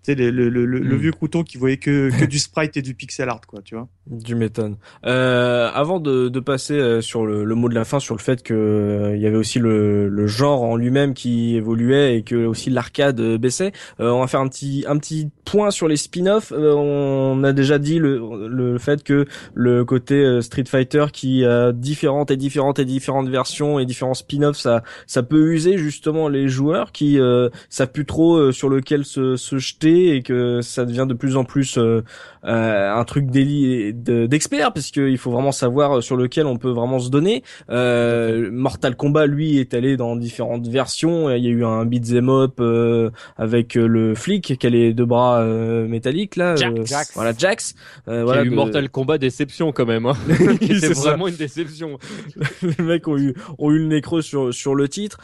[0.04, 1.00] sais, le, le, le, le, hmm.
[1.00, 3.88] vieux crouton qui voyait que, que du sprite et du pixel art, quoi, tu vois.
[4.08, 4.78] Du m'étonnes.
[5.06, 8.20] Euh, avant de, de passer euh, sur le, le, mot de la fin, sur le
[8.20, 12.24] fait que euh, il y avait aussi le, le genre en lui-même qui évoluait et
[12.24, 15.98] que aussi l'arcade euh, baissait, on va faire un petit un petit point sur les
[15.98, 16.52] spin-offs.
[16.52, 22.32] on a déjà dit le, le fait que le côté Street Fighter qui a différentes
[22.32, 26.92] et différentes et différentes versions et différents spin-offs, ça ça peut user justement les joueurs
[26.92, 27.20] qui
[27.70, 31.44] savent plus trop sur lequel se, se jeter et que ça devient de plus en
[31.44, 32.03] plus euh,
[32.45, 37.10] euh, un truc d'expert parce qu'il faut vraiment savoir sur lequel on peut vraiment se
[37.10, 37.44] donner.
[37.70, 41.30] Euh, Mortal Kombat lui est allé dans différentes versions.
[41.30, 42.61] Il y a eu un beat'em up
[43.38, 46.56] avec le flic qui a les deux bras métalliques là.
[46.56, 47.11] Jax.
[47.14, 47.76] Voilà Jax.
[48.06, 50.06] voilà, il y a eu Mortal Kombat déception quand même.
[50.06, 50.14] Hein.
[50.60, 51.98] C'est vraiment une déception.
[52.61, 55.20] les mecs ont eu ont eu le nez creux sur sur le titre.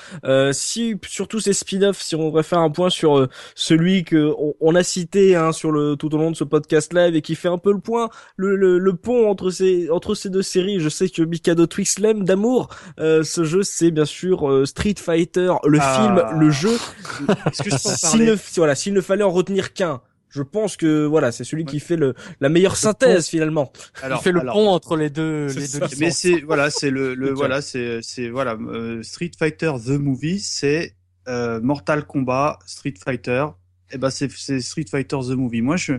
[0.51, 4.83] si surtout ces spin-offs, si on devrait faire un point sur celui que on, a
[4.83, 7.57] cité hein, sur le tout au long de ce podcast live et qui fait un
[7.57, 10.79] peu le point, le, le, pont entre ces entre ces deux séries.
[10.79, 12.69] Je sais que Mikado Twix l'aime d'amour.
[12.99, 16.25] Euh, ce jeu, c'est bien sûr euh, Street Fighter, le ah.
[16.29, 16.77] film, le jeu.
[17.53, 21.65] S'il ne, voilà, s'il ne fallait en retenir qu'un, je pense que voilà, c'est celui
[21.65, 23.71] qui fait le la meilleure synthèse finalement.
[24.01, 25.87] Alors, il fait le pont entre les deux les deux.
[25.99, 30.39] Mais c'est voilà, c'est le, le voilà, c'est c'est voilà, euh, Street Fighter the movie,
[30.39, 30.95] c'est
[31.27, 33.45] Mortal Kombat, Street Fighter,
[33.91, 35.61] eh ben c'est Street Fighter the Movie.
[35.61, 35.93] Moi je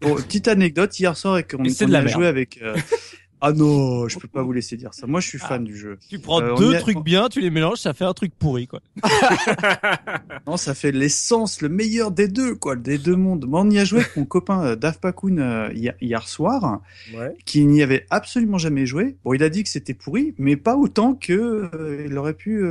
[0.00, 2.76] bon, petite anecdote hier soir et qu'on on a joué avec euh,
[3.40, 5.06] Ah non, je peux pas vous laisser dire ça.
[5.06, 5.98] Moi, je suis fan du jeu.
[6.08, 8.80] Tu prends euh, deux trucs bien, tu les mélanges, ça fait un truc pourri, quoi.
[10.46, 13.46] non, ça fait l'essence, le meilleur des deux, quoi, des deux mondes.
[13.46, 16.80] Moi, on y a joué avec mon copain euh, Dave Pakun euh, hier, soir,
[17.14, 17.34] ouais.
[17.46, 19.16] qui n'y avait absolument jamais joué.
[19.24, 21.70] Bon, il a dit que c'était pourri, mais pas autant que
[22.06, 22.62] il aurait pu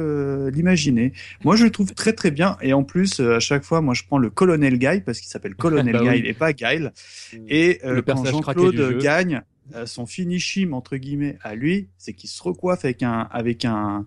[0.52, 1.14] l'imaginer.
[1.44, 4.04] Moi, je le trouve très très bien, et en plus, à chaque fois, moi, je
[4.04, 6.94] prends le Colonel Guy parce qu'il s'appelle Colonel bah Guy et pas Guile.
[7.48, 9.42] Et le quand Jean-Claude gagne euh,
[9.86, 14.06] son finishim entre guillemets à lui, c'est qu'il se recoiffe avec un avec un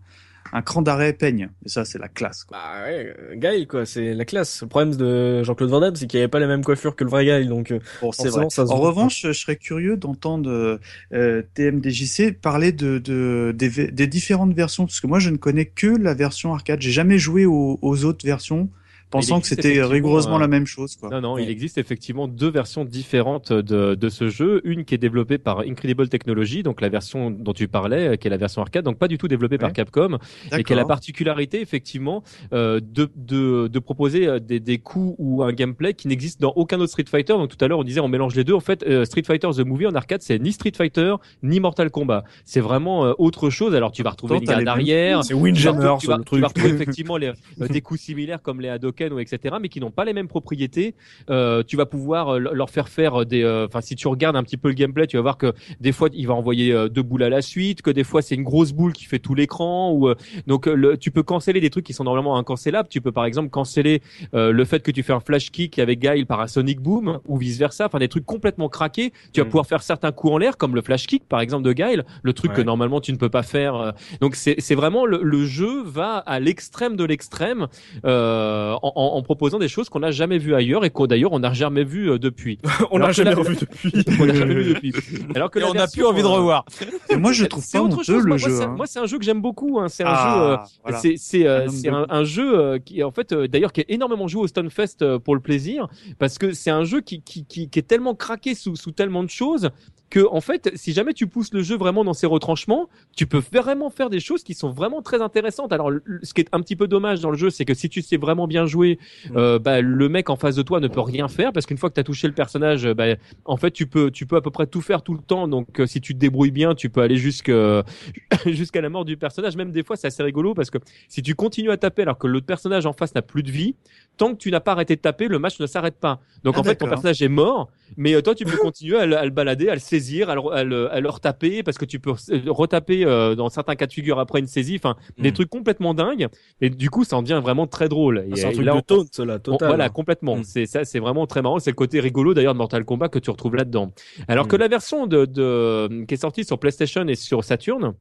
[0.53, 1.49] un cran d'arrêt peigne.
[1.65, 2.45] Et ça, c'est la classe.
[2.45, 2.59] Quoi.
[2.59, 4.63] Bah ouais, Guy, quoi, c'est la classe.
[4.63, 7.11] Le problème de Jean-Claude Van Damme, c'est qu'il avait pas la même coiffure que le
[7.11, 7.73] vrai Guy, donc.
[8.01, 8.47] Bon, c'est vrai.
[8.59, 10.79] en revanche, je serais curieux d'entendre
[11.13, 15.67] euh, TMDJC parler de, de des, des, différentes versions, parce que moi, je ne connais
[15.67, 16.81] que la version arcade.
[16.81, 18.69] J'ai jamais joué aux, aux autres versions
[19.13, 20.97] pensant que c'était rigoureusement la même chose.
[20.97, 21.11] Quoi.
[21.11, 24.61] Non, non, il existe effectivement deux versions différentes de, de ce jeu.
[24.65, 28.31] Une qui est développée par Incredible Technology, donc la version dont tu parlais, qui est
[28.31, 30.19] la version arcade, donc pas du tout développée par Capcom,
[30.57, 35.15] et qui a la particularité effectivement euh, de, de, de proposer euh, des, des coups
[35.19, 37.35] ou un gameplay qui n'existe dans aucun autre Street Fighter.
[37.35, 38.55] Donc tout à l'heure on disait on mélange les deux.
[38.55, 41.91] En fait, euh, Street Fighter The Movie en arcade, c'est ni Street Fighter ni Mortal
[41.91, 42.25] Kombat.
[42.45, 43.75] C'est vraiment euh, autre chose.
[43.75, 47.17] Alors tu vas retrouver une garde arrière, c'est Windjammer, tu, vas, tu vas retrouver effectivement
[47.17, 50.29] les, des coups similaires comme les Hadoken ou etc., mais qui n'ont pas les mêmes
[50.29, 50.95] propriétés.
[51.31, 53.43] Euh, tu vas pouvoir euh, leur faire faire des.
[53.43, 55.93] Euh, enfin, si tu regardes un petit peu le gameplay, tu vas voir que des
[55.93, 58.73] fois il va envoyer deux boules à la suite, que des fois c'est une grosse
[58.73, 59.93] boule qui fait tout l'écran.
[59.93, 60.13] Ou
[60.47, 62.89] donc le, tu peux canceller des trucs qui sont normalement incancellables.
[62.89, 66.27] Tu peux par exemple canceller le fait que tu fais un flash kick avec Guile
[66.27, 67.87] par un Sonic Boom ou vice versa.
[67.87, 69.13] Enfin des trucs complètement craqués.
[69.33, 69.49] Tu vas mm.
[69.49, 72.33] pouvoir faire certains coups en l'air comme le flash kick par exemple de Guile, le
[72.33, 73.95] truc que normalement tu ne peux pas faire.
[74.21, 77.67] Donc c'est vraiment le, le, jeu va à l'extrême de l'extrême
[78.05, 81.39] en, en, en proposant des choses qu'on n'a jamais vues ailleurs et qu'on d'ailleurs on
[81.39, 82.59] n'a jamais vu euh, depuis.
[82.91, 84.05] on n'a jamais revu depuis.
[84.21, 84.93] on n'a jamais vu depuis.
[85.35, 86.65] Alors que et on n'a plus envie de euh, revoir.
[87.11, 88.25] Et moi je trouve pas autre chose.
[88.25, 88.67] le jeu.
[88.69, 89.79] Moi c'est un jeu que j'aime beaucoup.
[89.81, 89.89] Hein.
[89.89, 90.93] C'est un ah, jeu.
[91.01, 94.47] C'est c'est c'est un, un, jeu qui en fait d'ailleurs qui est énormément joué au
[94.47, 95.89] Stonefest pour le plaisir
[96.19, 99.23] parce que c'est un jeu qui qui qui, qui est tellement craqué sous sous tellement
[99.25, 99.71] de choses
[100.13, 103.41] que en fait, si jamais tu pousses le jeu vraiment dans ses retranchements, tu peux
[103.51, 105.73] vraiment faire des choses qui sont vraiment très intéressantes.
[105.73, 105.91] Alors,
[106.23, 108.19] ce qui est un petit peu dommage dans le jeu, c'est que si tu sais
[108.19, 108.99] vraiment bien jouer,
[109.31, 109.37] mm.
[109.39, 111.89] euh, bah, le mec en face de toi ne peut rien faire parce qu'une fois
[111.89, 113.07] que tu as touché le personnage, bah,
[113.47, 115.49] en fait, tu peux, tu peux à peu près tout faire tout le temps.
[115.49, 117.83] Donc, euh, si tu te débrouilles bien, tu peux aller jusqu'à
[118.45, 119.57] jusqu'à la mort du personnage.
[119.57, 120.77] Même des fois, c'est assez rigolo parce que
[121.09, 123.77] si tu continues à taper alors que l'autre personnage en face n'a plus de vie,
[124.19, 126.21] tant que tu n'as pas arrêté de taper, le match ne s'arrête pas.
[126.45, 129.21] Donc, ah, en fait, ton personnage est mort, mais euh, toi, tu peux continuer à,
[129.21, 132.13] à le balader, à le saisir à le, à, retaper parce que tu peux
[132.47, 134.77] retaper euh, dans certains cas de figure après une saisie.
[134.77, 135.35] Enfin, des hmm.
[135.35, 136.29] trucs complètement dingues.
[136.61, 138.25] Et du coup, ça en devient vraiment très drôle.
[138.31, 139.69] Ah, c'est un truc de taunt, cela, total.
[139.69, 140.37] voilà, complètement.
[140.37, 140.45] Hmm.
[140.45, 141.59] C'est ça, c'est vraiment très marrant.
[141.59, 143.93] C'est le côté rigolo d'ailleurs de Mortal Kombat que tu retrouves là-dedans.
[144.29, 144.61] Alors que hmm.
[144.61, 147.95] la version de, de qui est sortie sur PlayStation et sur Saturn.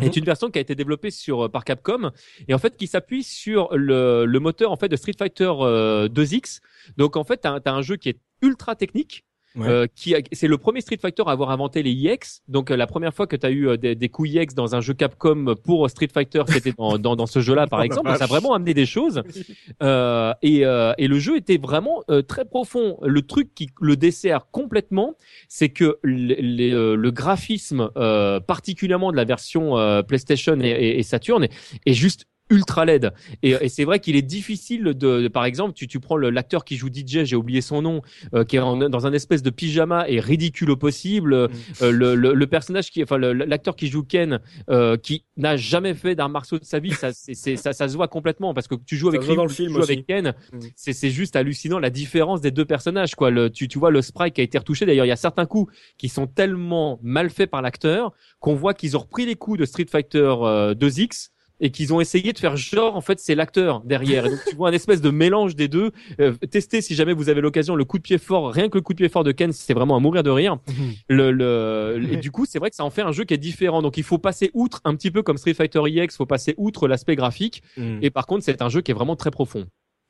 [0.00, 2.12] est une version qui a été développée sur par Capcom
[2.48, 6.60] et en fait qui s'appuie sur le, le moteur en fait de Street Fighter 2X.
[6.60, 9.24] Euh, Donc en fait, tu as, un jeu qui est ultra technique
[9.58, 12.42] euh, qui c'est le premier Street Fighter à avoir inventé les EX.
[12.48, 14.74] Donc euh, la première fois que tu as eu euh, des, des, coups EX dans
[14.74, 18.10] un jeu Capcom pour Street Fighter, c'était dans, dans, dans, ce jeu-là par oh exemple.
[18.16, 19.22] ça a vraiment amené des choses.
[19.80, 22.98] et, et le jeu était vraiment très profond.
[23.02, 25.16] Le truc qui le dessert complètement,
[25.48, 27.90] c'est que le, le graphisme,
[28.46, 31.46] particulièrement de la version PlayStation et, et, Saturn,
[31.86, 33.12] est juste ultra laide.
[33.42, 36.76] Et, et c'est vrai qu'il est difficile de, par exemple, tu, tu prends l'acteur qui
[36.76, 38.02] joue DJ, j'ai oublié son nom,
[38.34, 41.34] euh, qui est dans un espèce de pyjama et ridicule au possible.
[41.34, 41.48] Euh,
[41.80, 41.88] mm.
[41.88, 44.40] le, le, le, personnage qui, enfin, l'acteur qui joue Ken,
[44.70, 47.96] euh, qui n'a jamais fait d'art martiaux de sa vie, ça, c'est, ça, ça se
[47.96, 50.58] voit complètement parce que tu joues avec lui, tu joues avec Ken, mm.
[50.76, 53.30] c'est, c'est juste hallucinant la différence des deux personnages, quoi.
[53.30, 54.84] Le, tu, tu vois le sprite qui a été retouché.
[54.84, 58.74] D'ailleurs, il y a certains coups qui sont tellement mal faits par l'acteur qu'on voit
[58.74, 62.56] qu'ils ont repris les coups de Street Fighter 2X et qu'ils ont essayé de faire
[62.56, 64.26] genre en fait c'est l'acteur derrière.
[64.26, 65.92] Et donc tu vois un espèce de mélange des deux.
[66.20, 68.82] Euh, testez si jamais vous avez l'occasion le coup de pied fort, rien que le
[68.82, 70.56] coup de pied fort de Ken, c'est vraiment à mourir de rire.
[70.68, 70.92] Mhm.
[71.08, 73.38] le, le, et du coup c'est vrai que ça en fait un jeu qui est
[73.38, 73.82] différent.
[73.82, 76.88] Donc il faut passer outre un petit peu comme Street Fighter EX, faut passer outre
[76.88, 77.62] l'aspect graphique.
[77.76, 77.98] Mhm.
[78.02, 79.66] Et par contre c'est un jeu qui est vraiment très profond.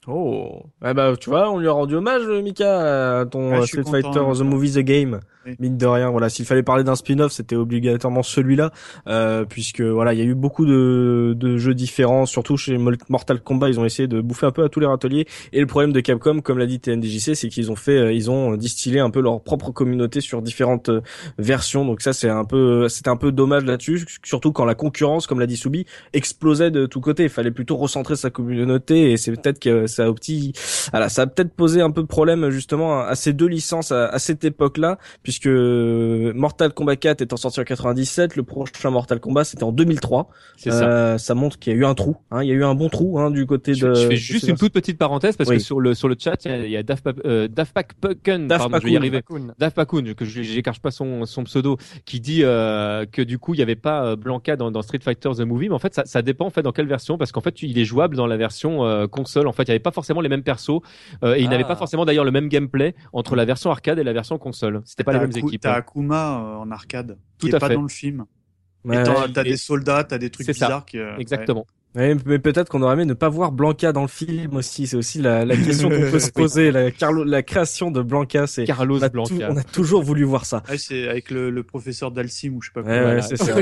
[0.08, 4.20] Oh, eh bah tu vois, on lui a rendu hommage, Mika, à ton Street Fighter
[4.36, 5.20] The Movie The Game.
[5.58, 8.70] Mine de rien, voilà, s'il fallait parler d'un spin-off, c'était obligatoirement celui-là,
[9.08, 13.40] euh, puisque voilà, il y a eu beaucoup de, de jeux différents, surtout chez Mortal
[13.40, 15.26] Kombat, ils ont essayé de bouffer un peu à tous les râteliers.
[15.52, 18.30] Et le problème de Capcom, comme l'a dit TNDJC, c'est qu'ils ont fait, euh, ils
[18.30, 21.00] ont distillé un peu leur propre communauté sur différentes euh,
[21.38, 21.84] versions.
[21.84, 25.40] Donc ça, c'est un peu, c'était un peu dommage là-dessus, surtout quand la concurrence, comme
[25.40, 27.24] l'a dit Soubi, explosait de tous côtés.
[27.24, 30.52] Il fallait plutôt recentrer sa communauté, et c'est peut-être que ça a petit,
[30.92, 34.06] voilà, ça a peut-être posé un peu de problème justement à, ces deux licences à,
[34.06, 34.98] à cette époque-là,
[35.32, 35.46] puisque
[36.36, 40.28] Mortal Kombat 4 étant sorti en 97, le prochain Mortal Kombat c'était en 2003.
[40.58, 40.84] C'est ça.
[40.84, 42.18] Euh, ça montre qu'il y a eu un trou.
[42.30, 43.94] Hein, il y a eu un bon trou hein, du côté de.
[43.94, 46.68] Je fais juste une toute petite parenthèse parce que sur le sur le chat il
[46.68, 49.22] y a, Daft, euh, Daft Pack Pucken, pardon, je vais y arriver.
[49.58, 53.60] Daft Pakun, que j'écarte pas son son pseudo, qui dit euh, que du coup il
[53.60, 56.04] y avait pas euh, Blanca dans, dans Street Fighter the Movie, mais en fait ça,
[56.04, 58.36] ça dépend en fait dans quelle version parce qu'en fait il est jouable dans la
[58.36, 59.48] version euh, console.
[59.48, 60.82] En fait il y avait pas forcément les mêmes persos
[61.24, 61.76] et il n'avait pas ah.
[61.76, 64.82] forcément d'ailleurs le même gameplay entre la version arcade et la version console.
[64.84, 65.62] C'était pas les mêmes équipes.
[65.62, 68.26] T'as Akuma en arcade, Tout qui est pas dans le film.
[68.84, 70.84] Ouais, t'as des soldats, t'as des trucs bizarres.
[70.86, 71.66] Qui, Exactement.
[71.94, 74.86] Ouais, mais peut-être qu'on aurait aimé ne pas voir Blanca dans le film aussi.
[74.86, 76.70] C'est aussi la, la question qu'on peut se poser.
[76.70, 79.48] La, Carlo, la création de Blanca, c'est Carlos on a, Blanca.
[79.50, 80.62] on a toujours voulu voir ça.
[80.70, 82.92] Ouais, c'est avec le, le professeur Dalsim ou je sais pas quoi.
[82.92, 83.52] Ouais, ouais c'est ça.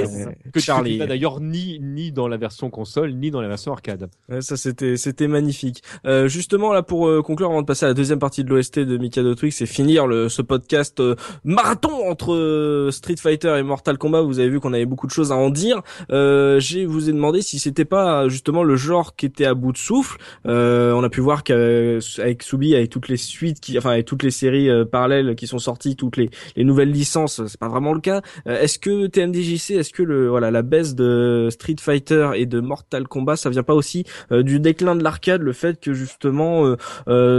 [0.52, 0.98] que Charlie.
[0.98, 4.08] D'ailleurs, ni ni dans la version console, ni dans la version arcade.
[4.28, 5.82] Ouais, ça c'était c'était magnifique.
[6.06, 8.78] Euh, justement là pour euh, conclure, avant de passer à la deuxième partie de l'OST
[8.78, 13.62] de Mikado Twix, c'est finir le, ce podcast euh, marathon entre euh, Street Fighter et
[13.62, 14.22] Mortal Kombat.
[14.22, 15.82] Vous avez vu qu'on avait beaucoup de choses à en dire.
[16.10, 19.78] je vous ai demandé si c'était pas justement le genre qui était à bout de
[19.78, 20.18] souffle.
[20.46, 24.30] Euh, on a pu voir qu'avec Subi, avec toutes les suites, enfin avec toutes les
[24.30, 28.00] séries euh, parallèles qui sont sorties, toutes les, les nouvelles licences, c'est pas vraiment le
[28.00, 28.22] cas.
[28.46, 32.60] Euh, est-ce que TMDJC, est-ce que le voilà la baisse de Street Fighter et de
[32.60, 36.76] Mortal Kombat, ça vient pas aussi euh, du déclin de l'arcade, le fait que justement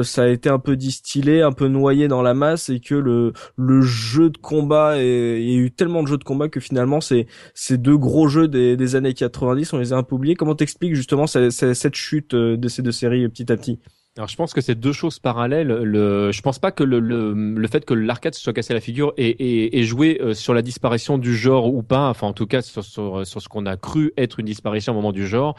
[0.03, 3.81] ça a été un peu distillé, un peu noyé dans la masse et que le
[3.81, 7.27] jeu de combat il y a eu tellement de jeux de combat que finalement c'est
[7.53, 10.35] ces deux gros jeux des, années 90 on les a un peu oubliés.
[10.71, 13.79] T'expliques justement cette, cette chute de ces deux séries petit à petit
[14.17, 15.69] alors je pense que c'est deux choses parallèles.
[15.69, 18.81] Le, je pense pas que le, le, le fait que l'arcade se soit cassé la
[18.81, 22.33] figure et, et, et joué euh, sur la disparition du genre ou pas, enfin en
[22.33, 25.25] tout cas sur, sur, sur ce qu'on a cru être une disparition au moment du
[25.25, 25.55] genre.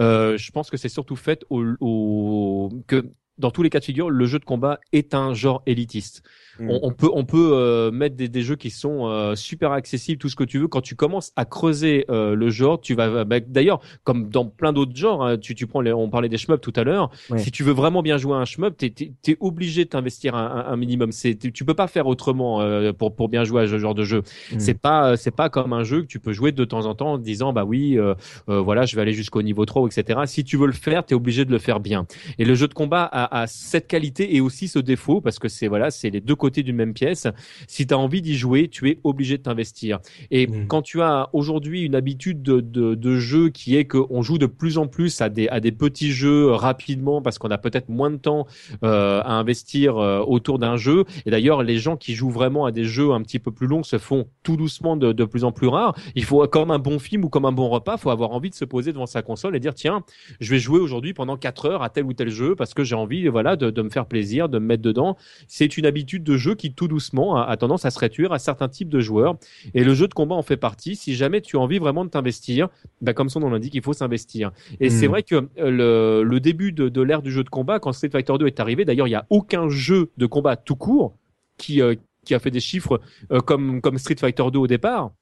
[0.00, 3.06] Euh, je pense que c'est surtout fait au, au, que
[3.38, 6.24] dans tous les cas de figure, le jeu de combat est un genre élitiste.
[6.58, 6.70] Mm.
[6.82, 10.28] On, peut on peut euh, mettre des, des, jeux qui sont euh, super accessibles, tout
[10.28, 10.68] ce que tu veux.
[10.68, 14.72] Quand tu commences à creuser euh, le genre, tu vas bah, d'ailleurs comme dans plein
[14.72, 15.24] d'autres genres.
[15.24, 17.10] Hein, tu tu prends les, on parlait des shmups tout à l'heure.
[17.36, 18.92] Si tu veux vraiment bien jouer à un shmup, t'es
[19.26, 21.12] es, obligé de t'investir un, un, minimum.
[21.12, 22.60] C'est tu peux pas faire autrement
[22.92, 24.22] pour pour bien jouer à ce genre de jeu.
[24.52, 24.58] Mm.
[24.58, 27.12] C'est pas c'est pas comme un jeu que tu peux jouer de temps en temps
[27.12, 27.98] en disant bah oui
[28.46, 30.20] voilà je vais aller jusqu'au niveau 3 etc.
[30.26, 32.06] Si tu veux le faire, t'es obligé de le faire bien.
[32.38, 35.48] Et le jeu de combat a, a cette qualité et aussi ce défaut parce que
[35.48, 37.28] c'est voilà c'est les deux côté d'une même pièce.
[37.68, 40.00] Si tu as envie d'y jouer, tu es obligé de t'investir.
[40.32, 40.66] Et mmh.
[40.66, 44.46] quand tu as aujourd'hui une habitude de, de, de, jeu qui est qu'on joue de
[44.46, 48.10] plus en plus à des, à des petits jeux rapidement parce qu'on a peut-être moins
[48.10, 48.48] de temps
[48.82, 51.04] euh, à investir euh, autour d'un jeu.
[51.26, 53.84] Et d'ailleurs, les gens qui jouent vraiment à des jeux un petit peu plus longs
[53.84, 55.94] se font tout doucement de, de plus en plus rares.
[56.16, 58.56] Il faut, comme un bon film ou comme un bon repas, faut avoir envie de
[58.56, 60.02] se poser devant sa console et dire tiens,
[60.40, 62.96] je vais jouer aujourd'hui pendant 4 heures à tel ou tel jeu parce que j'ai
[62.96, 65.16] envie, voilà, de, de me faire plaisir, de me mettre dedans.
[65.46, 68.68] C'est une habitude de jeu qui tout doucement a, tendance à se réduire à certains
[68.68, 69.36] types de joueurs.
[69.74, 70.96] Et le jeu de combat en fait partie.
[70.96, 72.68] Si jamais tu as envie vraiment de t'investir,
[73.00, 74.52] bah, comme son nom l'indique, il faut s'investir.
[74.80, 75.10] Et c'est hmm.
[75.10, 78.46] vrai que euh, le, début de, l'ère du jeu de combat, quand Street Fighter 2
[78.46, 81.16] est arrivé, d'ailleurs, il n'y a aucun jeu de combat tout court
[81.56, 81.94] qui, euh,
[82.24, 85.12] qui a fait des chiffres euh, comme, comme Street Fighter 2 au départ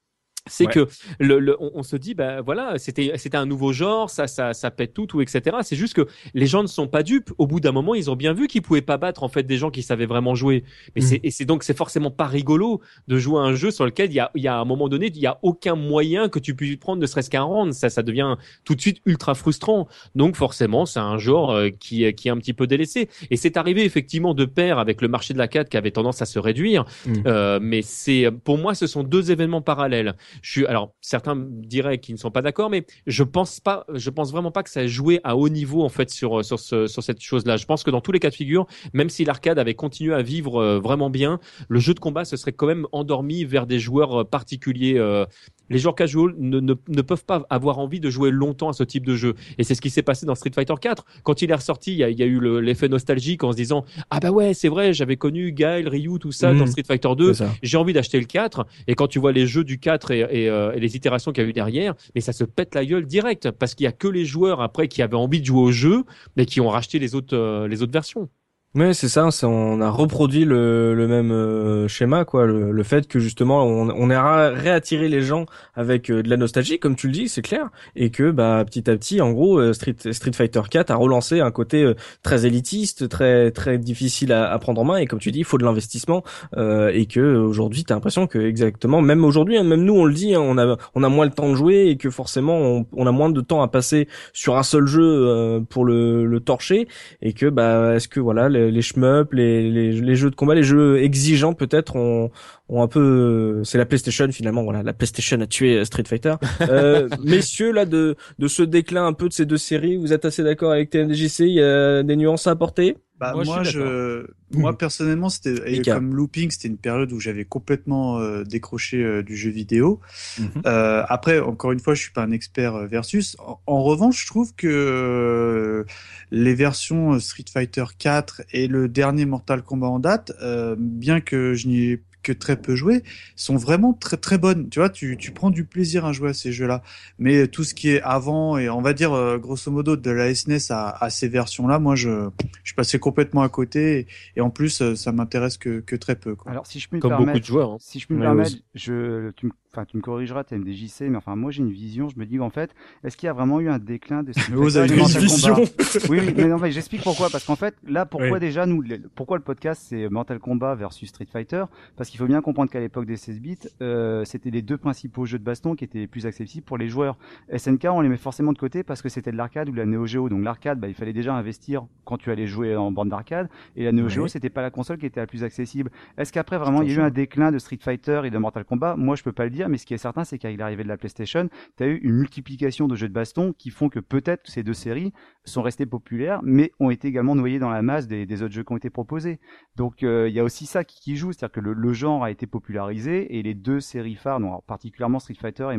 [0.47, 0.87] c'est que
[1.19, 4.93] le, on, se dit ben voilà c'était c'était un nouveau genre ça ça ça pète
[4.93, 7.31] tout tout etc c'est juste que les gens ne sont pas dupes.
[7.37, 9.57] Au bout d'un moment ils ont bien vu qu'ils pouvaient pas battre en fait des
[9.57, 10.63] gens qui savaient vraiment jouer.
[10.95, 11.25] Mais c'est mm.
[11.25, 14.15] et c'est donc c'est forcément pas rigolo de jouer à un jeu sur lequel il
[14.15, 16.55] y a il y a un moment donné il y a aucun moyen que tu
[16.55, 17.73] puisses prendre ne serait-ce qu'un round.
[17.73, 19.87] Ça ça devient tout de suite ultra frustrant.
[20.15, 23.09] Donc forcément c'est un genre euh, qui qui est un petit peu délaissé.
[23.29, 26.21] Et c'est arrivé effectivement de pair avec le marché de la 4 qui avait tendance
[26.21, 26.85] à se réduire.
[27.05, 27.13] Mm.
[27.25, 32.15] euh, mais c'est pour moi ce sont deux événements parallèles je alors certains diraient qu'ils
[32.15, 35.19] ne sont pas d'accord, mais je pense pas, pense vraiment pas que ça a joué
[35.23, 37.57] à haut niveau en fait sur sur ce, sur cette chose-là.
[37.57, 40.21] Je pense que dans tous les cas de figure, même si l'arcade avait continué à
[40.21, 43.79] vivre euh, vraiment bien, le jeu de combat se serait quand même endormi vers des
[43.79, 45.25] joueurs euh, particuliers euh,
[45.71, 48.83] les joueurs casual ne, ne, ne, peuvent pas avoir envie de jouer longtemps à ce
[48.83, 49.35] type de jeu.
[49.57, 51.05] Et c'est ce qui s'est passé dans Street Fighter 4.
[51.23, 53.57] Quand il est ressorti, il y a, il y a eu l'effet nostalgique en se
[53.57, 56.67] disant ah bah ouais c'est vrai j'avais connu Guile, Ryu tout ça dans mmh.
[56.67, 57.33] Street Fighter 2.
[57.63, 58.65] J'ai envie d'acheter le 4.
[58.87, 61.43] Et quand tu vois les jeux du 4 et, et, euh, et les itérations qu'il
[61.43, 63.91] y a eu derrière, mais ça se pète la gueule direct parce qu'il y a
[63.91, 66.03] que les joueurs après qui avaient envie de jouer au jeu
[66.35, 68.29] mais qui ont racheté les autres euh, les autres versions.
[68.73, 69.27] Oui, c'est ça.
[69.43, 72.45] on a reproduit le, le même euh, schéma, quoi.
[72.45, 76.37] Le, le, fait que justement, on, on a réattiré les gens avec euh, de la
[76.37, 79.59] nostalgie, comme tu le dis, c'est clair, et que bah petit à petit, en gros,
[79.59, 79.95] euh, Street,
[80.33, 81.91] Fighter 4 a relancé un côté
[82.23, 85.45] très élitiste, très très difficile à, à, prendre en main, et comme tu dis, il
[85.45, 86.23] faut de l'investissement,
[86.57, 90.33] et que aujourd'hui, t'as l'impression que exactement, même aujourd'hui, hein, même nous, on le dit,
[90.33, 93.05] hein, on a on a moins le temps de jouer, et que forcément, on, on
[93.05, 96.87] a moins de temps à passer sur un seul jeu pour le, le torcher,
[97.21, 100.63] et que bah est-ce que voilà les shmups, les, les, les, jeux de combat, les
[100.63, 102.31] jeux exigeants peut-être ont,
[102.69, 104.63] ont un peu, c'est la PlayStation finalement.
[104.63, 106.35] Voilà, la PlayStation a tué euh, Street Fighter.
[106.69, 110.25] Euh, messieurs, là de de ce déclin un peu de ces deux séries, vous êtes
[110.25, 112.97] assez d'accord avec TMDJC Il y a des nuances à apporter?
[113.21, 118.43] Bah, moi, je, moi personnellement, c'était comme Looping, c'était une période où j'avais complètement euh,
[118.43, 119.99] décroché euh, du jeu vidéo.
[120.39, 120.49] Mhm.
[120.65, 123.37] euh, après, encore une fois, je suis pas un expert euh, versus.
[123.67, 125.85] En, revanche, je trouve que
[126.31, 130.31] les versions Street Fighter 4 et le dernier Mortal Kombat en date,
[130.79, 133.03] bien que je n'y ai que très peu joué,
[133.35, 134.69] sont vraiment très très bonnes.
[134.69, 136.83] Tu vois, tu, tu prends du plaisir à jouer à ces jeux-là.
[137.19, 140.33] Mais tout ce qui est avant et on va dire euh, grosso modo de la
[140.33, 142.29] SNES à, à ces versions-là, moi je,
[142.63, 146.15] je suis passé complètement à côté et, en plus euh, ça m'intéresse que, que très
[146.15, 146.35] peu.
[146.35, 146.51] Quoi.
[146.51, 147.71] Alors si je peux me Comme permettre, beaucoup de joueurs.
[147.71, 147.77] hein.
[147.79, 151.15] si je peux me permettre, je, tu me, enfin, tu me corrigeras, t'es MDJC, mais
[151.17, 153.59] enfin, moi, j'ai une vision, je me dis, en fait, est-ce qu'il y a vraiment
[153.61, 155.55] eu un déclin de Street Vous Fighter avez une Mortal vision.
[155.55, 155.69] Kombat?
[156.09, 158.39] Oui, mais non, mais j'explique pourquoi, parce qu'en fait, là, pourquoi Oui.
[158.39, 158.83] déjà, nous,
[159.15, 161.63] pourquoi le podcast, c'est Mortal Kombat versus Street Fighter?
[161.95, 165.25] Parce qu'il faut bien comprendre qu'à l'époque des 16 bits, euh, c'était les deux principaux
[165.25, 167.17] jeux de baston qui étaient les plus accessibles pour les joueurs.
[167.55, 169.85] SNK, on les met forcément de côté parce que c'était de l'arcade ou de la
[169.85, 170.27] Neo Geo.
[170.27, 173.47] Donc l'arcade, bah, il fallait déjà investir quand tu allais jouer en bande d'arcade.
[173.77, 174.29] Et la Neo Geo, Oui.
[174.29, 175.91] c'était pas la console qui était la plus accessible.
[176.17, 178.65] Est-ce qu'après vraiment il y a eu un déclin de Street Fighter et de Mortal
[178.65, 178.95] Kombat?
[178.97, 180.87] Moi je peux pas le dire, mais ce qui est certain c'est qu'avec l'arrivée de
[180.87, 184.47] la PlayStation, tu as eu une multiplication de jeux de baston qui font que peut-être
[184.49, 185.13] ces deux séries
[185.45, 188.63] sont restées populaires, mais ont été également noyées dans la masse des, des autres jeux
[188.63, 189.39] qui ont été proposés.
[189.75, 192.23] Donc euh, il y a aussi ça qui, qui joue, c'est-à-dire que le, le genre
[192.23, 195.77] a été popularisé et les deux séries phares, non, alors, particulièrement Street Fighter et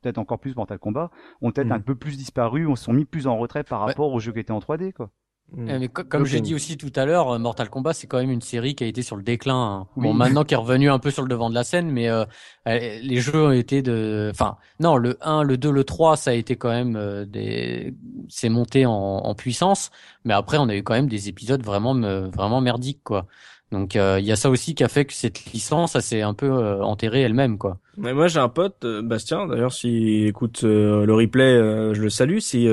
[0.00, 1.10] peut-être encore plus Mortal Kombat,
[1.42, 1.72] ont peut-être Mhm.
[1.72, 3.86] un peu plus disparu, on se sont mis plus en retrait par Ouais.
[3.88, 5.10] rapport aux jeux qui étaient en 3D quoi.
[5.54, 5.68] Mm.
[5.68, 8.18] Eh, mais co- comme j'ai dit aussi tout à l'heure, euh, Mortal Kombat c'est quand
[8.18, 9.54] même une série qui a été sur le déclin.
[9.54, 9.86] hein.
[9.96, 10.04] Oui.
[10.04, 12.24] Bon, maintenant qui est revenu un peu sur le devant de la scène, mais euh,
[12.68, 16.30] euh, les jeux ont été de, enfin non, le 1, le 2, le 3, ça
[16.30, 17.94] a été quand même euh, des,
[18.28, 19.90] c'est monté en, en puissance,
[20.24, 23.26] mais après on a eu quand même des épisodes vraiment me- vraiment merdiques quoi.
[23.72, 26.34] Donc euh, il y a ça aussi qui a fait que cette licence, s'est un
[26.34, 27.78] peu euh, enterrée elle-même quoi.
[27.96, 31.56] Mais moi j'ai un pote, euh, Bastien, d'ailleurs s'il écoute euh, le replay,
[31.94, 32.38] je le salue.
[32.38, 32.68] Si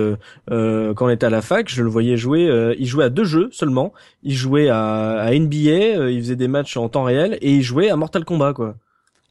[0.48, 2.76] quand on était à la fac, je le voyais jouer.
[2.78, 3.94] il jouait à deux jeux seulement.
[4.24, 7.90] Il jouait à, à NBA, il faisait des matchs en temps réel et il jouait
[7.90, 8.76] à Mortal Kombat quoi.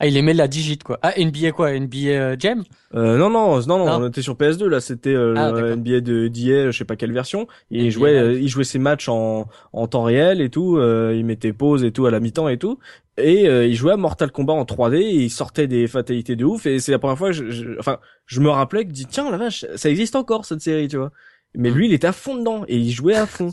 [0.00, 0.98] Ah, il aimait la digit quoi.
[1.02, 2.62] Ah, NBA quoi, NBA euh, Jam?
[2.94, 5.74] Euh, non non non non, on était sur PS2 là, c'était euh, Ah.
[5.76, 7.48] NBA de d'hier, je sais pas quelle version.
[7.72, 10.76] Et il jouait, euh, il jouait ses matchs en en temps réel et tout.
[10.76, 12.78] euh, il mettait pause et tout à la mi-temps et tout.
[13.16, 16.44] Et euh, il jouait à Mortal Kombat en 3D et il sortait des fatalités de
[16.44, 16.66] ouf.
[16.66, 19.06] Et c'est la première fois, que je, je- enfin, je me rappelais que je dis
[19.06, 21.10] tiens la vache, ça existe encore cette série, tu vois.
[21.56, 23.50] Mais lui, il était à fond dedans et il jouait à fond.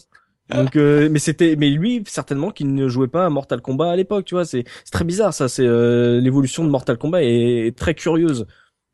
[0.54, 3.96] Donc, euh, mais c'était, mais lui certainement qu'il ne jouait pas à Mortal Kombat à
[3.96, 4.46] l'époque, tu vois.
[4.46, 5.48] C'est c'est très bizarre ça.
[5.50, 8.46] C'est euh, l'évolution de Mortal Kombat est, est très curieuse.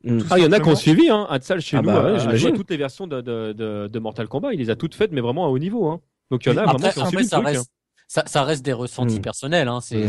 [0.03, 0.19] Mm.
[0.30, 1.27] Ah, il y en a qui ont suivi, hein.
[1.30, 2.47] Hatsal chez Ah nous, bah ouais, a- a j'imagine.
[2.49, 4.53] joué toutes les versions de, de, de, de Mortal Kombat.
[4.53, 5.99] Il les a toutes faites, mais vraiment à haut niveau, hein.
[6.31, 7.55] Donc il y en a Après, vraiment qui ont après, suivi ça le truc.
[7.55, 7.59] hein.
[7.59, 7.71] reste,
[8.07, 9.21] ça, ça reste des ressentis Mm.
[9.21, 9.80] personnels, hein.
[9.81, 10.07] C'est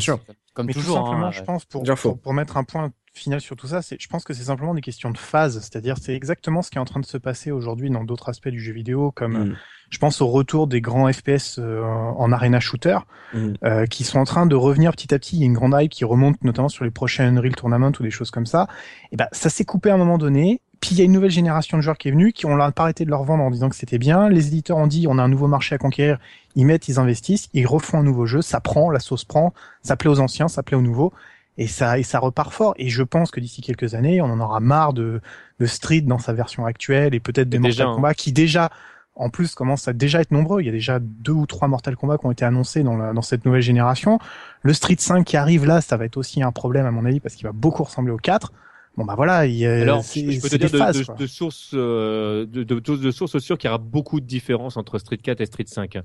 [0.55, 0.99] comme Mais toujours.
[0.99, 1.31] tout simplement, hein.
[1.33, 1.83] je pense, pour,
[2.21, 4.81] pour mettre un point final sur tout ça, c'est, je pense que c'est simplement des
[4.81, 5.61] questions de phase.
[5.61, 8.49] C'est-à-dire, c'est exactement ce qui est en train de se passer aujourd'hui dans d'autres aspects
[8.49, 9.57] du jeu vidéo, comme Mm.
[9.91, 12.99] je pense au retour des grands FPS euh, en arena shooter,
[13.35, 13.53] Mm.
[13.65, 15.37] euh, qui sont en train de revenir petit à petit.
[15.37, 18.03] Il y a une grande hype qui remonte notamment sur les prochaines Unreal Tournament ou
[18.03, 18.67] des choses comme ça.
[19.13, 20.61] Et ben, ça s'est coupé à un moment donné.
[20.81, 22.83] Puis il y a une nouvelle génération de joueurs qui est venue, qui ont pas
[22.83, 24.29] arrêté de leur vendre en disant que c'était bien.
[24.29, 26.19] Les éditeurs ont dit on a un nouveau marché à conquérir.
[26.57, 28.43] Ils mettent, ils investissent, ils refont un nouveau jeu.
[28.43, 29.55] Ça prend, la sauce prend.
[29.83, 31.13] Ça plaît aux anciens, ça plaît aux nouveaux.
[31.59, 32.75] Et ça, et ça repart fort.
[32.77, 35.21] Et je pense que d'ici quelques années, on en aura marre de,
[35.61, 37.95] de Street dans sa version actuelle et peut-être des Mortal hein.
[37.95, 38.71] Kombat qui déjà,
[39.17, 40.63] en plus, commencent à déjà être nombreux.
[40.63, 43.13] Il y a déjà deux ou trois Mortal Kombat qui ont été annoncés dans, la,
[43.13, 44.19] dans cette nouvelle génération.
[44.63, 47.21] Le Street 5 qui arrive là, ça va être aussi un problème à mon avis
[47.21, 48.53] parce qu'il va beaucoup ressembler au 4.
[48.97, 51.07] Bon bah voilà, il y a, Alors, je peux te c'est dire des de, phases,
[51.07, 54.27] de, de sources, euh, de, de, de, de sources sûres qu'il y aura beaucoup de
[54.27, 55.97] différences entre Street 4 et Street 5.
[55.97, 56.01] Mm.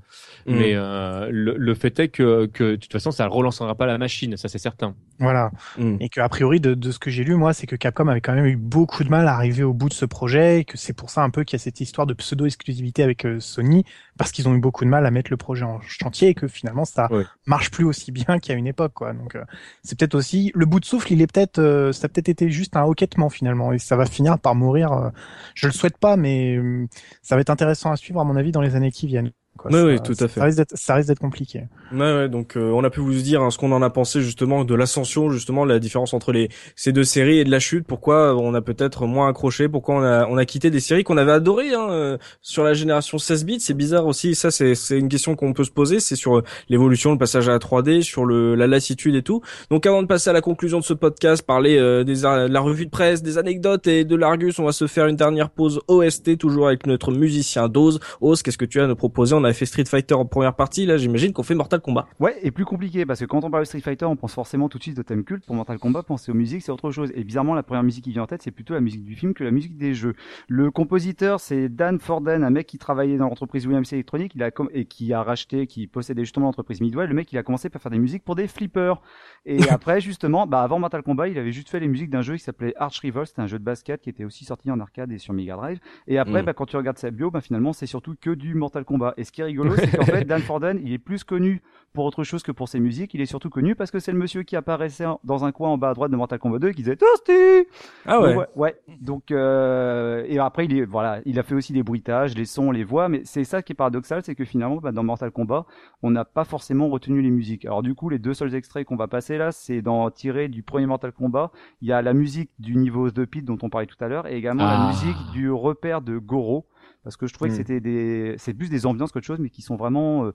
[0.46, 3.84] Mais euh, le, le fait est que, que de toute façon, ça ne relancera pas
[3.84, 4.94] la machine, ça c'est certain.
[5.18, 5.50] Voilà.
[5.78, 5.96] Mm.
[6.00, 8.20] Et que a priori de, de ce que j'ai lu moi, c'est que Capcom avait
[8.20, 10.76] quand même eu beaucoup de mal à arriver au bout de ce projet et que
[10.76, 13.40] c'est pour ça un peu qu'il y a cette histoire de pseudo exclusivité avec euh,
[13.40, 13.84] Sony
[14.16, 16.48] parce qu'ils ont eu beaucoup de mal à mettre le projet en chantier et que
[16.48, 17.08] finalement ça
[17.46, 19.12] marche plus aussi bien qu'à une époque quoi.
[19.12, 19.44] Donc euh,
[19.82, 22.50] c'est peut-être aussi le bout de souffle, il est peut-être euh, ça a peut-être été
[22.50, 24.92] juste un hoquettement finalement et ça va finir par mourir.
[24.92, 25.10] euh,
[25.54, 26.86] je le souhaite pas mais euh,
[27.22, 29.32] ça va être intéressant à suivre à mon avis dans les années qui viennent.
[29.58, 29.70] Quoi.
[29.70, 30.40] Oui, Ça- oui, tout à fait.
[30.40, 31.64] Ça risque d'être, ça risque d'être compliqué.
[31.92, 34.22] Ouais, ouais, donc euh, on a pu vous dire hein, ce qu'on en a pensé
[34.22, 37.86] justement de l'ascension, justement la différence entre les ces deux séries et de la chute.
[37.86, 41.16] Pourquoi on a peut-être moins accroché, pourquoi on a on a quitté des séries qu'on
[41.18, 43.60] avait adorées hein, euh, sur la génération 16 bits?
[43.60, 44.34] C'est bizarre aussi.
[44.34, 46.00] Ça, c'est c'est une question qu'on peut se poser.
[46.00, 49.42] C'est sur euh, l'évolution, le passage à la 3D, sur le la lassitude et tout.
[49.70, 52.60] Donc avant de passer à la conclusion de ce podcast, parler euh, des de la
[52.60, 55.80] revue de presse, des anecdotes et de l'Argus, on va se faire une dernière pause
[55.88, 57.98] OST toujours avec notre musicien Dose.
[58.20, 60.54] Oz, qu'est-ce que tu as à nous proposer On avait fait Street Fighter en première
[60.54, 60.86] partie.
[60.86, 62.06] Là, j'imagine qu'on fait Mortal Kombat.
[62.20, 64.68] Ouais, et plus compliqué parce que quand on parle de Street Fighter, on pense forcément
[64.68, 65.44] tout de suite au thème culte.
[65.46, 67.10] Pour Mortal Kombat, penser aux musiques, c'est autre chose.
[67.14, 69.34] Et bizarrement, la première musique qui vient en tête, c'est plutôt la musique du film
[69.34, 70.14] que la musique des jeux.
[70.48, 74.50] Le compositeur, c'est Dan Forden, un mec qui travaillait dans l'entreprise Williams Electronic, il a
[74.50, 77.06] com- et qui a racheté, qui possédait justement l'entreprise Midway.
[77.06, 79.00] Le mec, il a commencé par faire des musiques pour des flippers.
[79.46, 82.34] Et après, justement, bah avant Mortal Kombat, il avait juste fait les musiques d'un jeu
[82.36, 83.26] qui s'appelait Arch Rival.
[83.26, 85.78] C'était un jeu de basket qui était aussi sorti en arcade et sur Mega Drive.
[86.06, 86.46] Et après, Mm.
[86.46, 89.14] bah, quand tu regardes sa bio, bah, finalement, c'est surtout que du Mortal Kombat.
[89.16, 92.04] Et ce qui est rigolo, c'est qu'en fait, Dan Forden, il est plus connu pour
[92.04, 93.14] autre chose que pour ses musiques.
[93.14, 95.78] Il est surtout connu parce que c'est le monsieur qui apparaissait dans un coin en
[95.78, 97.68] bas à droite de Mortal Kombat 2 qui disait Toasty
[98.04, 98.36] Ah ouais.
[98.56, 102.44] ouais, Donc euh, et après il est voilà, il a fait aussi des bruitages, les
[102.44, 105.30] sons, les voix, mais c'est ça qui est paradoxal, c'est que finalement bah, dans Mortal
[105.30, 105.66] Kombat,
[106.02, 107.64] on n'a pas forcément retenu les musiques.
[107.64, 110.62] Alors du coup, les deux seuls extraits qu'on va passer là, c'est dans tiré du
[110.62, 111.52] premier Mortal Kombat.
[111.80, 114.26] Il y a la musique du niveau de Pit dont on parlait tout à l'heure
[114.26, 114.88] et également la Ah.
[114.88, 116.66] musique du repère de Goro
[117.04, 117.58] parce que je trouvais que Hmm.
[117.58, 120.32] c'était des c'est plus des ambiances qu'autre chose mais qui sont vraiment euh,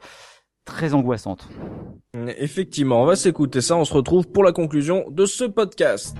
[0.66, 1.48] très angoissantes.
[2.38, 3.76] Effectivement, on va s'écouter ça.
[3.76, 6.18] On se retrouve pour la conclusion de ce podcast.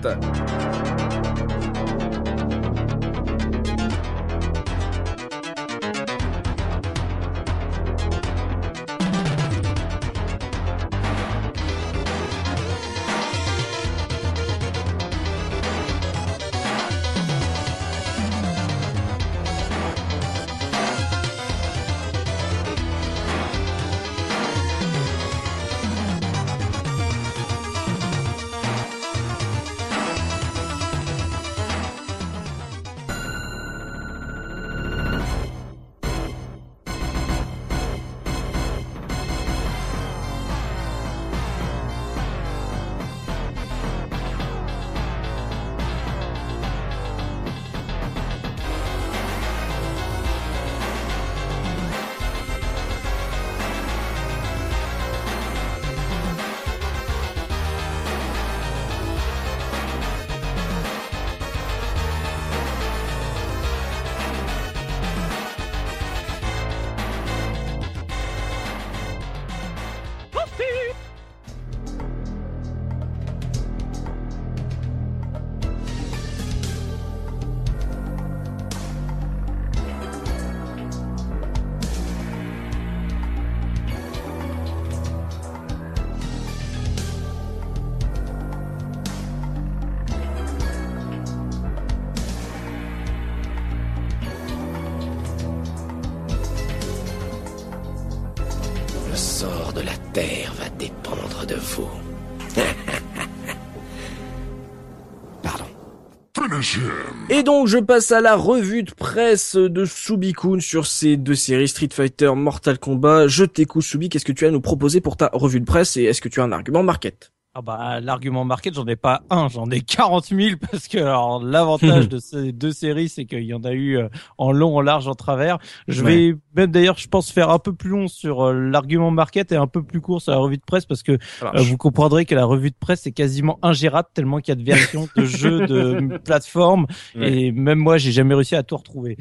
[107.66, 112.32] Je passe à la revue de presse de Subikun sur ces deux séries Street Fighter,
[112.34, 113.28] Mortal Kombat.
[113.28, 115.96] Je t'écoute Subi, qu'est-ce que tu as à nous proposer pour ta revue de presse
[115.96, 117.33] et est-ce que tu as un argument market?
[117.56, 121.40] Ah bah l'argument market, j'en ai pas un, j'en ai 40 000 parce que alors
[121.40, 124.08] l'avantage de ces deux séries, c'est qu'il y en a eu euh,
[124.38, 125.58] en long, en large, en travers.
[125.86, 129.52] Je vais même d'ailleurs, je pense faire un peu plus long sur euh, l'argument market
[129.52, 132.24] et un peu plus court sur la revue de presse parce que euh, vous comprendrez
[132.24, 135.24] que la revue de presse est quasiment ingérable tellement qu'il y a de versions de
[135.24, 137.32] jeux de plateforme Ouais.
[137.32, 139.16] et même moi j'ai jamais réussi à tout retrouver.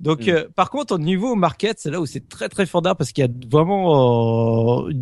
[0.00, 0.30] Donc Mm.
[0.30, 3.22] euh, par contre au niveau market, c'est là où c'est très très fondard parce qu'il
[3.22, 4.92] y a vraiment euh,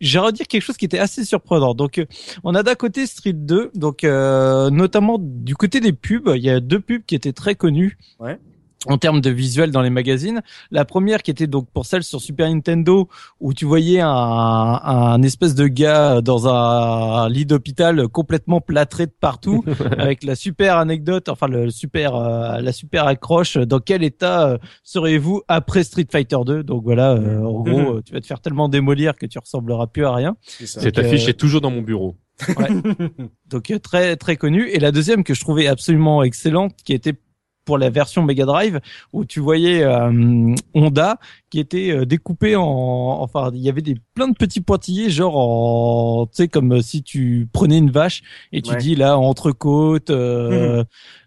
[0.00, 1.74] j'ai redire quelque chose qui était assez surprenant.
[1.74, 2.06] Donc, euh,
[2.44, 6.50] on a d'un côté Street 2, donc euh, notamment du côté des pubs, il y
[6.50, 7.98] a deux pubs qui étaient très connues.
[8.20, 8.38] Ouais.
[8.86, 10.40] En termes de visuel dans les magazines,
[10.70, 13.08] la première qui était donc pour celle sur Super Nintendo
[13.40, 19.12] où tu voyais un, un espèce de gars dans un lit d'hôpital complètement plâtré de
[19.20, 19.64] partout,
[19.98, 23.56] avec la super anecdote, enfin le super, euh, la super accroche.
[23.56, 28.02] Dans quel état euh, serez-vous après Street Fighter 2 Donc voilà, euh, en gros, euh,
[28.04, 30.36] tu vas te faire tellement démolir que tu ressembleras plus à rien.
[30.42, 30.80] ça.
[30.80, 32.16] Cette Donc, affiche euh, est toujours dans mon bureau.
[33.48, 34.68] Donc euh, très très connu.
[34.68, 37.14] Et la deuxième que je trouvais absolument excellente, qui était
[37.68, 38.80] pour la version Mega Drive,
[39.12, 41.18] où tu voyais euh, Honda
[41.50, 45.36] qui était euh, découpé en, enfin il y avait des plein de petits pointillés, genre
[45.36, 48.22] en, tu sais comme si tu prenais une vache
[48.52, 48.78] et tu Ouais.
[48.78, 50.82] dis là entrecôte, euh,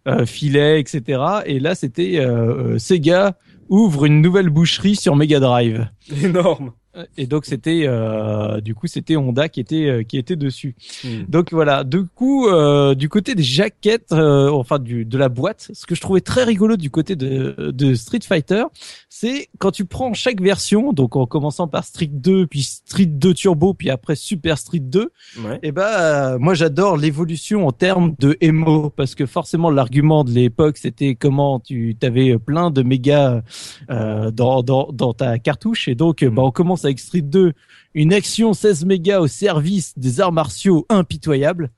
[0.08, 1.22] euh, filet, etc.
[1.45, 3.38] Et là c'était euh, euh, Sega
[3.70, 5.88] ouvre une nouvelle boucherie sur Mega Drive.
[6.24, 6.72] Énorme.
[7.18, 10.76] Et donc c'était euh, du coup c'était Honda qui était euh, qui était dessus.
[11.03, 11.24] Mm.
[11.30, 15.70] Donc voilà, du coup euh, du côté des jaquettes euh, enfin du de la boîte,
[15.74, 18.64] ce que je trouvais très rigolo du côté de de Street Fighter,
[19.10, 23.34] c'est quand tu prends chaque version, donc en commençant par Street 2 puis Street 2
[23.34, 25.11] Turbo puis après Super Street 2,
[25.45, 25.60] Ouais.
[25.64, 30.32] et ben euh, moi j'adore l'évolution en termes de émo parce que forcément l'argument de
[30.32, 33.44] l'époque c'était comment tu t'avais plein de méga
[33.90, 37.53] euh, dans, dans dans ta cartouche et donc euh, bah, on commence avec Street 2
[37.93, 41.72] une action 16 mégas au service des arts martiaux impitoyables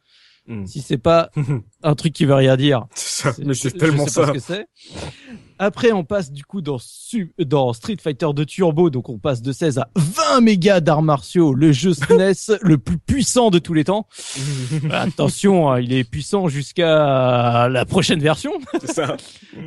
[0.45, 0.65] Mm.
[0.65, 1.30] si c'est pas
[1.83, 3.41] un truc qui veut rien dire C'est ça.
[3.45, 4.27] Mais c'est je tellement sais pas ça.
[4.27, 4.67] ce que c'est.
[5.57, 6.80] Après, on passe du coup dans,
[7.45, 11.53] dans Street Fighter 2 Turbo, donc on passe de 16 à 20 mégas d'arts martiaux,
[11.53, 14.06] le jeu SNES le plus puissant de tous les temps.
[14.91, 18.51] Attention, hein, il est puissant jusqu'à la prochaine version.
[18.82, 19.15] C'est ça.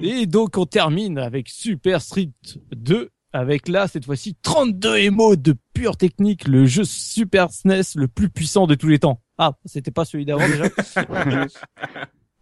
[0.02, 2.32] Et donc on termine avec Super Street
[2.76, 8.08] 2 avec là cette fois-ci 32 émo de pure technique, le jeu Super SNES le
[8.08, 9.20] plus puissant de tous les temps.
[9.38, 10.64] Ah, c'était pas celui d'avant déjà.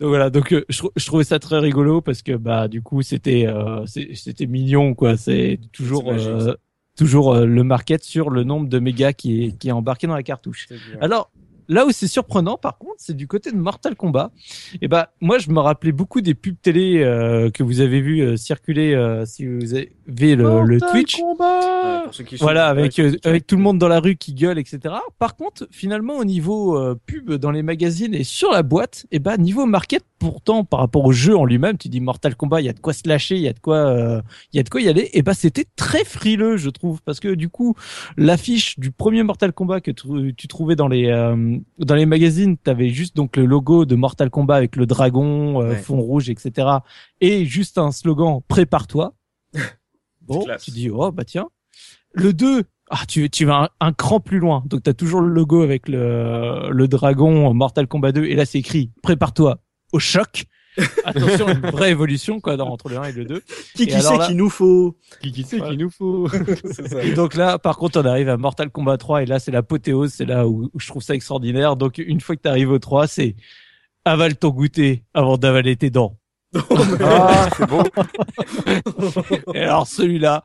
[0.00, 3.02] donc voilà, donc euh, je, je, trouvais ça très rigolo parce que bah du coup
[3.02, 5.16] c'était euh, c'était mignon quoi.
[5.16, 6.54] C'est toujours euh,
[6.96, 10.22] toujours le market sur le nombre de mégas qui est qui est embarqué dans la
[10.22, 10.68] cartouche.
[11.00, 11.30] Alors
[11.68, 14.30] Là où c'est surprenant, par contre, c'est du côté de Mortal Kombat.
[14.74, 18.00] Et eh bah, moi, je me rappelais beaucoup des pubs télé euh, que vous avez
[18.00, 21.18] vu euh, circuler euh, si vous avez le, le Twitch.
[21.18, 22.10] Kombat
[22.40, 24.94] voilà, avec avec tout le monde dans la rue qui gueule, etc.
[25.18, 29.18] Par contre, finalement, au niveau pub dans les magazines et sur la boîte, et eh
[29.18, 32.64] bah niveau market, pourtant par rapport au jeu en lui-même, tu dis Mortal Kombat, il
[32.64, 34.22] y a de quoi se lâcher, il y a de quoi,
[34.52, 35.10] il y a de quoi y aller.
[35.12, 37.74] Et bah c'était très frileux, je trouve, parce que du coup,
[38.16, 41.04] l'affiche du premier Mortal Kombat que tu, tu trouvais dans les
[41.78, 45.62] dans les magazines, tu avais juste donc le logo de Mortal Kombat avec le dragon,
[45.62, 46.68] euh, fond rouge, etc.
[47.20, 49.14] Et juste un slogan prépare-toi.
[50.22, 51.48] bon, tu dis oh bah tiens.
[52.12, 54.62] Le 2, ah tu tu vas un, cran plus loin.
[54.66, 58.44] Donc tu as toujours le logo avec le le dragon Mortal Kombat 2 et là
[58.44, 59.58] c'est écrit prépare-toi
[59.94, 60.44] au choc.
[61.04, 63.42] Attention, une vraie évolution quoi dans, entre le 1 et le 2.
[63.76, 66.28] Qui, qui sait qu'il nous faut Qui, qui sait qu'il nous faut
[67.00, 70.12] Et donc là, par contre, on arrive à Mortal Kombat 3 et là, c'est l'apothéose,
[70.12, 71.76] c'est là où, je trouve ça extraordinaire.
[71.76, 73.36] Donc une fois que tu arrives au 3, c'est
[74.04, 76.18] avale ton goûter avant d'avaler tes dents.
[77.00, 77.84] ah, c'est bon.
[79.54, 80.44] et alors celui-là,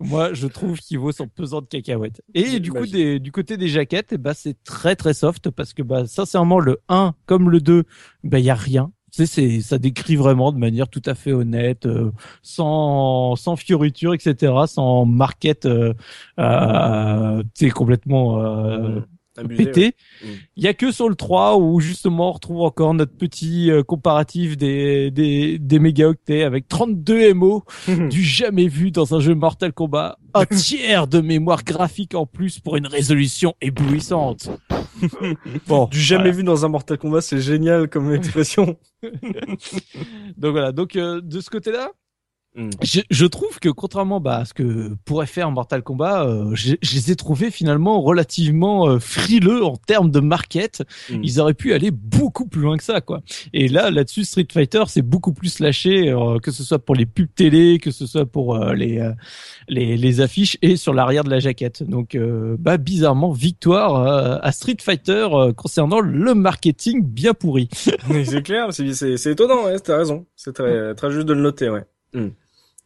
[0.00, 2.22] moi, je trouve qu'il vaut son pesant de cacahuètes.
[2.34, 5.82] Et du coup, des, du côté des jaquettes, bah, c'est très très soft parce que
[5.82, 7.84] bah, sincèrement, le 1 comme le 2,
[8.24, 11.14] bah, il y a rien tu sais, c'est, ça décrit vraiment de manière tout à
[11.14, 12.12] fait honnête, euh,
[12.42, 15.94] sans, sans fioriture, etc., sans market, euh,
[16.38, 17.42] euh,
[17.74, 19.00] complètement euh,
[19.44, 19.94] pété.
[20.22, 20.26] Mm.
[20.56, 23.82] Il y a que sur le 3 où justement on retrouve encore notre petit euh,
[23.82, 27.64] comparatif des, des, des mégaoctets avec 32 MO
[28.10, 30.18] du jamais vu dans un jeu Mortal Kombat.
[30.34, 34.50] Un tiers de mémoire graphique en plus pour une résolution éblouissante.
[35.66, 38.76] bon, du jamais vu dans un Mortal Kombat, c'est génial comme expression.
[40.36, 41.92] donc voilà, donc euh, de ce côté-là,
[42.54, 42.70] Mm.
[42.82, 46.74] Je, je, trouve que contrairement bah, à ce que pourrait faire Mortal Kombat, euh, je,
[46.80, 50.82] je, les ai trouvés finalement relativement euh, frileux en termes de market.
[51.10, 51.20] Mm.
[51.22, 53.20] Ils auraient pu aller beaucoup plus loin que ça, quoi.
[53.52, 57.06] Et là, là-dessus, Street Fighter, c'est beaucoup plus lâché, euh, que ce soit pour les
[57.06, 59.08] pubs télé, que ce soit pour euh, les,
[59.68, 61.82] les, les affiches et sur l'arrière de la jaquette.
[61.82, 62.16] Donc,
[62.58, 67.68] bah bizarrement, victoire à Street Fighter concernant le marketing bien pourri.
[68.24, 70.26] c'est clair, c'est étonnant, ouais, t'as raison.
[70.36, 71.84] C'est très, très juste de le noter, ouais.
[72.14, 72.28] Mm.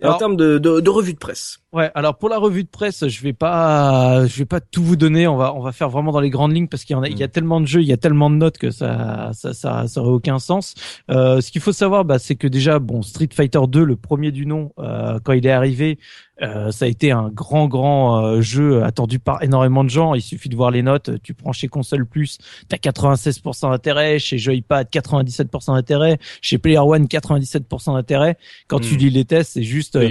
[0.03, 1.61] Et en termes de, de, de, revue de presse.
[1.73, 4.97] Ouais, alors pour la revue de presse, je vais pas, je vais pas tout vous
[4.97, 5.29] donner.
[5.29, 7.09] On va, on va faire vraiment dans les grandes lignes parce qu'il y en a,
[7.09, 7.31] il y a mm.
[7.31, 10.11] tellement de jeux, il y a tellement de notes que ça, ça, ça, ça aurait
[10.11, 10.75] aucun sens.
[11.09, 14.33] Euh, ce qu'il faut savoir, bah, c'est que déjà, bon, Street Fighter 2, le premier
[14.33, 15.99] du nom, euh, quand il est arrivé,
[16.43, 20.15] euh, ça a été un grand grand euh, jeu attendu par énormément de gens.
[20.15, 21.11] Il suffit de voir les notes.
[21.23, 22.39] Tu prends chez Console Plus,
[22.69, 24.19] t'as 96% d'intérêt.
[24.19, 26.19] Chez Joypad, 97% d'intérêt.
[26.41, 28.37] Chez Player One, 97% d'intérêt.
[28.67, 28.99] Quand tu hmm.
[28.99, 29.99] lis les tests, c'est juste.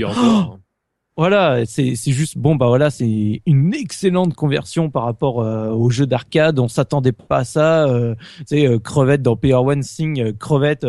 [1.18, 5.90] Voilà, c'est c'est juste bon bah voilà, c'est une excellente conversion par rapport euh, au
[5.90, 6.58] jeu d'arcade.
[6.58, 7.85] On s'attendait pas à ça.
[7.85, 8.16] Euh,
[8.48, 10.85] tu euh, crevette dans Player One Sing, euh, crevette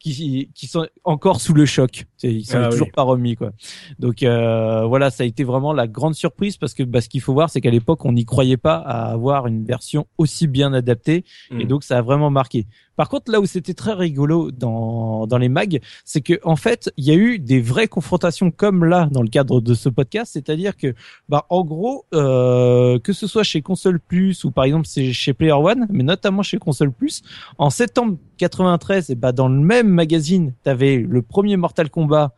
[0.00, 2.06] qui qui sont encore sous le choc.
[2.22, 3.50] Ils sont ah toujours pas remis quoi.
[3.98, 7.32] Donc voilà, ça a été vraiment la grande surprise parce que bah, ce qu'il faut
[7.32, 11.24] voir, c'est qu'à l'époque on n'y croyait pas à avoir une version aussi bien adaptée
[11.50, 11.68] et mm.
[11.68, 12.66] donc ça a vraiment marqué.
[12.96, 16.92] Par contre, là où c'était très rigolo dans, dans les mags, c'est que en fait,
[16.96, 20.32] il y a eu des vraies confrontations comme là dans le cadre de ce podcast,
[20.34, 20.94] c'est-à-dire que,
[21.28, 25.32] bah, en gros, euh, que ce soit chez Console Plus ou par exemple c'est chez
[25.32, 27.22] Player One, mais notamment chez Console Plus,
[27.58, 32.34] en septembre 93, et bah dans le même magazine, t'avais le premier Mortal Kombat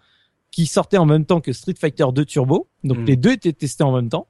[0.50, 2.68] qui sortait en même temps que Street Fighter 2 Turbo.
[2.84, 3.04] Donc hmm.
[3.06, 4.28] les deux étaient testés en même temps.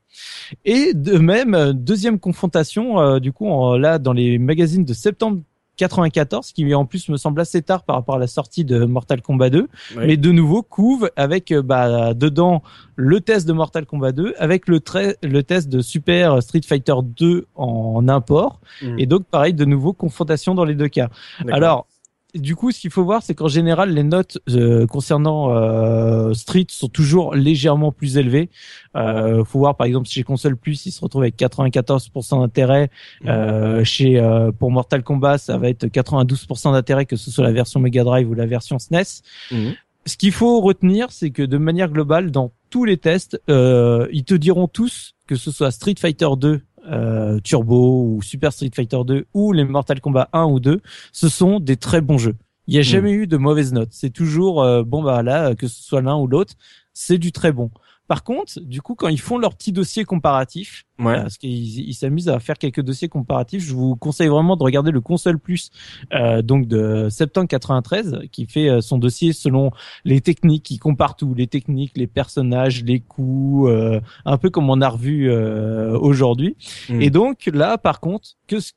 [0.64, 5.42] Et de même, euh, deuxième confrontation, euh, du coup, là, dans les magazines de septembre
[5.76, 9.22] 94, qui en plus me semble assez tard par rapport à la sortie de Mortal
[9.22, 12.62] Kombat 2, mais de nouveau couve avec euh, bah, dedans
[12.96, 14.80] le test de Mortal Kombat 2, avec le,
[15.22, 18.98] le test de Super Street Fighter 2 en import, hmm.
[18.98, 21.08] et donc pareil de nouveau confrontation dans les deux cas.
[21.50, 21.86] Alors
[22.34, 26.66] du coup, ce qu'il faut voir, c'est qu'en général, les notes euh, concernant euh, Street
[26.68, 28.50] sont toujours légèrement plus élevées.
[28.96, 32.90] Euh, faut voir, par exemple, chez Console Plus, il se retrouve avec 94% d'intérêt.
[33.26, 37.52] Euh, chez euh, pour Mortal Kombat, ça va être 92% d'intérêt, que ce soit la
[37.52, 39.22] version Mega Drive ou la version SNES.
[39.52, 39.74] Mhm.
[40.06, 44.34] Ce qu'il faut retenir, c'est que de manière globale, dans tous les tests, ils te
[44.34, 49.26] diront tous que ce soit Street Fighter 2 euh, Turbo ou Super Street Fighter 2
[49.34, 50.80] ou les Mortal Kombat 1 ou 2,
[51.12, 52.36] ce sont des très bons jeux.
[52.66, 52.84] Il n'y a hmm.
[52.84, 53.90] jamais eu de mauvaises notes.
[53.92, 56.54] C'est toujours euh, bon bah là que ce soit l'un ou l'autre,
[56.92, 57.70] c'est du très bon.
[58.06, 61.14] Par contre, du coup, quand ils font leur petit dossier comparatif, Ouais.
[61.22, 64.90] parce qu'ils ils s'amusent à faire quelques dossiers comparatifs, je vous conseille vraiment de regarder
[64.90, 65.70] le console plus,
[66.12, 69.70] euh, donc de septembre 93, qui fait euh, son dossier selon
[70.04, 74.68] les techniques, qui compare tout, les techniques, les personnages, les coups, euh, un peu comme
[74.68, 76.56] on a revu euh, aujourd'hui.
[76.90, 77.00] Mm.
[77.00, 78.72] Et donc là, par contre, que ce-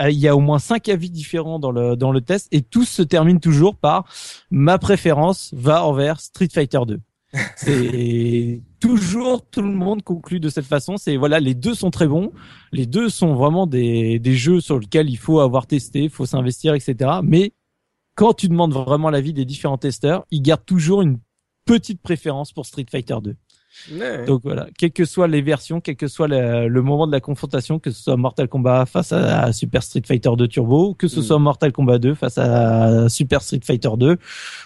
[0.00, 2.62] euh, il y a au moins cinq avis différents dans le dans le test et
[2.62, 4.04] tous se terminent toujours par
[4.50, 6.98] ma préférence va envers Street Fighter 2.
[7.56, 10.96] C'est toujours tout le monde conclut de cette façon.
[10.96, 12.32] C'est voilà, les deux sont très bons.
[12.72, 16.26] Les deux sont vraiment des des jeux sur lesquels il faut avoir testé, il faut
[16.26, 17.10] s'investir, etc.
[17.22, 17.52] Mais
[18.14, 21.18] quand tu demandes vraiment l'avis des différents testeurs, ils gardent toujours une
[21.64, 23.34] petite préférence pour Street Fighter 2.
[23.92, 24.26] Ouais.
[24.26, 27.20] Donc voilà, quelles que soient les versions, quel que soit le, le moment de la
[27.20, 31.20] confrontation, que ce soit Mortal Kombat face à, Super Street Fighter 2 Turbo, que ce
[31.20, 31.22] Mm.
[31.22, 34.18] soit Mortal Kombat 2 face à Super Street Fighter 2,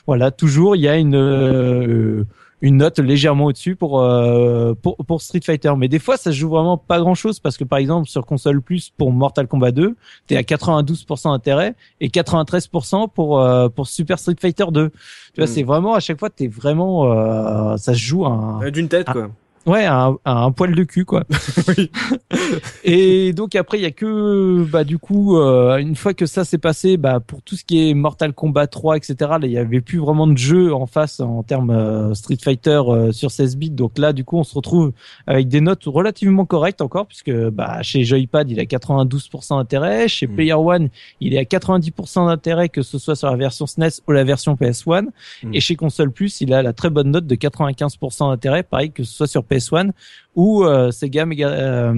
[0.09, 2.25] voilà, toujours il y a une euh,
[2.63, 5.73] une note légèrement au-dessus pour, euh, pour pour Street Fighter.
[5.77, 8.63] Mais des fois, ça se joue vraiment pas grand-chose parce que par exemple sur console
[8.63, 9.95] plus pour Mortal Kombat 2,
[10.27, 14.89] t'es à 92% d'intérêt et 93% pour euh, pour Super Street Fighter 2.
[14.91, 14.97] Tu
[15.37, 15.47] vois, Mm.
[15.49, 19.11] c'est vraiment à chaque fois t'es vraiment euh, ça se joue un, Euh, D'une tête,
[19.11, 19.29] quoi.
[19.67, 21.25] Ouais, un, un poil de cul quoi.
[22.85, 26.45] et donc après il y a que bah du coup euh, une fois que ça
[26.45, 29.17] s'est passé, bah pour tout ce qui est Mortal Kombat 3 etc.
[29.43, 33.13] Il y avait plus vraiment de jeu en face en termes euh, Street Fighter euh,
[33.13, 33.71] sur 16 bits.
[33.71, 34.93] Donc là du coup on se retrouve
[35.27, 40.27] avec des notes relativement correctes encore puisque bah chez Joypad il a 92% d'intérêt, chez
[40.27, 40.35] Mm.
[40.35, 40.89] Player One
[41.21, 44.55] il est à 90% d'intérêt que ce soit sur la version SNES ou la version
[44.55, 45.07] PS1
[45.43, 45.55] Mm.
[45.55, 49.03] et chez Console Plus il a la très bonne note de 95% d'intérêt pareil que
[49.05, 49.91] ce soit sur PS1
[50.35, 51.95] ou euh, Sega Mega euh,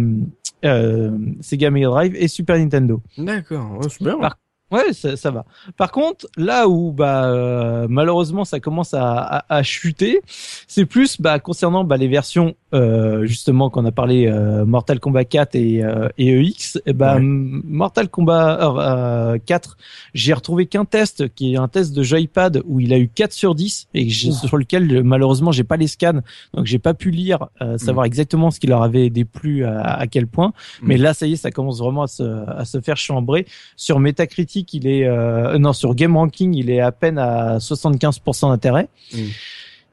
[0.64, 3.00] euh, Sega Mega Drive et Super Nintendo.
[3.16, 4.18] D'accord, ouais, c'est bien.
[4.18, 4.38] Par-
[4.70, 5.46] Ouais, ça, ça va.
[5.78, 10.20] Par contre, là où bah euh, malheureusement ça commence à, à, à chuter,
[10.66, 15.24] c'est plus bah concernant bah, les versions euh, justement qu'on a parlé euh, Mortal Kombat
[15.24, 16.78] 4 et, euh, et EX.
[16.84, 17.20] Et bah Ouais.
[17.22, 19.78] m- Mortal Kombat euh, euh, 4,
[20.12, 23.32] j'ai retrouvé qu'un test qui est un test de Joypad où il a eu 4
[23.32, 26.20] sur 10 et sur lequel euh, malheureusement j'ai pas les scans,
[26.52, 30.06] donc j'ai pas pu lire euh, savoir exactement ce qui leur avait déplu à, à
[30.06, 30.52] quel point.
[30.82, 33.46] Mais là ça y est, ça commence vraiment à se, à se faire chambrer.
[33.76, 38.48] Sur Metacritic, il est euh, non sur Game Ranking, il est à peine à 75%
[38.50, 38.88] d'intérêt.
[39.12, 39.18] Mm.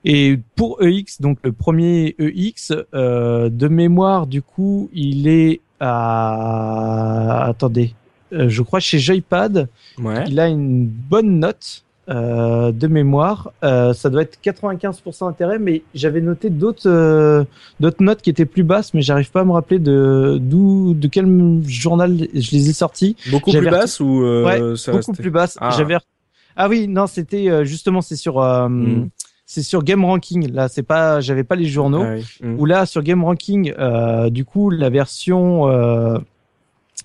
[0.08, 7.45] Et pour EX, donc le premier EX euh, de mémoire, du coup, il est à
[7.48, 7.94] attendez,
[8.34, 10.24] euh, je crois chez Joypad, Ouais.
[10.27, 11.84] il a une bonne note.
[12.09, 17.43] Euh, de mémoire, Euh, ça doit être 95% d'intérêt, mais j'avais noté d'autres euh,
[17.80, 21.08] d'autres notes qui étaient plus basses, mais j'arrive pas à me rappeler de d'où de
[21.08, 21.25] quel
[21.67, 23.16] journal je les ai sortis.
[23.32, 25.58] Beaucoup plus basse ou euh, ouais, ça beaucoup restait- plus basse.
[25.61, 25.72] Ah.
[25.75, 25.98] J'avais
[26.56, 29.09] ah oui non c'était euh, justement c'est sur euh, Mm.
[29.45, 32.24] c'est sur Game Ranking là c'est pas j'avais pas les journaux Ah oui.
[32.48, 32.59] Mm.
[32.59, 35.67] où là sur Game Ranking euh, du coup la version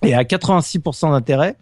[0.03, 1.55] est à 86% d'intérêt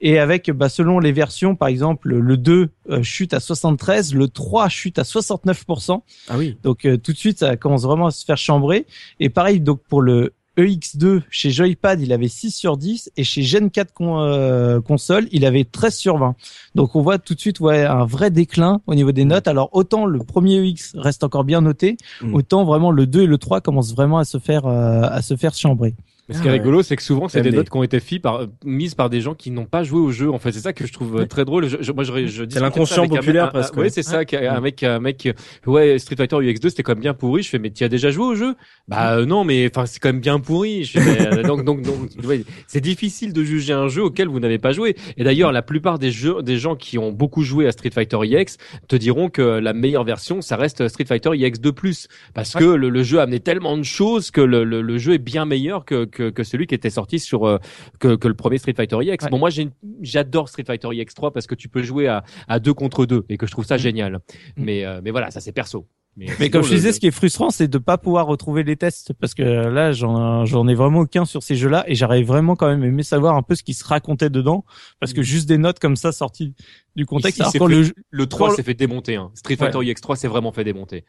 [0.00, 4.28] et avec bah, selon les versions par exemple le 2 euh, chute à 73 le
[4.28, 6.56] 3 chute à 69% Ah oui.
[6.62, 8.86] donc euh, tout de suite, ça commence vraiment à se faire chambrer.
[9.20, 13.42] Et pareil, donc pour le EX2 chez Joypad, il avait 6 sur 10 et chez
[13.42, 16.36] Gen 4 con- euh, console, il avait 13 sur 20.
[16.76, 19.48] Donc on voit tout de suite ouais, un vrai déclin au niveau des notes.
[19.48, 22.34] Alors autant le premier EX reste encore bien noté, Mm.
[22.34, 25.36] autant vraiment le 2 et le 3 commencent vraiment à se faire euh, à se
[25.36, 25.94] faire chambrer.
[26.28, 28.00] Mais ce qui est Ah rigolo, c'est que souvent, c'est des notes qui ont été
[28.18, 30.30] par, mises par des gens qui n'ont pas joué au jeu.
[30.30, 31.66] En fait, c'est ça que je trouve très drôle.
[31.68, 33.76] Je, je- moi, je, je discutais l'inconscient populaire, un- un- presque.
[33.76, 34.24] Ouais, c'est ça.
[34.24, 35.32] qu'un- Un mec, un mec, euh,
[35.70, 37.42] ouais, Street Fighter UX2, c'était quand même bien pourri.
[37.42, 38.54] Je fais, mais tu as déjà joué au jeu?
[38.88, 40.84] Bah euh, non, mais enfin, c'est quand même bien pourri.
[40.84, 44.28] Je fais, mais, euh, donc, donc, donc, ouais, c'est difficile de juger un jeu auquel
[44.28, 44.96] vous n'avez pas joué.
[45.18, 48.18] Et d'ailleurs, la plupart des jeux, des gens qui ont beaucoup joué à Street Fighter
[48.24, 48.56] EX
[48.88, 52.06] te diront que la meilleure version, ça reste Street Fighter EX2+.
[52.34, 55.12] Parce que le, le jeu a amené tellement de choses que le, le, le jeu
[55.14, 57.58] est bien meilleur que, que, que celui qui était sorti sur euh,
[58.00, 59.24] que, que le premier Street Fighter EX.
[59.24, 59.30] Ouais.
[59.30, 62.58] Bon, moi j'ai une- j'adore Street Fighter EX3 parce que tu peux jouer à, à
[62.60, 64.20] deux contre deux et que je trouve ça génial.
[64.56, 65.86] Mais euh, mais voilà, ça c'est perso.
[66.16, 68.62] Mais sinon, comme je le- disais, ce qui est frustrant, c'est de pas pouvoir retrouver
[68.62, 72.22] les tests parce que là, j'en j'en ai vraiment aucun sur ces jeux-là et j'aurais
[72.22, 74.64] vraiment quand même aimé savoir un peu ce qui se racontait dedans
[75.00, 76.54] parce que juste des notes comme ça sorties
[76.96, 77.36] du contexte.
[77.38, 79.16] Ici, alors c'est quand fait- le le 3 quand- s'est fait démonter.
[79.16, 79.30] Hein.
[79.34, 81.04] Street Fighter EX3 s'est vraiment fait démonter.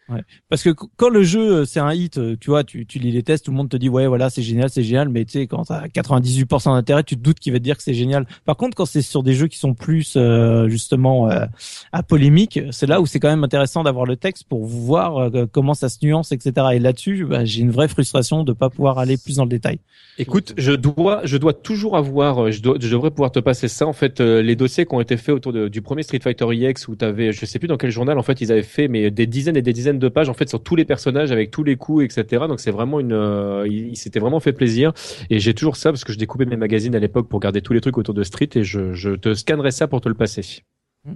[0.50, 3.00] Parce que qu- quand le jeu euh, c'est un hit, euh, tu vois, tu, tu
[3.00, 5.26] lis les tests, tout le monde te dit ouais voilà c'est génial, c'est génial, mais
[5.26, 7.94] tu sais quand t'as 98% d'intérêt, tu te doutes qu'il va te dire que c'est
[7.94, 8.26] génial.
[8.46, 11.46] Par contre quand c'est sur des jeux qui sont plus euh, justement euh,
[11.92, 15.46] à polémique, c'est là où c'est quand même intéressant d'avoir le texte pour voir euh,
[15.52, 16.68] comment ça se nuance, etc.
[16.74, 19.80] Et là-dessus, bah, j'ai une vraie frustration de pas pouvoir aller plus dans le détail.
[20.18, 23.86] Écoute, je dois, je dois toujours avoir, je, dois, je devrais pouvoir te passer ça
[23.86, 26.46] en fait, euh, les dossiers qui ont été faits autour de, du premier Street Fighter
[26.54, 29.12] EX où t'avais, je sais plus dans quel journal en fait ils avaient fait, mais
[29.12, 31.66] des dizaines et des dizaines de pages en fait sur tous les personnages avec tous
[31.66, 32.46] les coups, etc.
[32.48, 34.94] Donc c'est vraiment une, euh, il, s'était vraiment fait plaisir.
[35.30, 37.74] Et j'ai toujours ça parce que je découpais mes magazines à l'époque pour garder tous
[37.74, 40.64] les trucs autour de Street et je, je te scannerai ça pour te le passer.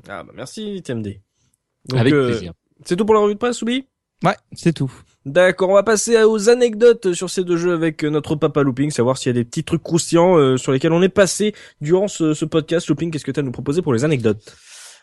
[0.10, 1.22] Ah bah merci TMD.
[1.94, 2.52] avec plaisir.
[2.84, 3.88] C'est tout pour la revue de presse, Oubi
[4.26, 4.92] Ouais, c'est tout.
[5.30, 9.20] D'accord, on va passer aux anecdotes sur ces deux jeux avec notre papa Looping, savoir
[9.20, 12.34] s'il y a des petits trucs croustillants euh, sur lesquels on est passé durant ce,
[12.34, 12.88] ce podcast.
[12.88, 14.56] Looping, qu'est-ce que tu as à nous proposer pour les anecdotes?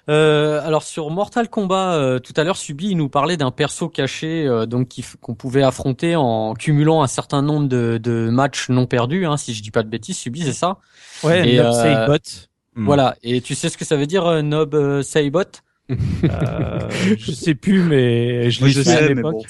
[0.08, 3.88] Euh, alors sur Mortal Kombat, euh, tout à l'heure, Subi il nous parlait d'un perso
[3.88, 4.88] caché, euh, donc
[5.20, 9.54] qu'on pouvait affronter en cumulant un certain nombre de, de matchs non perdus, hein, si
[9.54, 10.16] je dis pas de bêtises.
[10.16, 10.78] Subi, c'est ça?
[11.22, 12.48] Ouais, et, Nob Saibot.
[12.74, 13.16] Voilà.
[13.22, 15.62] Et tu sais ce que ça veut dire Nob Saibot?
[15.90, 16.80] Euh,
[17.16, 19.46] je sais plus, mais je l'ai sais à l'époque.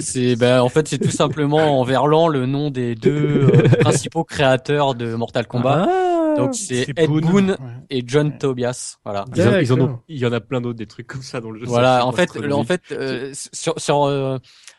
[0.00, 4.24] C'est, ben, en fait, c'est tout simplement en verlan le nom des deux euh, principaux
[4.24, 5.86] créateurs de Mortal Kombat.
[5.88, 7.56] Ah, Donc c'est Ed Boon,
[7.88, 8.96] et John Tobias.
[9.04, 9.24] Voilà.
[9.36, 11.60] Ils, en ont, il y en a plein d'autres des trucs comme ça dans le
[11.60, 11.66] jeu.
[11.66, 12.04] Voilà.
[12.04, 14.38] En fait, en fait, euh, sur, sur euh,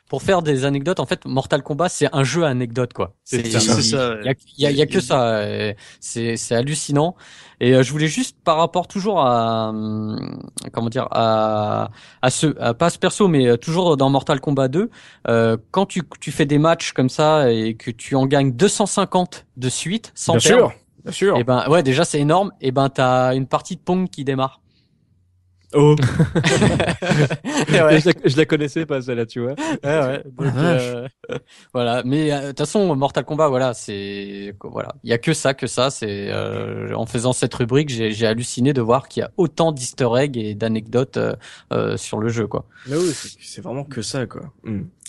[0.10, 3.16] pour faire des anecdotes, en fait, Mortal Kombat, c'est un jeu anecdote, quoi.
[3.24, 4.18] C'est ça.
[4.26, 5.42] Il y a, y a, que ça.
[6.02, 7.16] C'est, c'est hallucinant.
[7.61, 10.40] Et euh, je voulais juste, par rapport toujours à, hum,
[10.73, 11.91] comment dire, à,
[12.23, 14.90] à ce, à, pas ce perso, mais euh, toujours dans Mortal Kombat 2,
[15.27, 19.45] euh, quand tu, tu fais des matchs comme ça et que tu en gagnes 250
[19.57, 21.38] de suite, sans bien perdre, sûr, bien sûr.
[21.38, 22.51] Et ben, ouais, déjà c'est énorme.
[22.61, 24.60] Et ben, t'as une partie de Pong qui démarre.
[25.74, 25.95] Oh.
[27.69, 28.00] ouais.
[28.01, 29.53] je, la, connaissais pas celle-là, tu vois.
[29.83, 30.24] Ouais, ouais.
[30.40, 31.08] euh,
[31.74, 32.01] voilà.
[32.06, 35.53] Mais euh, de toute façon, Mortal Kombat, voilà, c'est voilà, il y a que ça,
[35.53, 35.90] que ça.
[35.90, 40.09] C'est euh, en faisant cette rubrique, j'ai halluciné de voir qu'il y a autant d'Easter
[40.17, 41.17] eggs et d'anecdotes
[41.72, 42.66] euh, sur le jeu, quoi.
[42.88, 44.41] Mais oui, c'est vraiment que ça, quoi.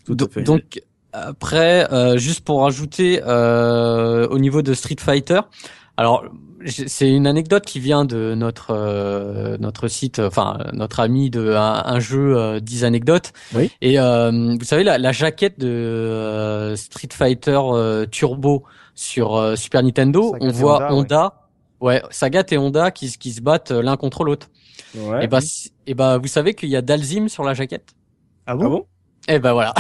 [0.05, 0.43] Tout à fait.
[0.43, 0.81] Donc
[1.13, 5.41] après, juste pour rajouter au niveau de Street Fighter.
[5.97, 6.25] Alors,
[6.67, 12.01] c'est une anecdote qui vient de notre euh, notre site, enfin notre ami de un,
[12.01, 13.33] jeu euh, 10 anecdotes.
[13.55, 13.71] Oui.
[13.81, 19.83] Et euh, vous savez la, la jaquette de euh, Street Fighter euh, Turbo sur Super
[19.83, 21.49] Nintendo, on voit Honda,
[21.81, 22.03] ouais.
[22.11, 24.49] Sagat et Honda qui qui se battent l'un contre l'autre.
[24.95, 25.25] Ouais.
[25.25, 25.41] Et bah
[25.87, 27.95] et bah vous savez qu'il y a Dalzim sur la jaquette?
[28.47, 28.87] Ah bon, ah bon?
[29.29, 29.73] Eh ben voilà.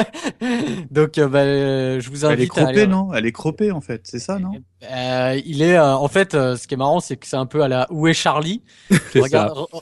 [0.90, 2.38] Donc euh, bah, euh, je vous invite.
[2.38, 3.14] Elle est croppée, non?
[3.14, 4.52] Elle est croppée en fait, c'est ça, non?
[4.90, 6.32] Euh, Il est en fait.
[6.32, 8.62] ce qui est marrant, c'est que c'est un peu à la Où est Charlie?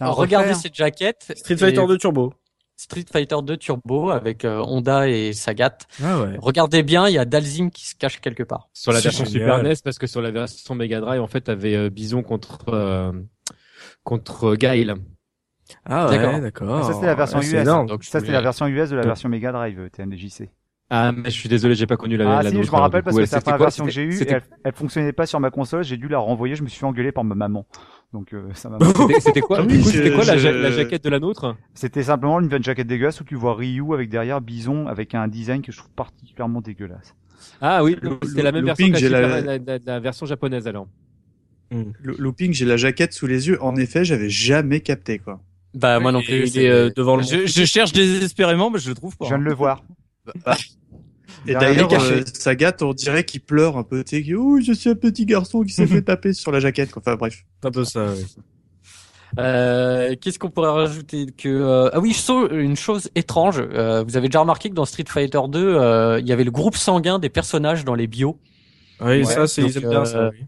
[0.00, 1.32] Regardez cette jaquette.
[1.36, 2.34] Street Fighter 2 Turbo.
[2.76, 5.78] Street Fighter 2 Turbo avec Honda et Sagat.
[6.02, 6.36] Ah ouais.
[6.38, 8.68] Regardez bien, il y a Dalzim qui se cache quelque part.
[8.72, 11.90] Sur la version Super NES, parce que sur la version Mega Drive, en fait, avait
[11.90, 13.12] Bison contre
[14.04, 14.94] contre Gail.
[15.84, 16.84] Ah ouais, d'accord.
[16.84, 17.64] Ça c'était la version US.
[17.64, 20.50] Donc ça c'était la version US de la version Mega Drive euh, TMDJC.
[20.90, 22.38] Ah mais je suis désolé, j'ai pas connu la.
[22.38, 24.18] Ah la si, je me rappelle parce que c'est la version que j'ai eue.
[24.26, 26.54] Elle, elle fonctionnait pas sur ma console, j'ai dû la renvoyer.
[26.54, 27.66] Je me suis fait engueuler par ma maman.
[28.14, 28.78] Donc euh, ça m'a.
[29.20, 31.56] C'était quoi, ah c'était quoi la, la, jaquette de la nôtre?
[31.74, 35.60] C'était simplement une jaquette dégueulasse où tu vois Ryu avec derrière Bison avec un design
[35.60, 37.14] que je trouve particulièrement dégueulasse.
[37.60, 40.88] Ah oui, c'était la même version que la, la, version japonaise alors.
[41.70, 41.92] Hmm.
[42.02, 43.62] Looping, j'ai la jaquette sous les yeux.
[43.62, 45.40] En effet, j'avais jamais capté quoi.
[45.74, 46.48] Bah moi non plus.
[46.54, 47.22] Il est euh, devant le.
[47.22, 49.26] Je, je, cherche désespérément, mais je le trouve pas.
[49.26, 49.82] Je viens de le voir.
[50.44, 50.56] Bah.
[51.46, 54.02] Et d'ailleurs, euh, Sagat, on dirait qu'il pleure un peu.
[54.02, 56.90] Tu sais, oh, je suis un petit garçon qui s'est fait taper sur la jaquette.
[56.96, 57.44] Enfin bref.
[57.62, 58.12] Un peu ça.
[58.14, 58.24] Oui.
[59.38, 61.90] Euh, Qu'est-ce qu'on pourrait rajouter que euh...
[61.92, 62.16] ah oui,
[62.50, 63.60] une chose étrange.
[63.60, 66.50] Euh, vous avez déjà remarqué que dans Street Fighter 2, euh, il y avait le
[66.50, 68.38] groupe sanguin des personnages dans les bios.
[69.00, 70.30] Oui, ouais, ça c'est bien ça.
[70.30, 70.46] Oui.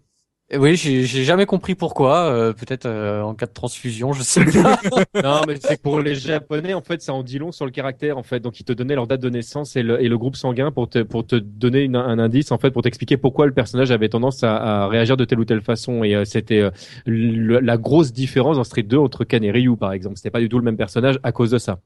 [0.59, 2.25] Oui, j'ai jamais compris pourquoi.
[2.25, 4.81] Euh, Peut-être euh, en cas de transfusion, je sais pas.
[5.23, 8.19] non, mais c'est pour les Japonais, en fait, ça en dit long sur le caractère,
[8.19, 8.41] en fait.
[8.41, 10.89] Donc, ils te donnaient leur date de naissance et le, et le groupe sanguin pour
[10.89, 14.09] te pour te donner une, un indice, en fait, pour t'expliquer pourquoi le personnage avait
[14.09, 16.03] tendance à, à, réagir de telle ou telle façon.
[16.03, 16.71] Et euh, c'était euh,
[17.07, 20.17] la grosse différence dans Street 2 entre Ken et Ryu, par exemple.
[20.17, 21.79] C'était pas du tout le même personnage à cause de ça.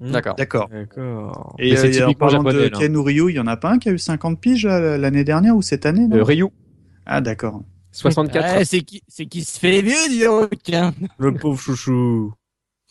[0.00, 0.10] Hmm.
[0.10, 0.34] D'accord.
[0.34, 0.68] D'accord.
[0.68, 1.56] D'accord.
[1.60, 3.78] Et, et en parlant japonais, de Ken ou Ryu, il y en a pas un
[3.78, 6.24] qui a eu 50 piges l'année dernière ou cette année non?
[6.24, 6.48] Ryu.
[7.06, 7.62] Ah d'accord.
[7.94, 8.66] 64.
[8.66, 10.50] c'est qui, c'est qui se fait vieux, dis donc.
[11.18, 12.34] Le pauvre chouchou.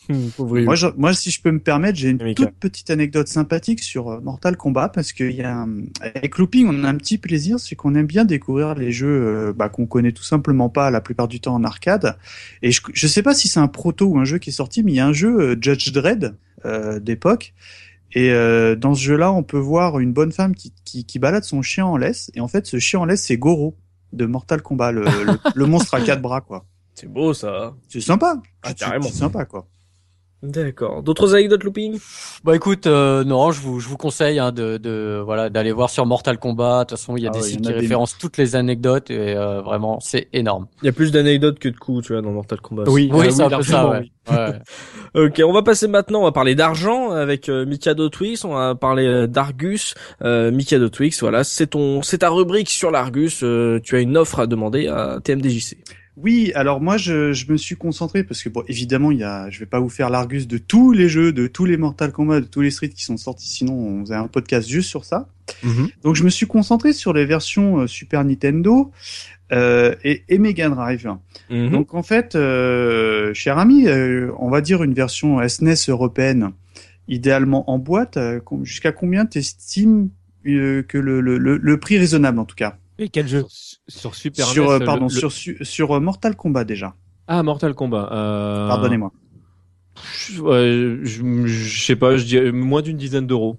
[0.36, 3.80] pauvre moi, je, moi, si je peux me permettre, j'ai une toute petite anecdote sympathique
[3.80, 5.82] sur euh, Mortal Kombat parce qu'il y a un...
[6.00, 9.52] avec Looping, on a un petit plaisir, c'est qu'on aime bien découvrir les jeux euh,
[9.52, 12.16] bah, qu'on connaît tout simplement pas la plupart du temps en arcade.
[12.62, 14.82] Et je, je sais pas si c'est un proto ou un jeu qui est sorti,
[14.82, 16.34] mais il y a un jeu euh, Judge Dredd
[16.64, 17.54] euh, d'époque.
[18.14, 21.44] Et euh, dans ce jeu-là, on peut voir une bonne femme qui, qui, qui balade
[21.44, 22.30] son chien en laisse.
[22.34, 23.76] Et en fait, ce chien en laisse, c'est Goro
[24.14, 25.04] de Mortal Kombat, le,
[25.54, 26.64] le, monstre à quatre bras, quoi.
[26.94, 27.74] C'est beau, ça.
[27.88, 28.40] C'est sympa.
[28.62, 29.06] Ah, carrément.
[29.06, 29.66] C'est sympa, quoi.
[30.44, 31.02] D'accord.
[31.02, 31.98] D'autres anecdotes looping
[32.44, 35.88] Bah écoute, euh, non, je vous je vous conseille hein, de, de voilà d'aller voir
[35.90, 36.84] sur Mortal Kombat.
[36.84, 38.54] De toute façon, il y a Ah des ouais, sites qui des- référencent toutes les
[38.54, 40.66] anecdotes et euh, vraiment c'est énorme.
[40.82, 42.84] Il y a plus d'anecdotes que de coups, tu vois, dans Mortal Kombat.
[42.88, 43.88] Oui, Oui, ah c'est un peu ça.
[43.88, 43.98] Ouais.
[44.00, 44.12] oui.
[44.34, 44.52] Ouais.
[45.26, 48.74] Ok, on va passer maintenant, on va parler d'argent avec euh, Mikado Twix, on va
[48.74, 49.94] parler euh, d'Argus.
[50.22, 53.42] Euh, Mikado Twix, voilà, c'est ton, c'est ta rubrique sur l'Argus.
[53.44, 55.76] euh, tu as une offre à demander à TMDJC.
[56.16, 59.50] Oui, alors moi je, je me suis concentré parce que bon évidemment il y a
[59.50, 62.40] je vais pas vous faire l'argus de tous les jeux, de tous les Mortal Kombat,
[62.42, 65.28] de tous les Street qui sont sortis sinon on faisait un podcast juste sur ça.
[66.04, 68.92] Donc je me suis concentré sur les versions euh, Super Nintendo
[69.52, 71.08] euh, et, et Mega Drive.
[71.50, 71.70] Mhm.
[71.70, 76.52] Donc en fait, euh, cher ami, euh, on va dire une version SNES européenne,
[77.08, 78.16] idéalement en boîte.
[78.16, 80.10] euh, Jusqu'à combien t'estimes
[80.46, 82.76] euh, que le, le, le, le prix raisonnable en tout cas?
[82.98, 83.44] Et quel jeu?
[83.88, 86.64] Sur, sur Super Sur NES, euh, le- pardon le- sur su- sur euh, Mortal Kombat
[86.64, 86.94] déjà.
[87.26, 88.08] Ah, Mortal Kombat.
[88.12, 88.68] Euh...
[88.68, 89.12] Pardonnez-moi.
[90.28, 93.58] Je, ouais, je, je sais pas, je dirais moins d'une dizaine d'euros.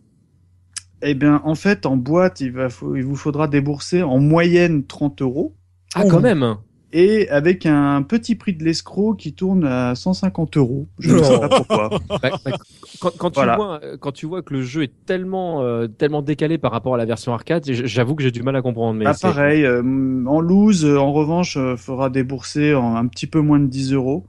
[1.02, 4.86] Eh bien, en fait, en boîte, il, va, faut- il vous faudra débourser en moyenne
[4.86, 5.56] 30 euros.
[5.94, 6.56] Ah, quand même.
[6.94, 10.88] Et avec un petit prix de l'escroc qui tourne à 150 euros.
[11.00, 11.90] Je ne sais pas pourquoi.
[12.22, 12.52] Bah, bah,
[13.00, 13.56] quand, quand tu Voilà.
[13.58, 16.98] vois, quand tu vois que le jeu est tellement, euh, tellement décalé par rapport à
[16.98, 18.98] la version arcade, j'avoue que j'ai du mal à comprendre.
[18.98, 19.82] Mais Ah, c'est- pareil, euh,
[20.26, 23.92] en loose, euh, en revanche, euh, fera débourser en un petit peu moins de 10
[23.92, 24.26] euros.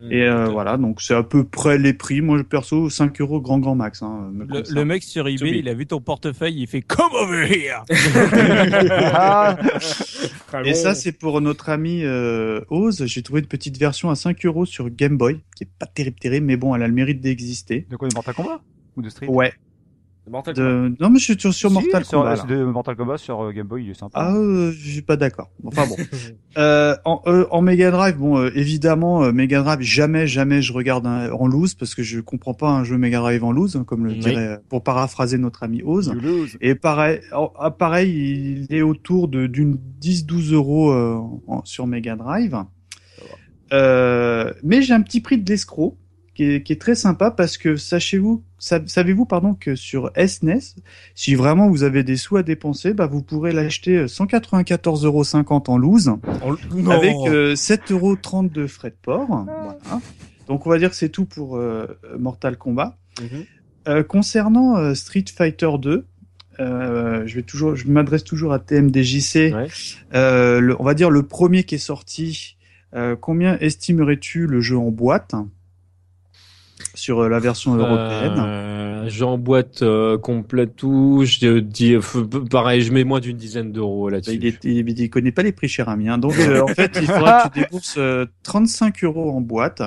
[0.00, 0.12] Mm.
[0.12, 2.20] Et euh, voilà, donc c'est à peu près les prix.
[2.20, 4.02] Moi, perso, 5 euros grand grand max.
[4.02, 7.46] Hein, me le, mec sur eBay, il a vu ton portefeuille, il fait Come over
[7.46, 7.84] here.
[9.12, 9.56] Ah,
[10.64, 13.04] Et ça, c'est pour notre ami euh, Oz.
[13.06, 16.18] J'ai trouvé une petite version à 5 euros sur Game Boy, qui est pas terrible
[16.18, 17.86] terrible, mais bon, elle a le mérite d'exister.
[17.88, 18.60] de quoi de Mortal Kombat?
[18.96, 19.28] Ou de Street?
[19.28, 19.52] Ouais.
[20.30, 20.70] Mortal Kombat.
[20.70, 20.94] De...
[21.00, 22.36] Non, mais je suis sur, sur Si, Mortal sur- Kombat.
[22.36, 22.42] là.
[22.44, 24.18] De Mortal Kombat sur Game Boy, il est sympa.
[24.20, 25.50] Ah, euh, je suis pas d'accord.
[25.64, 25.96] Enfin bon.
[26.58, 30.72] euh, en, euh, en Mega Drive, bon, euh, évidemment, euh, Mega Drive, jamais, jamais je
[30.72, 33.76] regarde un- en loose parce que je comprends pas un jeu Mega Drive en loose,
[33.76, 34.18] hein, comme le Oui.
[34.20, 36.12] dirait, euh, pour paraphraser notre ami Oz.
[36.60, 41.18] Et pareil, ah, pareil, il est autour de d'une 10-12 euros euh,
[41.48, 42.56] en- sur Mega Drive.
[43.72, 45.96] Euh, mais j'ai un petit prix de l'escroc
[46.34, 50.76] qui est, qui est très sympa parce que sachez-vous, sa- savez-vous pardon que sur SNES,
[51.14, 55.24] si vraiment vous avez des sous à dépenser, bah vous pourrez l'acheter 194,50 euros
[55.68, 56.12] en loose
[56.90, 59.26] avec euh, 7,30 euros de frais de port.
[59.28, 59.78] Voilà.
[60.46, 61.86] Donc on va dire que c'est tout pour euh,
[62.18, 62.96] Mortal Kombat.
[63.20, 63.44] Mhm.
[63.88, 66.04] Euh, concernant euh, Street Fighter 2,
[66.60, 69.54] euh, je vais toujours, je m'adresse toujours à TMDJC.
[69.54, 69.68] Ouais.
[70.14, 72.56] Euh, le- on va dire le premier qui est sorti.
[72.94, 75.34] Euh, combien estimerais-tu le jeu en boîte?
[77.00, 81.22] Sur euh, la version européenne Euh, J'emboîte euh, complète tout.
[81.24, 82.00] Je dis euh,
[82.50, 84.34] pareil, je mets moins d'une dizaine d'euros Bah, là-dessus.
[84.34, 86.08] il, est, il, il connaît pas les prix, cher ami.
[86.10, 86.18] hein.
[86.18, 89.82] Donc, euh, en fait, il faudra que tu débourses euh, 35 euros en boîte.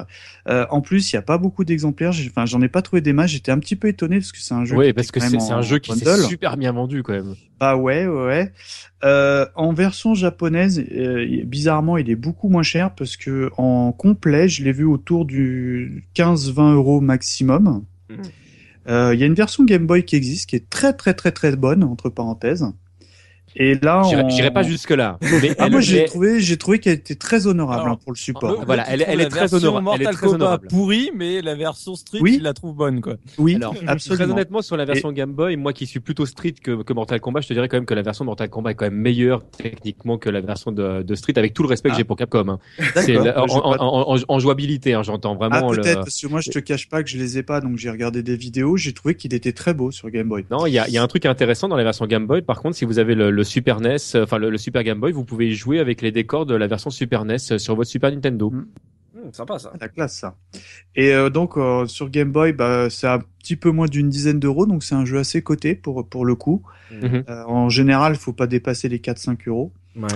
[0.48, 2.12] En plus, il y a pas beaucoup d'exemplaires.
[2.30, 3.32] Enfin, j'en ai pas trouvé des masses.
[3.32, 4.76] J'étais un petit peu étonné parce que c'est un jeu.
[4.76, 7.36] qui Oui, parce que c'est un jeu qui s'est super bien vendu quand même.
[7.60, 8.52] Bah ouais, ouais.
[9.04, 14.48] Euh, en version japonaise, euh, bizarrement, il est beaucoup moins cher parce que en complet,
[14.48, 17.84] je l'ai vu autour du 15-20 euros maximum.
[18.10, 18.18] Mhm.
[18.90, 21.32] Euh, Il y a une version Game Boy qui existe, qui est très très très
[21.32, 22.66] très bonne entre parenthèses.
[23.56, 24.30] Et là, J'irai on...
[24.30, 25.18] j'irai pas jusque là.
[25.42, 28.18] Mais Ah, moi j'ai trouvé, j'ai trouvé qu'elle était très honorable Alors, hein, pour le
[28.18, 28.60] support.
[28.62, 29.88] Le- Voilà, elle est- elle très honorable.
[29.96, 30.68] Elle est Mortal très Kombat honorable.
[30.70, 32.36] pourrie, mais la version Street, Oui.
[32.38, 33.16] il la trouve bonne, quoi.
[33.38, 34.24] Oui, Alors, absolument.
[34.26, 37.20] Très honnêtement, sur la version Game Boy, moi qui suis plutôt Street que, que Mortal
[37.20, 38.96] Kombat, je te dirais quand même que la version de Mortal Kombat est quand même
[38.96, 41.98] meilleure techniquement que la version de, de Street, avec tout le respect que Ah.
[41.98, 42.48] j'ai pour Capcom.
[42.50, 42.60] Hein.
[42.96, 43.42] C'est en, Je vais pas-
[43.80, 45.70] en- en- en jouabilité, hein, j'entends Ah vraiment.
[45.72, 45.94] peut-être le...
[46.04, 48.24] parce que moi je te cache pas que je les ai pas, donc j'ai regardé
[48.24, 48.78] des vidéos.
[48.78, 50.46] J'ai trouvé qu'il était très beau sur Game Boy.
[50.52, 52.42] Non, il y a, il y a un truc intéressant dans la version Game Boy.
[52.42, 55.00] Par contre, si vous avez le, le Super NES, euh, enfin le, le Super Game
[55.00, 57.76] Boy, vous pouvez y jouer avec les décors de la version Super NES euh, sur
[57.76, 58.50] votre Super Nintendo.
[58.50, 58.66] Mm.
[59.16, 59.72] Hum, sympa ça.
[59.80, 60.36] La classe ça.
[60.96, 64.40] Et euh, donc euh, sur Game Boy, bah c'est un petit peu moins d'une dizaine
[64.40, 66.64] d'euros, donc c'est un jeu assez coté pour pour le coup.
[66.92, 67.24] Mhm.
[67.30, 69.72] Euh, en général, faut pas dépasser les 4-5 euros.
[69.96, 70.08] Ouais.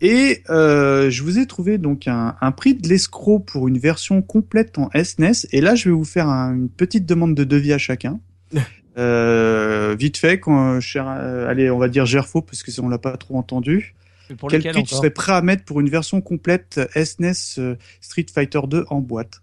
[0.00, 4.20] Et euh, je vous ai trouvé donc un, un prix de l'escroc pour une version
[4.20, 5.46] complète en SNES.
[5.52, 8.20] Et là, je vais vous faire un- une petite demande de devis à chacun.
[8.96, 12.98] Euh, vite fait, quand, cher, euh, allez, on va dire Gerfo parce que on l'a
[12.98, 13.94] pas trop entendu.
[14.38, 18.26] Pour Quel prix tu serais prêt à mettre pour une version complète SNES euh, Street
[18.32, 19.42] Fighter 2 en boîte?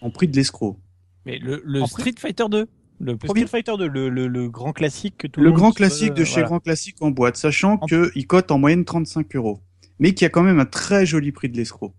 [0.00, 0.78] En prix de l'escroc.
[1.26, 2.66] Mais le, le Street Fighter 2 Le
[3.12, 5.58] Le premier Street Fighter 2, le, le, le grand classique que tout Le le monde
[5.60, 6.46] grand classique de chez voilà.
[6.48, 9.60] Grand Classique en boîte, sachant En- que il cote en moyenne 35 euros.
[9.98, 11.94] Mais qui a quand même un très joli prix de l'escroc.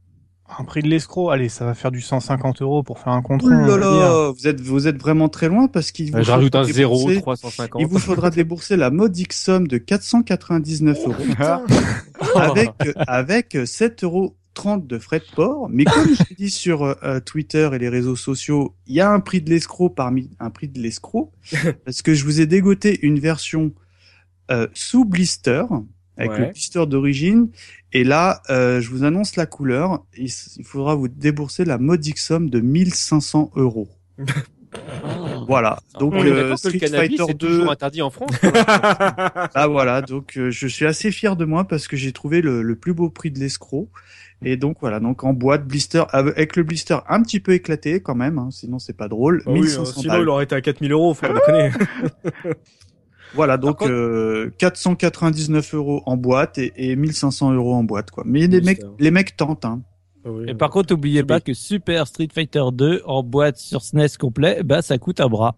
[0.60, 3.28] Un prix de l'escroc, allez, ça va faire du 150 euros pour faire un Oh
[3.28, 3.52] contrôle.
[3.68, 6.56] là là, vous êtes, vous êtes vraiment très loin parce qu'il vous Euh, Je rajoute
[6.56, 7.82] un faudra 0, débourser- 350.
[7.82, 11.16] Il vous faudra débourser la modique somme de 499 euros
[12.36, 12.72] avec,
[13.08, 15.68] avec 7,30 euros 30 de frais de port.
[15.70, 19.12] Mais comme je l'ai dit sur euh, Twitter et les réseaux sociaux, il y a
[19.12, 21.32] un prix de l'escroc parmi un prix de l'escroc
[21.86, 23.74] parce que je vous ai dégoté une version
[24.50, 25.64] euh, sous blister
[26.18, 27.50] avec le blister d'origine.
[27.94, 30.04] Et là, euh, je vous annonce la couleur.
[30.18, 30.32] Il,
[30.64, 33.90] faudra vous débourser la modique somme de 1500 euros.
[35.48, 35.80] Voilà.
[35.98, 38.32] Donc euh, Street Fighter 2 toujours interdit en France.
[38.44, 40.02] ah voilà.
[40.02, 42.94] Donc euh, je suis assez fier de moi parce que j'ai trouvé le, le, plus
[42.94, 43.90] beau prix de l'escroc.
[44.44, 48.14] Et donc voilà, donc en boîte blister avec le blister un petit peu éclaté quand
[48.14, 49.42] même, hein, sinon c'est pas drôle.
[49.48, 51.72] Ah oui, sinon il aurait été à 4000 euros, faut déconner.
[53.34, 58.24] Voilà, donc euh, 499 euros en boîte et, et 1500 euros en boîte, quoi.
[58.26, 59.82] Mais les mecs, les mecs tentent, hein.
[60.26, 64.18] Ah et par contre, n'oubliez pas que Super Street Fighter 2 en boîte sur SNES
[64.20, 65.56] complet, bah ça coûte un bras.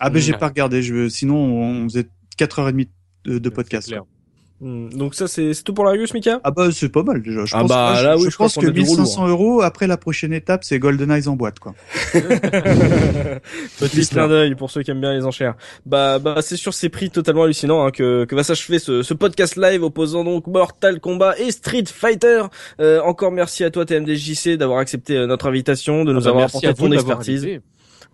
[0.00, 2.06] ah ben j'ai pas regardé, je sinon on faisait
[2.38, 2.88] 4h30
[3.24, 3.92] de, de podcast.
[4.64, 6.40] Donc ça c'est tout pour la review, Mika?
[6.42, 7.44] Ah bah c'est pas mal déjà.
[7.44, 10.64] Je ah pense, bah là oui, je, pense, que 1500 euros après la prochaine étape
[10.64, 11.74] c'est Golden Eyes en boîte quoi.
[13.78, 15.54] Petit clin d'œil pour ceux qui aiment bien les enchères.
[15.84, 19.12] Bah bah c'est sur ces prix totalement hallucinants hein, que que va s'achever ce, ce
[19.12, 22.44] podcast live opposant donc Mortal Kombat et Street Fighter.
[22.80, 26.30] Euh, encore merci à toi TMDJC d'avoir accepté euh, notre invitation, de nous ah bah
[26.30, 27.60] avoir apporté ton expertise.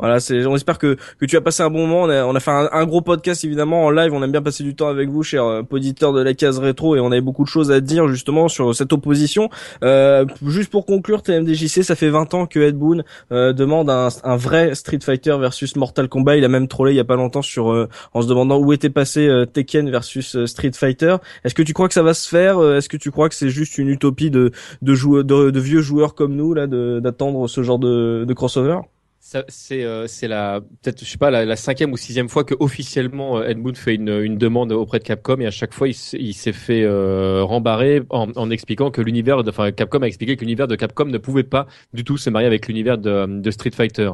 [0.01, 2.03] Voilà, c'est, on espère que, que tu as passé un bon moment.
[2.03, 4.13] On a, on a fait un, gros podcast évidemment en live.
[4.15, 6.97] On aime bien passer du temps avec vous, cher euh, auditeur de la case rétro,
[6.97, 9.51] et on avait beaucoup de choses à dire justement sur cette opposition.
[9.85, 14.09] Euh, juste pour conclure, TMDJC, ça fait 20 ans que Ed Boon euh, demande un,
[14.25, 16.39] un, vrai Street Fighter versus Mortal Kombat.
[16.39, 18.73] Il a même trollé il y a pas longtemps sur euh, en se demandant où
[18.73, 21.17] était passé Tekken versus Street Fighter.
[21.45, 23.51] Est-ce que tu crois que ça va se faire Est-ce que tu crois que c'est
[23.51, 24.51] juste une utopie de
[24.83, 28.79] de, de, de vieux joueurs comme nous là d'attendre ce genre de, de crossover?
[29.21, 33.39] C'est euh, la peut-être je sais pas la, la, cinquième ou sixième fois que officiellement
[33.39, 35.97] euh, Ed Boon fait une, une demande auprès de Capcom et à chaque fois il,
[36.15, 40.41] il s'est fait euh, rembarrer en, en, expliquant que l'univers enfin Capcom a expliqué que
[40.41, 43.73] l'univers de Capcom ne pouvait pas du tout se marier avec l'univers de, de Street
[43.73, 44.11] Fighter.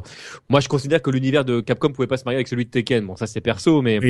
[0.48, 3.06] Moi je considère que l'univers de Capcom pouvait pas se marier avec celui de Tekken.
[3.06, 4.00] Bon ça c'est perso mais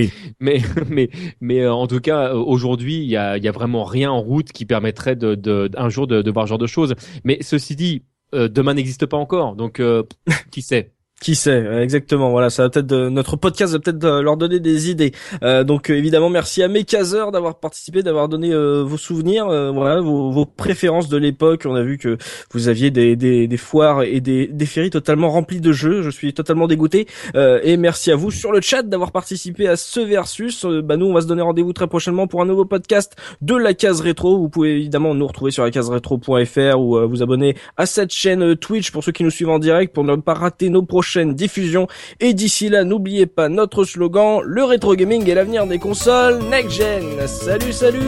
[0.40, 1.10] mais mais
[1.42, 4.22] mais euh, en tout cas aujourd'hui il y a il y a vraiment rien en
[4.22, 6.94] route qui permettrait de, de un jour de, de voir ce genre de choses.
[7.22, 9.80] Mais ceci dit demain n'existe pas encore donc
[10.50, 10.92] qui sait?
[11.20, 12.30] Qui sait, euh, exactement.
[12.30, 15.12] Voilà, ça va peut-être euh, notre podcast va peut-être euh, leur donner des idées.
[15.42, 20.30] Euh, donc évidemment, merci à mes caseurs d'avoir participé, d'avoir donné vos souvenirs, voilà, vos,
[20.30, 21.62] vos, préférences de l'époque.
[21.64, 22.18] On a vu que
[22.52, 26.02] vous aviez des, des, des foires et des, des ferries totalement remplis de jeux.
[26.02, 27.06] Je suis totalement dégoûté.
[27.34, 30.64] et merci à vous sur le chat d'avoir participé à ce versus.
[30.64, 33.74] bah nous, on va se donner rendez-vous très prochainement pour un nouveau podcast de la
[33.74, 34.38] case rétro.
[34.38, 38.54] Vous pouvez évidemment nous retrouver sur la case rétro.fr ou vous abonner à cette chaîne
[38.56, 41.34] Twitch pour ceux qui nous suivent en direct pour ne pas rater nos prochains prochaine
[41.34, 41.86] diffusion.
[42.18, 46.70] Et d'ici là, n'oubliez pas notre slogan, le rétro gaming est l'avenir des consoles next
[46.72, 47.04] gen.
[47.26, 48.00] Salut, salut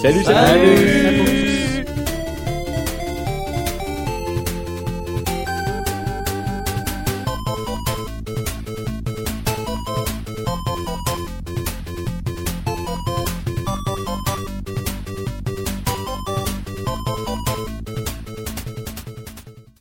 [0.00, 1.51] Salut, salut, salut.